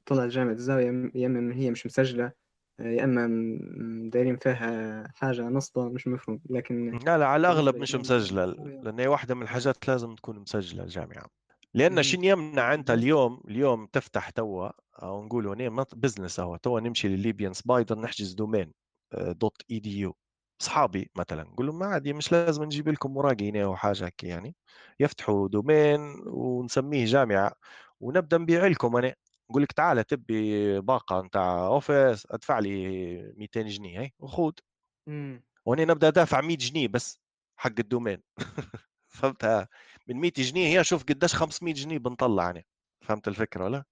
طلع 0.05 0.25
جامعة 0.27 0.51
الزاوية 0.53 1.11
يا 1.15 1.27
إما 1.27 1.55
هي 1.55 1.71
مش 1.71 1.85
مسجلة 1.85 2.31
يا 2.79 3.03
إما 3.03 3.27
دايرين 4.09 4.37
فيها 4.37 5.07
حاجة 5.15 5.41
نصبة 5.41 5.89
مش 5.89 6.07
مفهوم 6.07 6.39
لكن 6.49 6.99
لا 7.05 7.17
لا 7.17 7.25
على 7.27 7.39
الأغلب 7.39 7.75
مش 7.75 7.95
مسجلة 7.95 8.45
لأن 8.45 8.99
هي 8.99 9.07
واحدة 9.07 9.35
من 9.35 9.41
الحاجات 9.41 9.87
لازم 9.87 10.15
تكون 10.15 10.39
مسجلة 10.39 10.83
الجامعة. 10.83 11.25
لأن 11.73 12.03
شنو 12.03 12.23
يمنع 12.23 12.73
أنت 12.73 12.91
اليوم 12.91 13.41
اليوم 13.47 13.85
تفتح 13.85 14.29
توا 14.29 14.69
أو 15.03 15.25
نقولوا 15.25 15.55
name 15.55 15.83
business 15.95 16.39
أهو 16.39 16.55
توا 16.57 16.79
نمشي 16.79 17.07
للل 17.07 17.23
Libyan 17.23 17.53
Spider 17.53 17.99
نحجز 17.99 18.33
domain 18.33 18.73
dot 19.17 19.61
edu. 19.71 20.15
اصحابي 20.61 21.11
مثلا 21.15 21.43
نقول 21.43 21.67
لهم 21.67 21.79
ما 21.79 21.85
عادي 21.85 22.13
مش 22.13 22.31
لازم 22.31 22.63
نجيب 22.63 22.89
لكم 22.89 23.13
مراقي 23.13 23.63
أو 23.63 23.75
حاجة 23.75 24.05
هيك 24.05 24.23
يعني. 24.23 24.55
يفتحوا 24.99 25.47
domain 25.47 25.99
ونسميه 26.27 27.05
جامعة 27.05 27.51
ونبدأ 27.99 28.37
نبيع 28.37 28.67
لكم 28.67 28.95
أنا. 28.97 29.13
نقول 29.49 29.63
لك 29.63 29.71
تعال 29.71 30.03
تبي 30.07 30.79
باقة 30.81 31.21
نتاع 31.21 31.67
Office 31.67 32.27
أدفع 32.31 32.59
لي 32.59 33.33
200 33.37 33.67
جنيه 33.67 33.99
هي 34.01 34.11
وخذ 34.19 34.51
وهنا 35.65 35.85
نبدأ 35.85 36.09
دافع 36.09 36.41
100 36.41 36.57
جنيه 36.57 36.87
بس 36.87 37.21
حق 37.57 37.71
ال 37.79 37.85
domain. 37.85 38.23
فهمتها 39.09 39.67
من 40.07 40.15
100 40.15 40.31
جنيه 40.37 40.79
هي 40.79 40.83
شوف 40.83 41.03
قديش 41.03 41.35
500 41.35 41.73
جنيه 41.73 41.97
بنطلع 41.97 42.49
أنا. 42.49 42.63
فهمت 43.01 43.27
الفكرة 43.27 43.63
ولا؟ 43.65 43.83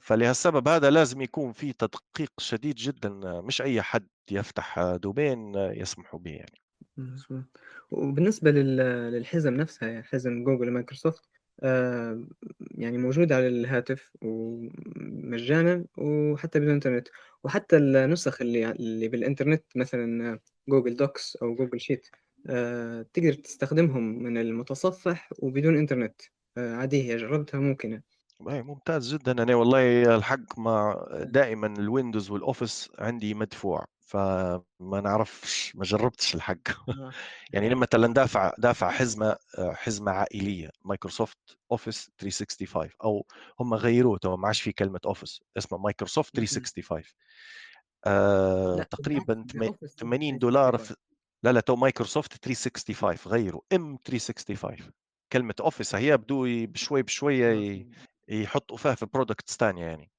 فلهالسبب 0.00 0.68
هذا 0.68 0.90
لازم 0.90 1.20
يكون 1.20 1.52
في 1.52 1.72
تدقيق 1.72 2.32
شديد 2.38 2.74
جدا 2.74 3.08
مش 3.40 3.62
أي 3.62 3.82
حد 3.82 4.08
يفتح 4.30 4.80
domain 4.80 5.54
يسمحوا 5.54 6.18
به 6.18 6.30
يعني. 6.30 6.60
لل... 8.50 8.76
للحزم 9.12 9.54
نفسها 9.54 9.88
يعني 9.88 10.02
حزم 10.02 10.44
جوجل 10.44 10.68
ومايكروسوفت 10.68 11.22
آه 11.62 12.24
يعني 12.70 12.98
موجود 12.98 13.32
على 13.32 13.48
الهاتف 13.48 14.12
ومجانا 14.22 15.84
وحتى 15.98 16.60
بدون 16.60 16.74
انترنت 16.74 17.08
وحتى 17.44 17.76
النسخ 17.76 18.40
اللي 18.40 18.70
اللي 18.70 19.08
بالإنترنت 19.08 19.64
مثلا 19.76 20.38
Google 20.68 20.96
Docs 20.96 21.36
أو 21.36 21.54
Google 21.54 21.80
Sheet. 21.80 22.06
آه 22.14 22.23
تقدر 23.12 23.32
تستخدمهم 23.32 24.22
من 24.22 24.38
المتصفح 24.38 25.30
وبدون 25.38 25.76
إنترنت. 25.76 26.20
آه 26.58 26.74
عادية 26.74 27.16
جربتها 27.16 27.60
ممكنة. 27.60 28.02
اي 28.50 28.62
ممتاز 28.62 29.14
جدا. 29.14 29.42
أنا 29.42 29.54
والله 29.54 30.14
الحق 30.16 30.58
مع 30.58 31.06
دائما 31.12 31.66
ال 31.66 31.74
Windows 31.74 32.30
وال 32.30 32.45
Office 32.45 32.90
عندي 32.98 33.34
مدفوع 33.34 33.84
فما 34.00 35.00
نعرفش 35.04 35.76
ما 35.76 35.84
جربتش 35.84 36.34
الحق. 36.34 36.68
آه. 36.88 37.10
يعني 37.52 37.68
لما 37.68 37.86
مثلا 37.92 38.14
دافع 38.14 38.52
دافع 38.58 38.90
حزمة 38.90 39.36
حزمة 39.58 40.12
عائلية 40.12 40.70
Microsoft 40.84 41.38
Office 41.72 42.10
365 42.18 42.90
أو 43.04 43.26
هم 43.60 43.74
غيروه 43.74 44.18
تو 44.18 44.36
ما 44.36 44.46
عادش 44.46 44.62
في 44.62 44.72
كلمة 44.72 45.00
Office 45.06 45.40
اسمه 45.58 45.78
مايكروسوفت 45.78 46.36
365 46.36 47.02
آه 48.06 48.82
تقريبا 48.82 49.34
بالعكس 49.34 49.56
ده 49.56 49.66
Office 49.66 49.94
80 49.94 50.38
دولار 50.38 50.76
365 50.76 50.78
في 50.78 50.96
لا 51.44 51.52
لا 51.52 51.60
تو 51.60 51.76
مايكروسوفت 51.76 52.44
365 52.44 53.32
غيروا 53.32 53.60
M365 53.72 54.92
كلمة 55.32 55.54
Office 55.60 55.94
هي 55.94 56.16
بدو 56.16 56.46
بشوي 56.66 57.02
بشويه 57.02 57.52
خلاص 57.52 57.86
ي- 58.28 58.42
يحطوا 58.42 58.76
فيها 58.76 58.94
في 58.94 59.06
products 59.06 59.56
ثانية 59.56 59.84
يعني. 59.86 60.10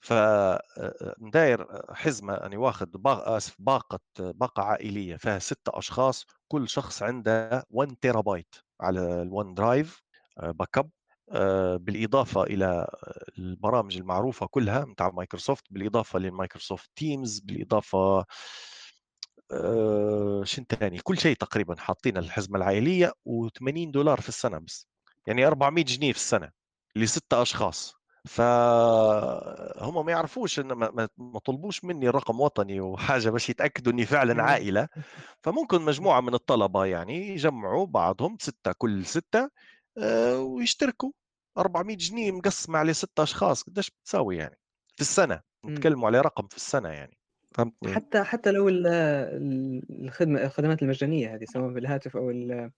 فداير 0.00 1.66
حزمة 1.94 2.34
اني 2.34 2.56
واخذ 2.56 2.86
باقة 2.86 3.36
آسف 3.36 3.56
باقة 3.58 4.00
باقة 4.18 4.62
عائلية 4.62 5.16
فيها 5.16 5.38
ستة 5.38 5.78
أشخاص 5.78 6.26
كل 6.48 6.68
شخص 6.68 7.02
عنده 7.02 7.64
1 7.70 7.96
تيرا 8.00 8.20
بايت 8.20 8.54
على 8.80 9.22
ال 9.22 9.54
OneDrive 9.54 10.02
backup 10.42 10.90
بالإضافة 11.84 12.42
إلى 12.42 12.86
البرامج 13.38 13.96
المعروفة 13.96 14.46
كلها 14.46 14.84
نتاع 14.84 15.10
مايكروسوفت 15.10 15.64
بالإضافة 15.70 16.18
لل 16.18 16.31
Microsoft 16.31 16.90
Teams 16.96 17.40
بالإضافة 17.40 18.24
آه، 19.52 20.42
شن 20.44 20.66
تاني؟ 20.66 20.98
كل 20.98 21.18
شيء 21.18 21.36
تقريبا 21.36 21.76
حاطين 21.76 22.16
الحزمه 22.16 22.56
العائلية 22.56 23.12
و80 23.28 23.90
دولار 23.90 24.20
في 24.20 24.28
السنة 24.28 24.58
بس. 24.58 24.86
يعني 25.26 25.46
400 25.46 25.84
جنيه 25.84 26.12
في 26.12 26.18
السنة 26.18 26.50
لستة 26.96 27.42
أشخاص. 27.42 27.94
فهم 28.24 30.06
ما 30.06 30.12
يعرفوش 30.12 30.60
إن 30.60 30.72
ما, 30.72 31.38
طلبوش 31.44 31.84
مني 31.84 32.08
رقم 32.08 32.40
وطني 32.40 32.80
وحاجة 32.80 33.30
باش 33.30 33.50
يتأكدوا 33.50 33.92
إني 33.92 34.06
فعلا. 34.06 34.42
عائلة. 34.42 34.88
فممكن 35.42 35.82
مجموعة 35.82 36.20
من 36.20 36.34
الطلبة 36.34 36.84
يعني 36.84 37.28
يجمعوا 37.28 37.86
بعضهم 37.86 38.36
ستة 38.40 38.72
كل 38.78 39.06
ستة 39.06 39.50
آه، 39.98 40.38
ويشتركوا. 40.38 41.10
400 41.58 41.96
جنيه 41.96 42.32
مقسمة 42.32 42.78
على 42.78 42.94
ستة 42.94 43.22
أشخاص. 43.22 43.62
قديش 43.62 43.90
بتساوي 43.90 44.36
يعني؟ 44.36 44.58
في 44.94 45.00
السنة. 45.00 45.40
نتكلموا 45.66 46.06
على 46.06 46.20
رقم 46.20 46.46
في 46.46 46.56
السنة 46.56 46.88
يعني. 46.88 47.15
فهمتني 47.56 47.94
حتى 47.94 48.22
حتى 48.22 48.50
لو 48.52 48.68
ال- 48.68 48.86
ال- 48.86 50.04
الخدمة 50.04 50.42
الخدمات 50.44 50.82
المجانية 50.82 51.34
هذه 51.34 51.44
سواء 51.44 51.72
بالهاتف 51.72 52.16
أو 52.16 52.30
ال- 52.30 52.70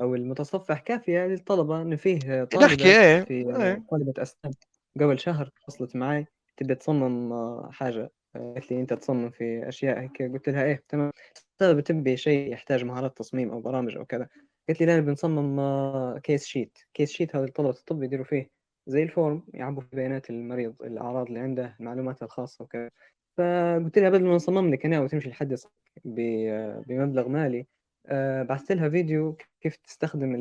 أو 0.00 0.14
المتصفح 0.14 0.80
كافية 0.80 1.26
للطلبة 1.26 1.82
إن 1.82 1.96
فيه 1.96 2.14
نحكي 2.16 2.46
طالبة 2.46 2.84
إيه 2.84 3.24
في 3.24 3.34
إيه. 3.34 3.82
طالبة 3.90 4.22
أسنان. 4.22 4.54
قبل 5.00 5.18
شهر 5.18 5.50
اتصلت 5.62 5.96
معي 5.96 6.26
تبي 6.56 6.74
تصمم 6.74 7.32
آه، 7.32 7.70
حاجة. 7.72 8.10
آه، 8.36 8.52
قالت 8.54 8.72
لي 8.72 8.80
أنت 8.80 8.92
تصمم 8.94 9.30
في 9.30 9.68
أشياء 9.68 10.00
هيك. 10.00 10.22
قلت 10.22 10.48
لها 10.48 10.64
إيه 10.64 10.84
تمام. 10.88 11.10
طيب 11.58 11.80
تبي 11.80 12.16
شيء 12.16 12.52
يحتاج 12.52 12.84
مهارات 12.84 13.18
تصميم 13.18 13.50
أو 13.50 13.60
برامج 13.60 13.96
أو 13.96 14.04
كذا. 14.04 14.28
قالت 14.68 14.80
لي 14.80 14.86
لا 14.86 14.94
أنا 14.94 15.02
بنصمم 15.02 15.60
آه، 15.60 16.18
case 16.18 16.46
sheet 16.46 16.78
case 16.94 17.10
sheet 17.12 17.36
هذا 17.36 17.44
الطلبة 17.44 17.70
الطب 17.70 18.02
يديروا 18.02 18.24
فيه 18.24 18.50
زي 18.86 19.02
ال 19.02 19.10
form 19.10 19.42
يعبوا 19.54 19.82
في 19.82 19.96
بيانات 19.96 20.30
المريض 20.30 20.82
الأعراض 20.82 21.26
اللي 21.26 21.38
عنده 21.40 21.76
المعلومات 21.80 22.22
الخاصة 22.22 22.64
وكذا. 22.64 22.90
فقلت 23.36 23.98
لها 23.98 24.10
بدل 24.10 24.24
ما 24.24 24.34
نصمم 24.34 24.70
لك 24.70 24.86
أنا 24.86 25.00
وتمشي 25.00 25.28
لحد 25.28 25.56
بمبلغ 26.04 27.28
مالي 27.28 27.66
آه، 28.06 28.42
بعثت 28.42 28.72
لها 28.72 28.88
فيديو 28.88 29.36
كيف 29.60 29.76
تستخدم 29.76 30.34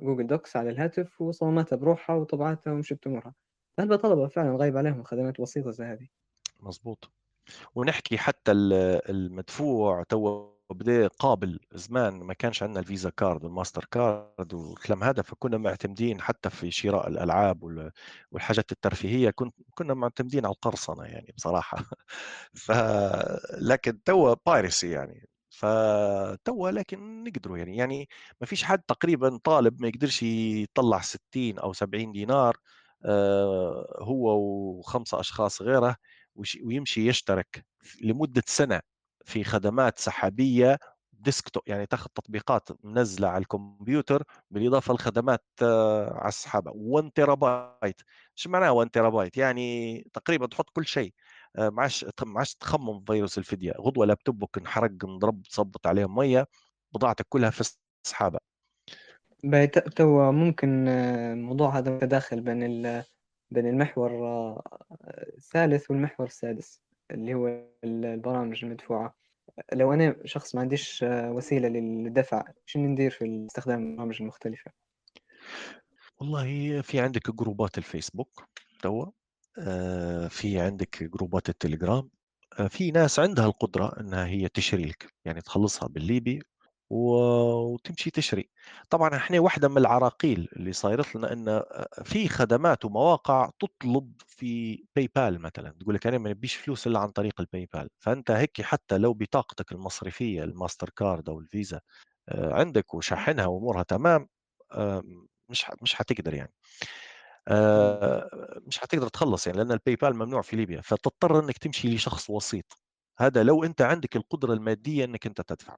Google 0.00 0.26
Docs 0.26 0.56
على 0.56 0.70
الهاتف 0.70 1.20
وصممتها 1.20 1.76
بروحها 1.76 2.16
وطبعتها 2.16 2.72
ومشت 2.72 3.06
أمورها. 3.06 3.34
فهل 3.76 3.98
طلبة 3.98 4.28
فعلا 4.28 4.56
غايب 4.56 4.76
عليهم 4.76 5.02
خدمات 5.02 5.40
بسيطة 5.40 5.70
زي 5.70 5.84
هذه؟ 5.84 6.08
مزبوط 6.60 7.10
ونحكي 7.74 8.18
حتى 8.18 8.52
ال- 8.52 9.10
المدفوع 9.10 10.02
تو 10.02 10.48
بدا 10.70 11.06
قابل 11.08 11.60
زمان 11.72 12.14
ما 12.22 12.34
كانش 12.34 12.62
عندنا 12.62 12.80
ال 12.80 12.86
Visa 12.86 13.10
Card 13.10 13.33
وال 13.33 13.44
MasterCard 13.44 14.54
والكلام 14.54 15.04
هذا 15.04 15.22
فكنا 15.22 15.58
معتمدين 15.58 16.20
حتى 16.20 16.50
في 16.50 16.70
شراء 16.70 17.08
الألعاب 17.08 17.62
وال- 17.62 17.90
والحاجات 18.30 18.72
الترفيهية 18.72 19.30
كنت 19.30 19.54
كنا 19.74 19.94
معتمدين 19.94 20.44
على 20.46 20.54
القرصنة 20.54 21.04
يعني 21.04 21.32
بصراحة. 21.36 21.76
ف 22.54 22.72
لكن 23.60 24.02
توا 24.02 24.34
بايرسي 24.46 24.90
يعني. 24.90 25.28
فتوا 25.50 26.70
لكن 26.70 27.24
نقدروا 27.24 27.58
يعني. 27.58 27.76
يعني 27.76 28.08
ما 28.40 28.46
فيش 28.46 28.64
حد 28.64 28.82
تقريبا 28.82 29.38
طالب 29.44 29.82
ما 29.82 29.88
يقدرش 29.88 30.22
يطلع 30.22 31.00
60 31.00 31.58
أو 31.58 31.72
70 31.72 32.12
دينار 32.12 32.56
آه، 33.04 33.96
هو 34.02 34.38
وخمسة 34.78 35.20
أشخاص 35.20 35.62
غيره 35.62 35.96
ويمشي 36.64 37.08
يشترك 37.08 37.66
لمدة 38.02 38.42
سنة. 38.46 38.80
في 39.28 39.44
خدمات 39.44 39.98
سحابية 39.98 40.78
ديسكتوب 41.12 41.62
يعني 41.66 41.86
تاخذ 41.86 42.06
تطبيقات 42.14 42.68
منزلة 42.84 43.28
على 43.28 43.42
الكمبيوتر 43.42 44.22
بالإضافة 44.50 44.94
لخدمات 44.94 45.44
آه، 45.62 46.14
على 46.14 46.28
السحابة 46.28 46.72
1 46.74 47.10
تيرا 47.14 47.34
بايت 47.34 48.00
إيش 48.38 48.46
معناه 48.46 48.72
1 48.72 48.90
تيرا 48.90 49.08
بايت 49.08 49.36
يعني 49.36 50.00
تقريبا 50.12 50.46
تحط 50.46 50.70
كل 50.70 50.86
شيء. 50.86 51.14
آه، 51.56 51.68
ما 51.68 51.82
عادش 51.82 52.04
ما 52.22 52.38
عادش 52.38 52.54
تخمم 52.54 53.04
فيروس 53.04 53.38
الفديه 53.38 53.72
غدوة 53.72 54.06
لابتوبك 54.06 54.58
انحرق 54.58 55.04
انضرب 55.04 55.42
تصبت 55.42 55.86
عليه 55.86 56.08
مية 56.08 56.46
بضاعتك 56.94 57.26
كلها 57.28 57.50
في 57.50 57.60
السحابة. 58.04 58.38
تو 59.96 60.32
ممكن 60.32 60.88
آه، 60.88 61.32
الموضوع 61.32 61.78
هذا 61.78 61.90
متداخل 61.90 62.40
بين 62.40 62.82
بين 63.50 63.66
المحور 63.66 64.10
آه، 64.26 64.62
الثالث 65.36 65.90
والمحور 65.90 66.26
السادس. 66.26 66.87
اللي 67.10 67.34
هو 67.34 67.48
ال- 67.84 68.04
البرامج 68.04 68.64
المدفوعة. 68.64 69.14
لو 69.72 69.92
أنا 69.92 70.16
شخص 70.24 70.54
ما 70.54 70.60
عنديش 70.60 71.04
آه، 71.04 71.32
وسيلة 71.32 71.68
للدفع 71.68 72.44
شنو 72.66 72.86
ندير 72.88 73.10
في 73.10 73.46
استخدام 73.50 73.82
البرامج 73.92 74.16
المختلفة؟ 74.22 74.72
والله 76.20 76.80
في 76.80 77.00
عندك 77.00 77.30
group 77.30 77.70
ات 77.70 77.78
الفيسبوك 77.78 78.44
توا 78.82 79.06
آه، 79.58 80.28
في 80.28 80.60
عندك 80.60 81.02
group 81.04 81.41
ات 81.41 81.48
التليجرام 81.48 82.10
آه، 82.60 82.66
في 82.68 82.90
ناس 82.90 83.18
عندها 83.18 83.46
القدرة 83.46 84.00
إنها 84.00 84.26
هي 84.26 84.48
تشري 84.48 84.84
لك 84.84 85.14
يعني 85.24 85.40
تخلصها 85.40 85.88
بالليبي 85.88 86.42
وتمشي 86.90 88.10
تشري. 88.10 88.50
طبعا 88.90 89.16
إحنا 89.16 89.40
واحدة 89.40 89.68
من 89.68 89.78
العراقيل 89.78 90.48
اللي 90.56 90.72
صايرت 90.72 91.16
لنا 91.16 91.32
إن 91.32 91.62
في 92.04 92.28
خدمات 92.28 92.84
ومواقع 92.84 93.50
تطلب 93.60 94.12
في 94.26 94.76
PayPal 94.96 95.40
مثلا 95.42 95.70
تقول 95.80 95.94
لك 95.94 96.06
أنا 96.06 96.18
ما 96.18 96.30
نبيش 96.30 96.54
فلوس 96.56 96.86
إلا 96.86 96.98
عن 97.00 97.08
طريق 97.10 97.40
ال 97.40 97.68
PayPal 97.74 97.88
فأنت 98.00 98.30
هيك 98.30 98.62
حتى 98.62 98.98
لو 98.98 99.14
بطاقتك 99.14 99.72
المصرفية 99.72 100.44
الماستر 100.44 100.90
كارد 100.90 101.28
أو 101.28 101.40
الفيزا 101.40 101.80
عندك 102.32 102.94
وشاحنها 102.94 103.46
وأمورها 103.46 103.82
تمام 103.82 104.28
مش 105.50 105.66
مش 105.82 105.94
حتقدر 105.94 106.34
يعني. 106.34 106.54
مش 108.66 108.78
حتقدر 108.78 109.08
تخلص 109.08 109.46
يعني 109.46 109.58
لأن 109.58 109.72
ال 109.72 109.96
PayPal 109.96 110.14
ممنوع 110.16 110.42
في 110.42 110.56
ليبيا. 110.56 110.80
فتضطر 110.80 111.40
إنك 111.44 111.58
تمشي 111.58 111.94
لشخص 111.94 112.30
وسيط. 112.30 112.78
هذا 113.18 113.42
لو 113.42 113.64
أنت 113.64 113.82
عندك 113.82 114.16
القدرة 114.16 114.52
المادية 114.54 115.04
إنك 115.04 115.26
أنت 115.26 115.40
تدفع. 115.40 115.76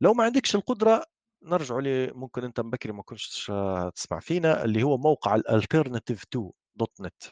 لو 0.00 0.14
ما 0.14 0.24
عندكش 0.24 0.54
القدرة 0.54 1.04
نرجع 1.42 1.78
ل 1.78 2.10
ممكن 2.14 2.44
أنت 2.44 2.60
مبكري 2.60 2.92
ما 2.92 3.02
كنتش 3.02 3.52
تسمع 3.94 4.20
فينا 4.20 4.64
اللي 4.64 4.82
هو 4.82 4.96
موقع 4.96 5.34
ال 5.34 6.22
AlternativeTo 6.22 6.50
dot 6.76 7.00
net 7.00 7.22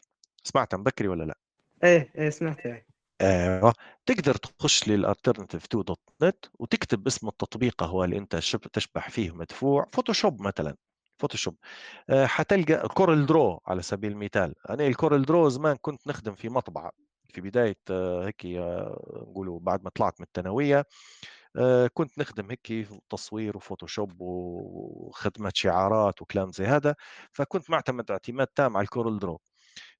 سمعت 0.43 0.75
مبكري 0.75 1.07
ولا 1.07 1.23
لا؟ 1.23 1.37
إيه 1.83 2.11
إيه 2.17 2.29
سمعت 2.29 2.65
إيه 2.65 2.85
أيوه 3.21 3.73
تقدر 4.05 4.35
تخش 4.35 4.87
لل 4.89 5.65
AlternativeTo 5.65 5.83
dot 5.83 5.99
net 6.23 6.45
وتكتب 6.59 7.07
اسم 7.07 7.27
التطبيق 7.27 7.83
هو 7.83 8.03
اللي 8.03 8.17
أنت 8.17 8.39
شب- 8.39 8.59
تشبح 8.73 9.09
فيه 9.09 9.31
مدفوع 9.35 9.89
Photoshop 9.93 10.41
مثلا 10.41 10.75
Photoshop 11.19 11.57
آه، 12.09 12.25
حتلقى 12.25 12.87
CorelDRAW 12.89 13.59
على 13.67 13.81
سبيل 13.81 14.11
المثال. 14.11 14.55
أنا 14.69 14.87
ال 14.87 15.21
CorelDRAW 15.25 15.49
زمان 15.49 15.77
كنت 15.81 16.07
نخدم 16.07 16.35
في 16.35 16.49
مطبعة. 16.49 16.91
في 17.33 17.41
بداية 17.41 17.77
آه، 17.91 18.25
هيك 18.27 18.45
آه، 18.45 19.25
نقولوا 19.29 19.59
بعد 19.59 19.83
ما 19.83 19.89
طلعت 19.89 20.21
من 20.21 20.25
الثانوية. 20.25 20.85
كنت 21.93 22.19
نخدم 22.19 22.51
هيك 22.51 22.89
تصوير 23.09 23.57
و 23.57 23.63
Photoshop 23.63 24.21
وخدمة 24.21 25.51
شعارات 25.55 26.21
وكلام 26.21 26.51
زي 26.51 26.65
هذا 26.65 26.95
فكنت 27.33 27.69
معتمد 27.69 28.11
اعتماد 28.11 28.47
تام 28.47 28.77
على 28.77 28.83
ال 28.83 29.19
CorelDRAW 29.19 29.39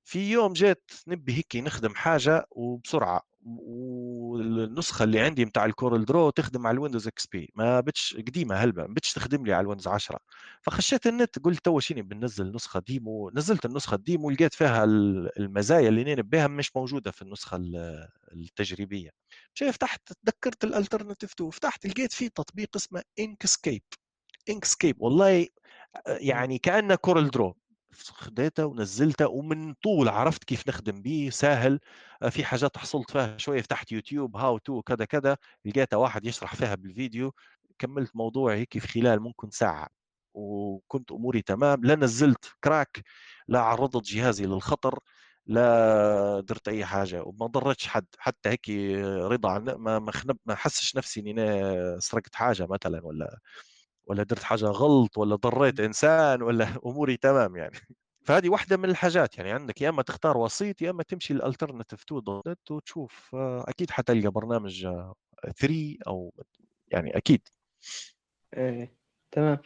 في 0.03 0.31
يوم 0.31 0.53
جيت 0.53 0.91
نبي 1.07 1.34
هيك 1.38 1.55
نخدم 1.57 1.95
حاجة 1.95 2.45
وبسرعة. 2.51 3.21
والنسخة 3.45 5.03
اللي 5.03 5.20
عندي 5.20 5.45
متاع 5.45 5.65
ال 5.65 6.05
CorelDRAW 6.05 6.30
تخدم 6.30 6.68
على 6.68 6.76
ال 6.76 7.07
Windows 7.07 7.27
XP. 7.27 7.51
ما 7.56 7.80
بتش 7.80 8.15
قديمة 8.15 8.56
هلبة 8.56 8.82
ما 8.88 8.94
بتش 8.94 9.14
تخدم 9.14 9.45
لي 9.45 9.53
على 9.53 9.61
ال 9.61 9.65
Windows 9.65 9.88
10 9.88 10.20
فخشيت 10.61 11.07
النت 11.07 11.40
قلت 11.40 11.65
تو 11.65 11.80
شيني 11.80 12.02
بننزل 12.02 12.52
نسخة 12.56 12.80
demo 12.88 13.30
نزلت 13.36 13.65
النسخة 13.65 13.98
demo 13.97 14.27
ولقيت 14.28 14.53
فيها 14.53 14.84
المزايا 14.84 15.90
اللي 15.90 16.03
نبيها 16.03 16.47
مش 16.48 16.76
موجودة 16.76 17.11
في 17.11 17.22
النسخة 17.22 17.57
التجريبية. 18.34 19.10
شايف 19.53 19.78
تحت 19.78 20.14
تذكرت 20.26 20.64
ال 20.64 21.34
AlternativeTo 21.34 21.49
فتحت 21.49 21.88
لقيت 21.88 22.14
في 22.14 22.30
تطبيق 22.30 22.70
اسمه 22.76 23.02
Inkscape. 23.19 23.81
Inkscape 24.49 25.01
والله 25.02 25.48
يعني 26.07 26.57
كأنه 26.57 26.95
CorelDRAW. 26.95 27.55
خديته 28.02 28.65
ونزلته 28.65 29.28
ومن 29.28 29.74
طول 29.74 30.10
عرفت 30.10 30.44
كيف 30.44 30.68
نخدم 30.70 31.02
به 31.02 31.30
سهل 31.34 31.80
آه، 32.24 32.30
في 32.30 32.44
حاجات 32.45 32.78
حصلت 32.78 33.11
فيها 33.11 33.38
شوية 33.38 33.61
فتحت 33.61 33.91
يوتيوب 33.91 34.38
how 34.38 34.57
to 34.57 34.81
كذا 34.82 35.06
كذا. 35.06 35.38
لقيته 35.65 35.98
واحد 35.98 36.26
يشرح 36.26 36.56
فيها 36.56 36.76
بالفيديو. 36.76 37.34
كملت 37.80 38.15
موضوع 38.15 38.53
هيك 38.53 38.78
في 38.80 38.88
خلال 38.88 39.20
ممكن 39.22 39.49
ساعة 39.49 39.88
وكنت 40.34 41.11
أموري 41.11 41.41
تمام. 41.41 41.86
لا 41.86 41.95
نزلت 41.95 42.45
crack 42.64 43.03
لا 43.48 43.60
عرضت 43.61 44.03
جهازي 44.06 44.45
للخطر 44.45 44.99
لا 45.45 46.40
درت 46.40 46.68
أي 46.68 46.86
حاجة 46.86 47.24
وما 47.24 47.45
ضرتش 47.48 47.88
حد. 47.88 48.06
حتى 48.18 48.49
هيك 48.49 48.70
رضا 49.32 49.60
ما 49.60 49.99
ما, 49.99 50.11
ما 50.45 50.56
حسش 50.56 50.95
نفسي 50.95 51.20
إني 51.20 51.99
سرقت 52.02 52.36
حاجة 52.36 52.68
مثلا 52.70 53.06
ولا 53.06 53.40
ولا 54.05 54.23
درت 54.23 54.43
حاجة 54.43 54.65
غلط 54.65 55.17
ولا 55.17 55.35
ضريت 55.35 55.80
إنسان 55.80 56.41
ولا 56.41 56.67
أموري 56.85 57.17
تمام 57.17 57.55
يعني. 57.55 57.77
فهذه 58.23 58.49
واحدة 58.49 58.77
من 58.77 58.85
الحاجات 58.85 59.38
يعني 59.38 59.51
عندك 59.51 59.81
يا 59.81 59.89
إما 59.89 60.01
تختار 60.01 60.38
وسيط 60.38 60.81
يا 60.81 60.89
إما 60.89 61.03
تمشي 61.03 61.34
ال 61.34 62.03
AlternativeTo 62.03 62.22
dot 62.23 62.72
وتشوف. 62.71 63.35
أكيد 63.35 63.91
حتلقى 63.91 64.31
برنامج 64.31 64.88
3 65.57 65.97
أو 66.07 66.34
يعني 66.88 67.17
أكيد. 67.17 67.47
إيه 68.57 68.93
تمام. 69.31 69.57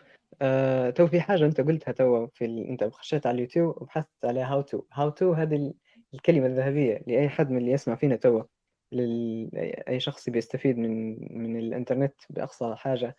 آه، 0.41 0.89
تو 0.89 1.07
في 1.07 1.21
حاجة 1.21 1.45
أنت 1.45 1.61
قلتها 1.61 1.91
تو 1.91 2.27
في 2.27 2.45
ال... 2.45 2.67
أنت 2.67 2.83
خشيت 2.83 3.27
على 3.27 3.35
اليوتيوب 3.35 3.81
وبحثت 3.81 4.25
عليها 4.25 4.45
how 4.45 4.61
to 4.61 4.83
how 4.93 5.09
to 5.09 5.33
هذه 5.33 5.73
الكلمة 6.13 6.45
الذهبية 6.47 7.03
لأي 7.07 7.29
حد 7.29 7.51
من 7.51 7.57
اللي 7.57 7.71
يسمع 7.71 7.95
فينا 7.95 8.15
تو 8.15 8.43
لل... 8.91 9.49
أي 9.87 9.99
شخص 9.99 10.29
بيستفيد 10.29 10.77
من 10.77 11.17
من 11.43 11.59
الإنترنت 11.59 12.13
بأقصى 12.29 12.75
حاجة. 12.75 13.15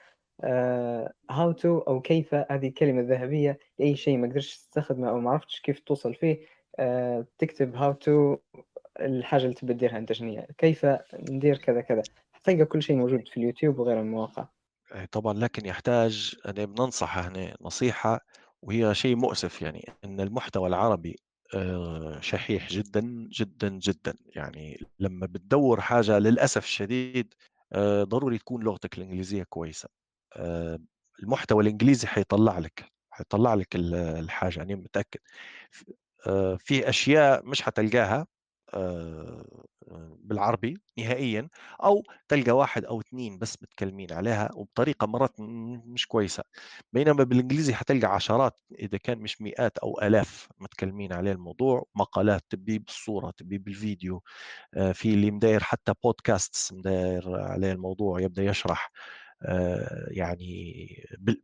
how 1.31 1.53
uh, 1.53 1.57
to 1.57 1.79
أو 1.79 2.01
كيف 2.01 2.35
هذه 2.35 2.69
الكلمة 2.69 3.01
الذهبية 3.01 3.59
لأي 3.79 3.97
شيء 3.97 4.17
ما 4.17 4.29
قدرتش 4.29 4.57
تستخدمه 4.57 5.11
أو 5.11 5.21
ما 5.21 5.31
عرفتش 5.31 5.61
كيف 5.61 5.81
توصل 5.81 6.15
فيه 6.15 6.41
uh, 6.81 7.25
تكتب 7.39 7.77
how 7.77 7.93
to 7.93 8.37
الحاجة 9.01 9.43
اللي 9.43 9.55
تبي 9.55 9.75
تديرها 9.75 9.99
أنت 9.99 10.13
شنو 10.13 10.47
كيف 10.59 10.87
ندير 11.31 11.59
كذا 11.59 11.81
كذا. 11.81 12.03
حتلقى 12.33 12.65
كل 12.65 12.83
شيء 12.83 12.97
موجود 12.97 13.29
في 13.29 13.37
اليوتيوب 13.37 13.79
وغير 13.79 14.01
المواقع. 14.01 14.49
طبعا 15.13 15.35
لكن 15.35 15.67
يحتاج 15.67 16.37
أنا 16.47 16.65
بننصح 16.65 17.19
هنا 17.19 17.57
نصيحة 17.61 18.21
وهي 18.63 18.95
شيء 18.95 19.17
مؤسف 19.17 19.63
يعني 19.63 19.85
أن 20.05 20.21
المحتوى 20.21 20.69
العربي 20.69 21.17
آه، 21.55 22.21
شحيح 22.21 22.69
جدا 22.69 23.29
جدا 23.31 23.69
جدا. 23.69 24.15
يعني 24.37 24.81
لما 24.99 25.27
بتدور 25.27 25.81
حاجة 25.81 26.19
للأسف 26.19 26.65
الشديد 26.65 27.35
آه، 27.73 28.05
ضروري 28.05 28.39
تكون 28.39 28.63
لغتك 28.63 28.99
الإنجليزية 28.99 29.43
كويسة. 29.43 29.89
آه، 29.89 29.98
المحتوى 31.23 31.63
الإنجليزي 31.63 32.07
حيطلع 32.07 32.59
لك 32.59 32.85
حيطلع 33.11 33.55
لك 33.55 33.69
الحاجة 33.75 34.59
يعني 34.59 34.75
متأكد. 34.75 35.21
في 36.59 36.89
أشياء 36.89 37.47
مش 37.47 37.63
حتلقاها 37.63 38.27
بالعربي 40.19 40.77
نهائيا 40.99 41.49
أو 41.85 42.03
تلقى 42.29 42.53
واحد 42.53 42.85
أو 42.85 43.01
اثنين 43.01 43.39
بس 43.39 43.57
متكلمين 43.63 44.13
عليها 44.13 44.51
وبطريقة 44.55 45.07
مرات 45.07 45.35
مش 45.41 46.07
كويسة. 46.07 46.43
بينما 46.93 47.25
بالإنجليزي 47.25 47.75
حتلقى 47.75 48.15
عشرات 48.15 48.61
إذا 48.79 48.99
كان 48.99 49.19
مش 49.19 49.43
مئات 49.43 49.79
أو 49.79 50.01
آلاف 50.03 50.49
متكلمين 50.59 51.13
عليه 51.13 51.33
الموضوع 51.33 51.87
مقالات 51.95 52.43
تبي 52.51 52.79
بالصورة 52.79 53.31
تبي 53.31 53.59
بالفيديو 53.59 54.23
آه، 54.75 54.93
في 54.93 55.15
اللي 55.15 55.31
مداير 55.31 55.61
حتى 55.63 55.93
بودكاست 56.05 56.75
مداير 56.75 57.41
عليه 57.41 57.73
الموضوع 57.73 58.21
يبدأ 58.21 58.43
يشرح. 58.45 58.91
آه، 58.91 59.28
يعني 60.11 60.87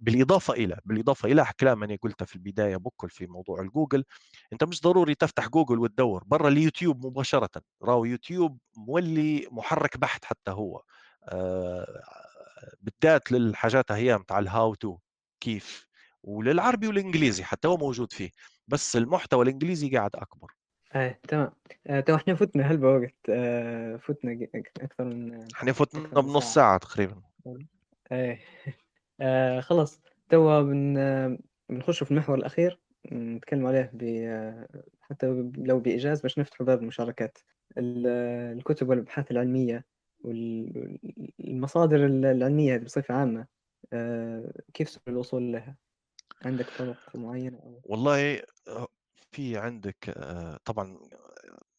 بالإضافة 0.00 0.54
إلى 0.54 0.78
بالإضافة 0.84 1.32
إلى 1.32 1.46
كلام 1.60 1.82
أنا 1.82 1.96
قلته 2.02 2.24
في 2.26 2.36
البداية 2.36 2.76
بكل 2.76 3.10
في 3.10 3.26
موضوع 3.26 3.60
الجوجل 3.60 4.04
أنت 4.52 4.64
مش 4.64 4.80
ضروري 4.80 5.14
تفتح 5.14 5.48
جوجل 5.48 5.78
وتدور 5.78 6.24
برا 6.26 6.48
اليوتيوب 6.48 7.06
مباشرة 7.06 7.50
راو 7.82 8.04
يوتيوب 8.04 8.58
مولي 8.76 9.48
محرك 9.50 9.96
بحث 9.96 10.24
حتى 10.24 10.50
هو 10.50 10.82
آه، 11.28 12.02
بالذات 12.80 13.32
للحاجات 13.32 13.92
هي 13.92 14.18
متاع 14.18 14.38
ال 14.39 14.74
how 14.74 14.89
to 14.89 14.98
كيف 15.40 15.86
وللعربي 16.22 16.88
والإنجليزي 16.88 17.44
حتى 17.44 17.68
هو 17.68 17.76
موجود 17.76 18.12
فيه 18.12 18.30
بس 18.68 18.96
المحتوى 18.96 19.42
الإنجليزي 19.42 19.88
قاعد 19.90 20.10
أكبر. 20.16 20.52
إيه 20.96 21.20
تمام. 21.28 21.52
آه، 21.86 22.00
تو 22.00 22.14
إحنا 22.14 22.34
فتنا 22.34 22.70
هالبوقت 22.70 23.14
آه، 23.30 23.96
فتنا 23.96 24.48
أكثر 24.80 25.04
من 25.04 25.52
إحنا 25.54 25.72
فتنا 25.72 26.20
بنص 26.20 26.54
ساعة. 26.54 26.78
تقريبا. 26.78 27.22
إيه. 28.12 28.40
آه 29.20 29.60
خلاص. 29.60 30.01
توا 30.31 30.62
بن 30.62 30.94
بنخش 31.68 32.02
في 32.05 32.10
المحور 32.10 32.39
الأخير. 32.39 32.81
نتكلم 33.12 33.66
عليه 33.66 33.90
ب 33.94 34.02
حتى 35.01 35.26
لو 35.56 35.81
بإيجاز 35.81 36.20
باش 36.20 36.39
نفتحوا 36.39 36.66
باب 36.66 36.82
المشاركات. 36.82 37.39
الكتب 37.78 38.89
والأبحاث 38.89 39.31
العلمية 39.31 39.85
والمصادر 40.20 42.06
العلمية 42.06 42.76
بصفة 42.78 43.14
عامة. 43.14 43.47
آه 43.93 44.52
كيف 44.74 44.89
سبل 44.89 45.02
الوصول 45.09 45.52
لها؟ 45.52 45.76
عندك 46.44 46.70
طرق 46.78 46.97
معينة 47.14 47.81
والله 47.85 48.43
آه، 48.68 48.89
في 49.32 49.59
عندك 49.59 49.97
آه، 50.09 50.59
طبعا 50.64 50.98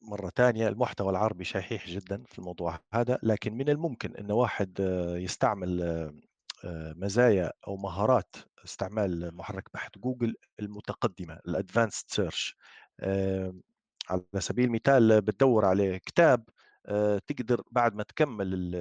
مرة 0.05 0.31
ثانية 0.35 0.67
المحتوى 0.67 1.09
العربي 1.09 1.43
شحيح 1.43 1.87
جدا 1.87 2.23
في 2.27 2.39
الموضوع 2.39 2.79
هذا 2.93 3.19
لكن 3.23 3.53
من 3.53 3.69
الممكن 3.69 4.15
أن 4.15 4.31
واحد 4.31 4.81
آه، 4.81 5.17
يستعمل 5.17 5.81
آه، 6.63 6.93
مزايا 6.97 7.51
أو 7.67 7.77
مهارات 7.77 8.35
استعمال 8.65 9.35
محرك 9.35 9.69
بحث 9.73 9.91
جوجل 9.97 10.35
المتقدمة 10.59 11.39
ال 11.47 11.54
advanced 11.54 12.05
search 12.07 12.57
على 14.09 14.23
سبيل 14.39 14.65
المثال 14.65 15.21
بتدور 15.21 15.65
على 15.65 15.99
كتاب 15.99 16.49
تقدر 17.27 17.63
بعد 17.71 17.95
ما 17.95 18.03
تكمل 18.03 18.71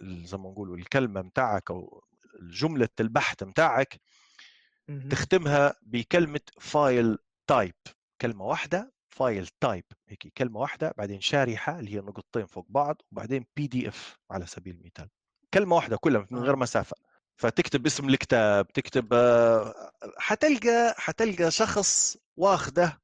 زي 0.00 0.36
ما 0.36 0.50
نقولوا 0.50 0.76
الكلمة 0.76 1.22
متاعك 1.22 1.70
أو 1.70 2.04
جملة 2.40 2.88
البحث 3.00 3.42
متاعك 3.42 4.00
تختمها 5.10 5.74
بكلمة 5.82 6.40
filetype 6.60 7.74
كلمة 8.20 8.44
واحدة 8.44 8.92
filetype 9.10 9.84
هيك 10.08 10.32
كلمة 10.38 10.60
واحدة 10.60 10.94
بعدين 10.98 11.20
شارحة 11.20 11.78
اللي 11.78 11.94
هي 11.94 11.98
نقطتين 11.98 12.46
فوق 12.46 12.66
بعض 12.68 13.02
وبعدين 13.12 13.46
PDF 13.56 14.18
على 14.30 14.46
سبيل 14.46 14.74
المثال. 14.74 15.08
كلمة 15.54 15.76
واحدة 15.76 15.96
كلها 15.96 16.26
من 16.30 16.38
غير 16.38 16.54
آه. 16.54 16.56
مسافة. 16.58 16.96
فتكتب 17.36 17.86
اسم 17.86 18.08
الكتاب 18.08 18.68
تكتب 18.68 19.08
آه، 19.12 19.92
حتلقى 20.18 20.94
حتلقى 20.98 21.50
شخص 21.50 22.16
واخده 22.36 23.00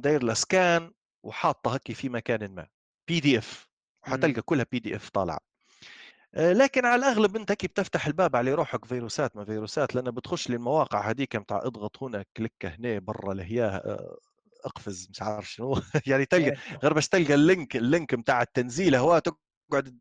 داير 0.00 0.22
له 0.22 0.34
scan 0.34 0.92
وحاطه 1.22 1.74
هكي 1.74 1.94
في 1.94 2.08
مكان 2.08 2.54
ما. 2.54 2.66
PDF 3.08 3.68
وحتلقى 4.02 4.42
كلها 4.42 4.66
PDF 4.72 5.08
طالعة. 5.10 5.38
آه، 6.34 6.52
لكن 6.52 6.86
على 6.86 6.96
الأغلب 7.06 7.36
أنت 7.36 7.52
كي 7.52 7.66
بتفتح 7.66 8.06
الباب 8.06 8.36
على 8.36 8.54
روحك 8.54 8.84
فيروسات 8.84 9.36
ما 9.36 9.44
فيروسات؟ 9.44 9.94
لأن 9.94 10.10
بتخش 10.10 10.50
للمواقع 10.50 11.10
هذيك 11.10 11.36
متاع 11.36 11.58
اضغط 11.58 12.02
هنا 12.02 12.24
click 12.36 12.66
هنا 12.66 12.98
برا 12.98 13.34
لهياه 13.34 14.16
أقفز 14.64 15.08
مش 15.10 15.22
عارف 15.22 15.50
شنو. 15.50 15.74
يعني 16.06 16.24
تلقى 16.26 16.44
إيه. 16.44 16.58
غير 16.82 16.92
بس 16.92 17.08
تلقى 17.08 17.34
ال 17.34 17.42
link 17.42 17.76
ال 17.76 17.84
link 17.84 18.14
بتاع 18.14 18.42
التنزيل 18.42 18.94
هو 18.94 19.18
تقعد 19.18 19.98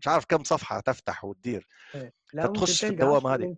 مش 0.00 0.08
عارف 0.08 0.24
كم 0.24 0.44
صفحة 0.44 0.80
تفتح 0.80 1.24
وتدير. 1.24 1.66
إيه. 1.94 2.12
لا 2.32 2.42
فتخش 2.42 2.84
في 2.84 2.88
الدوامة 2.88 3.34
هذه. 3.34 3.56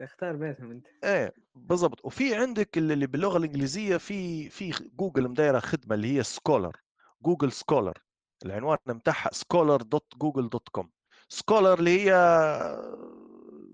اختار 0.00 0.36
بيتهم 0.36 0.70
أنت. 0.70 0.86
إيه 1.04 1.34
بالضبط. 1.54 2.04
وفي 2.04 2.34
عندك 2.34 2.78
اللي 2.78 3.06
باللغة 3.06 3.38
الإنجليزية 3.38 3.96
في 3.96 4.48
في 4.50 4.70
جوجل 4.94 5.28
مدايرة 5.28 5.58
خدمة 5.58 5.94
اللي 5.94 6.18
هي 6.18 6.22
Scholar 6.22 6.76
Google 7.22 7.52
Scholar 7.52 7.98
العنوان 8.44 8.78
بتاعها 8.86 9.30
scholar.google.com 9.30 10.86
scholar 11.28 11.78
اللي 11.78 12.00
هي 12.00 12.12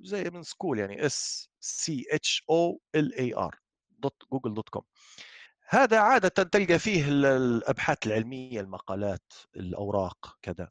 زي 0.02 0.30
من 0.30 0.42
school 0.42 0.78
يعني 0.78 1.06
S 1.06 1.48
C 1.60 2.06
H 2.10 2.44
O 2.50 2.80
L 2.94 3.14
A 3.14 3.36
R 3.36 3.58
dot 3.90 4.22
Google 4.32 4.54
dot 4.54 4.68
com. 4.68 4.82
هذا 5.68 5.98
عادة 6.00 6.28
تلقى 6.28 6.78
فيه 6.78 7.08
الأبحاث 7.08 8.06
العلمية 8.06 8.60
المقالات 8.60 9.32
الأوراق 9.56 10.36
كذا. 10.42 10.68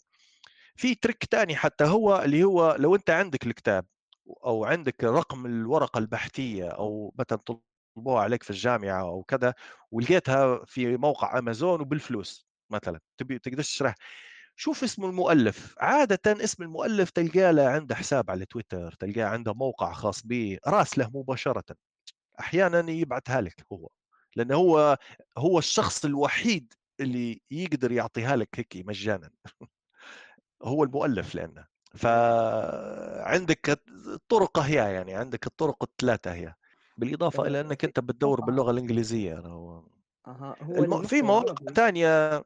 في 0.75 0.95
تريك 0.95 1.25
تاني 1.25 1.55
حتى 1.55 1.85
هو 1.85 2.23
اللي 2.25 2.43
هو 2.43 2.77
لو 2.79 2.95
أنت 2.95 3.09
عندك 3.09 3.47
الكتاب 3.47 3.85
أو 4.45 4.65
عندك 4.65 5.03
رقم 5.03 5.45
الورقة 5.45 5.97
البحثية 5.99 6.69
أو 6.69 7.13
مثلًا 7.19 7.39
طلبوها 7.97 8.21
عليك 8.23 8.43
في 8.43 8.49
الجامعة 8.49 9.01
أو 9.01 9.23
كذا 9.23 9.53
ولقيتها 9.91 10.65
في 10.65 10.97
موقع 10.97 11.39
أمازون 11.39 11.81
وبالفلوس 11.81 12.47
مثلًا 12.71 12.99
تبي 13.19 13.39
تقدرش 13.39 13.67
تشتريها، 13.71 13.95
شوف 14.57 14.83
اسم 14.83 15.05
المؤلف، 15.05 15.75
عادةً 15.79 16.43
اسم 16.45 16.63
المؤلف 16.63 17.09
تلقاه 17.11 17.51
له 17.51 17.67
عنده 17.69 17.95
حساب 17.95 18.31
على 18.31 18.45
تويتر، 18.45 18.93
تلقاه 18.99 19.25
عنده 19.25 19.53
موقع 19.53 19.93
خاص 19.93 20.27
به، 20.27 20.59
راسله 20.67 21.11
مباشرةً، 21.15 21.63
أحيانًا 22.39 22.91
يبعتها 22.91 23.41
لك 23.41 23.65
هو، 23.73 23.89
لأنه 24.35 24.55
هو 24.55 24.97
هو 25.37 25.59
الشخص 25.59 26.05
الوحيد 26.05 26.73
اللي 26.99 27.41
يقدر 27.51 27.91
يعطيها 27.91 28.35
لك 28.35 28.49
هيك 28.55 28.87
مجانًا. 28.87 29.29
هو 30.63 30.83
المؤلف 30.83 31.35
لأنه. 31.35 31.65
فعندك 31.95 33.69
الطرق 34.07 34.59
هي 34.59 34.75
يعني 34.75 35.13
عندك 35.15 35.47
الطرق 35.47 35.83
الثلاثة 35.83 36.33
هي. 36.33 36.53
آه، 37.57 37.61
أنك 37.61 37.81
في 37.81 37.87
أنت 37.87 37.99
بتدور 37.99 38.41
الإنجليزية 38.71 39.39
أنا 39.39 39.49
هو. 39.49 39.83
هو 40.61 40.83
الم... 40.83 41.03
في 41.03 41.21
مواقع 41.21 41.71
تانية 41.73 42.43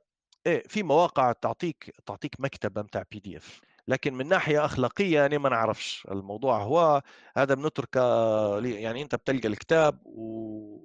إيه 0.48 0.64
في 0.68 0.84
مواقع 0.84 1.32
تعطيك 1.32 1.96
تعطيك 2.06 2.36
مكتبة 2.40 2.82
متاع 2.82 3.04
بي 3.12 3.20
دي 3.20 3.38
اف 3.38 3.62
لكن 3.88 4.14
من 4.14 4.28
ناحية 4.28 4.66
أخلاقية 4.66 5.26
أنا 5.26 5.38
ما 5.38 5.50
نعرفش. 5.50 6.08
الموضوع 6.12 6.64
هو 6.64 7.02
هذا 7.38 7.54
بنترك 7.54 7.96
يعني 8.64 9.02
أنت 9.02 9.16
بتلقى 9.16 9.48
الكتاب 9.48 10.00
و... 10.06 10.77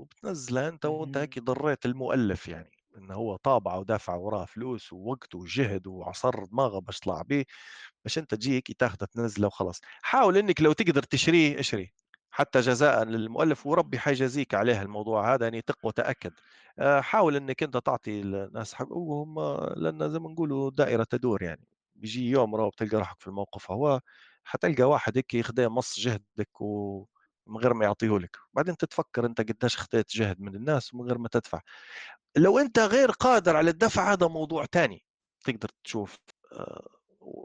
وبتنزله 0.00 0.68
أنت 0.68 0.84
وأنت 0.86 1.16
مهم. 1.16 1.18
هيك 1.18 1.38
ضريت 1.38 1.86
المؤلف 1.86 2.48
يعني 2.48 2.70
انه 2.98 3.14
هو 3.14 3.36
طابعه 3.36 3.78
ودافع 3.78 4.14
وراه 4.14 4.44
فلوس 4.44 4.92
ووقت 4.92 5.34
وجهد 5.34 5.86
وعصر 5.86 6.44
دماغه 6.44 6.78
باش 6.80 6.98
طلع 7.00 7.22
بيه 7.22 7.44
باش 8.04 8.18
أنت 8.18 8.34
تجي 8.34 8.52
هيك 8.56 8.72
تاخذه 8.78 9.04
تنزله 9.04 9.46
وخلاص. 9.46 9.80
حاول 10.02 10.36
إنك 10.36 10.60
لو 10.60 10.72
تقدر 10.72 11.02
تشريه 11.02 11.60
اشري. 11.60 11.92
حتى 12.30 12.60
جزاء 12.60 13.04
للمؤلف 13.04 13.66
وربي 13.66 13.98
حيجازيك 13.98 14.54
عليه 14.54 14.82
الموضوع 14.82 15.34
هذا 15.34 15.44
يعني 15.46 15.60
ثق 15.68 15.78
وتاكد 15.86 16.32
آه، 16.78 17.00
حاول 17.00 17.36
إنك 17.36 17.62
أنت 17.62 17.76
تعطي 17.76 18.20
الناس 18.20 18.74
حقوقهم 18.74 19.38
آه، 19.38 19.74
لأن 19.76 20.10
زي 20.10 20.18
ما 20.18 20.30
نقولوا 20.30 20.68
الدائره 20.68 21.04
تدور 21.04 21.42
يعني. 21.42 21.68
بيجي 21.94 22.30
يوم 22.30 22.54
راهو 22.54 22.68
بتلقى 22.70 22.96
روحك 22.98 23.20
في 23.20 23.26
الموقف 23.28 23.70
هو 23.70 24.00
حتلقى 24.44 24.82
واحد 24.84 25.16
هيك 25.16 25.34
يخدم 25.34 25.74
مص 25.74 26.00
جهدك 26.00 26.60
و 26.60 27.06
من 27.50 27.56
غير 27.56 27.74
ما 27.74 27.84
يعطيه 27.84 28.18
لك. 28.18 28.36
بعدين 28.52 28.76
تتفكر 28.76 29.26
أنت 29.26 29.40
قديش 29.40 29.76
خديت 29.76 30.10
جهد 30.10 30.40
من 30.40 30.54
الناس 30.54 30.94
ومن 30.94 31.06
غير 31.06 31.18
ما 31.18 31.28
تدفع. 31.28 31.60
لو 32.36 32.58
أنت 32.58 32.78
غير 32.78 33.10
قادر 33.10 33.56
على 33.56 33.70
الدفع 33.70 34.12
هذا 34.12 34.26
موضوع 34.26 34.64
تاني. 34.64 35.04
تقدر 35.44 35.68
تشوف 35.84 36.16
آه، 36.52 36.88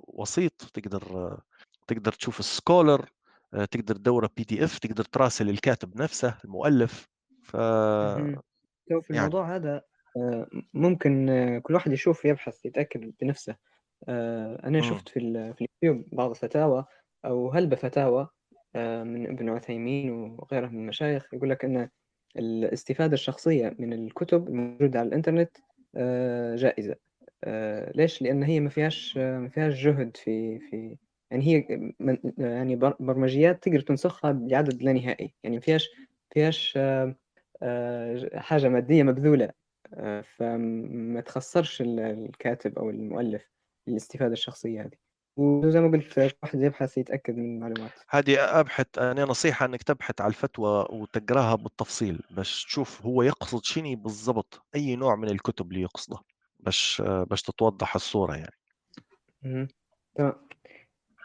وسيط 0.07 0.71
تقدر 0.73 1.37
تقدر 1.87 2.11
تشوف 2.11 2.39
ال 2.39 2.48
Scholar 2.48 3.09
آه، 3.53 3.65
تقدر 3.65 3.95
تدوره 3.95 4.29
PDF 4.37 4.79
تقدر 4.79 5.03
تراسل 5.03 5.49
الكاتب 5.49 6.01
نفسه 6.01 6.37
المؤلف. 6.45 7.07
ف. 7.43 7.51
تو 8.89 9.01
في 9.01 9.13
يعني 9.13 9.27
الموضوع 9.27 9.55
هذا 9.55 9.81
آه، 10.17 10.47
ممكن 10.73 11.27
كل 11.63 11.73
واحد 11.73 11.91
يشوف 11.91 12.25
يبحث 12.25 12.65
يتأكد 12.65 13.13
بنفسه. 13.21 13.55
مم. 14.07 14.81
شفت 14.81 15.09
في, 15.09 15.19
في 15.57 15.67
اليوتيوب 15.83 16.15
بعض 16.15 16.29
الفتاوى 16.29 16.85
أو 17.25 17.51
هلبة 17.51 17.75
فتاوى 17.75 18.29
من 19.03 19.27
ابن 19.27 19.49
عثيمين 19.49 20.09
وغيره 20.11 20.67
من 20.67 20.79
المشايخ 20.79 21.33
يقول 21.33 21.49
لك 21.49 21.65
أن 21.65 21.89
الاستفادة 22.37 23.13
الشخصية 23.13 23.75
من 23.79 23.93
الكتب 23.93 24.47
الموجودة 24.47 24.99
على 24.99 25.07
الإنترنت 25.07 25.57
آه، 25.95 26.55
جائزة. 26.55 26.95
آه، 27.43 27.91
ليش؟ 27.95 28.21
لأن 28.21 28.43
هي 28.43 28.59
ما 28.59 28.69
فيهاش 28.69 29.15
آه، 29.17 29.39
ما 29.39 29.49
فيهاش 29.49 29.73
جهد 29.83 30.17
في 30.17 30.59
في 30.59 30.97
يعني 31.31 31.45
هي 31.47 31.93
يعني 32.37 32.75
بر- 32.75 32.95
برمجيات 32.99 33.63
تقدر 33.63 33.79
تنسخها 33.79 34.31
بعدد 34.31 34.83
لا 34.83 34.93
نهائي. 34.93 35.33
يعني 35.43 35.55
ما 35.55 35.61
فيهاش 35.61 35.89
فيهاش 36.33 36.73
آه، 36.77 37.15
آه، 37.63 38.29
حاجة 38.39 38.69
مادية 38.69 39.03
مبذولة. 39.03 39.49
آه، 39.93 40.21
فما 40.21 41.21
تخسرش 41.21 41.81
ال- 41.81 41.99
الكاتب 41.99 42.79
أو 42.79 42.89
المؤلف 42.89 43.49
الاستفادة 43.87 44.33
الشخصية 44.33 44.81
هذه. 44.81 45.04
وزي 45.37 45.79
ما 45.79 45.91
قلت 45.97 46.17
واحد 46.43 46.61
يبحث 46.61 46.97
يتأكد 46.97 47.37
من 47.37 47.55
المعلومات. 47.55 47.91
هذه 48.09 48.59
أبحث. 48.59 48.87
أنا 48.97 49.25
نصيحة 49.25 49.65
إنك 49.65 49.83
تبحث 49.83 50.21
على 50.21 50.29
الفتوى 50.29 50.87
وتقراها 50.89 51.55
بالتفصيل 51.55 52.19
باش 52.29 52.65
تشوف 52.65 53.05
هو 53.05 53.21
يقصد 53.21 53.63
شنو 53.63 53.95
بالضبط. 53.95 54.61
أي 54.75 54.95
نوع 54.95 55.15
من 55.15 55.29
الكتب 55.29 55.71
اللي 55.71 55.81
يقصده 55.81 56.17
باش 56.59 57.01
باش 57.01 57.41
تتوضح 57.41 57.95
الصورة 57.95 58.35
يعني. 58.35 58.55
تمام. 60.15 60.35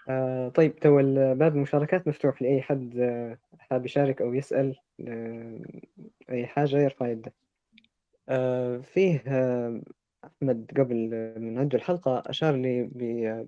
آه 0.09 0.49
طيب 0.49 0.77
تو 0.77 0.97
باب 1.35 1.57
المشاركات 1.57 2.09
مفتوح 2.09 2.43
لأي 2.43 2.63
حد 2.63 2.99
آه، 2.99 3.39
حاب 3.59 3.85
يشارك 3.87 4.23
أو 4.23 4.35
يسأل 4.35 4.77
آه، 5.09 5.61
أي 6.31 6.47
حاجة 6.47 6.77
يرفع 6.77 7.09
يده. 7.09 7.33
آه 8.29 8.79
فيه 8.79 9.23
آه 9.27 9.83
أحمد 10.25 10.71
قبل 10.79 10.97
من 11.37 11.59
عنده 11.59 11.79
الحلقة 11.79 12.23
أشار 12.27 12.57
لي 12.57 12.91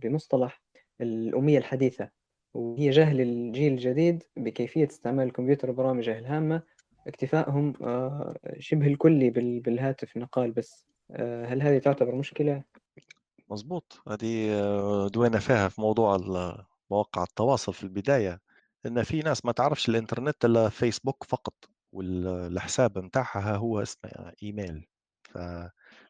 بمصطلح 0.02 0.62
الأمية 1.00 1.58
الحديثة 1.58 2.10
وهي 2.54 2.90
جهل 2.90 3.20
الجيل 3.20 3.72
الجديد 3.72 4.22
بكيفية 4.36 4.86
استعمال 4.86 5.26
الكمبيوتر 5.26 5.70
وبرامجه 5.70 6.18
الهامة. 6.18 6.62
اكتفائهم 7.06 7.72
آه 7.82 8.36
شبه 8.58 8.86
الكلي 8.86 9.30
بال- 9.30 9.60
بالهاتف 9.60 10.16
نقال 10.16 10.50
بس. 10.52 10.86
آه 11.10 11.46
هل 11.46 11.62
هذه 11.62 11.78
تعتبر 11.78 12.14
مشكلة؟ 12.14 12.62
مظبوط. 13.50 14.02
هذه 14.08 14.50
آه، 14.52 15.08
دوينا 15.08 15.38
فيها 15.38 15.68
في 15.68 15.80
موضوع 15.80 16.16
مواقع 16.90 17.22
التواصل 17.22 17.72
في 17.74 17.82
البداية 17.82 18.40
إن 18.86 19.02
في 19.02 19.20
ناس 19.20 19.44
ما 19.44 19.52
تعرفش 19.52 19.88
الإنترنت 19.88 20.44
إلا 20.44 20.68
فيسبوك 20.68 21.24
فقط 21.24 21.54
والحساب 21.92 22.98
متاعها 22.98 23.56
هو 23.56 23.82
اسمه 23.82 24.32
إيميل. 24.42 24.86
ف... 25.22 25.38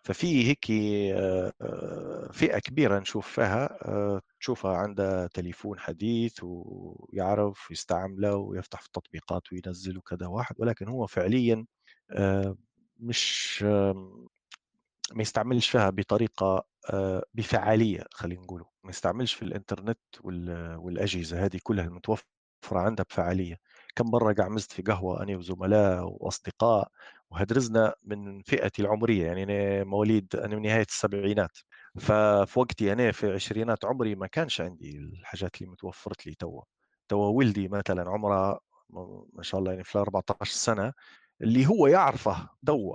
ففي 0.03 0.49
هيك 0.49 0.66
آه، 0.70 2.31
فئة 2.33 2.59
كبيرة 2.59 2.99
نشوف 2.99 3.29
فيها 3.29 3.89
آه، 3.89 4.20
تشوفها 4.41 4.77
عندها 4.77 5.27
تليفون 5.27 5.79
حديث 5.79 6.39
ويعرف 6.43 7.70
يستعمله 7.70 8.37
ويفتح 8.37 8.81
في 8.81 8.87
التطبيقات 8.87 9.43
وينزل 9.53 9.99
وكذا 9.99 10.27
واحد 10.27 10.55
ولكن 10.59 10.89
هو 10.89 11.07
فعليا 11.07 11.66
آه، 12.11 12.57
مش 13.01 13.62
ما 15.12 15.23
يستعملش 15.23 15.69
فيها 15.70 15.91
بطريقة 15.91 16.65
آه، 16.91 17.24
بفعالية 17.35 18.05
خلينا 18.12 18.41
نقوله. 18.43 18.65
ما 18.85 18.91
يستعملش 18.91 19.35
في 19.35 19.43
الإنترنت 19.43 19.99
وال- 20.20 20.77
والأجهزة 20.77 21.45
هذه 21.45 21.59
كلها 21.62 21.85
المتوفرة 21.85 22.24
عندها 22.73 23.05
بفعالية. 23.11 23.57
كم 23.97 24.11
مرة 24.11 24.33
قعمزت 24.33 24.73
في 24.73 24.83
قهوة 24.83 25.23
أنا 25.23 25.37
وزملاء 25.37 26.05
وأصدقاء 26.05 26.89
وهدرزنا 27.33 27.95
من 28.05 28.43
فئتي 28.43 28.83
العمرية 28.83 29.27
يعني 29.27 29.43
أنا 29.43 29.85
مواليد 29.85 30.37
أنا 30.37 30.57
من 30.57 30.63
نهاية 30.63 30.87
السبعينات. 30.89 31.59
ففي 31.99 32.59
وقتي 32.61 32.93
أنا 32.93 33.13
في 33.13 33.33
عشرينات 33.33 33.85
عمري 33.85 34.15
ما 34.15 34.27
كانش 34.27 34.61
عندي 34.61 34.97
الحاجات 34.97 35.57
اللي 35.57 35.73
متوفرت 35.73 36.27
لي 36.27 36.35
توا. 36.35 36.63
توا 37.09 37.27
ولدي 37.29 37.69
مثلا 37.69 38.11
عمره 38.11 38.61
ما 39.33 39.43
شاء 39.43 39.61
الله 39.61 39.71
يعني 39.73 39.85
في 39.85 39.99
14 39.99 40.53
سنة 40.55 40.93
اللي 41.43 41.67
هو 41.67 41.87
يعرفه 41.87 42.49
توا. 42.67 42.95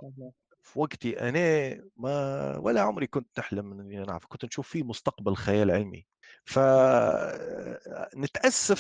في 0.62 0.80
وقتي 0.80 1.20
أنا 1.30 1.78
ما 1.98 2.58
ولا 2.58 2.82
عمري 2.82 3.08
كنت 3.08 3.40
نحلم 3.40 3.80
إني 3.80 3.98
نعرف 3.98 4.26
كنت 4.26 4.46
نشوف 4.46 4.68
فيه 4.68 4.84
مستقبل 4.84 5.36
خيال 5.36 5.72
علمي. 5.72 6.06
فنتأسف 6.46 7.78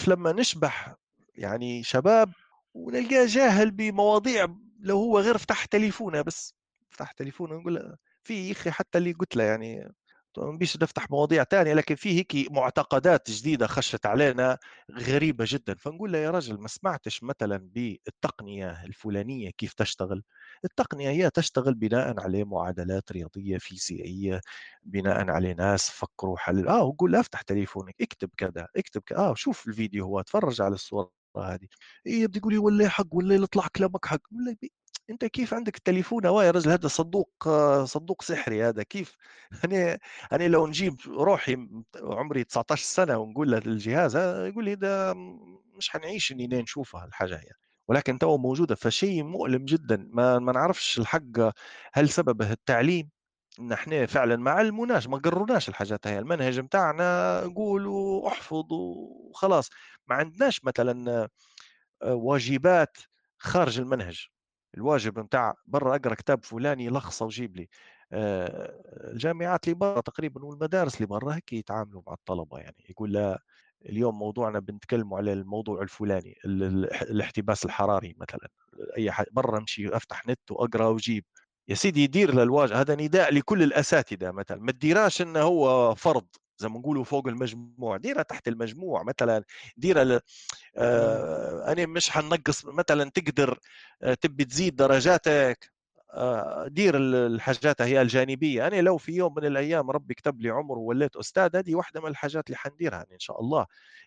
لما 0.08 0.32
نشبح 0.32 0.96
يعني 1.36 1.84
شباب 1.84 2.30
ونلقاه 2.74 3.26
جاهل 3.26 3.72
بمواضيع 3.72 4.48
لو 4.80 4.98
هو 4.98 5.20
غير 5.20 5.38
فتح 5.38 5.66
تليفونه 5.66 6.22
بس 6.22 6.56
فتح 6.90 7.12
تليفونه 7.12 7.56
نقول 7.56 7.95
في 8.24 8.52
أخي 8.52 8.72
حتى 8.72 8.98
اللي 8.98 9.12
قلت 9.14 9.36
له 9.36 9.44
يعني 9.44 9.90
ما 10.38 10.52
بيش 10.58 10.78
نفتح 10.84 11.12
مواضيع 11.12 11.44
تانية 11.44 11.74
لكن 11.74 11.95
في 11.95 12.10
هيك 12.20 12.52
معتقدات 12.52 13.32
جديدة 13.32 13.68
خشت 13.68 14.06
علينا 14.06 14.58
غريبة 14.91 15.45
جدا. 15.48 15.76
فنقول 15.76 16.12
له 16.12 16.18
يا 16.18 16.32
رجل 16.32 16.58
ما 16.60 16.68
سمعتش 16.68 17.24
مثلا 17.24 17.58
بالتقنية 17.74 18.84
الفلانية 18.86 19.49
كيف 19.52 19.74
تشتغل؟ 19.74 20.24
التقنية 20.66 21.10
هي 21.10 21.30
تشتغل 21.30 21.74
بناء 21.76 22.20
على 22.20 22.44
معادلات 22.44 23.12
رياضية 23.12 23.58
فيزيائية 23.58 24.41
بناء 24.84 25.30
على 25.30 25.54
ناس 25.54 25.90
فكروا 25.90 26.38
حل 26.38 26.68
آه 26.68 26.84
وقول 26.84 27.16
افتح 27.16 27.41
تليفونك 27.41 27.95
اكتب 28.02 28.30
كذا 28.38 28.68
اكتب 28.78 29.02
كذا 29.06 29.18
آه 29.20 29.34
شوف 29.36 29.68
الفيديو 29.68 30.06
هو 30.06 30.20
اتفرج 30.20 30.62
على 30.62 30.74
الصورة 30.76 31.12
هذه. 31.38 31.68
إيه 32.08 32.28
بده 32.28 32.38
يقول 32.38 32.54
لي 32.54 32.60
والله 32.60 32.88
حق 32.88 33.06
والله 33.16 33.36
يطلع 33.36 33.68
كلامك 33.76 34.06
حق. 34.06 34.22
والله. 34.32 34.56
أنت 35.10 35.26
كيف 35.26 35.54
عندك 35.54 35.78
التليفون؟ 35.78 36.26
هو 36.26 36.41
يا 36.41 36.52
رجل 36.52 36.72
هذا 36.72 36.88
صندوق 36.88 37.32
آه، 37.48 37.86
صندوق 37.86 38.22
سحري 38.22 38.64
هذا. 38.64 38.84
كيف؟ 38.84 39.16
أنا 39.66 39.99
أنا 40.34 40.48
لو 40.48 40.68
نجيب 40.68 40.95
روحي 41.08 41.58
عمري 42.04 42.44
19 42.44 42.84
سنة 42.86 43.18
ونقول 43.18 43.52
له 43.52 43.58
الجهاز 43.58 44.16
هذا 44.16 44.48
يقول 44.48 44.66
لي 44.66 44.76
ده 44.76 45.14
مش 45.78 45.90
حنعيش 45.90 46.32
إني 46.32 46.48
نشوفها 46.48 47.06
الحاجة 47.06 47.36
هي 47.36 47.52
ولكن 47.88 48.20
تو 48.20 48.38
موجودة. 48.38 48.76
فشيء 48.76 49.24
مؤلم 49.24 49.66
جدا. 49.66 50.10
ما 50.14 50.40
ما 50.40 50.52
نعرفش 50.54 50.99
الحق 50.99 51.22
هل 51.94 52.10
سببه 52.10 52.52
التعليم 52.52 53.10
نحن 53.62 54.06
فعلا 54.06 54.36
ما 54.36 54.52
علموناش 54.52 55.08
ما 55.08 55.18
قروناش 55.18 55.70
الحاجات 55.70 56.08
هاي. 56.08 56.20
المنهج 56.20 56.60
متاعنا 56.60 57.44
نقول 57.45 57.88
واحفظ 57.88 58.66
وخلاص 58.74 59.70
ما 60.10 60.16
عندناش 60.16 60.64
مثلا 60.66 61.28
آه، 62.04 62.16
واجبات 62.16 62.98
خارج 63.40 63.80
المنهج. 63.80 64.28
الواجب 64.78 65.20
متاع 65.20 65.56
برا 65.68 65.96
أقرأ 65.96 66.16
كتاب 66.16 66.46
فلاني 66.46 66.86
يلخصه 66.86 67.26
وجيب 67.26 67.58
لي. 67.58 67.70
آه، 68.14 68.84
الجامعات 69.14 69.66
اللي 69.66 69.76
برا 69.76 70.02
تقريبا 70.02 70.46
والمدارس 70.46 70.96
اللي 70.96 71.08
برا 71.08 71.36
هيك 71.36 71.54
يتعاملوا 71.54 72.02
مع 72.08 72.14
الطلبة 72.14 72.60
يعني. 72.60 72.86
يقول 72.90 73.14
لا 73.14 73.44
اليوم 73.86 74.20
موضوعنا 74.20 74.60
بنتكلموا 74.60 75.18
على 75.18 75.34
الموضوع 75.34 75.82
الفلاني 75.82 76.36
الاحتباس 76.46 77.66
الحراري 77.66 78.16
مثلا. 78.20 78.50
أي 78.98 79.12
حاجة 79.12 79.28
برا 79.32 79.58
أمشي 79.58 79.98
أفتح 79.98 80.28
نت 80.28 80.52
وأقرأ 80.52 80.86
وأجيب. 80.88 81.26
يا 81.70 81.76
سيدي 81.76 82.04
يدير 82.04 82.36
للواجب 82.36 82.74
هذا 82.76 82.96
نداء 82.96 83.34
لكل 83.34 83.64
الأساتذة 83.64 84.32
مثلا. 84.32 84.58
ما 84.62 84.72
تديراش 84.72 85.22
إنه 85.22 85.40
هو 85.42 85.96
فرض. 85.96 86.28
زي 86.58 86.70
ما 86.70 86.80
نقولوا 86.80 87.04
فوق 87.04 87.28
المجموع 87.28 87.98
ديرها 87.98 88.24
تحت 88.24 88.48
المجموع 88.48 89.04
مثلا 89.04 89.44
ديرها 89.78 90.22
آه 90.78 91.72
أنا 91.72 91.86
مش 91.86 92.10
حنقص 92.10 92.66
مثلا 92.66 93.10
تقدر 93.10 93.60
آه 94.04 94.14
تبي 94.14 94.46
تزيد 94.46 94.76
درجاتك 94.76 95.72
آه 96.14 96.68
دير 96.68 96.98
الحاجات 96.98 97.82
هي 97.82 98.02
الجانبية. 98.02 98.68
أنا 98.68 98.82
لو 98.82 98.98
في 98.98 99.12
يوم 99.12 99.34
من 99.38 99.46
الأيام 99.46 99.92
ربي 99.92 100.14
كتب 100.14 100.42
لي 100.42 100.50
عمر 100.50 100.78
ووليت 100.78 101.16
أستاذ 101.16 101.56
هذه 101.58 101.76
واحدة 101.76 102.02
من 102.02 102.08
الحاجات 102.08 102.48
اللي 102.48 102.58
حنديرها 102.58 103.06
إن 103.12 103.20
شاء 103.20 103.42
الله. 103.42 103.66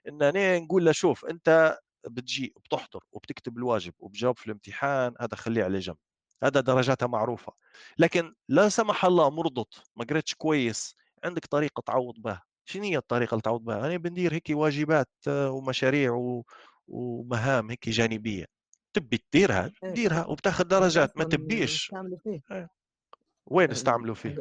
إن 0.09 0.23
أنا 0.23 0.59
نقول 0.59 0.85
له 0.85 0.93
شوف 0.93 1.25
أنت 1.25 1.79
بتجي 2.09 2.55
بتحضر 2.65 3.01
وبتكتب 3.13 3.59
الواجب 3.59 3.93
وبجاوب 3.99 4.39
في 4.39 4.47
الامتحان 4.47 5.15
هذا 5.21 5.37
خليه 5.37 5.65
على 5.65 5.79
جنب. 5.79 5.97
هذا 6.43 6.61
درجاتها 6.61 7.07
معروفة. 7.07 7.53
لكن 7.99 8.35
لا 8.49 8.69
سمح 8.69 9.05
الله 9.05 9.31
مرضت 9.31 9.75
ما 9.97 10.05
قريتش 10.05 10.35
كويس 10.35 10.97
عندك 11.25 11.47
طريقة 11.47 11.83
تعوض 11.87 12.15
بها. 12.19 12.43
شنو 12.65 12.85
هي 12.85 12.97
الطريقة 12.97 13.31
اللي 13.31 13.43
تعوض 13.43 13.65
بها؟ 13.65 13.87
أنا 13.87 13.97
بندير 13.97 14.35
هيك 14.35 14.51
واجبات 14.51 15.09
آه، 15.29 15.51
ومشاريع 15.51 16.13
و... 16.13 16.45
ومهام 16.89 17.71
هيك 17.71 17.89
جانبية. 17.89 18.47
تبي 18.93 19.19
تديرها 19.31 19.71
إيه، 19.85 19.91
ديرها 19.91 20.27
وبتاخذ 20.27 20.65
درجات 20.65 21.17
ما 21.19 21.25
تبيش. 21.25 21.93
فيه. 22.25 22.69
وين 23.47 23.71
استعملوا 23.71 24.15
فيه؟ 24.15 24.37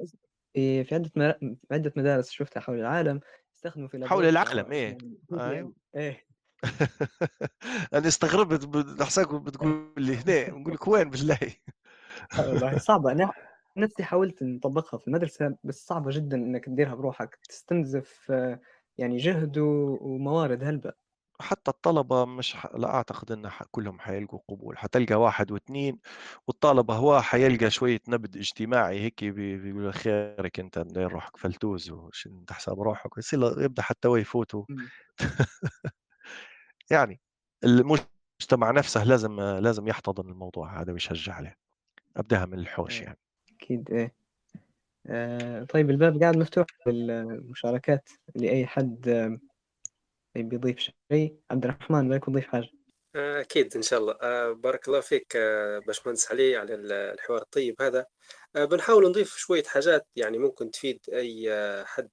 في 0.53 0.83
في 0.83 0.95
عدة 0.95 1.11
مر... 1.15 1.33
في 1.33 1.57
عدة 1.71 1.93
مدارس 1.95 2.29
شفتها 2.29 2.61
حول 2.61 2.79
العالم 2.79 3.19
يستخدموا 3.55 3.87
في 3.87 4.05
حول 4.05 4.25
العالم 4.25 4.71
إيه. 4.71 4.97
أيوه. 5.33 5.73
إيه. 5.95 6.25
أنا 7.93 8.07
استغربت 8.07 8.65
بحسك 8.65 9.35
بتقول 9.35 9.93
لي 9.97 10.15
هنا 10.15 10.49
بقول 10.61 10.73
لك 10.73 10.87
وين 10.87 11.09
بالله؟ 11.09 11.39
والله 12.37 12.79
أنا 13.11 13.31
نفسي 13.79 14.03
حاولت 14.03 14.43
نطبقها 14.43 14.97
في 14.97 15.07
المدرسة 15.07 15.55
بس 15.63 15.85
صعبة 15.85 16.11
جدا 16.11 16.37
إنك 16.37 16.65
تديرها 16.65 16.95
بروحك 16.95 17.39
تستنزف 17.49 18.31
يعني 18.97 19.17
جهد 19.17 19.57
وموارد 19.57 20.63
هلبة. 20.63 20.93
حتى 21.41 21.71
الطلبة 21.71 22.25
مش 22.25 22.55
ح... 22.55 22.75
لا 22.75 22.87
أعتقد 22.95 23.31
أن 23.31 23.49
ح... 23.49 23.63
كلهم 23.71 23.99
حيلقوا 23.99 24.39
قبول. 24.49 24.77
حتلقى 24.77 25.15
واحد 25.15 25.51
واثنين 25.51 25.99
والطالبة 26.47 26.93
هو 26.93 27.21
حيلقى 27.21 27.69
شوية 27.69 27.99
نبذ 28.07 28.37
اجتماعي 28.37 28.99
هيك 28.99 29.23
بيقول 29.23 29.93
خيرك 29.93 30.59
أنت 30.59 30.79
داير 30.79 31.11
روحك 31.11 31.37
فلتوز 31.37 31.91
وش 31.91 32.27
أنت 32.27 32.51
حساب 32.53 32.81
روحك. 32.81 33.17
يصير 33.17 33.61
يبدأ 33.61 33.81
حتى 33.81 34.07
هو 34.07 34.15
يفوتوا 34.15 34.65
يعني 36.91 37.21
المجتمع 37.63 38.71
نفسه 38.71 39.03
لازم 39.03 39.41
لازم 39.41 39.87
يحتضن 39.87 40.29
الموضوع 40.29 40.81
هذا 40.81 40.93
ويشجع 40.93 41.33
عليه. 41.33 41.55
أبداها 42.17 42.45
من 42.45 42.59
الحوش 42.59 42.99
إيه، 42.99 43.05
يعني. 43.05 43.19
أكيد 43.61 43.91
إيه. 43.91 44.13
آه 45.07 45.63
طيب 45.63 45.89
الباب 45.89 46.21
قاعد 46.21 46.37
مفتوح 46.37 46.65
للمشاركات 46.87 48.09
لأي 48.35 48.65
حد 48.65 49.39
بيضيف 50.35 50.79
شيء. 50.79 51.35
عبد 51.51 51.65
الرحمن 51.65 52.09
بدك 52.09 52.25
تضيف 52.25 52.47
حاجة؟ 52.47 52.69
آه، 53.15 53.41
أكيد 53.41 53.75
إن 53.75 53.81
شاء 53.81 53.99
الله. 53.99 54.17
آه، 54.21 54.51
بارك 54.51 54.87
الله 54.87 54.99
فيك 54.99 55.33
آه، 55.35 55.79
باشمهندس 55.79 56.31
علي 56.31 56.55
على 56.55 56.75
الحوار 56.75 57.41
الطيب 57.41 57.81
هذا. 57.81 58.05
بنحاول 58.55 59.09
نضيف 59.09 59.35
شوية 59.37 59.63
حاجات 59.63 60.07
يعني 60.15 60.37
ممكن 60.37 60.71
تفيد 60.71 60.99
أي 61.13 61.49
حد 61.85 62.09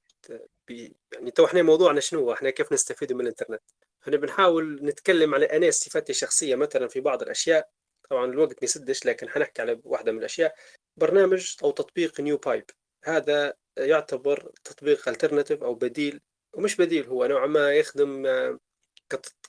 بي 0.68 0.96
يعني 1.14 1.30
تو 1.30 1.44
إحنا 1.44 1.62
موضوعنا 1.62 2.00
شنو؟ 2.00 2.20
هو 2.20 2.32
إحنا 2.32 2.50
كيف 2.50 2.72
نستفيد 2.72 3.12
من 3.12 3.20
الإنترنت؟ 3.20 3.62
إحنا 4.02 4.16
بنحاول 4.16 4.80
نتكلم 4.82 5.34
على 5.34 5.46
أنا 5.46 5.68
استفادتي 5.68 6.12
الشخصية 6.12 6.54
مثلا 6.54 6.88
في 6.88 7.00
بعض 7.00 7.22
الأشياء. 7.22 7.68
طبعا 8.10 8.24
الوقت 8.24 8.52
ما 8.52 8.58
يسدش 8.62 9.06
لكن 9.06 9.28
حنحكي 9.28 9.62
على 9.62 9.80
واحدة 9.84 10.12
من 10.12 10.18
الأشياء. 10.18 10.54
برنامج 10.96 11.56
أو 11.64 11.70
تطبيق 11.70 12.20
NewPipe 12.20 12.70
هذا 13.04 13.54
يعتبر 13.78 14.52
تطبيق 14.64 15.08
alternative 15.08 15.62
أو 15.62 15.74
بديل 15.74 16.20
ومش 16.52 16.76
بديل 16.76 17.06
هو 17.06 17.26
نوعا 17.26 17.46
ما 17.46 17.72
يخدم 17.74 18.26
آه، 18.26 18.58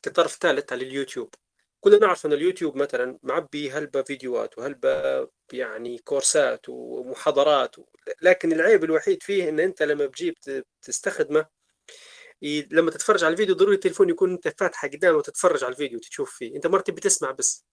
كطرف 0.04 0.38
ثالث 0.42 0.74
على 0.74 0.86
اليوتيوب. 0.86 1.36
كلنا 1.80 1.98
نعرف 1.98 2.26
إن 2.26 2.34
اليوتيوب 2.34 2.76
مثلا 2.78 3.20
معبي 3.24 3.72
هلبة 3.72 4.02
فيديوهات 4.04 4.58
وهلبة 4.58 4.90
يعني 5.54 5.98
كورسات 5.98 6.70
ومحاضرات 6.70 7.76
لكن 8.22 8.52
العيب 8.52 8.84
الوحيد 8.84 9.24
فيه 9.24 9.50
إن 9.50 9.60
أنت 9.60 9.84
لما 9.84 10.06
بتجيب 10.06 10.34
تستخدمه 10.82 11.46
لما 12.72 12.92
تتفرج 12.92 13.24
على 13.24 13.32
الفيديو 13.32 13.56
ضروري 13.56 13.76
التليفون 13.76 14.10
يكون 14.10 14.32
أنت 14.32 14.48
فاتحه 14.60 14.88
قدام 14.88 15.16
وتتفرج 15.16 15.64
على 15.64 15.72
الفيديو 15.72 16.00
تشوف 16.00 16.36
فيه. 16.36 16.56
أنت 16.56 16.68
مرات 16.68 16.96
بتسمع 16.96 17.32
بس. 17.32 17.66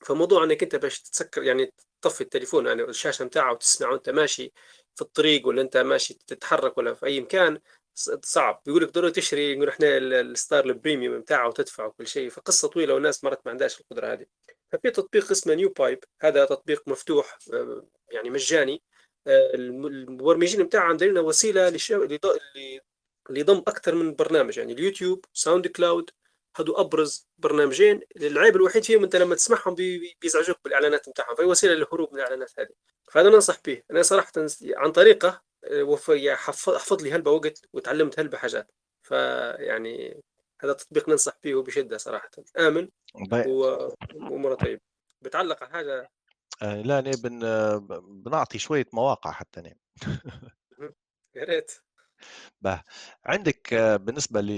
فموضوع 0.00 0.44
انك 0.44 0.62
انت 0.62 0.76
باش 0.76 1.02
تتسكر 1.02 1.42
يعني 1.42 1.72
تطفي 2.02 2.20
التليفون 2.20 2.66
يعني 2.66 2.82
الشاشة 2.82 3.24
متاعه 3.24 3.52
وتسمع 3.52 3.90
وانت 3.90 4.10
ماشي 4.10 4.52
في 4.94 5.02
الطريق 5.02 5.46
ولا 5.46 5.62
انت 5.62 5.76
ماشي 5.76 6.14
تتحرك 6.26 6.78
ولا 6.78 6.94
في 6.94 7.06
أي 7.06 7.20
مكان 7.20 7.60
صعب. 8.22 8.62
بيقول 8.66 8.82
لك 8.82 8.92
ضروري 8.92 9.12
تشتري 9.12 9.52
يقول 9.52 9.68
إحنا 9.68 9.96
الستار 9.98 10.64
ال 10.64 10.71
premium 10.71 11.20
بتاعه 11.20 11.48
وتدفع 11.48 11.84
وكل 11.86 12.06
شيء. 12.06 12.30
فقصة 12.30 12.68
طويلة 12.68 12.94
والناس 12.94 13.24
مرات 13.24 13.40
ما 13.46 13.52
عندهاش 13.52 13.80
القدرة 13.80 14.12
هذه. 14.12 14.26
ففي 14.72 14.90
تطبيق 14.90 15.30
اسمه 15.30 15.54
NewPipe. 15.54 16.04
هذا 16.20 16.44
تطبيق 16.44 16.88
مفتوح 16.88 17.38
آه، 17.52 17.86
يعني 18.10 18.30
مجاني. 18.30 18.82
آه، 19.26 19.50
المبرمجين 19.54 20.62
بتاعه 20.66 20.82
عاملين 20.84 21.10
لنا 21.10 21.20
وسيله 21.20 21.68
لضم 23.30 23.58
أكثر 23.58 23.94
من 23.94 24.14
برنامج 24.14 24.58
يعني 24.58 24.72
اليوتيوب 24.72 25.24
SoundCloud 25.34 26.10
هادو 26.56 26.74
أبرز 26.74 27.28
برنامجين 27.38 28.00
العيب 28.16 28.56
الوحيد 28.56 28.84
فيهم 28.84 29.02
أنت 29.02 29.16
لما 29.16 29.34
تسمعهم 29.34 29.74
بيزعجوك 30.20 30.56
بالإعلانات 30.64 31.08
بتاعهم 31.08 31.34
فهي 31.36 31.46
وسيلة 31.46 31.74
للهروب 31.74 32.12
من 32.12 32.18
الإعلانات 32.18 32.52
هذه. 32.58 32.68
فهذا 33.12 33.28
ننصح 33.30 33.60
به. 33.66 33.82
أنا 33.90 34.02
صراحة 34.02 34.32
عن 34.64 34.92
طريقه 34.92 35.42
حفظ 36.34 37.02
لي 37.02 37.12
هلبة 37.12 37.30
وقت 37.30 37.62
وتعلمت 37.72 38.20
هلبة 38.20 38.38
حاجات. 38.38 38.72
فيعني 39.02 40.22
هذا 40.62 40.72
تطبيق 40.72 41.08
ننصح 41.08 41.38
فيه 41.42 41.54
بشدة 41.54 41.98
صراحة. 41.98 42.30
آمن 42.58 42.88
وأموره 43.46 44.54
طيب 44.54 44.80
بتعلق 45.22 45.62
على 45.62 45.72
حاجة؟ 45.72 46.10
آه 46.62 46.82
لا 46.82 46.98
أنا 46.98 47.10
بن... 47.24 47.40
بنعطي 48.22 48.58
شوية 48.58 48.86
مواقع 48.92 49.30
حتى 49.30 49.60
نعم 49.60 49.76
يا 51.34 51.44
ريت. 51.44 51.72
عندك 53.24 53.74
آه، 53.74 53.96
بالنسبة 53.96 54.40
ل 54.40 54.50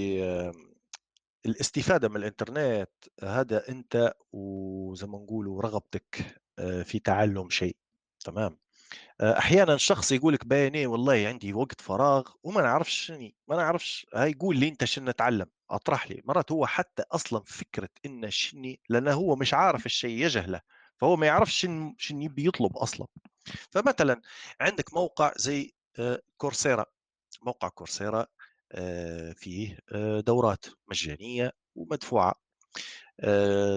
الاستفادة 1.45 2.09
من 2.09 2.15
الإنترنت 2.15 2.89
هذا 3.23 3.69
أنت 3.69 4.13
وزي 4.31 5.07
ما 5.07 5.17
نقولوا 5.17 5.61
رغبتك 5.61 6.41
آه، 6.59 6.83
في 6.83 6.99
تعلم 6.99 7.49
شيء 7.49 7.75
تمام؟ 8.25 8.57
آه، 9.21 9.37
أحيانا 9.37 9.77
شخص 9.77 10.11
يقول 10.11 10.33
لك 10.33 10.45
بيني 10.45 10.87
والله 10.87 11.27
عندي 11.27 11.53
وقت 11.53 11.81
فراغ 11.81 12.29
وما 12.43 12.61
نعرفش 12.61 12.93
شني 13.05 13.35
ما 13.47 13.55
نعرفش 13.55 14.07
هاي 14.15 14.31
يقول 14.31 14.57
لي 14.59 14.67
أنت 14.67 14.85
شنو 14.85 15.05
نتعلم؟ 15.09 15.45
أطرح 15.69 16.11
لي. 16.11 16.21
مرات 16.25 16.51
هو 16.51 16.65
حتى 16.65 17.03
أصلا 17.11 17.43
فكرة 17.45 17.89
إنه 18.05 18.29
شني 18.29 18.79
لأنه 18.89 19.13
هو 19.13 19.35
مش 19.35 19.53
عارف 19.53 19.85
الشيء 19.85 20.25
يجهله 20.25 20.61
فهو 20.97 21.15
ما 21.15 21.25
يعرفش 21.27 21.59
شن 21.61 21.95
شن 21.97 22.21
يبي 22.21 22.47
يطلب 22.47 22.77
أصلا. 22.77 23.07
فمثلا 23.71 24.21
عندك 24.61 24.93
موقع 24.93 25.33
زي 25.37 25.73
آه، 25.99 26.21
كورسيرا. 26.37 26.85
موقع 27.41 27.69
كورسيرا 27.69 28.27
فيه 29.35 29.77
دورات 30.19 30.65
مجانية 30.87 31.51
ومدفوعة 31.75 32.33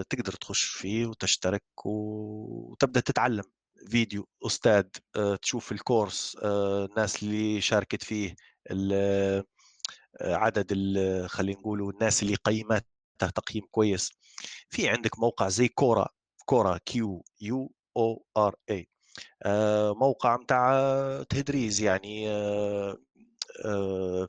تقدر 0.09 0.33
تخش 0.41 0.63
فيه 0.65 1.05
وتشترك 1.05 1.63
وتبدأ 1.85 2.99
تتعلم 2.99 3.43
فيديو 3.85 4.27
أستاذ 4.45 4.83
آه، 5.15 5.35
تشوف 5.35 5.71
الكورس 5.71 6.37
آه، 6.43 6.85
الناس 6.85 7.23
اللي 7.23 7.61
شاركت 7.61 8.03
فيه 8.03 8.35
آه، 8.71 9.43
عدد 10.21 10.73
خلينا 11.27 11.59
نقولوا 11.59 11.91
الناس 11.91 12.23
اللي 12.23 12.35
قيمتها 12.35 12.81
تقييم 13.35 13.63
كويس. 13.71 14.11
في 14.69 14.89
عندك 14.89 15.19
موقع 15.19 15.49
زي 15.49 15.67
Quora 15.67 16.07
Quora 16.45 16.77
Q 16.85 17.25
U 17.41 17.71
O 17.97 18.25
R 18.37 18.55
A 18.69 18.87
موقع 19.93 20.37
متاع 20.37 21.23
تدريس 21.29 21.79
يعني 21.81 22.27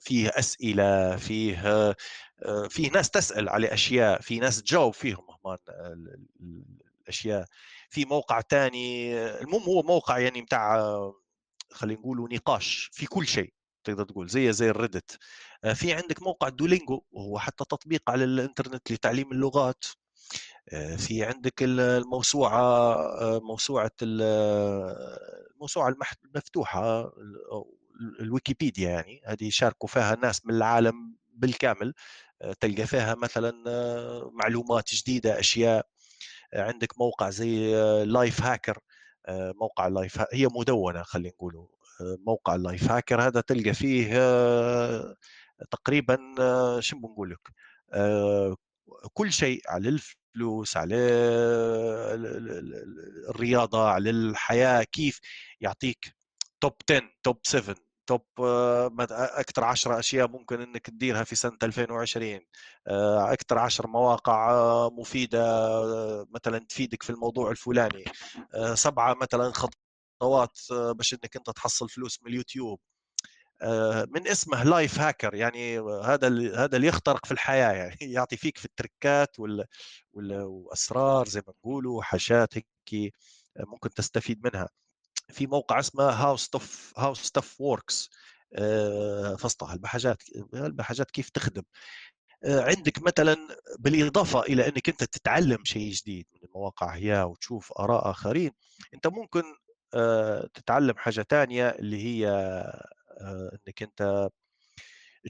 فيه 0.01 0.29
أسئلة 0.29 1.17
فيه 1.17 1.95
فيه 2.71 2.91
ناس 2.91 3.11
تسأل 3.11 3.49
على 3.49 3.73
أشياء 3.75 4.21
في 4.21 4.39
ناس 4.39 4.63
تجاوب 4.63 4.95
فيهم 4.95 5.25
الأشياء. 7.03 7.45
في 7.91 8.05
موقع 8.05 8.41
تاني 8.41 9.15
المهم 9.41 9.63
هو 9.63 9.83
موقع 9.83 10.19
يعني 10.19 10.43
بتاع 10.43 10.79
خلينا 11.73 12.01
نقولوا 12.01 12.29
نقاش 12.33 12.91
في 12.93 13.07
كل 13.07 13.27
شيء 13.27 13.53
تقدر 13.85 14.05
تقول 14.05 14.29
زي 14.29 14.53
زي 14.53 14.71
ال 14.71 14.77
Reddit 14.77 15.19
آه، 15.65 15.73
في 15.73 15.93
عندك 15.93 16.23
موقع 16.23 16.49
Duolingo 16.49 17.03
وهو 17.13 17.39
حتى 17.39 17.65
تطبيق 17.65 18.11
على 18.11 18.25
الإنترنت 18.25 18.93
لتعليم 18.93 19.33
اللغات. 19.33 19.85
آه، 20.73 20.97
في 20.97 21.25
عندك 21.25 21.55
الموسوعة 21.63 22.61
آه، 22.95 23.41
موسوعة 23.41 23.91
الموسوعة 24.03 25.97
المفتوحة 26.25 27.13
الويكيبيديا 28.21 28.91
يعني 28.91 29.21
هذه 29.27 29.45
يشاركوا 29.45 29.89
فيها 29.89 30.15
ناس 30.15 30.47
من 30.47 30.55
العالم 30.55 31.17
بالكامل 31.35 31.95
تلقى 32.61 32.87
فيها 32.87 33.15
مثلا 33.15 33.53
معلومات 34.33 34.95
جديدة 34.95 35.41
أشياء 35.41 35.87
عندك 36.55 36.99
موقع 36.99 37.31
زي 37.31 37.75
Lifehacker 38.05 38.79
موقع 39.61 39.89
Life 39.89 40.19
هي 40.33 40.49
مدونة 40.55 41.03
خلينا 41.03 41.29
نقولوا 41.29 41.67
موقع 42.01 42.55
ال 42.55 42.91
Lifehacker 42.91 43.23
هذا 43.23 43.41
تلقى 43.41 43.75
فيه 43.75 44.09
آه، 44.13 45.15
تقريبا 45.71 46.19
آه، 46.41 46.81
شو 46.81 46.97
بنقول 46.99 47.31
لك 47.31 47.41
آه، 47.93 48.57
كل 49.15 49.33
شيء 49.33 49.63
على 49.69 49.89
الفلوس 49.89 50.77
على 50.77 50.97
الرياضة 53.31 53.89
على 53.89 54.11
الحياة 54.11 54.83
كيف 54.83 55.21
يعطيك 55.61 56.17
top 56.61 56.73
10 56.91 57.11
top 57.23 57.39
7 57.43 57.77
top 58.09 58.23
أكثر 59.11 59.65
10 59.65 59.99
أشياء 59.99 60.29
ممكن 60.29 60.61
إنك 60.61 60.87
تديرها 60.87 61.25
في 61.25 61.37
سنة 61.37 61.59
2020 61.63 62.41
أكثر 63.33 63.59
10 63.59 63.87
مواقع 63.87 64.89
مفيدة 64.89 65.41
مثلا 66.35 66.59
تفيدك 66.69 67.03
في 67.03 67.11
الموضوع 67.11 67.51
الفلاني 67.51 68.05
سبعة 68.75 69.15
مثلا 69.15 69.53
خط 69.53 69.75
خطوات 70.21 70.59
آه، 70.73 70.93
باش 70.93 71.15
إنك 71.15 71.37
أنت 71.37 71.51
تحصل 71.51 71.89
فلوس 71.89 72.23
من 72.23 72.31
اليوتيوب 72.31 72.81
آه، 73.63 74.09
من 74.11 74.29
اسمه 74.29 74.65
لايف 74.65 75.01
هاكر 75.01 75.35
يعني 75.35 75.81
هذا 75.81 76.29
هذا 76.65 76.77
اللي 76.77 76.89
يخترق 76.89 77.27
في 77.27 77.33
الحياة 77.33 77.73
يعني 77.73 77.97
يعطي 78.15 78.37
فيك 78.37 78.59
في 78.59 78.65
التركات 78.65 79.39
وال 79.41 79.67
وأسرار 80.15 81.29
زي 81.29 81.43
ما 81.47 81.53
نقولوا 81.59 82.03
حاجات 82.03 82.59
هيك 82.59 82.67
آه، 83.57 83.65
ممكن 83.67 83.91
تستفيد 83.95 84.41
منها. 84.47 84.69
في 85.31 85.47
موقع 85.47 85.79
اسمه 85.79 86.05
هاو 86.05 86.37
ستوف 86.37 86.93
هاو 86.97 87.15
ستوف 87.15 87.61
ووركس 87.61 88.11
فسطها 89.39 89.75
البحاجات 89.75 90.23
البحاجات 90.55 91.11
كيف 91.11 91.31
تخدم. 91.31 91.63
عندك 92.45 93.03
مثلا 93.03 93.37
بالإضافة 93.79 94.41
إلى 94.43 94.69
إنك 94.69 94.89
أنت 94.89 95.05
تتعلم 95.05 95.65
شيء 95.65 95.93
جديد 95.93 96.27
من 96.35 96.49
المواقع 96.49 96.95
هي 96.95 97.23
وتشوف 97.23 97.73
آراء 97.79 98.11
آخرين 98.11 98.51
أنت 98.95 99.07
ممكن 99.07 99.43
آه، 99.95 100.49
تتعلم 100.55 100.97
حاجة 100.99 101.23
تانية 101.23 101.69
اللي 101.69 102.05
هي 102.05 102.29
آه، 103.21 103.59
إنك 103.69 103.83
أنت 103.83 104.29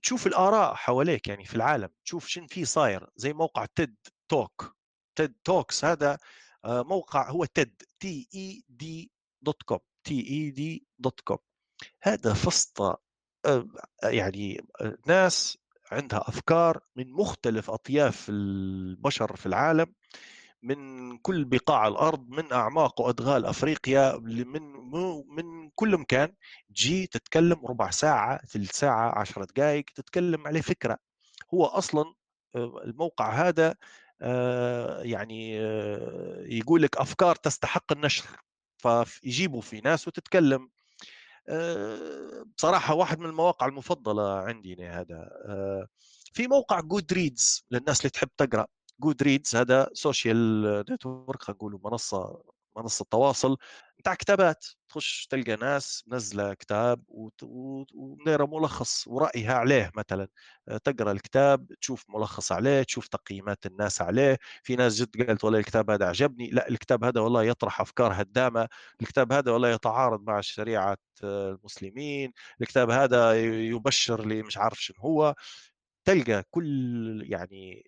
تشوف 0.03 0.27
الآراء 0.27 0.75
حواليك 0.75 1.29
يعني 1.29 1.45
في 1.45 1.55
العالم 1.55 1.89
تشوف 2.05 2.27
شن 2.29 2.47
في 2.47 2.65
صاير. 2.65 3.11
زي 3.17 3.33
موقع 3.33 3.67
TED 3.75 3.97
Talk 4.29 4.77
TED 5.17 5.35
Talks 5.45 5.85
هذا 5.85 6.19
آه، 6.65 6.83
موقع 6.83 7.31
هو 7.31 7.45
TED 7.45 7.83
T 8.01 8.29
E 8.35 8.65
D 8.69 9.13
dot 9.43 9.63
com 9.63 9.79
com 11.25 11.39
هذا 12.03 12.35
فسطة 12.35 13.01
يعني 14.03 14.67
ناس 15.07 15.59
عندها 15.93 16.29
أفكار 16.29 16.81
من 16.97 17.13
مختلف 17.13 17.71
أطياف 17.71 18.27
البشر 18.29 19.37
في 19.37 19.47
العالم 19.47 19.95
من 20.63 21.17
كل 21.19 21.45
بقاع 21.45 21.89
الأرض 21.89 22.29
من 22.29 22.53
أعماق 22.53 23.01
وأدغال 23.01 23.47
أفريقيا 23.47 24.17
من 24.19 24.63
من 25.29 25.71
كل 25.75 25.97
مكان. 25.97 26.35
تجي 26.75 27.07
تتكلم 27.07 27.67
ربع 27.67 27.91
ساعة 27.91 28.47
ثلث 28.47 28.71
ساعة 28.73 29.19
عشرة 29.19 29.45
دقائق 29.45 29.85
تتكلم 29.95 30.47
عليه 30.47 30.61
فكرة. 30.61 30.99
هو 31.55 31.65
أصلا 31.65 32.15
آه، 32.57 32.83
الموقع 32.85 33.31
هذا 33.49 33.75
آه، 34.23 35.03
يعني 35.03 35.61
آه، 35.61 36.45
يقول 36.47 36.83
لك 36.83 36.97
أفكار 36.97 37.37
تستحق 37.37 37.93
النشر. 37.93 38.25
فيجيبوا 38.79 39.61
في 39.61 39.81
ناس 39.81 40.09
وتتكلم. 40.09 40.71
بصراحة 42.57 42.95
واحد 42.95 43.19
من 43.19 43.27
المواقع 43.27 43.67
المفضلة 43.67 44.39
عندي 44.39 44.87
هذا. 44.87 45.31
في 46.33 46.49
موقع 46.49 46.81
Goodreads 46.81 47.65
للناس 47.71 48.01
اللي 48.01 48.11
تحب 48.11 48.29
تقرأ. 48.37 48.67
Goodreads 49.01 49.57
هذا 49.57 49.91
social 49.93 50.63
network 50.91 51.43
خلينا 51.43 51.79
منصة 51.85 52.43
منصة 52.77 53.07
تواصل. 53.11 53.57
بتاع 53.99 54.15
كتابات 54.15 54.65
تخش 54.89 55.27
تلقى 55.27 55.57
ناس 55.57 56.05
منزله 56.07 56.55
كتاب 56.55 57.03
ومديره 57.95 58.47
ملخص 58.47 59.09
ورأيها 59.09 59.55
عليه 59.55 59.91
مثلا. 59.97 60.29
تقرأ 60.85 61.13
الكتاب 61.13 61.73
تشوف 61.81 62.05
ملخص 62.09 62.53
عليه 62.53 62.83
تشوف 62.83 63.09
تقييمات 63.09 63.67
الناس 63.67 64.03
عليه. 64.03 64.39
في 64.63 64.77
ناس 64.77 65.03
جد 65.03 65.27
قالت 65.27 65.45
والله 65.45 65.59
الكتاب 65.59 65.91
هذا 65.91 66.07
عجبني. 66.09 66.51
لا 66.51 66.69
الكتاب 66.69 67.05
هذا 67.05 67.21
والله 67.21 67.45
يطرح 67.45 67.81
أفكار 67.81 68.13
هدامة. 68.23 68.69
الكتاب 69.03 69.33
هذا 69.33 69.51
والله 69.53 69.69
يتعارض 69.69 70.23
مع 70.27 70.41
شريعه 70.41 70.97
المسلمين. 71.25 72.33
الكتاب 72.63 72.91
هذا 72.91 73.43
يبشر 73.69 74.27
لي 74.27 74.43
مش 74.43 74.59
عارف 74.59 74.83
شنو 74.83 74.97
هو. 75.01 75.35
تلقى 76.09 76.45
كل 76.51 77.23
يعني 77.31 77.85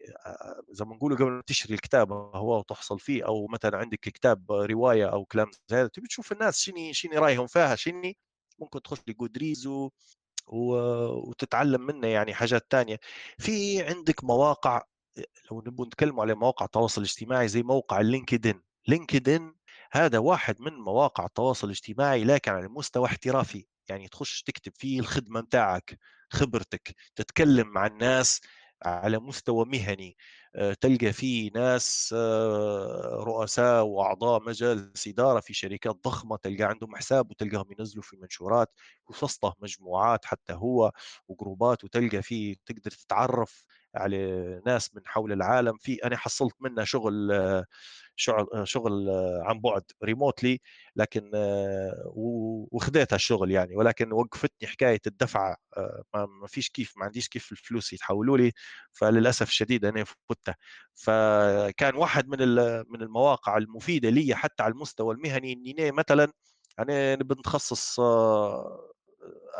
زي 0.71 0.85
ما 0.85 0.95
نقولوا 0.95 1.17
قبل 1.17 1.31
ما 1.31 1.43
تشتري 1.47 1.75
الكتاب 1.75 2.13
هو 2.13 2.59
وتحصل 2.59 2.99
فيه 3.01 3.27
أو 3.27 3.47
مثلا 3.47 3.79
عندك 3.79 4.01
كتاب 4.01 4.53
رواية 4.53 5.07
أو 5.07 5.25
كلام 5.25 5.51
زي 5.69 5.77
هذا 5.77 5.89
تبي 5.89 6.09
تشوف 6.09 6.33
الناس 6.33 6.59
شنو 6.59 6.93
شنو 6.93 7.13
رأيهم 7.13 7.47
فيها 7.47 7.77
شنو 7.77 8.13
ممكن 8.59 8.83
تخش 8.83 8.99
لجودريز. 9.09 9.69
وتتعلم 10.47 11.81
منه 11.87 12.07
يعني 12.09 12.35
حاجات 12.35 12.67
تانية 12.71 13.01
في 13.39 13.83
عندك 13.83 14.25
مواقع 14.25 14.83
لو 15.51 15.61
نبغى 15.67 15.87
نتكلم 15.87 16.21
على 16.21 16.35
مواقع 16.35 16.65
التواصل 16.67 17.01
الاجتماعي 17.01 17.49
زي 17.49 17.63
موقع 17.63 18.01
لينكدين 18.01 18.63
لينكدين 18.89 19.55
هذا 19.93 20.19
واحد 20.19 20.61
من 20.61 20.73
مواقع 20.73 21.27
التواصل 21.27 21.67
الاجتماعي 21.67 22.25
لكن 22.25 22.53
على 22.53 22.69
مستوى 22.69 23.07
احترافي 23.07 23.67
يعني 23.91 24.09
تخش 24.09 24.43
تكتب 24.43 24.73
فيه 24.77 25.01
الخدمة 25.01 25.41
متاعك 25.41 25.99
خبرتك 26.31 26.95
تتكلم 27.17 27.69
مع 27.69 27.87
الناس 27.87 28.41
على 28.83 29.19
مستوى 29.19 29.65
مهني. 29.65 30.17
آه، 30.57 30.73
تلقى 30.75 31.12
فيه 31.12 31.51
ناس 31.55 32.15
آه، 32.19 33.25
رؤساء 33.27 33.85
وأعضاء 33.85 34.43
مجالس 34.43 35.09
إدارة 35.09 35.41
في 35.41 35.55
شركات 35.55 35.97
ضخمة 36.05 36.37
تلقى 36.37 36.65
عندهم 36.65 36.97
حساب 36.97 37.31
وتلقاهم 37.31 37.67
ينزلوا 37.79 38.03
في 38.03 38.17
منشورات 38.17 38.69
وسطه 39.23 39.57
مجموعات 39.62 40.25
حتى 40.25 40.53
هو 40.53 40.93
وجروبات 41.29 41.85
وتلقى 41.85 42.23
فيه 42.23 42.57
تقدر 42.67 42.91
تتعرف 42.91 43.65
على 43.95 44.62
ناس 44.67 44.95
من 44.95 45.03
حول 45.07 45.33
العالم 45.33 45.77
في 45.79 45.95
أنا 46.05 46.17
حصلت 46.17 46.55
منه 46.61 46.85
شغل 46.85 47.33
آه، 47.33 47.65
شغل 48.65 49.11
عن 49.45 49.61
بعد 49.61 49.83
ريموتلي 50.05 50.61
لكن 50.97 51.31
وخذيت 52.07 53.12
هالشغل 53.12 53.51
يعني 53.51 53.77
ولكن 53.77 54.12
وقفتني 54.12 54.69
حكاية 54.69 55.01
الدفع 55.07 55.57
ما 56.15 56.47
فيش 56.49 56.69
كيف 56.71 56.93
ما 56.97 57.05
عنديش 57.05 57.29
كيف 57.29 57.53
الفلوس 57.53 57.93
يتحولوا 57.93 58.39
لي 58.39 58.53
فللأسف 58.93 59.49
الشديد 59.49 59.85
أنا 59.85 60.05
فتها 60.29 60.57
فكان 60.95 61.95
واحد 61.97 62.29
من 62.29 62.39
من 62.89 63.03
المواقع 63.03 63.57
المفيدة 63.57 64.11
لي 64.11 64.35
حتى 64.35 64.62
على 64.62 64.73
المستوى 64.73 65.15
المهني 65.15 65.53
إني 65.53 65.93
مثلا 65.93 66.33
أنا 66.79 67.17
نبي 67.17 67.35
نتخصص 67.35 68.01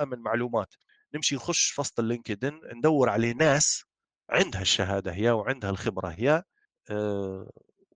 أمن 0.03 0.19
معلومات. 0.19 0.75
نمشي 1.15 1.37
نخش 1.37 1.71
فال 1.73 1.93
LinkedIn 2.03 2.61
ندور 2.75 3.09
على 3.11 3.33
ناس 3.33 3.85
عندها 4.31 4.63
الشهادة 4.63 5.13
هي 5.13 5.31
وعندها 5.31 5.71
الخبرة 5.71 6.09
هي 6.09 6.43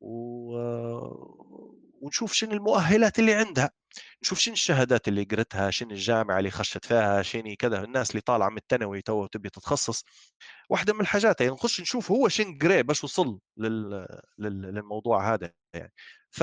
و... 0.00 0.54
ونشوف 2.00 2.32
شنو 2.32 2.52
المؤهلات 2.52 3.18
اللي 3.18 3.34
عندها. 3.34 3.70
نشوف 4.22 4.38
شنو 4.38 4.54
الشهادات 4.54 5.08
اللي 5.08 5.24
قرتها 5.24 5.70
شنو 5.70 5.90
الجامعة 5.90 6.38
اللي 6.38 6.50
خشت 6.50 6.86
فيها 6.86 7.22
شنو 7.22 7.54
كذا. 7.58 7.84
الناس 7.84 8.10
اللي 8.10 8.20
طالعة 8.20 8.48
من 8.48 8.56
الثانوي 8.56 9.02
تو 9.02 9.26
تبي 9.26 9.50
تتخصص. 9.50 10.04
واحدة 10.70 10.94
من 10.94 11.00
الحاجات 11.00 11.40
يعني 11.40 11.52
نخش 11.52 11.80
نشوف 11.80 12.10
هو 12.10 12.28
شنو 12.28 12.58
قري 12.62 12.82
باش 12.82 13.04
وصل 13.04 13.40
لل... 13.56 14.06
لل... 14.38 14.62
للموضوع 14.62 15.34
هذا 15.34 15.52
يعني. 15.74 15.92
ف 16.30 16.42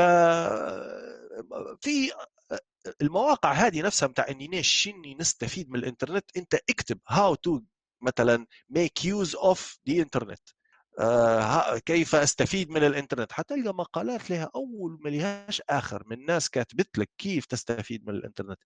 في 1.81 2.11
المواقع 3.01 3.51
هذه 3.51 3.81
نفسها 3.81 4.07
بتاع 4.07 4.27
إني 4.30 4.63
شنو 4.63 5.18
نستفيد 5.19 5.69
من 5.69 5.80
الإنترنت 5.80 6.38
أنت 6.38 6.55
اكتب 6.69 6.99
how 7.07 7.35
to 7.35 7.61
مثلا 8.02 8.45
make 8.69 9.05
use 9.05 9.35
of 9.35 9.80
the 9.89 10.01
internet 10.01 10.39
آه 10.99 11.78
كيف 11.78 12.15
أستفيد 12.15 12.69
من 12.69 12.84
الإنترنت؟ 12.84 13.32
حتلقى 13.32 13.73
مقالات 13.73 14.30
لها 14.32 14.49
أول 14.56 14.99
ما 15.02 15.10
لهاش 15.10 15.61
آخر 15.69 16.03
من 16.07 16.26
ناس 16.26 16.49
كاتبت 16.49 16.98
لك 16.98 17.10
كيف 17.18 17.45
تستفيد 17.45 18.07
من 18.07 18.15
الإنترنت. 18.15 18.60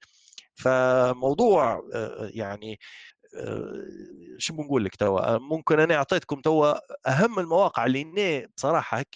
فموضوع 0.56 1.90
آه 1.94 2.30
يعني 2.34 2.80
آه 3.38 3.86
شو 4.38 4.54
بنقول 4.54 4.86
لك 4.86 4.96
توا؟ 4.96 5.38
ممكن 5.38 5.80
أنا 5.80 5.96
أعطيتكم 5.96 6.42
توا 6.42 6.76
أهم 7.10 7.40
المواقع 7.40 7.86
اللي 7.86 8.48
بصراحة 8.58 8.98
هيك 8.98 9.16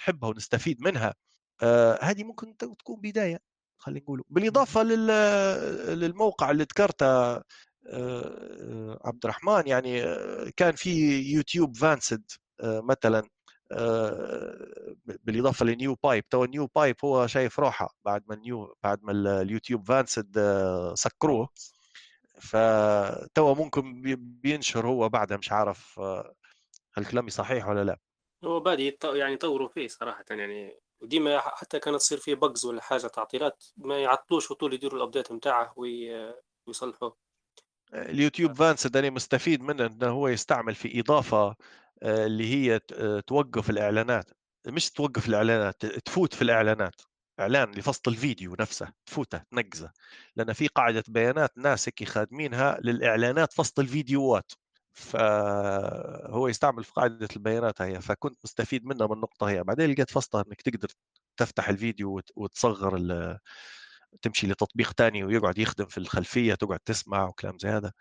نحبها 0.00 0.30
ونستفيد 0.30 0.82
منها. 0.82 1.14
آه 1.62 1.98
هذه 2.02 2.24
ممكن 2.24 2.56
تكون 2.56 3.00
بداية 3.00 3.38
خلينا 3.78 4.00
نقول 4.00 4.22
بالإضافة 4.28 4.82
لل... 4.82 5.06
للموقع 6.00 6.50
اللي 6.50 6.62
ذكرته 6.62 7.36
عبد 9.04 9.24
الرحمن 9.24 9.66
يعني 9.66 10.02
كان 10.56 10.72
في 10.74 11.20
YouTube 11.20 11.76
Vanced 11.76 12.24
مثلا 12.62 13.28
بالإضافة 15.04 15.64
ل 15.66 15.96
NewPipe. 16.04 16.28
تو 16.28 16.44
NewPipe 16.44 16.96
هو 17.04 17.26
شايف 17.26 17.58
روحه 17.60 17.94
بعد 18.04 18.24
ما 18.28 18.36
New 18.36 18.74
بعد 18.82 19.02
ما 19.02 19.12
ال 19.42 19.47
YouTube 19.47 19.84
Vanced 19.88 20.38
سكروه. 20.94 21.48
فتو 22.40 23.54
ممكن 23.54 24.02
بينشر 24.16 24.86
هو 24.86 25.08
بعدها 25.08 25.36
مش 25.36 25.52
عارف 25.52 26.00
هل 26.94 27.04
كلامي 27.10 27.30
صحيح 27.30 27.68
ولا 27.68 27.84
لا. 27.84 27.98
هو 28.44 28.60
بادي 28.60 28.98
يعني 29.04 29.32
يطوروا 29.32 29.68
فيه 29.68 29.88
صراحة 29.88 30.24
يعني 30.30 30.78
وديما 31.00 31.38
حتى 31.38 31.78
كانت 31.78 31.96
تصير 31.96 32.18
فيه 32.18 32.34
bugs 32.34 32.64
ولا 32.66 32.80
حاجة 32.80 33.06
تعطيلات 33.06 33.64
ما 33.76 33.98
يعطلوش 34.02 34.50
وطول 34.50 34.74
يديروا 34.74 34.98
ال 34.98 35.03
update 35.03 35.32
نتاعه 35.32 35.74
ويصلحوه. 36.66 37.16
ال 37.94 38.52
YouTube 38.52 38.86
Vanced 38.86 39.10
مستفيد 39.10 39.62
منه 39.62 39.86
انه 39.86 40.08
هو 40.08 40.28
يستعمل 40.28 40.74
في 40.74 41.00
إضافة 41.00 41.56
آه، 42.02 42.26
اللي 42.26 42.54
هي 42.54 42.78
توقف 43.26 43.70
الإعلانات. 43.70 44.30
مش 44.66 44.90
توقف 44.90 45.28
الإعلانات 45.28 45.86
تفوت 45.86 46.34
في 46.34 46.42
الإعلانات. 46.42 46.94
إعلان 47.40 47.70
لفصل 47.72 48.02
الفيديو 48.08 48.54
نفسه 48.60 48.92
تفوته 49.06 49.38
تنقزه. 49.50 49.92
لأن 50.36 50.52
في 50.52 50.68
قاعدة 50.68 51.04
بيانات 51.08 51.58
ناس 51.58 51.88
هيك 51.88 52.04
خادمينها 52.08 52.78
للإعلانات 52.80 53.52
فصل 53.52 53.82
الفيديوهات. 53.82 54.52
فهو 54.92 56.48
يستعمل 56.48 56.84
في 56.84 56.92
قاعدة 56.92 57.28
البيانات 57.36 57.82
هي. 57.82 58.00
فكنت 58.00 58.38
مستفيد 58.44 58.84
منها 58.86 59.06
من 59.06 59.12
النقطة 59.12 59.48
هي. 59.48 59.64
بعدين 59.64 59.90
لقيت 59.92 60.10
فصلها 60.10 60.44
إنك 60.48 60.62
تقدر 60.62 60.88
تفتح 61.36 61.68
الفيديو 61.68 62.20
وتصغر 62.36 62.96
تمشي 64.22 64.46
لتطبيق 64.46 64.92
ثاني 64.92 65.24
ويقعد 65.24 65.58
يخدم 65.58 65.86
في 65.86 65.98
الخلفية 65.98 66.54
تقعد 66.54 66.78
تسمع 66.78 67.28
وكلام 67.28 67.58
زي 67.58 67.68
هذا. 67.68 67.92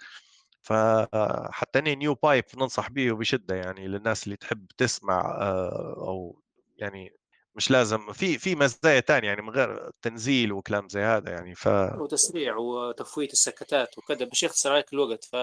فحتى 0.61 1.79
أني 1.79 1.95
نيو 1.95 2.13
بايب 2.13 2.43
ننصح 2.57 2.89
به 2.89 3.11
وبشده 3.11 3.55
يعني 3.55 3.87
للناس 3.87 4.23
اللي 4.23 4.35
تحب 4.35 4.67
تسمع 4.77 5.37
آه، 5.41 5.95
أو 5.97 6.41
يعني 6.77 7.15
مش 7.55 7.71
لازم 7.71 8.13
في 8.13 8.37
في 8.37 8.55
مزايا 8.55 8.99
ثانية 8.99 9.27
يعني 9.27 9.41
من 9.41 9.49
غير 9.49 9.91
تنزيل 10.01 10.51
وكلام 10.53 10.89
زي 10.89 11.01
هذا 11.01 11.29
يعني 11.31 11.55
ف 11.55 11.67
وتسريع 11.67 12.55
وتفويت 12.55 13.33
السكتات 13.33 13.97
وكذا. 13.97 14.25
باش 14.25 14.43
يختصر 14.43 14.71
عليك 14.71 14.93
الوقت؟ 14.93 15.23
ف 15.23 15.35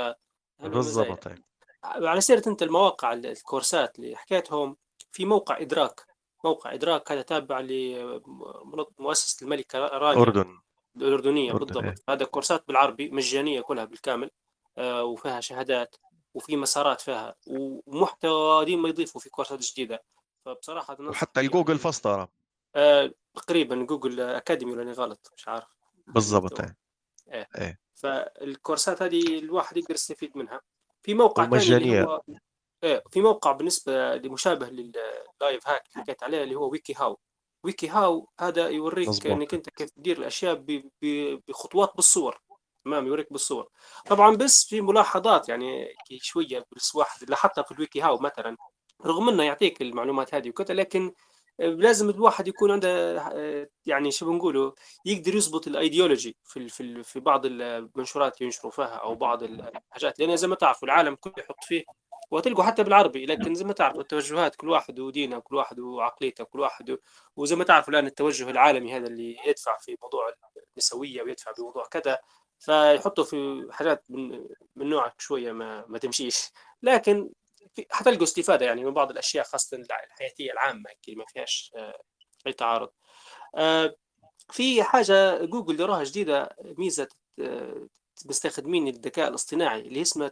بالضبط 0.62 1.27
يعني. 1.27 1.45
على 1.85 2.20
سيرة 2.20 2.43
أنت 2.47 2.62
المواقع 2.62 3.12
الكورسات 3.12 3.99
اللي 3.99 4.16
حكيتهم 4.16 4.77
في 5.12 5.24
موقع 5.24 5.61
إدراك 5.61 6.07
موقع 6.48 6.74
إدراك 6.74 7.12
هذا 7.12 7.22
تابع 7.22 7.60
لمؤسسه 7.60 9.44
الملكة 9.44 9.78
رانيا 9.78 10.22
أردن 10.22 10.60
الأردنية 10.96 11.52
أردن. 11.52 11.64
بالضبط 11.64 11.84
إيه. 11.84 11.94
هذا 12.08 12.24
كورسات 12.24 12.64
بالعربي 12.68 13.10
مجانية 13.10 13.60
كلها 13.60 13.84
بالكامل 13.84 14.30
آه 14.78 15.04
وفيها 15.04 15.40
شهادات 15.40 15.96
وفي 16.34 16.56
مسارات 16.56 17.00
فيها 17.00 17.34
ومحتوى 17.46 18.64
ديما 18.64 18.88
يضيفوا 18.88 19.20
في 19.20 19.30
كورسات 19.30 19.60
جديدة 19.60 20.02
فبصراحة 20.44 20.96
وحتى 21.00 21.40
الجوجل 21.40 21.78
فاست 21.78 22.28
آه 22.76 23.10
تقريبا 23.34 23.76
جوجل 23.76 24.20
أكاديمي 24.20 24.72
ولا 24.72 24.92
غلط 24.92 25.32
مش 25.36 25.48
عارف 25.48 25.68
بالضبط 26.06 26.60
إيه. 26.60 26.76
إيه. 27.32 27.48
إيه. 27.58 27.78
فالكورسات 27.94 29.02
هذه 29.02 29.38
الواحد 29.38 29.76
يقدر 29.76 29.94
يستفيد 29.94 30.36
منها 30.36 30.60
في 31.02 31.14
موقع 31.14 31.46
مجانيه 31.46 32.02
هو 32.02 32.22
إيه 32.84 33.02
في 33.10 33.20
موقع 33.20 33.52
بالنسبة 33.52 34.14
لمشابه 34.16 34.66
لل 34.66 35.01
life 35.01 35.68
hack 35.68 35.82
اللي 35.92 36.05
حكيت 36.05 36.22
عليه 36.22 36.42
اللي 36.42 36.55
هو 36.55 36.68
wikiHow. 36.68 36.94
wikiHow 36.94 38.28
هذا 38.40 38.68
يوريك 38.68 39.09
مزبوط. 39.09 39.32
إنك 39.32 39.55
أنت 39.55 39.70
كيف 39.70 39.90
تدير 39.90 40.18
الأشياء 40.18 40.64
بخطوات 41.48 41.92
بالصور. 41.96 42.40
تمام؟ 42.84 43.06
يوريك 43.06 43.32
بالصور. 43.32 43.68
طبعا 44.06 44.36
بس 44.36 44.64
في 44.64 44.80
ملاحظات 44.80 45.48
يعني 45.48 45.94
شوية 46.20 46.66
بس 46.76 46.94
واحد 46.94 47.30
لاحظتها 47.30 47.62
في 47.62 47.72
ال 47.72 48.01
wikiHow 48.01 48.18
مثلا 48.18 48.56
رغم 49.06 49.28
إنه 49.28 49.42
يعطيك 49.42 49.82
المعلومات 49.82 50.34
هذه 50.34 50.48
وكذا 50.48 50.74
لكن 50.74 51.12
لازم 51.59 52.10
الواحد 52.10 52.48
يكون 52.48 52.70
عنده 52.70 52.88
يعني 53.86 54.10
شو 54.10 54.26
بنقوله 54.26 54.74
يقدر 55.05 55.34
يضبط 55.34 55.66
الأيديولوجي 55.66 56.36
في 56.44 56.68
في 56.68 57.02
في 57.02 57.20
بعض 57.20 57.46
المنشورات 57.46 58.40
ينشروا 58.40 58.72
فيها 58.72 58.94
أو 58.96 59.14
بعض 59.14 59.42
الحاجات. 59.42 60.18
لأن 60.18 60.36
زي 60.36 60.48
ما 60.48 60.55
تعرفوا 60.55 60.88
العالم 60.88 61.14
كله 61.14 61.34
يحط 61.38 61.64
فيه 61.64 61.84
وتلقوا 62.30 62.64
حتى 62.64 62.84
بالعربي 62.84 63.26
لكن 63.26 63.55
زي 63.55 63.64
ما 63.64 63.72
تعرفوا 63.72 64.00
التوجهات 64.00 64.56
كل 64.56 64.68
واحد 64.68 65.00
ودينه 65.00 65.38
كل 65.38 65.56
واحد 65.56 65.78
وعقليته 65.78 66.44
كل 66.44 66.60
واحد 66.60 66.98
وزي 67.36 67.56
ما 67.56 67.64
تعرفوا 67.64 67.92
الآن 67.92 68.06
التوجه 68.06 68.50
العالمي 68.50 68.96
هذا 68.96 69.06
اللي 69.06 69.36
يدفع 69.46 69.78
في 69.78 69.96
موضوع 70.02 70.34
النسوية 70.76 71.22
ويدفع 71.22 71.52
بموضوع 71.59 71.86
كذا 71.86 72.18
فيحطوا 72.59 73.24
في 73.24 73.68
حاجات 73.70 74.05
من, 74.10 74.46
من 74.76 74.90
نوع 74.90 75.12
شوية 75.18 75.52
ما, 75.52 75.84
ما 75.88 75.98
تمشيش. 75.98 76.50
لكن 76.82 77.30
حتلقوا 77.90 78.22
استفادة 78.22 78.66
يعني 78.66 78.84
من 78.84 78.94
بعض 78.94 79.10
الأشياء 79.10 79.44
خاصة 79.44 79.76
الحياتية 79.76 80.52
العامة 80.52 80.90
اللي 81.09 81.16
ما 81.16 81.24
فيهاش 81.28 81.72
آه، 81.76 82.02
أي 82.46 82.52
تعارض. 82.52 82.90
آه، 83.56 83.96
في 84.50 84.82
حاجة 84.82 85.44
جوجل 85.44 85.76
دراها 85.76 86.05
جديدة 86.05 86.56
ميزة 86.78 87.09
آه، 87.40 87.88
مستخدمين 88.26 88.88
الذكاء 88.88 89.28
الاصطناعي 89.28 89.80
اللي 89.80 90.02
اسمها 90.02 90.28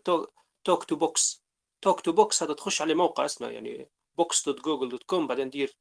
Talk 0.64 0.84
to 0.84 0.96
Books. 0.96 1.45
Talk 1.82 2.00
to 2.00 2.12
Books 2.12 2.42
هذا 2.42 2.52
تخش 2.52 2.82
عليه 2.82 2.94
موقع 2.94 3.24
اسمه 3.24 3.48
يعني 3.48 3.88
books 4.16 4.44
dot 4.46 4.60
google 4.60 4.88
dot 4.88 5.02
com 5.02 5.26
بعدين 5.26 5.50
دير 5.50 5.76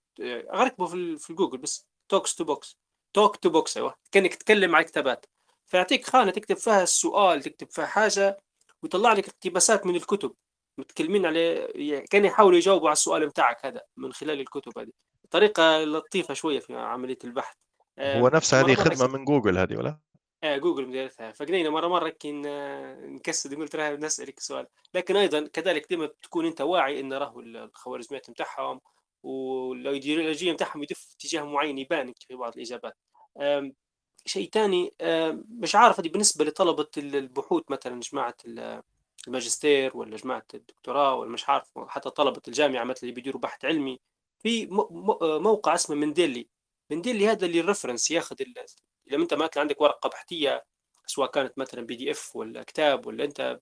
غركبه 0.54 0.86
في, 0.86 1.18
في 1.18 1.34
جوجل 1.34 1.58
بس 1.58 1.88
Talks 2.10 2.36
to 2.36 2.44
Books 2.44 2.78
Talk 3.14 3.36
to 3.36 3.50
Books 3.50 3.78
أيوه. 3.78 3.96
كأنك 4.12 4.36
تتكلم 4.36 4.72
مع 4.72 4.82
كتابات. 4.82 5.26
فيعطيك 5.66 6.06
خانة 6.06 6.32
تكتب 6.32 6.58
فيها 6.58 6.84
السؤال 6.84 7.44
تكتب 7.44 7.70
فيها 7.72 7.86
حاجة 7.86 8.40
ويطلع 8.84 9.14
لك 9.14 9.28
اقتباسات 9.28 9.86
من 9.86 9.96
الكتب. 9.96 10.34
متكلمين 10.78 11.26
عليه 11.26 12.00
كأن 12.00 12.26
يحاولوا 12.26 12.58
يجاوبوا 12.58 12.88
على 12.88 12.94
السؤال 12.94 13.28
بتاعك 13.28 13.66
هذا 13.66 13.82
من 13.98 14.14
خلال 14.14 14.40
الكتب 14.40 14.80
هذه. 14.80 14.92
طريقة 15.32 15.84
لطيفة 15.84 16.34
شوية 16.34 16.60
في 16.60 16.76
عملية 16.76 17.18
البحث. 17.24 17.56
هو 18.00 18.28
نفس 18.28 18.54
هذه 18.54 18.76
خدمة 18.76 19.08
من 19.08 19.26
جوجل 19.26 19.58
هذه 19.58 19.76
ولا؟ 19.76 20.00
آه 20.46 20.58
جوجل 20.58 20.88
مديرتها. 20.88 21.32
فقنينا 21.32 21.70
مرة 21.70 21.88
مرة 21.88 22.10
كين 22.10 22.42
نكسد 23.16 23.56
قلت 23.56 23.76
لها 23.76 23.96
نسالك 23.96 24.40
سؤال. 24.40 24.68
لكن 24.94 25.16
أيضا 25.16 25.48
كذلك 25.48 25.90
ديما 25.90 26.10
تكون 26.22 26.46
أنت 26.46 26.62
واعي 26.62 27.00
إن 27.00 27.14
راهو 27.14 27.40
الخوارزميات 27.40 28.32
بتاعهم 28.32 28.82
والايديولوجيه 29.24 30.54
بتاعهم 30.54 30.84
يدف 30.84 31.16
اتجاه 31.16 31.44
معين 31.44 31.78
يبان 31.78 32.14
في 32.28 32.36
بعض 32.36 32.54
الإجابات. 32.56 32.98
شيء 34.26 34.50
ثاني 34.54 34.92
مش 35.50 35.76
عارف 35.76 36.00
هذه 36.00 36.10
بالنسبة 36.10 36.46
لطلبة 36.46 36.88
البحوث 36.98 37.64
مثلا 37.70 38.00
جماعة 38.00 38.36
الماجستير 39.28 39.98
ولا 39.98 40.18
جماعة 40.18 40.46
الدكتوراه 40.54 41.16
ولا 41.16 41.30
مش 41.30 41.50
عارف 41.50 41.72
حتى 41.88 42.10
طلبة 42.10 42.42
الجامعة 42.48 42.84
مثلا 42.84 43.04
اللي 43.04 43.14
بيديروا 43.14 43.42
بحث 43.42 43.66
علمي. 43.66 44.00
في 44.40 44.68
موقع 45.22 45.76
اسمه 45.76 45.96
Mendeley. 45.96 46.48
Mendeley 46.92 47.28
هذا 47.28 47.46
اللي 47.46 47.60
ال 47.60 47.65
reference 47.65 48.12
ياخذ 48.12 48.36
اذا 49.08 49.18
انت 49.18 49.34
مثلا 49.34 49.62
عندك 49.62 49.82
ورقة 49.82 50.10
بحثيه 50.10 50.66
سواء 51.06 51.32
كانت 51.32 51.58
مثلا 51.58 51.82
PDF 51.82 52.36
ولا 52.36 52.64
كتاب 52.64 53.06
ولا 53.08 53.24
انت 53.24 53.60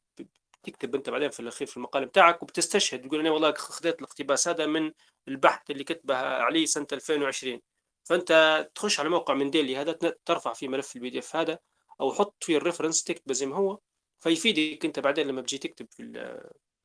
تكتب 0.64 0.95
انت 0.95 1.10
بعدين 1.10 1.30
في 1.30 1.40
الأخير 1.40 1.68
في 1.68 1.78
المقال 1.78 2.06
بتاعك 2.06 2.44
وبتستشهد 2.44 3.07
تقول 3.07 3.20
أنا 3.20 3.32
والله 3.32 3.53
خذيت 3.53 3.99
الاقتباس 3.99 4.48
هذا 4.48 4.65
من 4.65 4.91
البحث 5.28 5.72
اللي 5.72 5.84
كتبه 5.84 6.15
علي 6.15 6.65
سنة 6.65 6.88
2020 6.94 7.61
فأنت 8.03 8.70
تخش 8.76 8.99
على 8.99 9.10
موقع 9.10 9.34
Mendeley 9.34 9.77
هذا 9.78 9.91
ترفع 10.26 10.53
فيه 10.53 10.68
ملف 10.68 10.95
ال 10.95 11.10
PDF 11.10 11.35
هذا 11.36 11.60
أو 12.02 12.14
حط 12.14 12.44
فيه 12.44 12.57
ال 12.57 12.62
reference 12.62 13.03
تكتبه 13.03 13.34
زي 13.34 13.45
ما 13.45 13.56
هو. 13.56 13.80
فيفيدك 14.20 14.86
أنت 14.86 14.99
بعدين 14.99 15.28
لما 15.28 15.41
بتجي 15.41 15.57
تكتب 15.57 15.88
في 15.91 16.03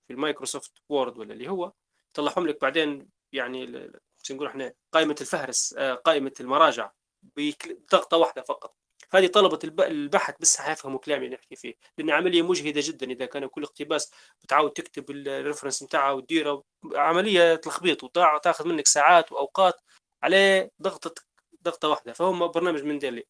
في 0.06 0.12
ال 0.12 0.18
Microsoft 0.18 0.72
Word 0.88 1.18
ولا 1.18 1.32
اللي 1.32 1.48
هو 1.48 1.72
يطلعهم 2.10 2.46
لك 2.46 2.60
بعدين 2.60 3.08
يعني 3.32 3.90
نقول 4.30 4.46
إحنا 4.46 4.72
قائمة 4.92 5.16
الفهرس 5.20 5.74
آه، 5.78 5.94
قائمة 5.94 6.32
المراجع. 6.40 6.90
بضغطه 7.22 8.16
واحدة 8.16 8.42
فقط. 8.42 8.76
هذه 9.12 9.26
طلبة 9.26 9.58
البحث 9.86 10.34
بس 10.40 10.56
حيفهموا 10.56 10.98
كلامي 10.98 11.24
اللي 11.24 11.36
نحكي 11.36 11.56
فيه 11.56 11.74
لأن 11.98 12.10
عملية 12.10 12.42
مجهدة 12.42 12.80
جدا 12.84 13.10
إذا 13.10 13.26
كان 13.26 13.46
كل 13.46 13.62
اقتباس 13.62 14.12
بتعاود 14.42 14.70
تكتب 14.70 15.10
ال 15.10 15.18
reference 15.18 15.82
بتاعها 15.82 16.12
وتديره 16.12 16.64
عملية 16.94 17.54
تلخبيط 17.54 18.04
وتاخذ 18.04 18.68
منك 18.68 18.86
ساعات 18.86 19.32
وأوقات 19.32 19.80
عليه 20.22 20.70
ضغطة 20.82 21.14
ضغطة 21.62 21.88
واحدة. 21.88 22.12
فهم 22.12 22.46
برنامج 22.46 22.82
من 22.82 22.98
ديلي. 22.98 23.24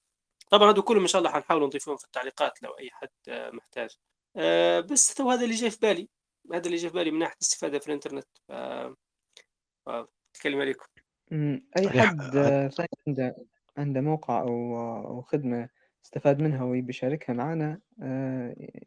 طبعا 0.50 0.70
هذول 0.70 0.84
كلهم 0.84 1.02
إن 1.02 1.06
شاء 1.08 1.18
الله 1.18 1.32
حنحاول 1.32 1.62
نضيفهم 1.62 1.96
في 1.96 2.04
التعليقات 2.04 2.62
لو 2.62 2.70
أي 2.70 2.90
حد 2.90 3.08
آه، 3.28 3.50
محتاج. 3.50 3.96
آه، 4.36 4.80
بس 4.80 5.14
تو 5.14 5.30
هذا 5.30 5.44
اللي 5.44 5.54
جاي 5.54 5.70
في 5.70 5.78
بالي. 5.78 6.08
هذا 6.52 6.66
اللي 6.66 6.76
جاي 6.76 6.90
في 6.90 6.94
بالي 6.94 7.10
من 7.10 7.18
ناحية 7.18 7.34
الاستفادة 7.34 7.78
في 7.78 7.86
الإنترنت. 7.86 8.28
ف 8.48 8.52
عليكم. 10.60 10.86
أي 11.78 11.88
حد 11.88 12.36
آه، 12.36 12.70
عنده؟ 13.08 13.36
عنده 13.78 14.00
موقع 14.00 14.40
أو 14.40 15.22
خدمة 15.22 15.68
استفاد 16.04 16.38
منها 16.40 16.64
ويبي 16.64 16.90
يشاركها 16.90 17.32
معنا 17.32 17.80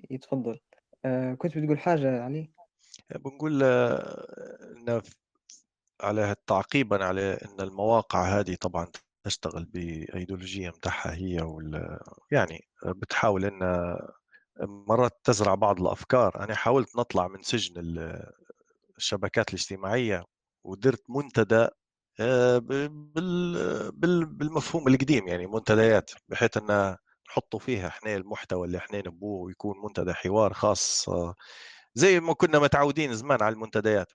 يتفضل. 0.10 0.60
كنت 1.38 1.58
بتقول 1.58 1.80
حاجة 1.80 2.24
علي؟ 2.24 2.52
بنقول 3.16 3.64
إن 3.64 5.02
على 6.02 6.36
تعقيبا 6.48 7.06
على 7.06 7.34
إن 7.34 7.62
المواقع 7.62 8.40
هذه 8.40 8.56
طبعا 8.56 8.88
تشتغل 9.24 9.66
بأيديولوجية 9.66 10.70
متاعها 10.70 11.14
هي 11.16 11.42
وال 11.42 12.00
يعني 12.32 12.68
بتحاول 12.86 13.46
إنها 13.46 14.12
مرات 14.62 15.12
تزرع 15.24 15.56
بعض 15.56 15.82
الأفكار. 15.82 16.44
أنا 16.44 16.56
حاولت 16.56 16.96
نطلع 16.98 17.28
من 17.28 17.42
سجن 17.42 17.74
الشبكات 18.98 19.50
الاجتماعية 19.50 20.24
ودرت 20.64 21.04
منتدى 21.10 21.56
آه، 21.56 21.72
بالمفهوم 24.32 24.88
القديم 24.88 25.28
يعني 25.28 25.48
منتديات 25.48 26.12
بحيث 26.30 26.58
أن 26.58 26.98
نحطوا 27.30 27.60
فيها 27.60 27.88
إحنا 27.88 28.16
المحتوى 28.16 28.68
اللي 28.68 28.78
إحنا 28.78 28.98
نبوه 29.00 29.42
ويكون 29.42 29.76
منتدى 29.84 30.14
حوار 30.14 30.54
خاص 30.54 31.10
آه، 31.10 31.36
زي 31.96 32.20
ما 32.20 32.34
كنا 32.34 32.60
متعودين 32.60 33.14
زمان 33.16 33.44
على 33.44 33.54
المنتديات. 33.54 34.12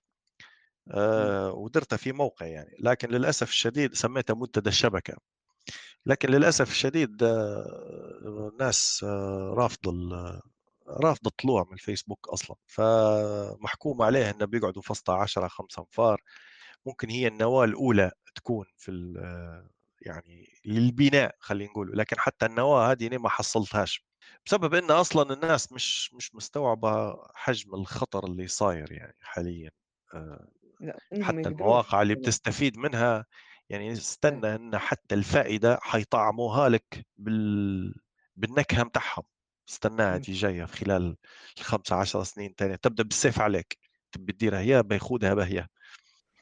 آه، 0.91 1.51
ودرتها 1.51 1.97
في 1.97 2.11
موقع 2.11 2.45
يعني 2.45 2.75
لكن 2.79 3.09
للأسف 3.09 3.49
الشديد 3.49 3.93
سميتها 3.95 4.33
منتدى 4.33 4.69
الشبكة. 4.69 5.13
لكن 6.05 6.29
للأسف 6.29 6.71
الشديد 6.71 7.17
الناس 8.25 9.03
رافضه 9.53 9.91
رافض 10.89 11.27
الطلوع 11.27 11.63
من 11.67 11.73
الفيسبوك 11.73 12.29
أصلا. 12.29 12.55
فمحكوم 12.67 14.01
عليه 14.01 14.29
إنه 14.29 14.45
بيقعدوا 14.45 14.81
فسطة 14.81 15.13
10 15.13 15.47
5 15.47 15.79
أنفار. 15.79 16.21
ممكن 16.87 17.09
هي 17.09 17.27
النواة 17.27 17.65
الأولى 17.65 18.11
تكون 18.35 18.65
في 18.77 18.91
يعني 20.01 20.47
للبناء 20.65 21.35
خلينا 21.39 21.71
نقول 21.71 21.97
لكن 21.97 22.19
حتى 22.19 22.45
النواة 22.45 22.91
هذه 22.91 23.17
ما 23.17 23.29
حصلتهاش 23.29 24.05
بسبب 24.45 24.73
إن 24.73 24.91
أصلا 24.91 25.33
الناس 25.33 25.71
مش 25.71 26.13
مش 26.13 26.35
مستوعبة 26.35 27.17
حجم 27.35 27.75
الخطر 27.75 28.25
اللي 28.25 28.47
صاير 28.47 28.91
يعني 28.91 29.15
حاليا 29.21 29.71
آه، 30.13 30.47
حتى 31.21 31.49
المواقع 31.49 32.01
اللي 32.01 32.15
بتستفيد 32.15 32.77
منها 32.77 33.25
يعني 33.69 33.91
استنى 33.91 34.55
إن 34.55 34.77
حتى 34.77 35.15
الفائدة 35.15 35.79
حيطعموها 35.81 36.69
لك 36.69 37.05
بال 37.17 37.95
بالنكهة 38.35 38.83
متاعهم 38.83 39.23
استناها 39.69 40.17
دي 40.17 40.33
جاية 40.33 40.65
في 40.65 40.77
خلال 40.77 41.17
الخمسة 41.59 41.95
عشر 41.95 42.23
سنين 42.23 42.55
تانية 42.55 42.75
تبدأ 42.75 43.03
بالسيف 43.03 43.39
عليك 43.41 43.77
تبي 44.11 44.33
تديرها 44.33 44.59
يا 44.61 44.81
بيخودها 44.81 45.33
بهي 45.33 45.67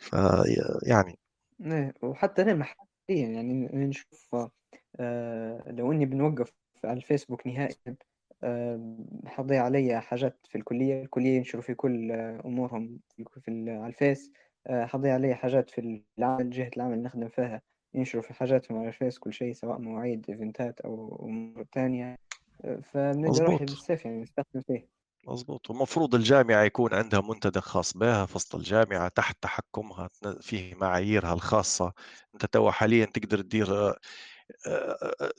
فيعني 0.05 1.19
إيه 1.61 1.93
وحتى 2.03 2.41
أنا 2.41 2.53
محليا 2.53 2.75
يعني 3.09 3.53
نشوف 3.73 4.35
آه 4.99 5.63
لو 5.71 5.91
إني 5.91 6.05
بنوقف 6.05 6.53
على 6.83 6.97
الفيسبوك 6.97 7.47
نهائيا 7.47 7.95
آه 8.43 8.97
حضيع 9.25 9.63
علي 9.63 10.01
حاجات 10.01 10.39
في 10.49 10.57
الكلية 10.57 11.01
الكلية 11.01 11.37
ينشروا 11.37 11.63
في 11.63 11.73
كل 11.75 12.11
أمورهم 12.45 12.99
في 13.41 13.69
على 13.69 13.87
الفيس 13.87 14.31
آه 14.67 14.85
حضيع 14.85 15.13
علي 15.13 15.35
حاجات 15.35 15.69
في 15.69 16.03
العمل 16.19 16.49
جهة 16.49 16.71
العمل 16.77 16.93
اللي 16.93 17.03
نخدم 17.05 17.27
فيها 17.27 17.61
ينشروا 17.93 18.23
في 18.23 18.33
حاجاتهم 18.33 18.77
على 18.77 18.87
الفيس 18.87 19.19
كل 19.19 19.33
شيء 19.33 19.53
سواء 19.53 19.79
مواعيد 19.79 20.25
event 20.29 20.73
ات 20.73 20.81
أو 20.81 21.25
أمور 21.25 21.63
تانية 21.71 22.15
فبنلقى 22.83 23.43
روحي 23.43 23.65
بالسيف 23.65 24.05
يعني 24.05 24.21
نستخدم 24.21 24.61
فيه. 24.61 24.94
مظبوط 25.25 25.69
ومفروض 25.69 26.15
الجامعة 26.15 26.63
يكون 26.63 26.93
عندها 26.93 27.21
منتدى 27.21 27.61
خاص 27.61 27.97
بها 27.97 28.25
فصل 28.25 28.57
الجامعة 28.57 29.07
تحت 29.07 29.37
تحكمها 29.43 30.09
فيه 30.41 30.75
معاييرها 30.75 31.33
الخاصة. 31.33 31.93
أنت 32.33 32.45
توا 32.45 32.71
حاليا 32.71 33.05
تقدر 33.05 33.41
تدير 33.41 33.93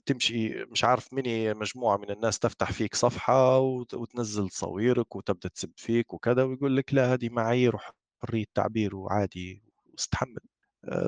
تمشي 0.07 0.65
مش 0.65 0.85
عارف 0.85 1.13
مني 1.13 1.55
مجموعة 1.55 1.97
من 1.97 2.11
الناس 2.11 2.39
تفتح 2.39 2.73
فيك 2.73 2.95
صفحة 2.95 3.59
وتنزل 3.59 4.49
تصويرك 4.49 5.17
وتبدأ 5.17 5.49
تسب 5.49 5.73
فيك 5.77 6.15
وكذا 6.15 6.43
ويقول 6.43 6.77
لك 6.77 6.95
لا 6.95 7.13
هذه 7.15 7.29
معايير 7.29 7.77
وحرية 7.77 8.45
تعبير 8.55 8.97
وعادي 8.97 9.63
واستحمل. 9.93 10.41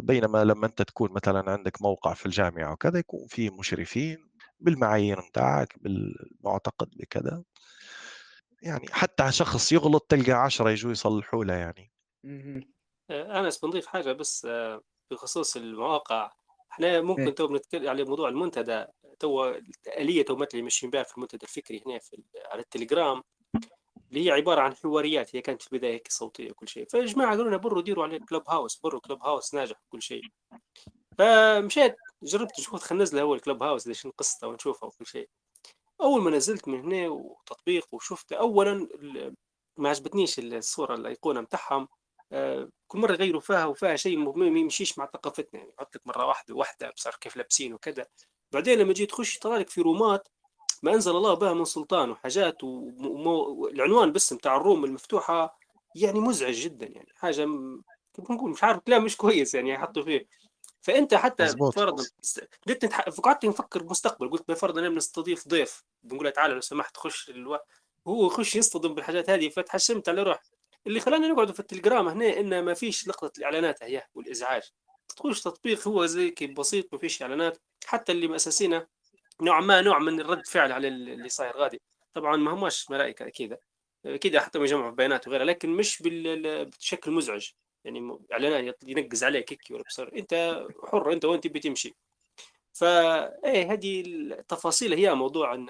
بينما 0.02 0.44
لما 0.44 0.66
أنت 0.66 0.82
تكون 0.82 1.12
مثلا 1.12 1.50
عندك 1.52 1.82
موقع 1.82 2.14
في 2.14 2.26
الجامعة 2.26 2.72
وكذا 2.72 2.98
يكون 2.98 3.26
فيه 3.28 3.50
مشرفين 3.50 4.18
بالمعايير 4.60 5.20
نتاعك 5.20 5.74
بالمعتقد 5.82 6.88
بكذا. 6.96 7.42
يعني 8.62 8.86
حتى 8.90 9.32
شخص 9.32 9.72
يغلط 9.72 10.06
تلقى 10.09 10.32
عشرة 10.32 10.70
يجوا 10.70 10.93
يصلحوا 10.93 11.44
له 11.44 11.55
يعني. 11.55 11.93
آه، 13.10 13.40
أنس 13.40 13.59
بنضيف 13.59 13.86
حاجة 13.86 14.12
بس 14.12 14.47
آه، 14.51 14.82
بخصوص 15.10 15.56
المواقع. 15.56 16.32
إحنا 16.72 17.01
ممكن 17.01 17.22
إيه. 17.22 17.35
تو 17.35 17.47
بنتكلم 17.47 17.89
على 17.89 18.05
موضوع 18.05 18.28
المنتدى 18.28 18.85
تو 19.18 19.48
الآلية 19.86 20.24
تو 20.24 20.35
اللي 20.35 20.62
ماشيين 20.62 20.90
بها 20.90 21.02
في 21.02 21.16
المنتدى 21.16 21.47
الفكري 21.47 21.82
هنا 21.86 21.98
في 21.98 22.22
على 22.51 22.62
التليجرام 22.62 23.22
اللي 24.10 24.26
هي 24.26 24.30
عبارة 24.30 24.60
عن 24.60 24.74
حواريات 24.74 25.36
هي 25.36 25.40
كانت 25.40 25.62
في 25.62 25.72
البداية 25.72 25.94
هيك 25.94 26.09
صوتية 26.10 26.51
وكل 26.51 26.68
شيء. 26.68 26.86
فيا 26.89 27.05
جماعة 27.05 27.30
قالوا 27.30 27.48
لنا 27.48 27.56
بروا 27.56 27.82
ديروا 27.82 28.05
على 28.05 28.18
كلوب 28.18 28.43
هاوس 28.48 28.80
بروا 28.80 29.01
كلوب 29.01 29.22
هاوس 29.22 29.55
ناجح 29.55 29.76
وكل 29.86 30.02
شيء. 30.02 30.22
فمشيت 31.18 31.97
جربت 32.22 32.60
نشوف 32.60 32.76
خلينا 32.76 33.05
ننزل 33.05 33.18
اول 33.18 33.40
كلوب 33.40 33.62
هاوس 33.62 33.86
ليش 33.86 34.06
قصته 34.06 34.48
ونشوفها 34.48 34.86
وكل 34.86 35.06
شيء. 35.06 35.28
أول 36.00 36.22
ما 36.22 36.30
نزلت 36.30 36.68
من 36.68 36.80
هنا 36.80 37.08
وتطبيق 37.08 37.86
وشفت 37.92 38.32
اولا 38.32 38.88
ما 39.76 39.88
عجبتنيش 39.88 40.38
الصورة 40.38 40.94
الأيقونة 40.94 41.40
بتاعهم 41.40 41.88
آه، 42.32 42.68
كل 42.88 42.98
مرة 42.98 43.12
يغيروا 43.12 43.40
فيها 43.40 43.66
وفيها 43.66 43.96
شيء 43.96 44.18
ما 44.18 44.46
يمشيش 44.46 44.98
مع 44.98 45.06
ثقافتنا 45.06 45.60
يعني 45.60 45.72
يحط 45.78 45.96
لك 45.96 46.06
مرة 46.06 46.26
واحدة 46.26 46.54
واحدة 46.54 46.90
بصار 46.90 47.14
كيف 47.20 47.36
لابسين 47.36 47.74
وكذا. 47.74 48.06
بعدين 48.52 48.78
لما 48.78 48.92
جيت 48.92 49.08
تخش 49.10 49.38
طلع 49.38 49.56
لك 49.56 49.68
في 49.70 49.80
رومات 49.80 50.28
ما 50.82 50.94
أنزل 50.94 51.16
الله 51.16 51.34
بها 51.34 51.54
من 51.54 51.64
سلطان 51.64 52.10
وحاجات 52.10 52.64
والعنوان 52.64 54.12
بس 54.12 54.32
بتاع 54.32 54.56
الروم 54.56 54.84
المفتوحة 54.84 55.58
يعني 55.94 56.20
مزعج 56.20 56.54
جدا 56.54 56.86
يعني 56.86 57.08
حاجة 57.14 57.46
كيف 58.14 58.30
نقول 58.30 58.50
مش 58.50 58.64
عارف 58.64 58.78
كلام 58.78 59.04
مش 59.04 59.16
كويس 59.16 59.54
يعني 59.54 59.70
يحطوا 59.70 60.02
فيه. 60.02 60.26
فأنت 60.89 61.15
حتى 61.15 61.47
فرضا 61.73 62.05
بديت 62.66 62.94
قعدت 62.94 63.44
نفكر 63.44 63.82
بالمستقبل 63.82 64.31
قلت 64.31 64.48
بفرض 64.48 64.78
أنا 64.78 64.89
بنستضيف 64.89 65.48
ضيف 65.48 65.85
بنقول 66.02 66.24
له 66.24 66.31
تعال 66.31 66.51
لو 66.51 66.60
سمحت 66.60 66.97
خش 66.97 67.31
ألو... 67.31 67.59
هو 68.06 68.27
يخش 68.27 68.56
يصطدم 68.56 68.94
بالحاجات 68.94 69.31
هذه 69.31 69.48
فتحشمت 69.48 70.09
على 70.09 70.23
روح 70.23 70.43
اللي 70.86 71.01
خلانا 71.01 71.28
نقعد 71.28 71.52
في 71.52 71.60
التليجرام 71.60 72.09
هنا 72.09 72.40
انه 72.40 72.60
ما 72.60 72.74
فيش 72.74 73.09
لقطة 73.09 73.39
الإعلانات 73.39 73.82
هي 73.82 74.06
والإزعاج. 74.15 74.62
تخش 75.16 75.40
تطبيق 75.40 75.89
هو 75.89 76.06
زي 76.06 76.31
كيف 76.31 76.51
بسيط 76.51 76.93
ما 76.93 76.98
فيش 76.98 77.23
إعلانات. 77.23 77.59
حتى 77.86 78.12
اللي 78.12 78.27
مؤسسينه 78.27 78.86
نوع 79.40 79.60
ما 79.60 79.81
نوع 79.81 79.98
من 79.98 80.20
الرد 80.20 80.47
فعل 80.47 80.73
على 80.73 80.89
اللي 80.89 81.28
صاير 81.28 81.56
غادي. 81.56 81.81
طبعا 82.15 82.36
ما 82.36 82.55
هماش 82.55 82.90
ملائكة 82.90 83.27
أكيد 83.27 83.56
أكيد 84.06 84.36
حتى 84.36 84.59
يجمعوا 84.59 84.90
بيانات 84.90 85.28
وغيرها 85.28 85.44
لكن 85.44 85.70
مش 85.70 86.02
بشكل 86.02 87.10
مزعج. 87.10 87.51
يعني 87.84 88.18
اعلانات 88.32 88.78
ينقز 88.82 89.24
عليك 89.24 89.52
هيك 89.52 89.62
ولا 89.70 89.82
بصير 89.82 90.18
أنت 90.18 90.66
حر 90.84 91.12
أنت 91.12 91.24
وين 91.24 91.40
تبي 91.40 91.60
تمشي؟ 91.60 91.94
فايه 92.72 93.72
هذه 93.72 94.02
التفاصيل 94.06 94.92
هي 94.92 95.14
موضوع 95.14 95.55
إن 95.55 95.68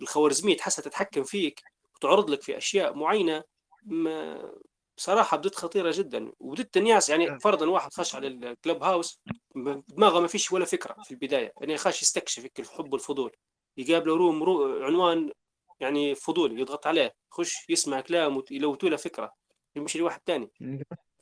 الخوارزمية 0.00 0.56
تحسها 0.56 0.82
تتحكم 0.82 1.24
فيك 1.24 1.62
وتعرض 1.94 2.30
لك 2.30 2.42
في 2.42 2.56
أشياء 2.56 2.94
معينة. 2.94 3.42
بصراحه 4.96 5.36
بدت 5.36 5.54
خطيرة 5.54 5.92
جدا. 5.94 6.32
وبدت 6.40 6.76
الناس 6.76 7.08
يعني 7.08 7.40
فرضا 7.40 7.66
واحد 7.66 7.92
خش 7.92 8.14
على 8.14 8.26
الكلب 8.26 8.82
هاوس 8.82 9.20
دماغه 9.88 10.20
ما 10.20 10.26
فيش 10.26 10.52
ولا 10.52 10.64
فكرة 10.64 10.96
في 11.04 11.10
البداية. 11.10 11.52
يعني 11.60 11.76
خاش 11.76 12.02
يستكشف 12.02 12.48
الحب 12.58 12.92
والفضول. 12.92 13.36
يقابله 13.76 14.16
روم 14.16 14.42
رو 14.42 14.84
عنوان 14.84 15.32
يعني 15.80 16.14
فضولي 16.14 16.60
يضغط 16.60 16.86
عليه. 16.86 17.14
يخش 17.32 17.54
يسمع 17.68 18.00
كلام 18.00 18.42
يلوتوا 18.50 18.88
له 18.88 18.96
فكرة. 18.96 19.32
يمشي 19.76 19.98
لواحد 19.98 20.20
ثاني 20.26 20.50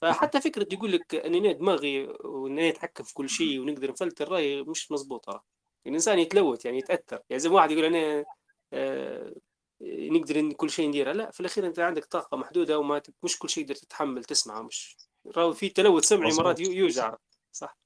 فحتى 0.02 0.40
فكرة 0.40 0.66
يقول 0.72 0.92
لك 0.92 1.14
اني 1.14 1.54
دماغي 1.54 2.06
واني 2.24 2.68
اتحكم 2.68 3.04
في 3.04 3.14
كل 3.14 3.28
شيء 3.28 3.60
ونقدر 3.60 3.90
نفلتر 3.90 4.28
راي 4.28 4.62
مش 4.62 4.92
مضبوطه 4.92 5.44
الإنسان 5.86 6.18
يتلوث 6.18 6.64
يعني 6.64 6.78
يتأثر. 6.78 7.20
يعني 7.30 7.40
زي 7.40 7.48
ما 7.48 7.54
واحد 7.54 7.70
يقول 7.70 7.84
أنا 7.84 8.24
آه 8.72 9.34
نقدر 9.82 10.52
كل 10.52 10.70
شيء 10.70 10.88
نديره. 10.88 11.12
لا 11.12 11.30
في 11.30 11.40
الأخير 11.40 11.66
أنت 11.66 11.78
عندك 11.78 12.04
طاقة 12.04 12.36
محدودة 12.36 12.78
وما 12.78 13.02
مش 13.22 13.38
كل 13.38 13.48
شيء 13.50 13.64
تقدر 13.64 13.74
تتحمل 13.74 14.24
تسمعه. 14.24 14.62
مش 14.62 14.96
في 15.54 15.68
تلوث 15.68 16.04
سمعي 16.04 16.32
مرات 16.32 16.60
يوجع. 16.60 17.16
صح. 17.52 17.78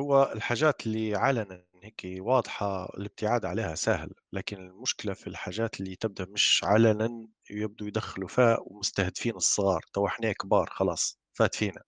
هو 0.00 0.32
الحاجات 0.34 0.86
اللي 0.86 1.14
علنا 1.14 1.64
هيك 1.82 2.02
واضحة 2.04 2.84
الابتعاد 2.84 3.44
عليها 3.44 3.74
سهل 3.74 4.10
لكن 4.32 4.56
المشكلة 4.56 5.14
في 5.14 5.26
الحاجات 5.26 5.80
اللي 5.80 5.96
تبدأ 5.96 6.26
مش 6.30 6.64
علنا 6.64 7.28
يبدو 7.50 7.86
يدخلوا 7.86 8.28
فيها 8.28 8.58
ومستهدفين 8.60 9.36
الصغار. 9.36 9.84
تو 9.92 10.06
إحنا 10.06 10.32
كبار 10.32 10.70
خلاص. 10.70 11.17
فات 11.38 11.54
فينا. 11.54 11.82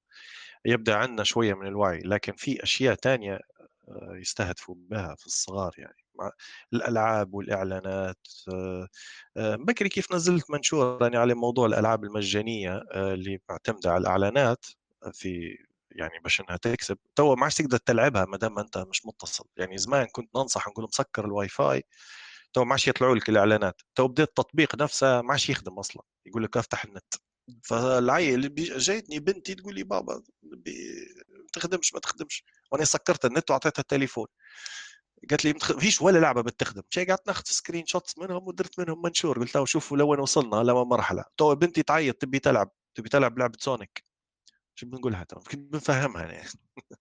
يبدأ 0.64 0.94
عندنا 0.97 1.24
شوية 1.24 1.55
من 1.55 1.66
الوعي 1.66 1.98
لكن 2.01 2.32
في 2.36 2.62
أشياء 2.62 2.94
تانية 2.94 3.40
آه، 3.89 4.16
يستهدفوا 4.16 4.74
بها 4.78 5.14
في 5.18 5.27
الصغار 5.27 5.72
يعني. 5.78 5.97
الألعاب 6.72 7.35
والإعلانات 7.35 8.28
آه، 8.55 8.89
آه، 9.36 9.56
بكري 9.56 9.89
كيف 9.89 10.12
نزلت 10.12 10.51
منشور 10.51 10.98
يعني 11.02 11.16
على 11.16 11.35
موضوع 11.35 11.66
الألعاب 11.66 12.05
المجانية 12.05 12.82
اللي 12.94 13.40
معتمدة 13.51 13.90
على 13.93 14.01
الإعلانات 14.02 14.66
في 15.12 15.56
يعني 15.90 16.12
باش 16.24 16.40
إنها 16.40 16.56
تكسب. 16.56 16.98
تو 17.16 17.35
ما 17.36 17.44
عادش 17.44 17.55
تقدر 17.56 17.78
تلعبها 17.78 18.24
ما 18.24 18.36
دام 18.39 18.59
أنت 18.59 18.78
مش 18.78 19.06
متصل. 19.06 19.44
يعني 19.56 19.78
زمان 19.78 20.06
كنت 20.12 20.36
ننصح 20.36 20.68
نقول 20.68 20.85
مسكر 20.85 21.24
الواي 21.24 21.48
فاي 21.48 21.85
تو 22.52 22.64
ما 22.64 22.72
عادش 22.72 22.89
يطلعوا 22.89 23.14
لك 23.16 23.28
الإعلانات. 23.31 23.82
تو 23.94 24.09
بدا 24.09 24.22
التطبيق 24.24 24.77
نفسه 24.82 25.22
ما 25.22 25.32
عادش 25.32 25.51
يخدم 25.51 25.78
أصلا. 25.78 26.02
يقول 26.27 26.44
لك 26.44 26.56
افتح 26.56 26.85
النت. 26.85 27.14
فالعيل 27.64 28.55
جايتني 28.78 29.18
بنتي 29.18 29.55
تقول 29.55 29.74
لي 29.74 29.82
بابا 29.82 30.22
تخدمش 31.52 31.94
ما 31.94 32.01
تخدمش. 32.01 32.44
وأنا 32.72 32.85
سكرت 32.85 33.24
النت 33.24 33.51
وأعطيتها 33.51 33.81
التليفون. 33.82 34.27
قالت 35.31 35.44
لي 35.44 35.52
ما 35.52 35.59
فيش 35.59 36.02
ولا 36.02 36.18
لعبة 36.18 36.43
بتخدم. 36.43 36.82
شي 36.90 37.05
قعدت 37.05 37.27
ناخذ 37.27 37.44
screenshots 37.45 38.19
منهم 38.18 38.48
ودرت 38.48 38.81
منهم 38.81 39.02
منشور. 39.02 39.39
قلت 39.39 39.55
له 39.55 39.64
شوفوا 39.64 39.97
لوين 39.97 40.20
وصلنا 40.20 40.56
لما 40.56 40.85
مرحلة. 40.85 41.24
تو 41.36 41.55
بنتي 41.55 41.82
تعيط 41.82 42.16
تبي 42.16 42.39
تلعب 42.39 42.70
تبي 42.94 43.09
تلعب 43.09 43.39
لعبة 43.39 43.59
سونيك. 43.60 44.05
شو 44.74 44.86
بنقولها 44.86 45.24
تمام 45.24 45.44
كيف 45.44 45.60
بنفهمها 45.60 46.27
يعني. 46.27 46.48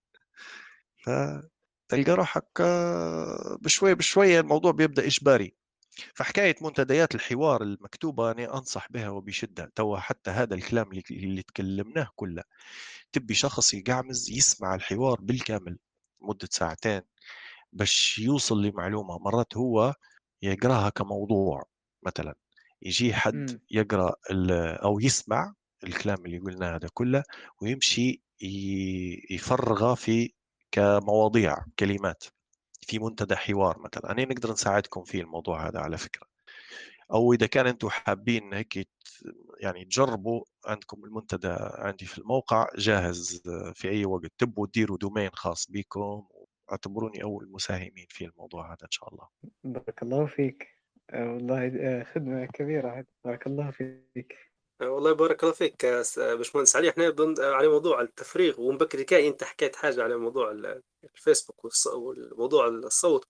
فتلقى 1.06 2.12
روحك 2.12 2.62
آه، 2.62 3.58
بشوي 3.62 3.96
بشوي 3.96 4.40
الموضوع 4.40 4.72
بيبدأ 4.72 5.06
إجباري. 5.08 5.56
فحكايه 6.16 6.56
منتديات 6.62 7.16
الحوار 7.16 7.62
المكتوبة 7.64 8.32
أنا 8.32 8.58
أنصح 8.58 8.88
بها 8.92 9.10
وبشدة 9.10 9.72
توا 9.76 9.98
حتى 9.98 10.32
هذا 10.32 10.56
الكلام 10.56 10.92
اللي, 10.92 11.04
اللي 11.12 11.44
تكلمناه 11.44 12.10
كله. 12.16 12.44
تبي 13.12 13.34
شخص 13.34 13.74
يقعمز 13.74 14.30
يسمع 14.32 14.76
الحوار 14.76 15.22
بالكامل 15.22 15.78
مدة 16.22 16.48
ساعتين 16.52 17.02
باش 17.74 18.20
يوصل 18.20 18.64
لمعلومة. 18.64 19.18
مرات 19.20 19.58
هو 19.58 19.94
يقراها 20.42 20.90
كموضوع 20.90 21.66
مثلا. 22.04 22.36
يجي 22.82 23.14
حد 23.14 23.34
إمم. 23.36 23.60
يقرأ 23.72 24.16
أو 24.84 25.00
يسمع 25.00 25.54
الكلام 25.84 26.26
اللي 26.26 26.40
قلناه 26.40 26.76
هذا 26.76 26.90
كله 26.94 27.24
ويمشي 27.62 28.22
يفرغه 29.32 29.94
في 29.96 30.34
كمواضيع 30.72 31.58
كلمات. 31.80 32.24
في 32.90 33.00
منتدى 33.00 33.36
حوار 33.36 33.80
مثلا. 33.80 34.12
أنا 34.12 34.26
نقدر 34.26 34.52
نساعدكم 34.52 35.04
في 35.04 35.22
الموضوع 35.22 35.68
هذا 35.68 35.80
على 35.80 35.98
فكرة. 35.98 36.28
أو 37.12 37.34
إذا 37.34 37.48
كان 37.48 37.68
أنتم 37.68 37.90
حابين 37.90 38.54
هيك 38.54 38.90
يعني 39.60 39.86
تجربوا 39.86 40.44
عندكم 40.66 41.06
المنتدى 41.06 41.56
عندي 41.60 42.06
في 42.06 42.18
الموقع 42.18 42.68
جاهز 42.78 43.42
في 43.74 43.90
أي 43.90 44.06
وقت. 44.06 44.32
تبوا 44.38 44.68
تديروا 44.68 44.98
دومين 44.98 45.30
خاص 45.34 45.72
بكم 45.72 46.28
اعتبروني 46.72 47.24
أول 47.24 47.52
مساهمين 47.52 48.06
في 48.10 48.26
الموضوع 48.26 48.68
هذا 48.68 48.84
إن 48.84 48.92
شاء 48.92 49.10
الله. 49.10 49.28
بارك 49.64 50.04
الله 50.04 50.26
فيك. 50.26 50.68
والله 51.14 51.68
آه، 51.68 52.04
خدمة 52.04 52.46
كبيرة 52.46 53.06
بارك 53.26 53.48
الله 53.48 53.72
فيك. 53.72 54.49
والله 54.82 55.12
بارك 55.12 55.44
الله 55.44 55.54
فيك 55.54 55.86
باشمهندس 56.18 56.76
علي. 56.76 56.90
إحنا 56.90 57.16
على 57.40 57.68
موضوع 57.68 58.02
التفريغ 58.02 58.62
ومبكري 58.62 59.28
أنت 59.28 59.44
حكيت 59.44 59.76
حاجة 59.76 60.04
على 60.04 60.18
موضوع 60.18 60.52
الفيسبوك 61.16 61.66
والموضوع 61.94 62.68
الصوت. 62.68 63.26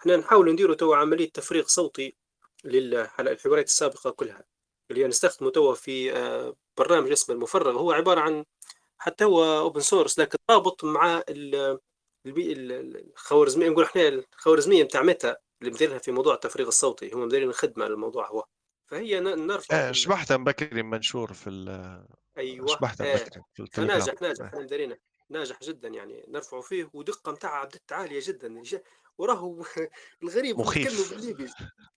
إحنا 0.00 0.16
نحاول 0.16 0.52
نديروا 0.52 0.74
تو 0.76 0.94
عملية 0.94 1.30
تفريغ 1.30 1.64
صوتي 1.66 2.16
للحوارات 2.64 3.66
السابقة 3.66 4.10
كلها 4.10 4.44
اللي 4.90 5.08
نستخدمه 5.08 5.50
تو 5.50 5.74
في 5.74 6.12
برنامج 6.78 7.10
اسمه 7.12 7.34
المفرغ. 7.36 7.78
هو 7.78 7.92
عبارة 7.92 8.20
عن 8.20 8.44
حتى 8.98 9.24
هو 9.24 9.58
open 9.58 9.80
source 9.80 10.18
لكن 10.18 10.38
رابط 10.50 10.84
مع 10.84 11.22
الخوارزمية 12.26 13.68
نقول 13.68 13.84
إحنا 13.84 14.08
الخوارزمية 14.08 14.84
بتاع 14.84 15.02
ميتا 15.02 15.36
اللي 15.62 15.72
مديرها 15.72 15.98
في 15.98 16.12
موضوع 16.12 16.34
التفريغ 16.34 16.68
الصوتي. 16.68 17.10
هم 17.14 17.20
مديرين 17.24 17.52
خدمة 17.52 17.84
على 17.84 17.94
الموضوع 17.94 18.28
هو. 18.30 18.44
فهي 18.90 19.20
نرفع 19.20 19.74
آه 19.74 19.92
شبحتها 19.92 20.36
بكري 20.36 20.82
منشور 20.82 21.32
في 21.32 21.50
أيوه 22.38 22.66
شبحتها 22.66 23.14
آه. 23.14 23.16
بكري 23.16 23.42
في 23.54 23.62
التليجرام. 23.62 24.00
فناجح 24.00 24.22
ناجح 24.22 24.44
إحنا 24.44 24.60
مديرينه 24.60 24.96
ناجح 25.30 25.58
جدا 25.62 25.88
يعني 25.88 26.24
نرفعه 26.28 26.60
فيه 26.60 26.90
ودقة 26.92 27.32
متاعها 27.32 27.54
عبدت 27.54 27.92
عالية 27.92 28.20
جدا 28.22 28.62
وراه 29.18 29.62
الغريب 30.22 30.60
نتكلموا 30.60 31.08
بالليبي 31.10 31.52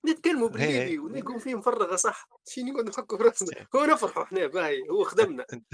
نتكلموا 0.10 0.50
بالليبي 0.50 1.00
ونقوم 1.00 1.40
فيه 1.40 1.56
مفرغة 1.56 1.96
صح؟ 1.96 2.30
شي 2.48 2.64
نقعد 2.64 2.90
نحكوا 2.90 3.18
في 3.18 3.24
راسنا؟ 3.24 3.68
هو 3.76 3.86
نفرحوا 3.86 4.24
إحنا 4.24 4.48
باهي 4.48 4.90
هو 4.90 5.04
خدمنا. 5.04 5.46
أنت 5.54 5.66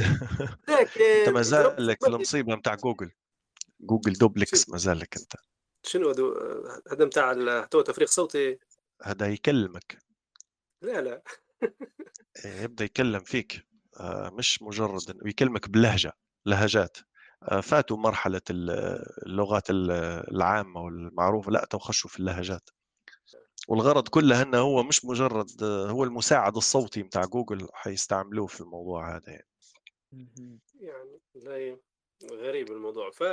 ما 1.35 1.41
زال 1.41 1.87
لك 1.87 2.07
المصيبة 2.07 2.55
نتاع 2.55 2.75
جوجل. 2.75 3.11
جوجل 3.79 4.13
دوبلكس 4.13 4.69
ما 4.69 4.77
زال 4.77 4.99
لك 4.99 5.17
أنت. 5.17 5.33
شنو 5.83 6.09
هذا؟ 6.09 6.23
هذا 6.91 7.05
نتاع 7.05 7.65
تو 7.65 7.81
تفريغ 7.81 8.07
صوتي؟ 8.07 8.59
هذا 9.03 9.27
يكلمك. 9.27 10.08
لا 10.81 11.01
لا. 11.01 11.23
إيه، 12.45 12.61
يبدأ 12.61 12.85
يكلم 12.85 13.19
فيك. 13.19 13.67
آه، 13.99 14.29
مش 14.29 14.61
مجرد 14.61 15.01
يكلمك 15.25 15.69
بلهجة 15.69 16.13
لهجات. 16.45 16.97
آه، 17.43 17.61
فاتوا 17.61 17.97
مرحلة 17.97 18.41
اللغات 18.49 19.69
العامة 19.69 20.81
والمعروفة. 20.81 21.51
لا 21.51 21.65
خشوا 21.69 22.09
في 22.09 22.19
اللهجات. 22.19 22.69
والغرض 23.67 24.07
كله 24.07 24.41
إنه 24.41 24.57
هو 24.57 24.83
مش 24.83 25.05
مجرد 25.05 25.63
هو 25.63 26.03
المساعد 26.03 26.55
الصوتي 26.55 27.03
بتاع 27.03 27.25
جوجل 27.25 27.67
حيستعملوه 27.73 28.47
في 28.47 28.61
الموضوع 28.61 29.15
هذا 29.15 29.29
يعني. 29.29 29.47
يعني 30.81 31.19
غريب 32.31 32.71
الموضوع. 32.71 33.09
ف 33.09 33.23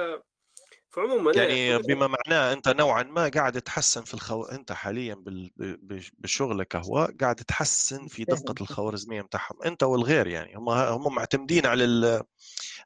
فعموما 0.96 1.32
يعني 1.32 1.78
بما 1.78 2.06
معناه 2.06 2.52
أنت 2.52 2.68
نوعا 2.68 3.02
ما 3.02 3.28
قاعد 3.28 3.62
تحسن 3.62 4.04
في 4.04 4.14
الخو... 4.14 4.44
أنت 4.44 4.72
حاليا 4.72 5.14
بال... 5.14 5.50
بشغلك 6.18 6.76
هو 6.76 7.10
قاعد 7.20 7.36
تحسن 7.36 8.06
في 8.06 8.24
دقة 8.24 8.54
الخوارزمية 8.60 9.22
بتاعهم 9.22 9.62
أنت 9.62 9.82
والغير 9.82 10.26
يعني. 10.26 10.56
هم 10.56 10.68
هم 10.68 11.14
معتمدين 11.14 11.66
على 11.66 11.84
ال... 11.84 12.22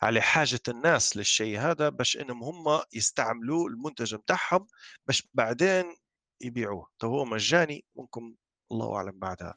على 0.02 0.20
حاجة 0.20 0.60
الناس 0.68 1.16
للشيء 1.16 1.58
هذا 1.58 1.88
باش 1.88 2.16
إنهم 2.16 2.42
هم 2.42 2.80
يستعملوا 2.92 3.68
المنتج 3.68 4.14
بتاعهم 4.14 4.66
باش 5.06 5.28
بعدين 5.34 5.96
يبيعوه. 6.40 6.88
تو 6.98 7.06
هو 7.06 7.24
مجاني؟ 7.24 7.84
ممكن 7.96 8.34
الله 8.72 8.96
أعلم 8.96 9.18
بعدها. 9.18 9.54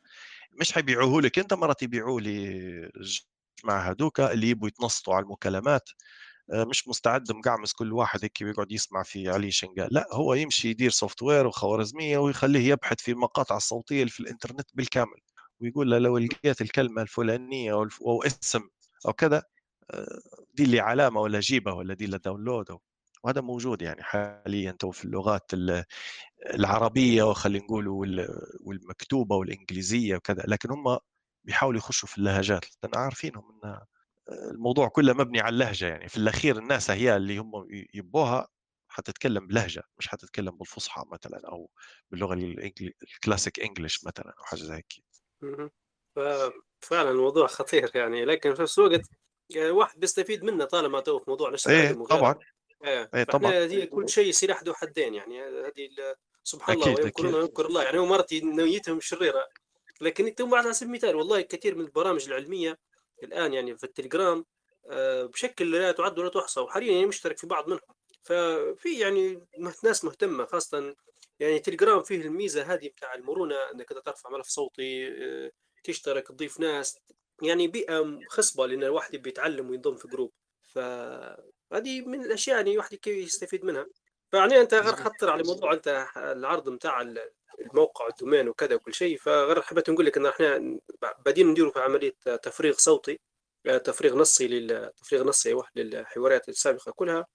مش 0.51 0.71
حيبيعوه 0.73 1.21
لك 1.21 1.39
أنت 1.39 1.53
مرات 1.53 1.83
يبيعوه 1.83 2.21
للجماعه 2.21 3.91
هذوك 3.91 4.19
اللي 4.19 4.49
يبوا 4.49 4.67
يتنصتوا 4.67 5.15
على 5.15 5.23
المكالمات. 5.23 5.89
مش 6.49 6.87
مستعد 6.87 7.31
مقعمس 7.31 7.73
كل 7.73 7.93
واحد 7.93 8.19
هيك 8.23 8.37
ويقعد 8.41 8.71
يسمع 8.71 9.03
في 9.03 9.29
علي 9.29 9.51
شنقال. 9.51 9.87
لا 9.91 10.07
هو 10.11 10.33
يمشي 10.33 10.69
يدير 10.69 10.89
software 10.89 11.47
وخوارزمية 11.47 12.17
ويخليه 12.17 12.69
يبحث 12.69 13.01
في 13.01 13.11
المقاطع 13.11 13.57
الصوتية 13.57 13.99
اللي 13.99 14.11
في 14.11 14.19
الإنترنت 14.19 14.69
بالكامل 14.73 15.19
ويقول 15.61 15.91
له 15.91 15.97
لو 15.97 16.17
لقيت 16.17 16.61
الكلمة 16.61 17.01
الفلانية 17.01 17.73
أو 17.73 18.23
اسم 18.23 18.61
أو 19.07 19.13
كذا 19.13 19.43
آه، 19.91 20.19
دير 20.53 20.65
لي 20.65 20.79
علامة 20.79 21.21
ولا 21.21 21.39
جيبها 21.39 21.73
ولا 21.73 21.93
دير 21.93 22.05
download 22.05 22.65
وهذا 23.23 23.41
موجود 23.41 23.81
يعني 23.81 24.03
حاليا 24.03 24.71
تو 24.71 24.91
في 24.91 25.05
اللغات 25.05 25.51
العربية 26.53 27.23
وخلينا 27.23 27.63
نقول 27.65 27.87
والمكتوبة 28.61 29.35
والإنجليزية 29.35 30.15
وكذا 30.15 30.43
لكن 30.47 30.71
هم 30.71 30.97
بيحاولوا 31.43 31.77
يخشوا 31.79 32.09
في 32.09 32.17
اللهجات 32.17 32.65
لأن 32.83 32.91
عارفينهم 33.03 33.43
إنها 33.51 33.85
الموضوع 34.31 34.87
كله 34.87 35.13
مبني 35.13 35.39
على 35.39 35.53
اللهجة 35.53 35.85
يعني. 35.85 36.09
في 36.09 36.17
الأخير 36.17 36.57
الناس 36.57 36.91
هي 36.91 37.15
اللي 37.15 37.37
هم 37.37 37.67
يبوها 37.93 38.47
حتتكلم 38.87 39.47
بلهجة 39.47 39.83
مش 39.97 40.07
حتتكلم 40.07 40.51
بالفصحى 40.51 41.03
مثلا 41.11 41.41
أو 41.47 41.69
باللغة 42.11 42.33
الكلاسيك 43.13 43.59
انجلش 43.59 44.05
مثلا 44.05 44.33
أو 44.39 44.43
حاجة 44.43 44.59
زي 44.59 44.73
هيك. 44.75 45.03
فعلا 46.81 47.11
الموضوع 47.11 47.47
خطير 47.47 47.91
يعني. 47.95 48.25
لكن 48.25 48.55
في 48.55 48.61
نفس 48.61 48.79
الوقت 48.79 49.01
يعني 49.49 49.69
واحد 49.69 49.99
بيستفيد 49.99 50.43
منه 50.43 50.65
طالما 50.65 50.99
تو 50.99 51.19
في 51.19 51.25
موضوع 51.27 51.49
نشر 51.49 51.71
إيه 51.71 51.93
طبعا. 51.93 52.35
إيه, 52.85 53.09
إيه 53.15 53.23
طبعا. 53.23 53.51
هذه 53.51 53.85
كل 53.85 54.09
شيء 54.09 54.31
سلاح 54.31 54.63
ذو 54.63 54.73
حدين 54.73 55.13
يعني. 55.13 55.41
هذه 55.41 55.89
سبحان 56.43 56.81
أكيد 56.81 56.87
الله 56.87 57.03
ويمكرون 57.03 57.33
ويمكر 57.33 57.65
الله 57.65 57.83
يعني. 57.83 57.97
هو 57.97 58.05
مرتي 58.05 58.41
نيتهم 58.41 58.99
شريرة. 58.99 59.49
لكن 60.01 60.25
أنتم 60.25 60.55
على 60.55 60.73
سبيل 60.73 60.89
المثال 60.89 61.15
والله 61.15 61.41
كثير 61.41 61.75
من 61.75 61.81
البرامج 61.81 62.27
العلمية 62.27 62.79
الآن 63.25 63.53
يعني 63.53 63.77
في 63.77 63.83
التليجرام 63.83 64.45
آه، 64.91 65.23
بشكل 65.25 65.71
لا 65.71 65.91
تعد 65.91 66.19
ولا 66.19 66.29
تحصى 66.29 66.59
وحاليا 66.59 66.91
يعني 66.93 67.05
مشترك 67.05 67.37
في 67.37 67.47
بعض 67.47 67.67
منهم. 67.67 67.79
ففي 68.23 68.99
يعني 68.99 69.47
ناس 69.83 70.05
مهتمة 70.05 70.45
خاصه 70.45 70.95
يعني 71.39 71.59
تليجرام 71.59 72.03
فيه 72.03 72.21
الميزة 72.21 72.73
هذه 72.73 72.87
بتاع 72.89 73.13
المرونة 73.13 73.55
إنك 73.55 73.89
ترفع 74.05 74.29
ملف 74.29 74.47
صوتي 74.47 75.07
آه، 75.07 75.51
تشترك 75.83 76.27
تضيف 76.27 76.59
ناس 76.59 76.99
يعني 77.41 77.67
بيئة 77.67 78.19
خصبة 78.29 78.65
لأن 78.67 78.83
الواحد 78.83 79.15
بيتعلم 79.15 79.69
وينضم 79.69 79.95
في 79.95 80.07
جروب. 80.07 80.31
فهذه 80.61 82.01
من 82.01 82.25
الأشياء 82.25 82.57
يعني 82.57 82.71
الواحد 82.71 82.95
كيف 82.95 83.17
يستفيد 83.17 83.65
منها. 83.65 83.87
فيعني 84.31 84.61
أنت 84.61 84.73
غير 84.73 84.93
خطر 84.95 85.29
على 85.29 85.43
موضوع 85.43 85.73
أنت 85.73 86.07
العرض 86.17 86.69
بتاع 86.69 87.01
الموقع 87.61 88.05
والدومين 88.05 88.49
وكذا 88.49 88.75
وكل 88.75 88.93
شيء 88.93 89.17
فغير 89.17 89.61
حبيت 89.61 89.89
نقول 89.89 90.05
لك 90.05 90.17
إن 90.17 90.25
إحنا 90.25 90.79
بادين 91.25 91.47
نديروا 91.47 91.71
في 91.71 91.79
عملية 91.79 92.13
تفريغ 92.43 92.73
صوتي 92.77 93.19
تفريغ 93.83 94.15
نصي 94.15 94.47
للتفريغ 94.47 95.23
نصي 95.23 95.49
أيوة 95.49 95.67
للحوارات 95.75 96.49
السابقة 96.49 96.91
كلها. 96.91 97.25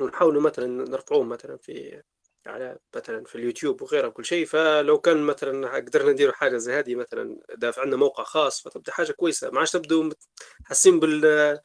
ونحاولوا 0.00 0.42
مثلا 0.42 0.66
نرفعوه 0.66 1.24
مثلا 1.24 1.56
في 1.56 2.02
على 2.46 2.78
مثلا 2.96 3.24
في 3.24 3.34
اليوتيوب 3.34 3.82
وغيره 3.82 4.08
وكل 4.08 4.24
شيء. 4.24 4.46
فلو 4.46 4.98
كان 4.98 5.22
مثلا 5.22 5.76
قدرنا 5.76 6.12
نديروا 6.12 6.34
حاجة 6.34 6.56
زي 6.56 6.72
هذه 6.74 6.94
مثلا 6.94 7.40
دافع 7.56 7.82
عندنا 7.82 7.96
موقع 7.96 8.24
خاص 8.24 8.62
فتبدأ 8.62 8.92
حاجة 8.92 9.12
كويسة. 9.12 9.50
ما 9.50 9.58
عادش 9.58 9.72
تبدو 9.72 10.10
حاسين 10.64 11.00
بال 11.00 11.60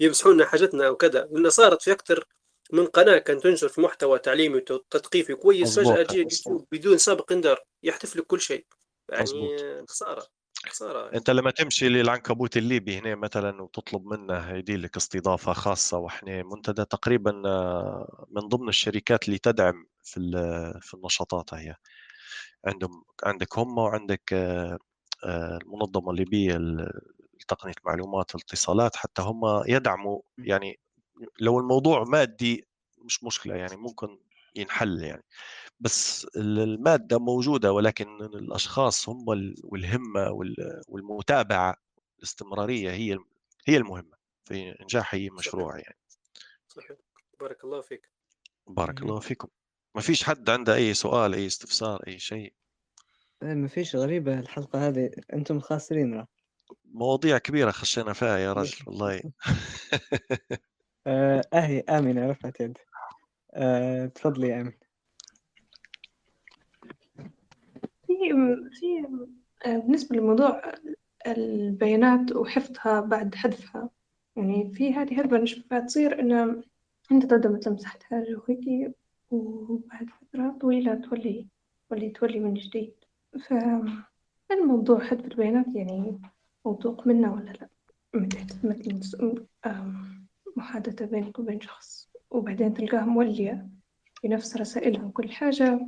يمسحوا 0.00 0.32
لنا 0.32 0.44
حاجتنا 0.46 0.88
وكذا. 0.90 1.28
لأن 1.32 1.50
صارت 1.50 1.82
في 1.82 1.92
أكثر 1.92 2.24
من 2.72 2.86
قناة 2.86 3.18
كانت 3.18 3.42
تنشر 3.42 3.68
في 3.68 3.80
محتوى 3.80 4.18
تعليمي 4.18 4.56
وتثقيفي 4.56 5.34
كويس 5.34 5.78
فجأة 5.78 6.02
تجي 6.02 6.26
بدون 6.72 6.98
سابق 6.98 7.32
إنذار 7.32 7.60
يحتف 7.82 8.16
لك 8.16 8.26
كل 8.26 8.40
شيء. 8.40 8.66
يعني 9.08 9.86
خسارة 9.88 10.26
خسارة. 10.66 11.14
أنت 11.14 11.30
لما 11.30 11.50
تمشي 11.50 11.88
للعنكبوت 11.88 12.56
الليبي 12.56 12.98
هنا 12.98 13.14
مثلا 13.14 13.62
وتطلب 13.62 14.06
منه 14.06 14.56
يدير 14.56 14.78
لك 14.78 14.96
استضافة 14.96 15.52
خاصة 15.52 15.98
وإحنا 15.98 16.42
منتدى 16.42 16.84
تقريبا 16.84 17.42
آه، 17.46 18.26
من 18.30 18.40
ضمن 18.40 18.68
الشركات 18.68 19.28
اللي 19.28 19.38
تدعم 19.38 19.86
في 20.02 20.20
في 20.82 20.94
النشاطات 20.94 21.54
هي. 21.54 21.74
عندهم 22.66 23.04
عندك 23.24 23.58
هم 23.58 23.78
وعندك 23.78 24.32
آه، 24.32 24.78
آه، 25.24 25.58
المنظمة 25.62 26.10
الليبية 26.10 26.58
لتقنية 27.40 27.74
المعلومات 27.80 28.34
والاتصالات 28.34 28.96
حتى 28.96 29.22
هم 29.22 29.62
يدعموا 29.66 30.20
يعني 30.38 30.78
لو 31.40 31.58
الموضوع 31.58 32.04
مادي 32.04 32.68
مش 32.98 33.24
مشكلة 33.24 33.54
يعني 33.54 33.76
ممكن 33.76 34.18
ينحل 34.56 35.02
يعني. 35.02 35.24
بس 35.80 36.26
المادة 36.36 37.18
موجودة 37.18 37.72
ولكن 37.72 38.20
الأشخاص 38.24 39.08
هم 39.08 39.24
والهمة 39.64 40.30
والمتابعة 40.88 41.76
الاستمرارية 42.18 42.90
هي 42.90 43.18
هي 43.66 43.76
المهمة 43.76 44.16
في 44.44 44.80
إنجاح 44.80 45.14
أي 45.14 45.30
مشروع 45.30 45.72
صحيح. 45.72 45.84
يعني. 45.84 45.98
صحيح. 46.68 46.96
بارك 47.40 47.64
الله 47.64 47.80
فيك. 47.80 48.10
بارك 48.66 49.02
الله 49.02 49.20
فيكم. 49.20 49.48
ما 49.94 50.00
فيش 50.00 50.24
حد 50.24 50.50
عنده 50.50 50.74
أي 50.74 50.94
سؤال 50.94 51.34
أي 51.34 51.46
استفسار 51.46 52.02
أي 52.06 52.18
شيء؟ 52.18 52.52
إيه، 53.42 53.54
ما 53.54 53.68
فيش. 53.68 53.96
غريبة 53.96 54.38
الحلقة 54.38 54.88
هذه. 54.88 55.10
أنتم 55.32 55.60
خاسرين 55.60 56.14
راه. 56.14 56.26
مواضيع 56.84 57.38
كبيرة 57.38 57.70
خشينا 57.70 58.12
فيها 58.12 58.38
يا 58.38 58.52
رجل 58.52 58.76
والله. 58.86 59.22
آه، 61.06 61.42
أهي 61.54 61.80
آمنة 61.80 62.30
رفعت 62.30 62.60
يد. 62.60 62.78
آه، 63.54 64.06
تفضلي 64.06 64.48
يا 64.48 64.72
في 68.06 68.14
في 68.72 69.06
آه، 69.66 69.78
بالنسبة 69.78 70.16
لموضوع 70.16 70.62
البيانات 71.26 72.32
وحفظها 72.32 73.00
بعد 73.00 73.34
حذفها 73.34 73.90
يعني 74.36 74.74
في 74.74 74.94
هذه 74.94 75.20
هلبة 75.20 75.38
نشوفها 75.38 75.80
تصير 75.80 76.20
إن 76.20 76.62
أنت 77.12 77.34
مثلا 77.34 77.72
مسحت 77.72 78.02
حاجة 78.02 78.36
وهيك 78.36 78.94
وبعد 79.30 80.06
فترة 80.10 80.58
طويلة 80.60 80.94
تولي 80.94 81.46
تولي 81.90 82.10
تولي 82.10 82.40
من 82.40 82.54
جديد. 82.54 82.94
فالموضوع 84.48 85.04
حذف 85.04 85.24
البيانات 85.24 85.66
يعني 85.74 86.20
موثوق 86.64 87.06
منه 87.06 87.34
ولا 87.34 87.50
لا؟ 87.50 87.68
محادثة 90.56 91.06
بينك 91.06 91.38
وبين 91.38 91.60
شخص 91.60 92.08
وبعدين 92.30 92.74
تلقاها 92.74 93.04
مولية 93.04 93.68
في 94.20 94.28
نفس 94.28 94.56
رسائلها 94.56 95.04
وكل 95.04 95.32
حاجة. 95.32 95.86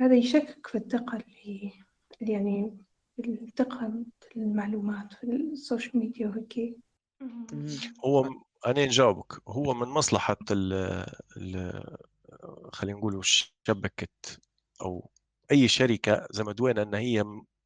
هذا 0.00 0.14
يشكك 0.14 0.66
في 0.66 0.78
الثقة 0.78 1.16
اللي 1.16 1.72
يعني 2.20 2.78
الثقة 3.18 3.92
المعلومات 4.36 5.12
في 5.12 5.24
ال 5.24 5.35
social 5.35 5.98
media 5.98 6.28
وهيك. 6.28 6.76
هو 8.04 8.28
أنا 8.66 8.86
نجاوبك. 8.86 9.48
هو 9.48 9.74
من 9.74 9.88
مصلحة 9.88 10.36
ال 10.50 11.04
خلينا 12.72 12.98
نقول 12.98 13.20
شبكة 13.66 14.08
أو 14.82 15.10
أي 15.50 15.68
شركة 15.68 16.26
زي 16.30 16.44
ما 16.44 16.52
دوينا 16.52 16.82
أن 16.82 16.94
هي 16.94 17.24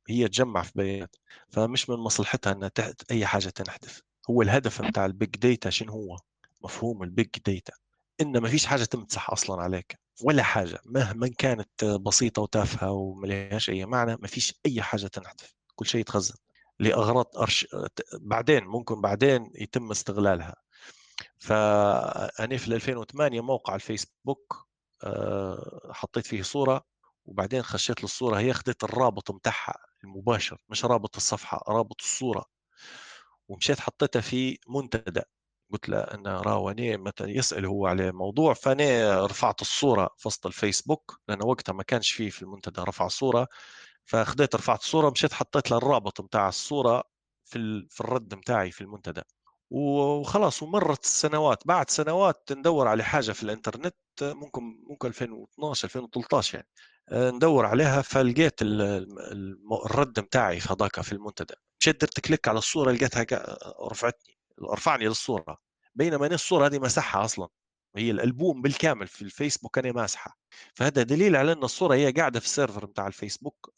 هي 0.09 0.29
تجمع 0.29 0.63
في 0.63 0.73
بيانات 0.75 1.17
فمش 1.49 1.91
من 1.91 1.97
مصلحتها 1.97 2.53
أنها 2.53 2.71
أي 3.11 3.27
حاجة 3.27 3.49
تنحذف 3.49 4.03
هو 4.31 4.43
الهدف 4.43 4.83
بتاع 4.83 5.07
ال 5.07 5.13
big 5.13 5.31
data 5.31 5.71
شنو 5.71 5.93
هو؟ 5.93 6.17
مفهوم 6.65 7.03
ال 7.03 7.09
big 7.09 7.29
data 7.47 7.73
ان 8.21 8.39
ما 8.39 8.49
فيش 8.49 8.67
حاجة 8.67 8.85
تمسح 8.85 9.31
أصلا 9.31 9.63
عليك 9.63 9.99
ولا 10.23 10.43
حاجة. 10.43 10.81
مهما 10.85 11.29
كانت 11.39 11.85
بسيطة 11.85 12.43
وتافهة 12.43 12.91
وما 12.91 13.27
لهاش 13.27 13.71
أي 13.71 13.87
معنى 13.87 14.17
ما 14.17 14.27
فيش 14.29 14.55
أي 14.67 14.83
حاجة 14.83 15.07
تنحذف 15.07 15.55
كل 15.75 15.87
شيء 15.87 16.01
يتخزن 16.01 16.35
لأغراض 16.81 17.27
أرش... 17.37 17.67
بعدين 18.21 18.65
ممكن 18.65 19.01
بعدين 19.01 19.51
يتم 19.55 19.91
استغلالها. 19.91 20.55
فأنا 21.39 22.57
في 22.57 22.67
2008 22.69 23.41
موقع 23.41 23.75
الفيسبوك 23.75 24.67
آه، 25.05 25.91
حطيت 25.93 26.27
فيه 26.27 26.43
صورة 26.43 26.85
وبعدين 27.25 27.63
خشيت 27.63 28.03
للصورة 28.03 28.39
هي 28.39 28.51
أخذت 28.51 28.85
الرابط 28.85 29.31
متاعها 29.31 29.75
المباشر 30.05 30.59
مش 30.69 30.85
رابط 30.85 31.17
الصفحة 31.17 31.63
رابط 31.69 32.01
الصورة. 32.03 32.45
ومشيت 33.49 33.81
حطيتها 33.81 34.21
في 34.21 34.59
منتدى. 34.69 35.23
قلت 35.73 35.89
له 35.89 35.99
إن 36.01 36.27
راوني 36.27 36.97
متى 36.97 37.25
يسأل 37.25 37.67
هو 37.67 37.87
على 37.87 38.13
موضوع 38.13 38.55
فانا 38.55 39.27
رفعت 39.27 39.61
الصورة 39.63 40.11
في 40.19 40.29
وسط 40.29 40.47
الفيسبوك 40.47 41.21
لأنه 41.29 41.47
وقتها 41.47 41.73
ما 41.73 41.83
كانش 41.83 42.11
فيه 42.13 42.31
في 42.31 42.43
المنتدى 42.43 42.81
رفع 42.81 43.09
صورة. 43.09 43.49
فأخذت 44.05 44.55
رفعت 44.57 44.81
الصورة 44.81 45.11
مشيت 45.11 45.33
حطيت 45.33 45.71
له 45.71 45.77
الرابط 45.79 46.21
بتاع 46.21 46.49
الصورة 46.49 47.05
في 47.45 47.87
في 47.91 48.01
الرد 48.01 48.35
بتاعي 48.35 48.71
في 48.71 48.81
المنتدى. 48.81 49.23
وخلاص 49.71 50.63
ومرت 50.63 51.05
السنوات. 51.05 51.67
بعد 51.67 51.91
سنوات 51.91 52.49
ندور 52.53 52.89
على 52.89 53.05
حاجة 53.05 53.33
في 53.33 53.43
الإنترنت 53.43 53.97
ممكن 54.23 54.63
ممكن 54.91 55.09
2012 55.09 55.85
2013 55.89 56.55
يعني 56.59 56.69
ندور 57.37 57.67
عليها. 57.67 58.03
فلقيت 58.03 58.63
الرد 58.63 60.21
بتاعي 60.21 60.61
في 60.61 60.73
هذاك 60.73 61.01
في 61.01 61.13
المنتدى. 61.13 61.55
مشيت 61.81 62.01
درت 62.01 62.21
كليك 62.21 62.49
على 62.49 62.59
الصورة 62.59 62.93
لقيتها 62.93 63.27
رفعتني. 63.91 64.32
رفعني 64.73 65.05
للصورة. 65.05 65.59
بينما 65.95 66.27
أنا 66.27 66.35
الصورة 66.35 66.67
هذه 66.67 66.79
مسحها 66.79 67.25
أصلا. 67.25 67.49
هي 67.97 68.11
الالبوم 68.11 68.63
بالكامل 68.63 69.07
في 69.07 69.23
الفيسبوك 69.23 69.79
أنا 69.79 69.93
ماسحه. 69.93 70.39
فهذا 70.75 71.03
دليل 71.03 71.37
على 71.37 71.53
أن 71.53 71.65
الصورة 71.65 71.95
هي 71.95 72.11
قاعدة 72.11 72.41
في 72.41 72.47
السيرفر 72.47 72.87
بتاع 72.87 73.07
الفيسبوك 73.07 73.75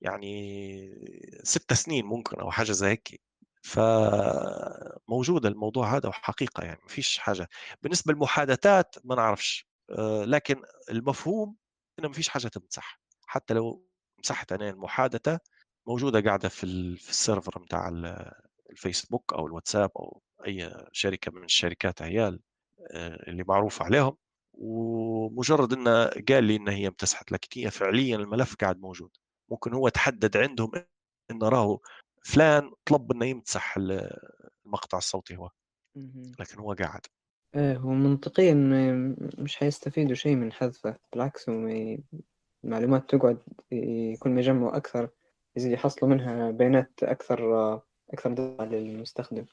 يعني 0.00 1.40
ست 1.42 1.72
سنين 1.72 2.04
ممكن 2.04 2.40
أو 2.40 2.50
حاجة 2.50 2.72
زي 2.72 2.86
هيك. 2.88 3.20
فموجودة 3.62 5.48
الموضوع 5.48 5.96
هذا 5.96 6.08
وحقيقة 6.08 6.64
يعني 6.64 6.80
ما 6.82 6.88
فيش 6.88 7.18
حاجة. 7.18 7.48
بالنسبة 7.82 8.12
للمحادثات 8.12 8.94
ما 9.04 9.14
نعرفش 9.14 9.68
آه، 9.90 10.24
لكن 10.24 10.62
المفهوم 10.90 11.56
إنه 11.98 12.08
ما 12.08 12.14
فيش 12.14 12.28
حاجة 12.28 12.48
تمسح. 12.48 13.00
حتى 13.26 13.54
لو 13.54 13.86
مسحت 14.20 14.52
أنا 14.52 14.68
المحادثة 14.70 15.40
موجودة 15.86 16.20
قاعدة 16.20 16.48
في 16.48 16.64
السيرفر 16.64 17.58
بتاع 17.58 17.88
الفيسبوك 18.78 19.32
أو 19.32 19.46
الواتساب 19.46 19.90
أو 19.96 20.22
أي 20.46 20.74
شركة 20.92 21.32
من 21.32 21.44
الشركات 21.44 22.02
عيال 22.02 22.40
آه، 22.90 23.30
اللي 23.30 23.44
معروف 23.48 23.82
عليهم 23.82 24.16
ومجرد 24.52 25.72
انه 25.72 26.04
قال 26.04 26.44
لي 26.44 26.56
إن 26.56 26.68
هي 26.68 26.86
امتسحت 26.86 27.32
لكن 27.32 27.60
هي 27.60 27.70
فعليا 27.70 28.16
الملف 28.16 28.54
قاعد 28.54 28.80
موجود. 28.80 29.10
ممكن 29.50 29.72
هو 29.72 29.88
تحدد 29.88 30.36
عندهم 30.36 30.70
انه 31.30 31.48
راهو 31.48 31.80
فلان 32.24 32.72
طلب 32.84 33.12
إنه 33.12 33.26
يمسح 33.26 33.76
المقطع 34.66 34.98
الصوتي 34.98 35.36
هو. 35.36 35.50
لكن 36.40 36.58
هو 36.58 36.72
قاعد. 36.72 37.00
إيه 37.54 37.76
هو 37.76 37.90
منطقيا 37.90 38.54
مش 39.38 39.56
حيستفيدوا 39.56 40.14
شيء 40.14 40.36
من 40.36 40.52
حذفه. 40.52 40.98
بالعكس 41.12 41.48
هم 41.48 41.98
المعلومات 42.64 43.10
تقعد 43.10 43.38
كل 44.18 44.30
ما 44.30 44.40
يجمعوا 44.40 44.76
أكثر 44.76 45.08
يزيد 45.56 45.72
يحصلوا 45.72 46.12
منها 46.12 46.50
بيانات 46.50 47.02
أكثر 47.02 47.80
أكثر 48.12 48.32
دقة 48.32 48.64
للمستخدم. 48.64 49.44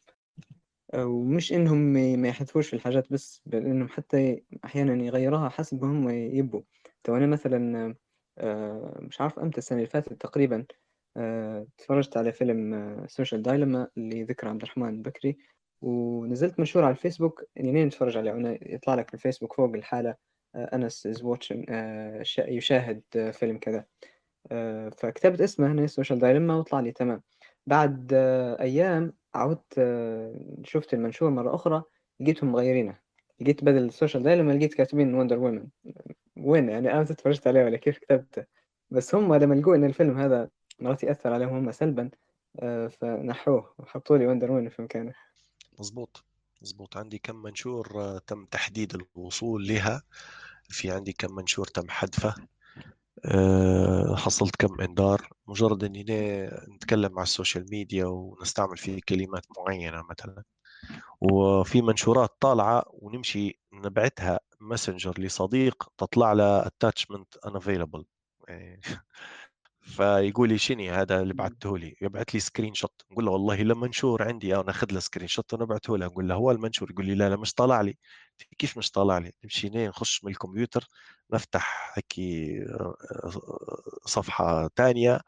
ومش 0.96 1.54
إنهم 1.54 1.78
ما 1.94 2.28
يحذفوش 2.28 2.68
في 2.68 2.76
الحاجات 2.76 3.14
بس 3.14 3.42
بل 3.46 3.66
إنهم 3.66 3.88
حتى 3.88 4.44
أحيانا 4.66 5.04
يغيروها 5.06 5.50
حسب 5.50 5.84
ما 5.86 5.92
هم 5.92 6.10
يبوا. 6.10 6.62
تو 7.04 7.18
أنا 7.18 7.28
مثلا 7.28 7.96
آه، 8.38 9.00
مش 9.02 9.22
عارف 9.22 9.40
أمتى 9.40 9.58
السنة 9.58 9.78
اللي 9.78 9.90
فاتت 9.90 10.14
تقريبا 10.14 10.66
آه، 11.18 11.68
تفرجت 11.78 12.18
على 12.18 12.32
فيلم 12.32 12.98
Social 13.08 13.42
Dilemma 13.42 13.88
اللي 13.98 14.24
ذكر 14.24 14.48
عبد 14.48 14.62
الرحمن 14.62 15.02
بكري 15.02 15.38
ونزلت 15.82 16.60
منشور 16.60 16.84
على 16.84 16.92
الفيسبوك 16.92 17.44
لين 17.58 17.90
تتفرج 17.90 18.18
عليه. 18.18 18.60
يطلع 18.62 18.96
لك 18.96 19.08
في 19.08 19.14
الفيسبوك 19.14 19.54
فوق 19.54 19.74
الحالة 19.74 20.16
آه، 20.56 20.76
أنس 20.76 21.08
is 21.08 21.22
watching 21.22 21.72
يشاهد 22.40 23.02
فيلم 23.34 23.58
كذا. 23.58 23.86
فكتبت 24.92 25.42
اسمه 25.42 25.72
هنا 25.72 25.88
Social 25.88 26.20
Dilemma 26.20 26.56
وطلع 26.56 26.80
لي 26.80 26.92
تمام. 26.92 27.22
بعد 27.68 28.12
آه، 28.14 28.62
أيام 28.62 29.14
عودت 29.36 29.74
آه، 29.78 30.36
شفت 30.64 30.94
المنشور 30.94 31.30
مرة 31.30 31.56
أخرى 31.56 31.84
لقيتهم 32.20 32.52
مغيرينه. 32.52 33.00
لقيت 33.42 33.64
بدل 33.64 33.86
ال 33.86 33.91
Social 33.91 34.24
Dilemma 34.24 34.52
لقيت 34.52 34.74
كاتبين 34.74 35.14
Wonder 35.14 35.40
Woman 35.40 35.68
وين 36.38 36.70
يعني؟ 36.70 36.92
أنا 36.94 37.04
تفرجت 37.04 37.48
عليه 37.48 37.64
ولا 37.64 37.78
كيف 37.78 37.98
كتبته. 37.98 38.46
بس 38.90 39.16
هم 39.16 39.36
لما 39.36 39.54
لقوا 39.54 39.76
إن 39.76 39.84
الفيلم 39.84 40.18
هذا 40.18 40.50
مرات 40.80 41.04
يأثر 41.04 41.34
عليهم 41.34 41.50
هم 41.50 41.72
سلبا 41.72 42.10
آه، 42.60 42.88
فنحوه 42.88 43.74
وحطوا 43.80 44.18
لي 44.18 44.28
Wonder 44.28 44.52
Woman 44.52 44.70
في 44.70 44.82
مكانه. 44.82 45.14
مزبوط 45.80 46.26
مزبوط 46.62 46.98
عندي 46.98 47.18
كم 47.18 47.36
منشور 47.36 48.18
تم 48.28 48.46
تحديد 48.46 48.96
الوصول 48.96 49.68
لها. 49.68 50.04
في 50.70 50.92
عندي 50.92 51.14
كم 51.14 51.36
منشور 51.36 51.68
تم 51.68 51.90
حذفه. 51.90 52.30
آه، 52.30 52.55
حصلت 54.16 54.56
كم 54.56 54.82
إنذار. 54.82 55.30
مجرد 55.48 55.84
اني 55.84 56.04
نتكلم 56.76 57.12
مع 57.14 57.24
ال 57.24 57.30
social 57.30 57.66
media 57.72 58.06
ونستعمل 58.06 58.78
فيه 58.78 59.00
كلمات 59.10 59.46
معينة 59.58 60.04
مثلا. 60.10 60.44
وفي 61.22 61.82
منشورات 61.82 62.30
طالعة 62.42 62.84
ونمشي 62.90 63.60
نبعتها 63.74 64.40
ماسنجر 64.62 65.14
لصديق 65.22 65.90
تطلع 65.98 66.34
له 66.34 66.68
attachment 66.68 67.36
unavailable. 67.48 68.04
يعني 68.50 68.82
فيقول 69.86 70.50
لي 70.50 70.58
شنو 70.58 70.94
هذا 70.94 71.22
اللي 71.22 71.34
مم. 71.34 71.38
بعثته 71.38 71.78
لي؟ 71.78 71.96
يبعث 72.02 72.30
لي 72.34 72.40
screenshot 72.40 73.02
نقول 73.12 73.26
له 73.26 73.32
والله 73.32 73.56
لما 73.62 73.82
منشور 73.86 74.24
عندي 74.24 74.56
أنا 74.56 74.70
أخذ 74.70 74.88
له 74.92 75.00
screenshot 75.00 75.54
ونبعثه 75.54 75.98
له. 75.98 76.06
نقول 76.06 76.28
له 76.28 76.36
هو 76.36 76.52
المنشور؟ 76.52 76.92
يقول 76.92 77.06
لي 77.06 77.16
لا 77.16 77.30
لا 77.30 77.36
مش 77.36 77.54
طالع 77.54 77.82
لي. 77.82 77.98
كيف 78.58 78.78
مش 78.78 78.92
طالع 78.92 79.18
لي؟ 79.18 79.32
نمشي 79.44 79.70
نخش 79.70 80.24
من 80.24 80.32
الكمبيوتر 80.32 80.88
نفتح 81.34 81.94
هيك 81.98 82.14
صفحة 84.06 84.70
ثانية 84.76 85.22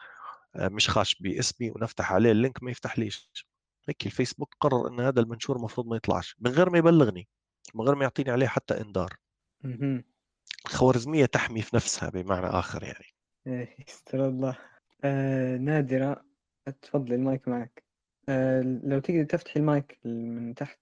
مش 0.55 0.89
خاش 0.89 1.15
باسمي 1.21 1.71
ونفتح 1.71 2.13
عليه 2.13 2.31
ال 2.31 2.38
link 2.38 2.63
ما 2.63 2.71
يفتح 2.71 2.99
ليش. 2.99 3.29
هيك 3.89 4.05
الفيسبوك 4.05 4.55
قرر 4.59 4.87
إن 4.87 4.99
هذا 4.99 5.19
المنشور 5.21 5.55
المفروض 5.57 5.87
ما 5.87 5.95
يطلعش 5.95 6.35
من 6.39 6.51
غير 6.51 6.69
ما 6.69 6.77
يبلغني 6.77 7.27
من 7.75 7.85
غير 7.85 7.95
ما 7.95 8.03
يعطيني 8.03 8.31
عليه 8.31 8.47
حتى 8.47 8.81
إنذار. 8.81 9.13
الخوارزمية 10.65 11.25
تحمي 11.25 11.61
في 11.61 11.75
نفسها 11.75 12.09
بمعنى 12.09 12.47
آخر 12.47 12.83
يعني. 12.83 13.05
يستر 13.87 14.27
الله. 14.27 14.57
آه 15.03 15.57
نادرة. 15.57 16.25
تفضلي 16.81 17.15
المايك 17.15 17.47
معك. 17.47 17.83
آه 18.29 18.61
لو 18.61 18.99
تقدر 18.99 19.23
تفتحي 19.23 19.59
المايك 19.59 19.99
من 20.05 20.55
تحت. 20.55 20.79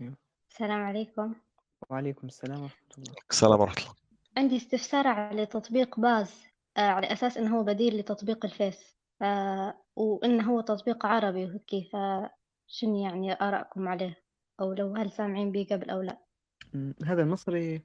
أيوه. 0.00 0.14
السلام 0.50 0.82
عليكم. 0.82 1.34
وعليكم 1.90 2.26
السلام 2.26 2.62
ورحمة 2.62 2.88
الله. 2.98 3.14
السلام 3.30 3.60
ورحمة 3.60 3.82
الله. 3.82 3.94
عندي 4.36 4.56
استفسار 4.56 5.06
على 5.06 5.46
تطبيق 5.46 6.00
باز 6.00 6.42
آه، 6.76 6.80
على 6.80 7.12
أساس 7.12 7.38
إنه 7.38 7.58
هو 7.58 7.62
بديل 7.62 7.98
لتطبيق 7.98 8.44
الفيس. 8.44 8.96
آه، 9.22 9.74
وإنه 9.96 10.50
هو 10.50 10.60
تطبيق 10.60 11.06
عربي. 11.06 11.44
وهيك 11.44 11.88
فشن 11.92 12.94
يعني 12.94 13.32
آرائكم 13.32 13.88
عليه؟ 13.88 14.22
أو 14.60 14.72
لو 14.72 14.96
هل 14.96 15.12
سامعين 15.12 15.52
بيه 15.52 15.66
قبل 15.66 15.90
أو 15.90 16.00
لا؟ 16.00 16.18
هذا 17.04 17.22
المصري. 17.22 17.82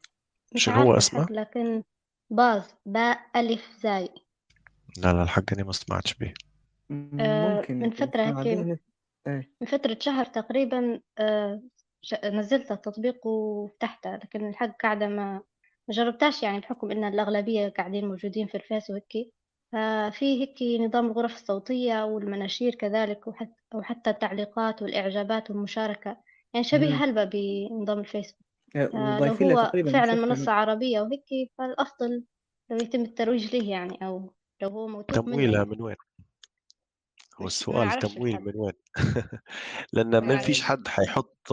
شنو 0.55 0.75
هو 0.75 0.97
اسمه؟ 0.97 1.27
لكن 1.29 1.83
باز 2.29 2.75
باء 2.85 3.19
ألف 3.35 3.77
زاي. 3.79 4.09
لا 4.97 5.13
لا 5.13 5.23
الحق 5.23 5.53
اني 5.53 5.63
ما 5.63 5.71
سمعتش 5.71 6.13
به 6.13 6.33
آه، 6.91 7.55
ممكن 7.55 7.79
من 7.79 7.89
فترة 7.89 8.21
هيك. 8.41 8.79
إيه. 9.27 9.49
من 9.61 9.67
فترة 9.67 9.97
شهر 9.99 10.25
تقريبا 10.25 11.01
آه، 11.17 11.61
ش- 12.01 12.25
نزلت 12.25 12.71
التطبيق 12.71 13.27
وفتحته 13.27 14.15
لكن 14.15 14.49
الحق 14.49 14.81
قاعدة 14.81 15.07
ما 15.07 15.41
ما 15.87 15.93
جربتهاش 15.95 16.43
يعني 16.43 16.59
بحكم 16.59 16.91
إن 16.91 17.03
الأغلبية 17.03 17.69
قاعدين 17.69 18.07
موجودين 18.07 18.47
في 18.47 18.55
الفيس 18.55 18.89
وهيك 18.89 19.33
ففي 19.71 20.41
هيك 20.41 20.81
نظام 20.81 21.05
الغرف 21.05 21.35
الصوتية 21.35 22.03
والمناشير 22.05 22.75
كذلك 22.75 23.27
وحتى 23.27 23.51
وحتى 23.75 24.09
التعليقات 24.09 24.81
والإعجابات 24.81 25.51
والمشاركة. 25.51 26.17
يعني 26.53 26.63
شبيه 26.63 26.87
مم. 26.89 26.93
هلبة 27.03 27.23
بنظام 27.23 27.99
الفيسبوك. 27.99 28.45
آه، 28.75 28.85
فلو 28.85 28.99
وضايفين 29.15 29.47
له 29.49 29.61
هو 29.61 29.67
تقريبا 29.67 29.91
فعلا 29.91 30.15
شفت 30.15 30.25
منصة 30.25 30.51
عربية 30.51 31.01
وهيك 31.01 31.51
فالأفضل 31.57 32.23
لو 32.71 32.77
يتم 32.77 33.01
الترويج 33.01 33.55
له 33.55 33.69
يعني 33.69 33.97
أو 34.07 34.33
لو 34.63 34.69
هو 34.69 34.87
موثوق 34.87 35.11
تمويلها 35.11 35.63
منه 35.63 35.75
من 35.75 35.81
وين؟ 35.81 35.95
هو 37.41 37.47
السؤال 37.47 37.99
تمويل 37.99 38.41
من 38.41 38.53
وين؟ 38.55 38.73
لأن 39.93 40.17
ما 40.17 40.37
فيش 40.37 40.61
حد 40.61 40.87
حيحط 40.87 41.47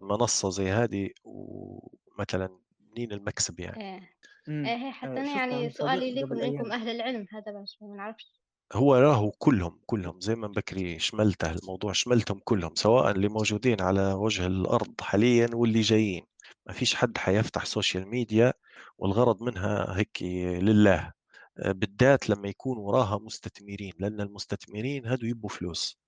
منصة 0.00 0.50
زي 0.50 0.70
هذه 0.70 1.10
ومثلا 1.24 2.58
منين 2.90 3.12
المكسب 3.12 3.60
يعني؟ 3.60 3.94
إيه. 3.94 4.10
مم. 4.48 4.66
إيه 4.66 4.90
حتى 4.90 5.10
آه، 5.10 5.12
أنا 5.12 5.24
شفت 5.24 5.36
يعني 5.36 5.54
عن 5.54 5.70
سؤالي 5.70 6.20
إنكم 6.20 6.38
أيام 6.38 6.72
أهل 6.72 6.88
العلم 6.88 7.26
هذا 7.30 7.62
بس 7.62 7.76
ما 7.80 7.96
نعرفش. 7.96 8.40
هو 8.72 8.94
راهو 8.94 9.30
كلهم 9.30 9.80
كلهم 9.86 10.20
زي 10.20 10.34
ما 10.34 10.46
بكري 10.46 10.98
شملته 10.98 11.52
الموضوع 11.52 11.92
شملتهم 11.92 12.40
كلهم 12.44 12.74
سواء 12.74 13.10
اللي 13.10 13.28
موجودين 13.28 13.80
على 13.80 14.12
وجه 14.12 14.46
الأرض 14.46 15.00
حاليا 15.00 15.48
واللي 15.54 15.80
جايين. 15.80 16.26
ما 16.66 16.72
فيش 16.72 16.94
حد 16.94 17.18
حيفتح 17.18 17.64
social 17.64 18.08
media 18.08 18.52
والغرض 18.98 19.42
منها 19.42 19.98
هيك 19.98 20.22
لله. 20.62 21.12
بالذات 21.58 22.30
لما 22.30 22.48
يكون 22.48 22.78
وراها 22.78 23.18
مستثمرين 23.18 23.92
لأن 23.98 24.20
المستثمرين 24.20 25.06
هادو 25.06 25.26
يبوا 25.26 25.48
فلوس. 25.50 25.98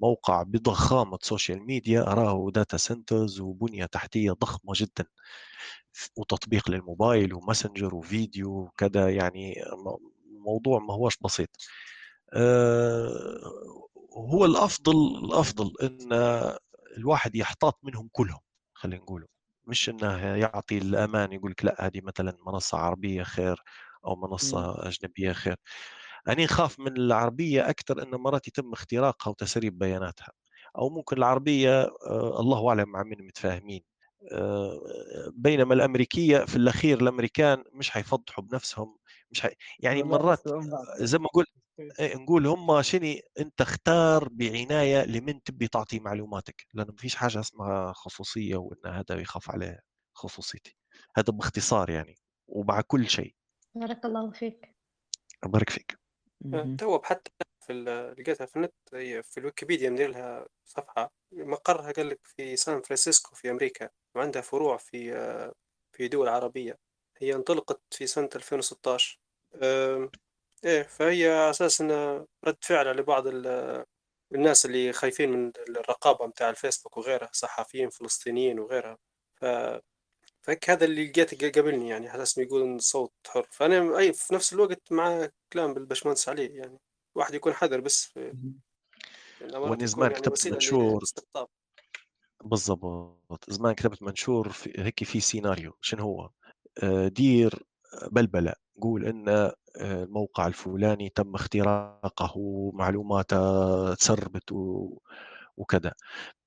موقع 0.00 0.42
بضخامة 0.42 1.18
social 1.22 1.66
media 1.66 2.02
أراه 2.12 2.50
data 2.54 2.76
centers 2.76 3.40
وبنية 3.40 3.86
تحتية 3.86 4.32
ضخمة 4.32 4.72
جدا. 4.76 5.04
وتطبيق 6.16 6.70
للموبايل 6.70 7.34
وماسنجر 7.34 7.94
وفيديو 7.94 8.50
وكذا 8.58 9.10
يعني 9.10 9.54
موضوع 10.46 10.78
ما 10.78 10.94
هوش 10.94 11.16
بسيط. 11.20 11.48
آه، 12.34 13.40
هو 14.16 14.44
الأفضل 14.44 14.94
الأفضل 15.24 15.72
أن 15.82 16.12
الواحد 16.98 17.36
يحتاط 17.36 17.78
منهم 17.84 18.08
كلهم 18.12 18.40
خلينا 18.74 19.02
نقوله. 19.02 19.26
مش 19.66 19.88
إنه 19.88 20.18
يعطي 20.36 20.78
الأمان 20.78 21.32
يقول 21.32 21.50
لك 21.50 21.64
لأ 21.64 21.86
هذه 21.86 22.00
مثلا 22.04 22.36
منصة 22.46 22.78
عربية 22.78 23.22
خير. 23.22 23.62
أو. 24.06 24.16
منصة 24.16 24.88
أجنبية 24.88 25.32
خير 25.32 25.56
أنا 26.28 26.44
نخاف 26.44 26.80
من 26.80 26.96
العربية 26.96 27.70
أكثر 27.70 28.02
أن 28.02 28.10
مرات 28.10 28.48
يتم 28.48 28.72
اختراقها 28.72 29.30
وتسريب 29.30 29.78
بياناتها 29.78 30.32
أو 30.78 30.90
ممكن 30.90 31.16
العربية 31.16 31.82
آه، 31.82 32.40
الله 32.40 32.68
أعلم 32.68 32.88
مع 32.88 33.02
من 33.02 33.26
متفاهمين 33.26 33.82
آه، 34.32 34.80
بينما 35.34 35.74
الأمريكية 35.74 36.38
في 36.38 36.56
الأخير 36.56 37.00
الأمريكان 37.00 37.64
مش 37.72 37.90
حيفضحوا 37.90 38.44
بنفسهم 38.44 38.96
مش 39.30 39.40
حي... 39.40 39.50
يعني 39.80 40.02
مرات. 40.02 40.42
زي 40.98 41.18
ما 41.18 41.24
نقول 41.24 41.44
إيه، 42.00 42.16
نقول 42.16 42.46
هم 42.46 42.82
شني 42.82 43.22
أنت 43.40 43.60
اختار 43.60 44.28
بعناية 44.28 45.04
لمن 45.04 45.42
تبي 45.42 45.68
تعطي 45.68 46.00
معلوماتك 46.00 46.66
لأنه 46.74 46.90
ما 46.92 46.96
فيش 46.98 47.14
حاجة 47.16 47.40
اسمها 47.40 47.92
خصوصية 47.92 48.56
وإن 48.56 48.86
هذا 48.86 49.20
يخاف 49.20 49.50
عليه 49.50 49.80
خصوصيتي 50.14 50.76
هذا 51.16 51.32
باختصار 51.32 51.90
يعني 51.90 52.16
ومع 52.46 52.80
كل 52.80 53.08
شيء 53.08 53.34
بارك 53.74 54.04
الله 54.04 54.30
فيك. 54.30 54.74
بارك 55.44 55.70
فيك. 55.70 55.98
مهم. 56.40 56.76
تو 56.76 57.02
حتى 57.02 57.30
في 57.60 57.72
ال- 57.72 58.14
لقيتها 58.20 58.46
في 58.46 58.56
النت 58.56 58.72
هي 58.94 59.22
في 59.22 59.40
الويكيبيديا 59.40 59.90
مدير 59.90 60.10
لها 60.10 60.46
صفحة 60.64 61.12
مقرها 61.32 61.92
قال 61.92 62.08
لك 62.08 62.20
في 62.24 62.56
سان 62.56 62.82
فرانسيسكو 62.82 63.34
في 63.34 63.50
أمريكا 63.50 63.90
وعندها 64.14 64.42
فروع 64.42 64.76
في 64.76 65.12
في 65.92 66.08
دول 66.08 66.28
عربية. 66.28 66.78
هي 67.18 67.34
انطلقت 67.34 67.80
في 67.90 68.06
سنة 68.06 68.28
2016 68.36 69.18
آم، 69.62 70.10
إيه 70.64 70.82
فهي 70.82 71.28
على 71.30 71.50
أساس 71.50 71.80
إنها 71.80 72.26
رد 72.44 72.56
فعل 72.64 72.96
لبعض 72.96 73.26
ال- 73.26 73.84
الناس 74.34 74.66
اللي 74.66 74.92
خايفين 74.92 75.30
من 75.30 75.52
الرقابة 75.68 76.26
متاع 76.26 76.50
الفيسبوك 76.50 76.96
وغيرها 76.96 77.30
صحفيين 77.32 77.90
فلسطينيين 77.90 78.58
وغيرها. 78.60 78.98
ف 79.36 79.44
فهيك 80.44 80.70
هذا 80.70 80.84
اللي 80.84 81.06
لقيته 81.06 81.50
قبلني 81.50 81.88
يعني 81.88 82.08
على 82.08 82.22
أساس 82.22 82.38
يقول 82.38 82.80
صوت 82.80 83.12
حر. 83.26 83.46
فأنا 83.50 83.98
أي 83.98 84.12
في 84.12 84.34
نفس 84.34 84.52
الوقت 84.52 84.92
مع 84.92 85.28
كلام 85.52 85.74
بالبشمهندس 85.74 86.28
عليه 86.28 86.58
يعني 86.58 86.78
واحد 87.14 87.34
يكون 87.34 87.52
حذر 87.52 87.80
بس 87.80 88.04
في 88.04 88.32
يكون 89.40 89.86
زمان 89.86 90.10
يعني 90.10 90.22
كتبت 90.22 90.48
منشور 90.48 91.04
بالضبط. 92.44 93.50
زمان 93.50 93.74
كتبت 93.74 94.02
منشور 94.02 94.48
في 94.48 94.72
هيك 94.76 95.04
في 95.04 95.20
سيناريو 95.20 95.72
شنو 95.80 96.02
هو؟ 96.02 96.30
آه، 96.82 97.08
دير 97.08 97.62
بلبلة 98.12 98.54
قول 98.80 99.06
إن 99.06 99.28
آه، 99.28 99.54
الموقع 99.76 100.46
الفلاني 100.46 101.08
تم 101.08 101.34
اختراقه 101.34 102.32
معلوماته 102.74 103.94
تسربت 103.94 104.52
وكذا. 105.56 105.92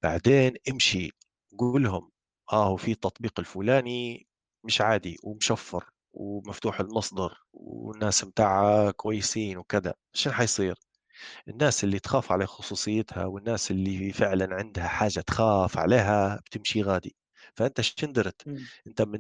بعدين 0.04 0.54
امشي 0.70 1.12
قول 1.58 1.84
لهم 1.84 2.12
آه 2.54 2.76
في 2.76 2.96
تطبيق 2.96 3.40
الفلاني 3.40 4.28
مش 4.64 4.82
عادي 4.82 5.18
ومشفر 5.24 5.90
ومفتوح 6.14 6.80
المصدر 6.80 7.38
والناس 7.54 8.24
متاعها 8.24 8.92
كويسين 8.92 9.58
وكذا 9.58 9.94
شنو 10.14 10.34
حيصير 10.34 10.76
الناس 11.50 11.84
اللي 11.84 12.00
تخاف 12.00 12.32
على 12.32 12.48
خصوصيتها 12.48 13.26
والناس 13.26 13.72
اللي 13.72 14.14
فعلا 14.14 14.56
عندها 14.56 14.88
حاجة 14.88 15.22
تخاف 15.22 15.78
عليها 15.80 16.38
بتمشي 16.48 16.84
غادي. 16.84 17.16
فأنت 17.56 17.82
شندرت. 17.82 18.48
أنت 18.88 19.02
من 19.02 19.20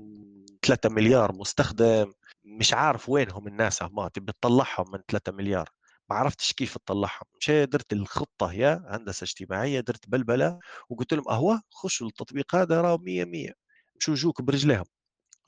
3 0.61 0.89
مليار 0.89 1.33
مستخدم 1.33 2.13
مش 2.45 2.73
عارف 2.73 3.09
وينهم 3.09 3.47
الناس 3.47 3.83
ما 3.83 4.09
تبي 4.09 4.33
تطلعهم 4.41 4.85
من 4.93 4.99
3 5.09 5.31
مليار. 5.33 5.69
ما 6.09 6.15
عرفتش 6.15 6.53
كيف 6.53 6.77
تطلعهم. 6.77 7.25
مشي 7.39 7.65
درت 7.65 7.93
الخطة 7.93 8.53
يا 8.53 8.83
هندسة 8.87 9.23
اجتماعية 9.23 9.79
درت 9.79 10.09
بلبلة 10.09 10.59
وقلت 10.89 11.13
لهم 11.13 11.29
أهوى 11.29 11.61
خشوا 11.71 12.07
التطبيق 12.07 12.55
هذا 12.55 12.81
راه 12.81 12.97
100 12.97 13.25
100 13.25 13.53
شو 13.99 14.13
جوك 14.13 14.41
برجليهم 14.41 14.85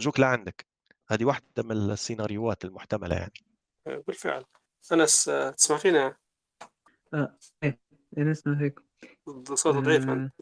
جوك 0.02 0.20
لعندك. 0.20 0.66
هذه 1.12 1.26
واحدة 1.26 1.64
من 1.64 1.72
السيناريوهات 1.72 2.66
المحتملة 2.66 3.16
يعني. 3.16 3.34
آه، 3.88 4.04
بالفعل. 4.08 4.46
أنس 4.92 5.30
آه، 5.30 5.50
تسمع 5.50 5.78
فينا؟ 5.78 6.18
آه 7.14 7.38
إيه 7.64 7.80
أنا 8.18 8.32
أسمع 8.32 8.58
فيكم 8.58 8.84
صوت 9.56 9.76
ضعيف 9.76 10.08
آه. 10.08 10.12
عندك 10.12 10.34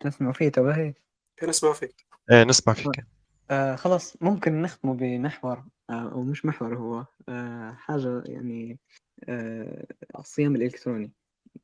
تسمعوا 0.00 0.32
فيه 0.32 0.52
هي 0.58 0.94
كان 1.36 1.48
نسمع 1.48 1.72
فيك. 1.72 2.06
إيه 2.30 2.44
نسمع 2.44 2.74
فيك. 2.74 3.06
آه 3.50 3.76
خلاص 3.76 4.22
ممكن 4.22 4.62
نختمه 4.62 4.94
بمحور. 4.94 5.64
آه 5.90 6.12
أو 6.12 6.22
مش 6.22 6.44
محور 6.46 6.76
هو 6.76 7.06
آه 7.28 7.72
حاجة 7.72 8.22
يعني 8.26 8.78
آه 9.28 9.86
الصيام 10.18 10.56
الإلكتروني 10.56 11.12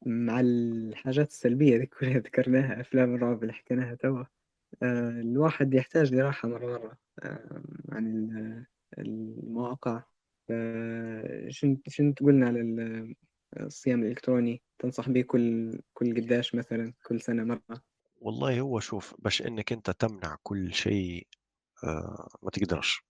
مع 0.07 0.41
الحاجات 0.41 1.29
السلبية 1.31 1.77
دي 1.79 1.87
كلها 1.87 2.19
ذكرناها 2.19 2.81
أفلام 2.81 3.15
الرعب 3.15 3.43
اللي 3.43 3.53
حكيناها 3.53 3.95
توا. 3.95 4.25
آه 4.83 5.11
الواحد 5.11 5.75
يحتاج 5.75 6.15
لراحة 6.15 6.49
مرة 6.49 6.67
مرة 6.79 6.99
آه 7.23 7.63
عن 7.93 8.07
ال- 8.07 8.67
المواقع. 8.99 10.03
شنو 11.49 11.77
شنو 11.89 12.13
تقولنا 12.13 12.47
على 12.47 12.61
ال- 12.61 13.15
الصيام 13.61 14.03
الإلكتروني؟ 14.03 14.63
تنصح 14.79 15.09
به 15.11 15.23
كل 15.23 15.79
كل 15.95 16.15
قداش 16.21 16.55
مثلا 16.55 16.93
كل 17.07 17.21
سنة 17.21 17.45
مرة؟ 17.45 17.83
والله 18.21 18.61
هو 18.61 18.81
شوف 18.81 19.15
باش 19.19 19.43
إنك 19.43 19.73
أنت 19.73 19.91
تمنع 19.91 20.37
كل 20.43 20.73
شيء 20.75 21.27
آه، 21.27 21.46
ما 22.43 22.51
تقدرش. 22.53 23.03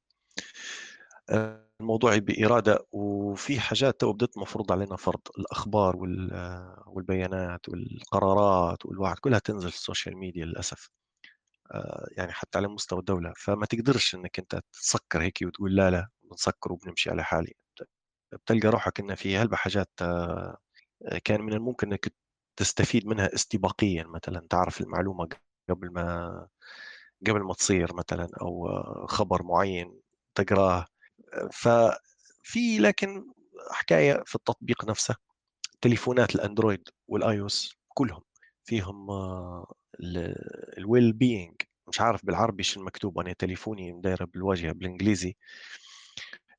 آه، 1.31 1.67
الموضوع 1.81 2.19
بإرادة 2.19 2.87
وفي 2.93 3.61
حاجات 3.61 4.01
تو 4.01 4.13
بدت 4.13 4.39
مفروض 4.39 4.73
علينا 4.73 4.97
فرض. 4.97 5.21
الأخبار 5.39 5.97
آه، 6.33 6.85
والبيانات 6.87 7.69
والقرارات 7.69 8.87
والوعد 8.87 9.17
كلها 9.19 9.39
تنزل 9.39 9.71
في 9.71 9.77
ال 9.77 9.82
social 9.82 10.17
media 10.17 10.45
للأسف. 10.45 10.91
آه، 11.73 12.09
يعني 12.13 12.33
حتى 12.33 12.59
على 12.59 12.69
مستوى 12.69 12.99
الدولة. 13.01 13.33
فما 13.37 13.67
تقدرش 13.67 14.15
إنك 14.15 14.39
أنت 14.39 14.61
تسكر 14.73 15.23
هيك 15.23 15.39
وتقول 15.43 15.77
لا 15.77 15.91
لا 15.91 16.09
بنسكر 16.31 16.73
وبنمشي 16.73 17.11
على 17.11 17.25
حالي. 17.25 17.55
بتلقى 18.33 18.69
روحك 18.69 19.01
ان 19.01 19.15
في 19.15 19.37
هلبة 19.39 19.57
حاجات 19.57 19.91
آه، 20.03 20.59
كان 21.25 21.43
من 21.43 21.53
الممكن 21.53 21.89
إنك 21.93 22.15
تستفيد 22.57 23.07
منها 23.07 23.35
استباقيا. 23.35 24.05
مثلا 24.09 24.47
تعرف 24.51 24.81
المعلومة 24.81 25.29
قبل 25.71 25.93
ما 25.93 26.49
قبل 27.27 27.41
ما 27.43 27.55
تصير 27.55 27.95
مثلا 27.95 28.29
أو 28.41 28.69
آه، 28.69 29.07
خبر 29.09 29.43
معين 29.43 30.01
تقراه. 30.35 30.87
ففي 31.53 32.79
لكن 32.79 33.27
حكاية 33.73 34.23
في 34.27 34.35
التطبيق 34.35 34.85
نفسه 34.91 35.17
تليفونات 35.81 36.35
الأندرويد 36.35 36.89
وال 37.09 37.47
iOS 37.47 37.75
كلهم 37.89 38.23
فيهم 38.65 39.09
ال 40.79 41.13
wellbeing 41.13 41.55
مش 41.89 42.01
عارف 42.01 42.27
بالعربي 42.27 42.63
شو 42.63 42.81
المكتوب 42.81 43.19
أنا 43.19 43.33
تليفوني 43.33 43.93
مدايره 43.93 44.25
بالواجهه 44.25 44.73
بالإنجليزي. 44.73 45.37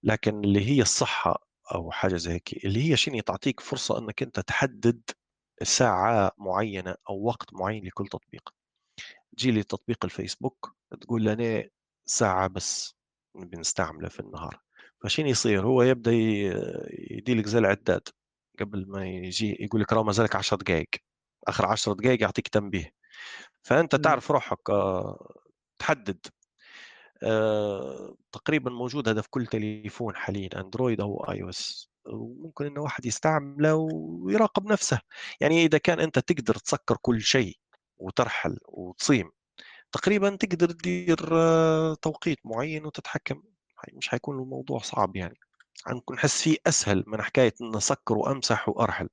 لكن 0.04 0.44
اللي 0.44 0.66
هي 0.70 0.82
الصحة 0.82 1.48
أو 1.76 1.92
حاجة 1.92 2.16
زي 2.16 2.32
هيك 2.34 2.66
اللي 2.66 2.92
هي 2.92 2.98
شنو 2.98 3.20
تعطيك 3.20 3.60
فرصة 3.60 4.00
إنك 4.00 4.24
أنت 4.24 4.40
تحدد 4.40 5.02
ساعة 5.64 6.32
معينة 6.38 6.96
أو 7.10 7.22
وقت 7.24 7.54
معين 7.54 7.86
لكل 7.86 8.08
تطبيق. 8.08 8.54
تجي 9.38 9.52
لي 9.52 9.64
تطبيق 9.64 10.06
الفيسبوك 10.06 10.76
تقول 11.02 11.26
له 11.26 11.34
أنا 11.34 11.70
ساعة 12.06 12.48
بس 12.48 12.96
بنستعمله 13.36 14.10
في 14.10 14.20
النهار. 14.20 14.62
فشين 15.04 15.28
يصير؟ 15.28 15.66
هو 15.66 15.84
يبدأ 15.84 16.12
يديلك 17.12 17.48
زي 17.48 17.60
العداد. 17.60 18.02
قبل 18.60 18.86
ما 18.88 19.08
يجي 19.08 19.58
يقول 19.60 19.82
لك 19.82 19.94
راه 19.94 20.04
ما 20.04 20.12
زالك 20.12 20.36
10 20.36 20.58
دقائق 20.58 20.90
آخر 21.48 21.66
10 21.66 21.94
دقائق 21.94 22.22
يعطيك 22.22 22.48
تنبيه. 22.48 22.92
فأنت. 23.64 23.96
تعرف 23.96 24.32
روحك 24.32 24.70
آه، 24.70 25.36
تحدد. 25.80 26.20
آه، 27.24 28.16
تقريبا 28.32 28.72
موجود 28.72 29.10
هذا 29.10 29.22
في 29.22 29.30
كل 29.30 29.48
تليفون 29.48 30.16
حاليا 30.16 30.50
أندرويد 30.62 31.02
أو 31.02 31.26
آي 31.32 31.44
أو 31.44 31.50
إس. 31.50 31.90
وممكن 32.06 32.66
إنه 32.66 32.82
واحد 32.82 33.06
يستعمله 33.06 33.76
ويراقب 33.76 34.68
نفسه. 34.72 35.00
يعني 35.42 35.66
إذا 35.66 35.78
كان 35.78 36.00
أنت 36.00 36.20
تقدر 36.20 36.56
تسكر 36.56 36.98
كل 37.02 37.22
شيء 37.22 37.58
وترحل 37.98 38.58
وتصيم. 38.68 39.32
تقريبا 39.92 40.36
تقدر 40.36 40.72
تدير 40.72 41.18
آه، 41.34 41.94
توقيت 41.96 42.40
معين 42.46 42.86
وتتحكم. 42.86 43.44
مش 43.94 44.10
حيكون 44.10 44.40
الموضوع 44.40 44.80
صعب 44.80 45.16
يعني. 45.16 45.40
نحس 46.14 46.42
فيه 46.42 46.58
أسهل 46.68 47.04
من 47.08 47.22
حكاية 47.22 47.54
إن 47.62 47.76
اسكر 47.76 48.18
وأمسح 48.18 48.70
وأرحل 48.70 49.10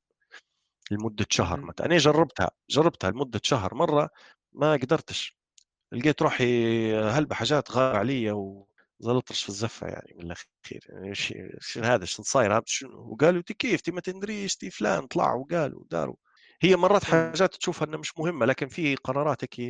لمدة 0.90 1.26
شهر. 1.30 1.60
مثلا. 1.60 1.86
أنا 1.86 1.96
جربتها 1.98 2.50
جربتها 2.70 3.10
لمدة 3.10 3.40
شهر 3.44 3.74
مرة 3.74 4.10
ما 4.52 4.72
قدرتش. 4.72 5.36
لقيت 5.92 6.22
روحي 6.22 6.44
هلبة 6.96 7.34
حاجات 7.34 7.70
غار 7.72 7.96
علي 7.96 8.32
وزلطرش 8.32 9.42
في 9.42 9.48
الزفة 9.48 9.86
يعني 9.86 10.14
من 10.16 10.26
الأخير. 10.26 10.86
يعني 10.88 11.14
شنو 11.60 11.84
هذا 11.84 12.04
شنو 12.04 12.24
صاير؟ 12.24 12.62
وقالوا 12.94 13.42
تي 13.42 13.54
كيف؟ 13.54 13.80
تي 13.80 13.90
ما 13.92 14.00
تندريش 14.00 14.56
تي 14.56 14.70
فلان 14.70 15.06
طلع 15.06 15.34
وقال 15.34 15.74
وداروا 15.76 16.16
هي 16.64 16.76
مرات 16.76 17.04
مم. 17.08 17.10
حاجات 17.10 17.54
تشوفها 17.54 17.88
إنها 17.88 17.98
مش 17.98 18.18
مهمة 18.18 18.46
لكن 18.46 18.68
في 18.68 18.94
قرارات 18.96 19.44
هيك 19.44 19.60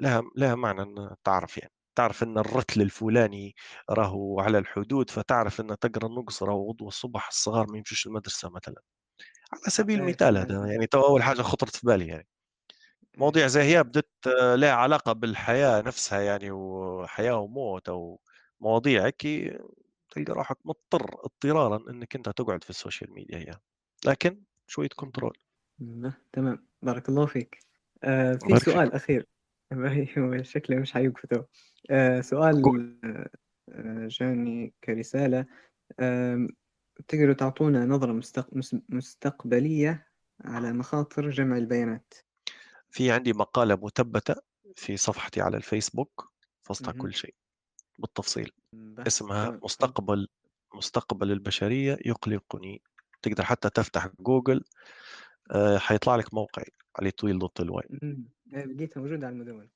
لها 0.00 0.22
لها 0.36 0.54
معنى 0.54 0.82
إن 0.82 1.16
تعرف 1.24 1.58
يعني. 1.58 1.72
تعرف 1.96 2.22
إن 2.22 2.38
الرتل 2.38 2.82
الفلاني 2.82 3.54
راهو 3.90 4.40
على 4.40 4.58
الحدود 4.58 5.10
فتعرف 5.10 5.60
ان 5.60 5.78
تقرأ 5.80 6.06
النقص 6.08 6.42
راهو 6.42 6.70
غدوه 6.72 6.88
الصبح 6.88 7.28
الصغار 7.28 7.66
ما 7.72 7.78
يمشوش 7.78 8.06
المدرسة 8.06 8.50
مثلا. 8.50 8.82
على 9.52 9.62
سبيل 9.68 10.00
إيه 10.00 10.00
المثال 10.00 10.38
هذا 10.38 10.66
يعني 10.72 10.86
تو 10.86 11.00
أول 11.06 11.22
حاجة 11.22 11.42
خطرت 11.42 11.76
في 11.76 11.86
بالي 11.86 12.06
يعني. 12.08 12.28
مواضيع 13.18 13.46
زي 13.46 13.62
هي 13.62 13.82
بدت 13.84 14.10
لها 14.56 14.72
علاقة 14.72 15.12
بالحياة 15.12 15.82
نفسها 15.82 16.20
يعني 16.20 16.50
وحياة 16.50 17.34
وموت 17.40 17.88
أو 17.88 18.20
مواضيع 18.60 19.04
هيك 19.06 19.22
تلقى 20.10 20.32
روحك 20.34 20.58
مضطر 20.64 21.16
اضطرارا 21.24 21.90
إنك 21.90 22.16
أنت 22.16 22.28
تقعد 22.28 22.64
في 22.64 22.70
ال 22.70 22.76
social 22.76 23.12
media 23.14 23.38
هي. 23.38 23.60
لكن 24.06 24.42
شوية 24.66 24.88
control. 24.96 25.38
تمام. 26.32 26.66
بارك 26.82 27.08
الله 27.08 27.26
فيك. 27.26 27.58
آه 28.02 28.32
في 28.34 28.46
بارك 28.48 28.62
سؤال 28.62 28.92
أخير. 28.92 29.26
شكله 30.42 30.76
مش 30.76 30.92
حيوقف 30.92 31.26
تو 31.26 31.42
آه 31.90 32.20
سؤال 32.20 32.62
آه 33.04 33.30
آه، 33.68 34.06
جاني 34.10 34.74
كرسالة 34.84 35.46
آم، 36.00 36.48
تقدروا 37.08 37.34
تعطونا 37.34 37.84
نظرة 37.86 38.12
مستق... 38.12 38.48
مس- 38.52 38.76
مستقبلية 38.88 40.06
على 40.44 40.72
مخاطر 40.72 41.30
جمع 41.30 41.56
البيانات؟ 41.56 42.14
في 42.90 43.10
عندي 43.10 43.32
مقالة 43.32 43.74
مثبتة 43.82 44.34
في 44.76 44.96
صفحتي 44.96 45.40
على 45.40 45.56
الفيسبوك 45.56 46.32
فصلها. 46.62 46.92
كل 46.92 47.14
شيء. 47.14 47.34
بالتفصيل. 47.98 48.52
اسمها 48.98 49.60
مستقبل 49.62 50.28
مستقبل 50.74 51.32
البشرية 51.32 51.98
يقلقني. 52.06 52.82
تقدر 53.22 53.44
حتى 53.44 53.70
تفتح 53.70 54.08
جوجل 54.20 54.64
آه، 55.50 55.78
حيطلع 55.78 56.16
لك 56.16 56.34
موقعي 56.34 56.72
على 56.98 57.10
طويل 57.10 57.38
dot 57.38 57.60
LY. 57.60 57.84
إيه، 58.54 58.64
لقيتها 58.64 59.00
موجودة 59.00 59.26
على 59.26 59.34
المدونة. 59.34 59.68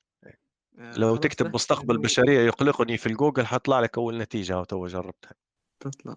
آه 0.79 0.93
لو 0.97 1.09
خلاص 1.09 1.21
تكتب 1.21 1.55
مستقبل 1.55 1.95
لو 1.95 2.01
البشرية 2.01 2.41
يقلقني 2.41 2.97
في 2.97 3.07
الجوجل 3.07 3.47
حطلع 3.47 3.81
لك 3.81 3.99
أول 3.99 4.19
نتيجة 4.19 4.61
وتو 4.61 4.87
جربتها. 4.87 5.35
تطلع. 5.81 6.15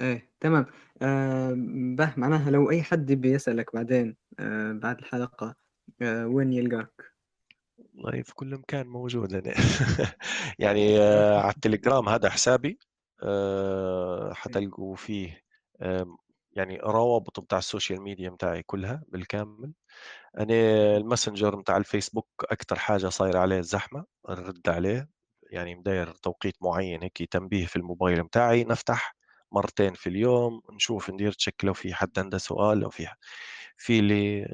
إيه 0.00 0.32
تمام. 0.40 0.66
آه 1.02 1.54
به 1.96 2.14
معناها 2.16 2.50
لو 2.50 2.70
أي 2.70 2.82
حد 2.82 3.12
بيسألك 3.12 3.74
بعدين 3.74 4.16
آه 4.38 4.72
بعد 4.72 4.98
الحلقة 4.98 5.54
آه 6.02 6.26
وين 6.26 6.52
يلقاك؟ 6.52 7.12
والله 7.94 8.22
في 8.22 8.34
كل 8.34 8.56
مكان 8.56 8.86
موجود 8.86 9.34
أنا 9.34 9.54
يعني 10.58 10.98
آه، 11.00 11.40
على 11.40 11.52
التليجرام 11.54 12.08
هذا 12.08 12.30
حسابي 12.30 12.78
آه، 13.22 14.28
إيه. 14.28 14.34
حتلقوا 14.34 14.96
فيه 14.96 15.40
آم، 15.82 16.16
يعني 16.52 16.76
روابط 16.76 17.40
بتاع 17.40 17.58
ال 17.58 17.64
social 17.64 18.02
media 18.02 18.30
متاعي 18.30 18.62
كلها 18.62 19.02
بالكامل. 19.08 19.72
أنا 20.38 20.54
الماسنجر 20.96 21.56
متاع 21.56 21.76
الفيسبوك 21.76 22.28
أكثر 22.50 22.78
حاجة 22.78 23.08
صاير 23.08 23.36
عليه 23.36 23.60
زحمه 23.60 24.04
نرد 24.30 24.68
عليه 24.68 25.10
يعني 25.50 25.74
مداير 25.74 26.12
توقيت 26.12 26.56
معين 26.62 27.02
هيك 27.02 27.22
تنبيه 27.30 27.66
في 27.66 27.76
الموبايل 27.76 28.22
متاعي 28.22 28.64
نفتح 28.64 29.16
مرتين 29.52 29.94
في 29.94 30.08
اليوم 30.08 30.62
نشوف 30.72 31.10
ندير 31.10 31.32
check 31.32 31.64
لو 31.64 31.74
في 31.74 31.94
حد 31.94 32.18
عنده 32.18 32.38
سؤال 32.38 32.78
لو 32.78 32.90
في 32.90 33.06
في 33.76 33.98
اللي 33.98 34.46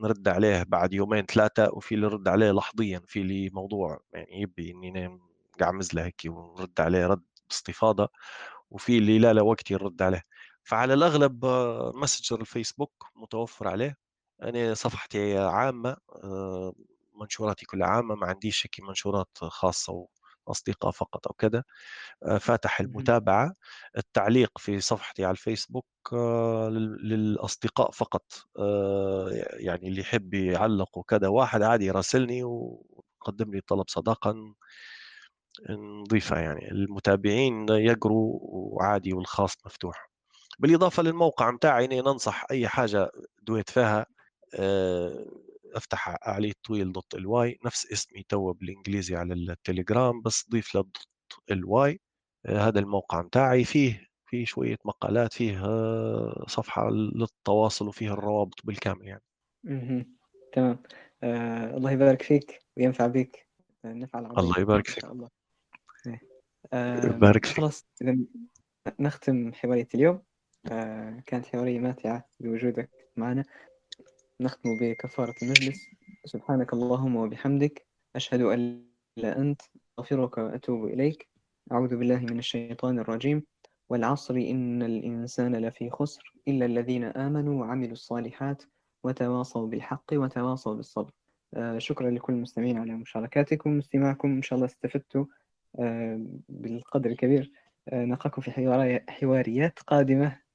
نرد 0.00 0.28
عليه 0.28 0.62
بعد 0.62 0.92
يومين 0.94 1.26
ثلاثة 1.26 1.68
وفي 1.72 1.94
اللي 1.94 2.06
رد 2.06 2.28
عليه 2.28 2.50
لحظيا 2.52 3.02
في 3.06 3.20
اللي 3.20 3.50
موضوع 3.50 4.00
يعني 4.12 4.40
يبي 4.42 4.70
إني 4.70 4.90
نام 4.90 5.20
قعمز 5.60 5.94
له 5.94 6.04
هيك 6.04 6.22
ونرد 6.26 6.80
عليه 6.80 7.06
رد 7.06 7.22
باستفاضة 7.48 8.08
وفي 8.70 8.98
اللي 8.98 9.18
لا 9.18 9.32
لا 9.32 9.42
وقت 9.42 9.70
يرد 9.70 10.02
عليه. 10.02 10.22
فعلى 10.64 10.94
الأغلب 10.94 11.44
آه، 11.44 11.92
ماسنجر 11.94 12.40
الفيسبوك 12.40 12.92
متوفر 13.16 13.68
عليه. 13.68 13.96
أنا 14.42 14.74
صفحتي 14.74 15.38
عامة 15.38 15.96
آه، 16.24 16.72
منشوراتي 17.20 17.66
كلها 17.66 17.88
عامة 17.88 18.14
ما 18.14 18.26
عنديش 18.26 18.66
هيك 18.66 18.80
منشورات 18.88 19.28
خاصة 19.42 20.06
وأصدقاء 20.46 20.90
فقط 20.92 21.26
أو 21.28 21.32
كذا 21.34 21.64
آه، 22.24 22.38
فاتح 22.38 22.80
مهم. 22.80 22.90
المتابعة. 22.90 23.54
التعليق 23.98 24.58
في 24.58 24.80
صفحتي 24.80 25.24
على 25.24 25.32
الفيسبوك 25.32 25.86
آه، 26.12 26.68
لل- 26.70 27.08
للأصدقاء 27.08 27.90
فقط. 27.90 28.24
يعني 29.60 29.88
اللي 29.88 30.00
يحب 30.00 30.34
يعلق 30.34 30.98
وكذا 30.98 31.28
واحد 31.28 31.62
عادي 31.62 31.84
يراسلني 31.86 32.42
ويقدم 32.44 33.54
لي 33.54 33.60
طلب 33.60 33.84
صداقة 33.88 34.34
نضيفها 35.70 36.40
يعني. 36.40 36.70
المتابعين 36.70 37.66
يقروا 37.68 38.38
وعادي 38.42 39.12
والخاص 39.12 39.54
مفتوح. 39.66 40.10
بالإضافة 40.58 41.02
للموقع 41.02 41.50
متاعي 41.50 41.84
إني 41.84 42.00
ننصح 42.00 42.44
أي 42.50 42.68
حاجة 42.68 43.10
دويت 43.42 43.70
فيها 43.70 44.06
آه، 44.54 45.26
أفتح 45.74 46.16
علي 46.22 46.52
طويل 46.64 46.92
dot 46.92 47.14
LY 47.14 47.58
نفس 47.64 47.92
اسمي 47.92 48.22
توا 48.28 48.52
بالإنجليزي 48.52 49.16
على 49.16 49.34
التليجرام 49.34 50.22
بس 50.22 50.46
ضيف 50.50 50.74
له 50.74 50.82
dot 50.82 50.96
الواي 51.50 52.00
آه، 52.46 52.58
هذا 52.68 52.78
الموقع 52.80 53.22
متاعي 53.22 53.64
فيه 53.64 54.08
فيه 54.26 54.44
شوية 54.44 54.76
مقالات 54.84 55.32
فيه 55.32 55.64
آه، 55.64 56.44
صفحة 56.48 56.90
للتواصل 56.90 57.88
وفيه 57.88 58.12
الروابط 58.12 58.60
بالكامل 58.64 59.06
يعني. 59.06 59.22
مهم. 59.64 60.16
تمام. 60.52 60.82
آه 61.22 61.76
الله 61.76 61.90
يبارك 61.90 62.22
فيك 62.22 62.60
وينفع 62.76 63.06
بك 63.06 63.46
نفع 63.84 64.18
العظيم 64.18 64.38
الله 64.38 64.60
يبارك 64.60 64.86
فيك. 64.86 65.04
الله. 65.04 65.28
إيه. 66.06 66.20
آه 66.72 67.04
يبارك 67.06 67.46
فيك. 67.46 67.56
خلاص 67.56 67.86
نختم 69.00 69.52
حوارية 69.52 69.88
اليوم. 69.94 70.22
كانت 71.26 71.46
حوارية 71.46 71.78
ماتعة 71.78 72.24
بوجودك. 72.40 72.90
معنا. 73.16 73.44
نختم 74.40 74.76
بكفارة 74.80 75.34
المجلس. 75.42 75.86
سبحانك 76.24 76.72
اللهم 76.72 77.16
وبحمدك. 77.16 77.86
أشهد 78.16 78.40
أن 78.40 78.84
لا 79.16 79.38
أنت. 79.38 79.62
أغفرك 79.98 80.38
وأتوب 80.38 80.84
إليك. 80.84 81.28
أعوذ 81.72 81.96
بالله 81.96 82.18
من 82.18 82.38
الشيطان 82.38 82.98
الرجيم. 82.98 83.42
والعصر 83.90 84.34
إن 84.34 84.82
الإنسان 84.82 85.56
لفي 85.56 85.90
خسر 85.90 86.34
إلا 86.48 86.66
الذين 86.66 87.04
آمنوا 87.04 87.60
وعملوا 87.60 87.92
الصالحات 87.92 88.62
وتواصوا 89.04 89.66
بالحق 89.66 90.04
وتواصوا 90.12 90.74
بالصبر. 90.74 91.10
آه، 91.54 91.78
شكرا 91.78 92.10
لكل 92.10 92.32
المستمعين 92.32 92.78
على 92.78 92.92
مشاركاتكم. 92.92 93.76
واستماعكم 93.76 94.28
إن 94.28 94.42
شاء 94.42 94.56
الله 94.56 94.66
استفدتوا 94.66 95.24
آه، 95.78 96.26
بالقدر 96.48 97.10
الكبير. 97.10 97.52
آه، 97.88 98.04
نلقاكم 98.04 98.42
في 98.42 98.50
حواريات 99.08 99.78
قادمة. 99.78 100.43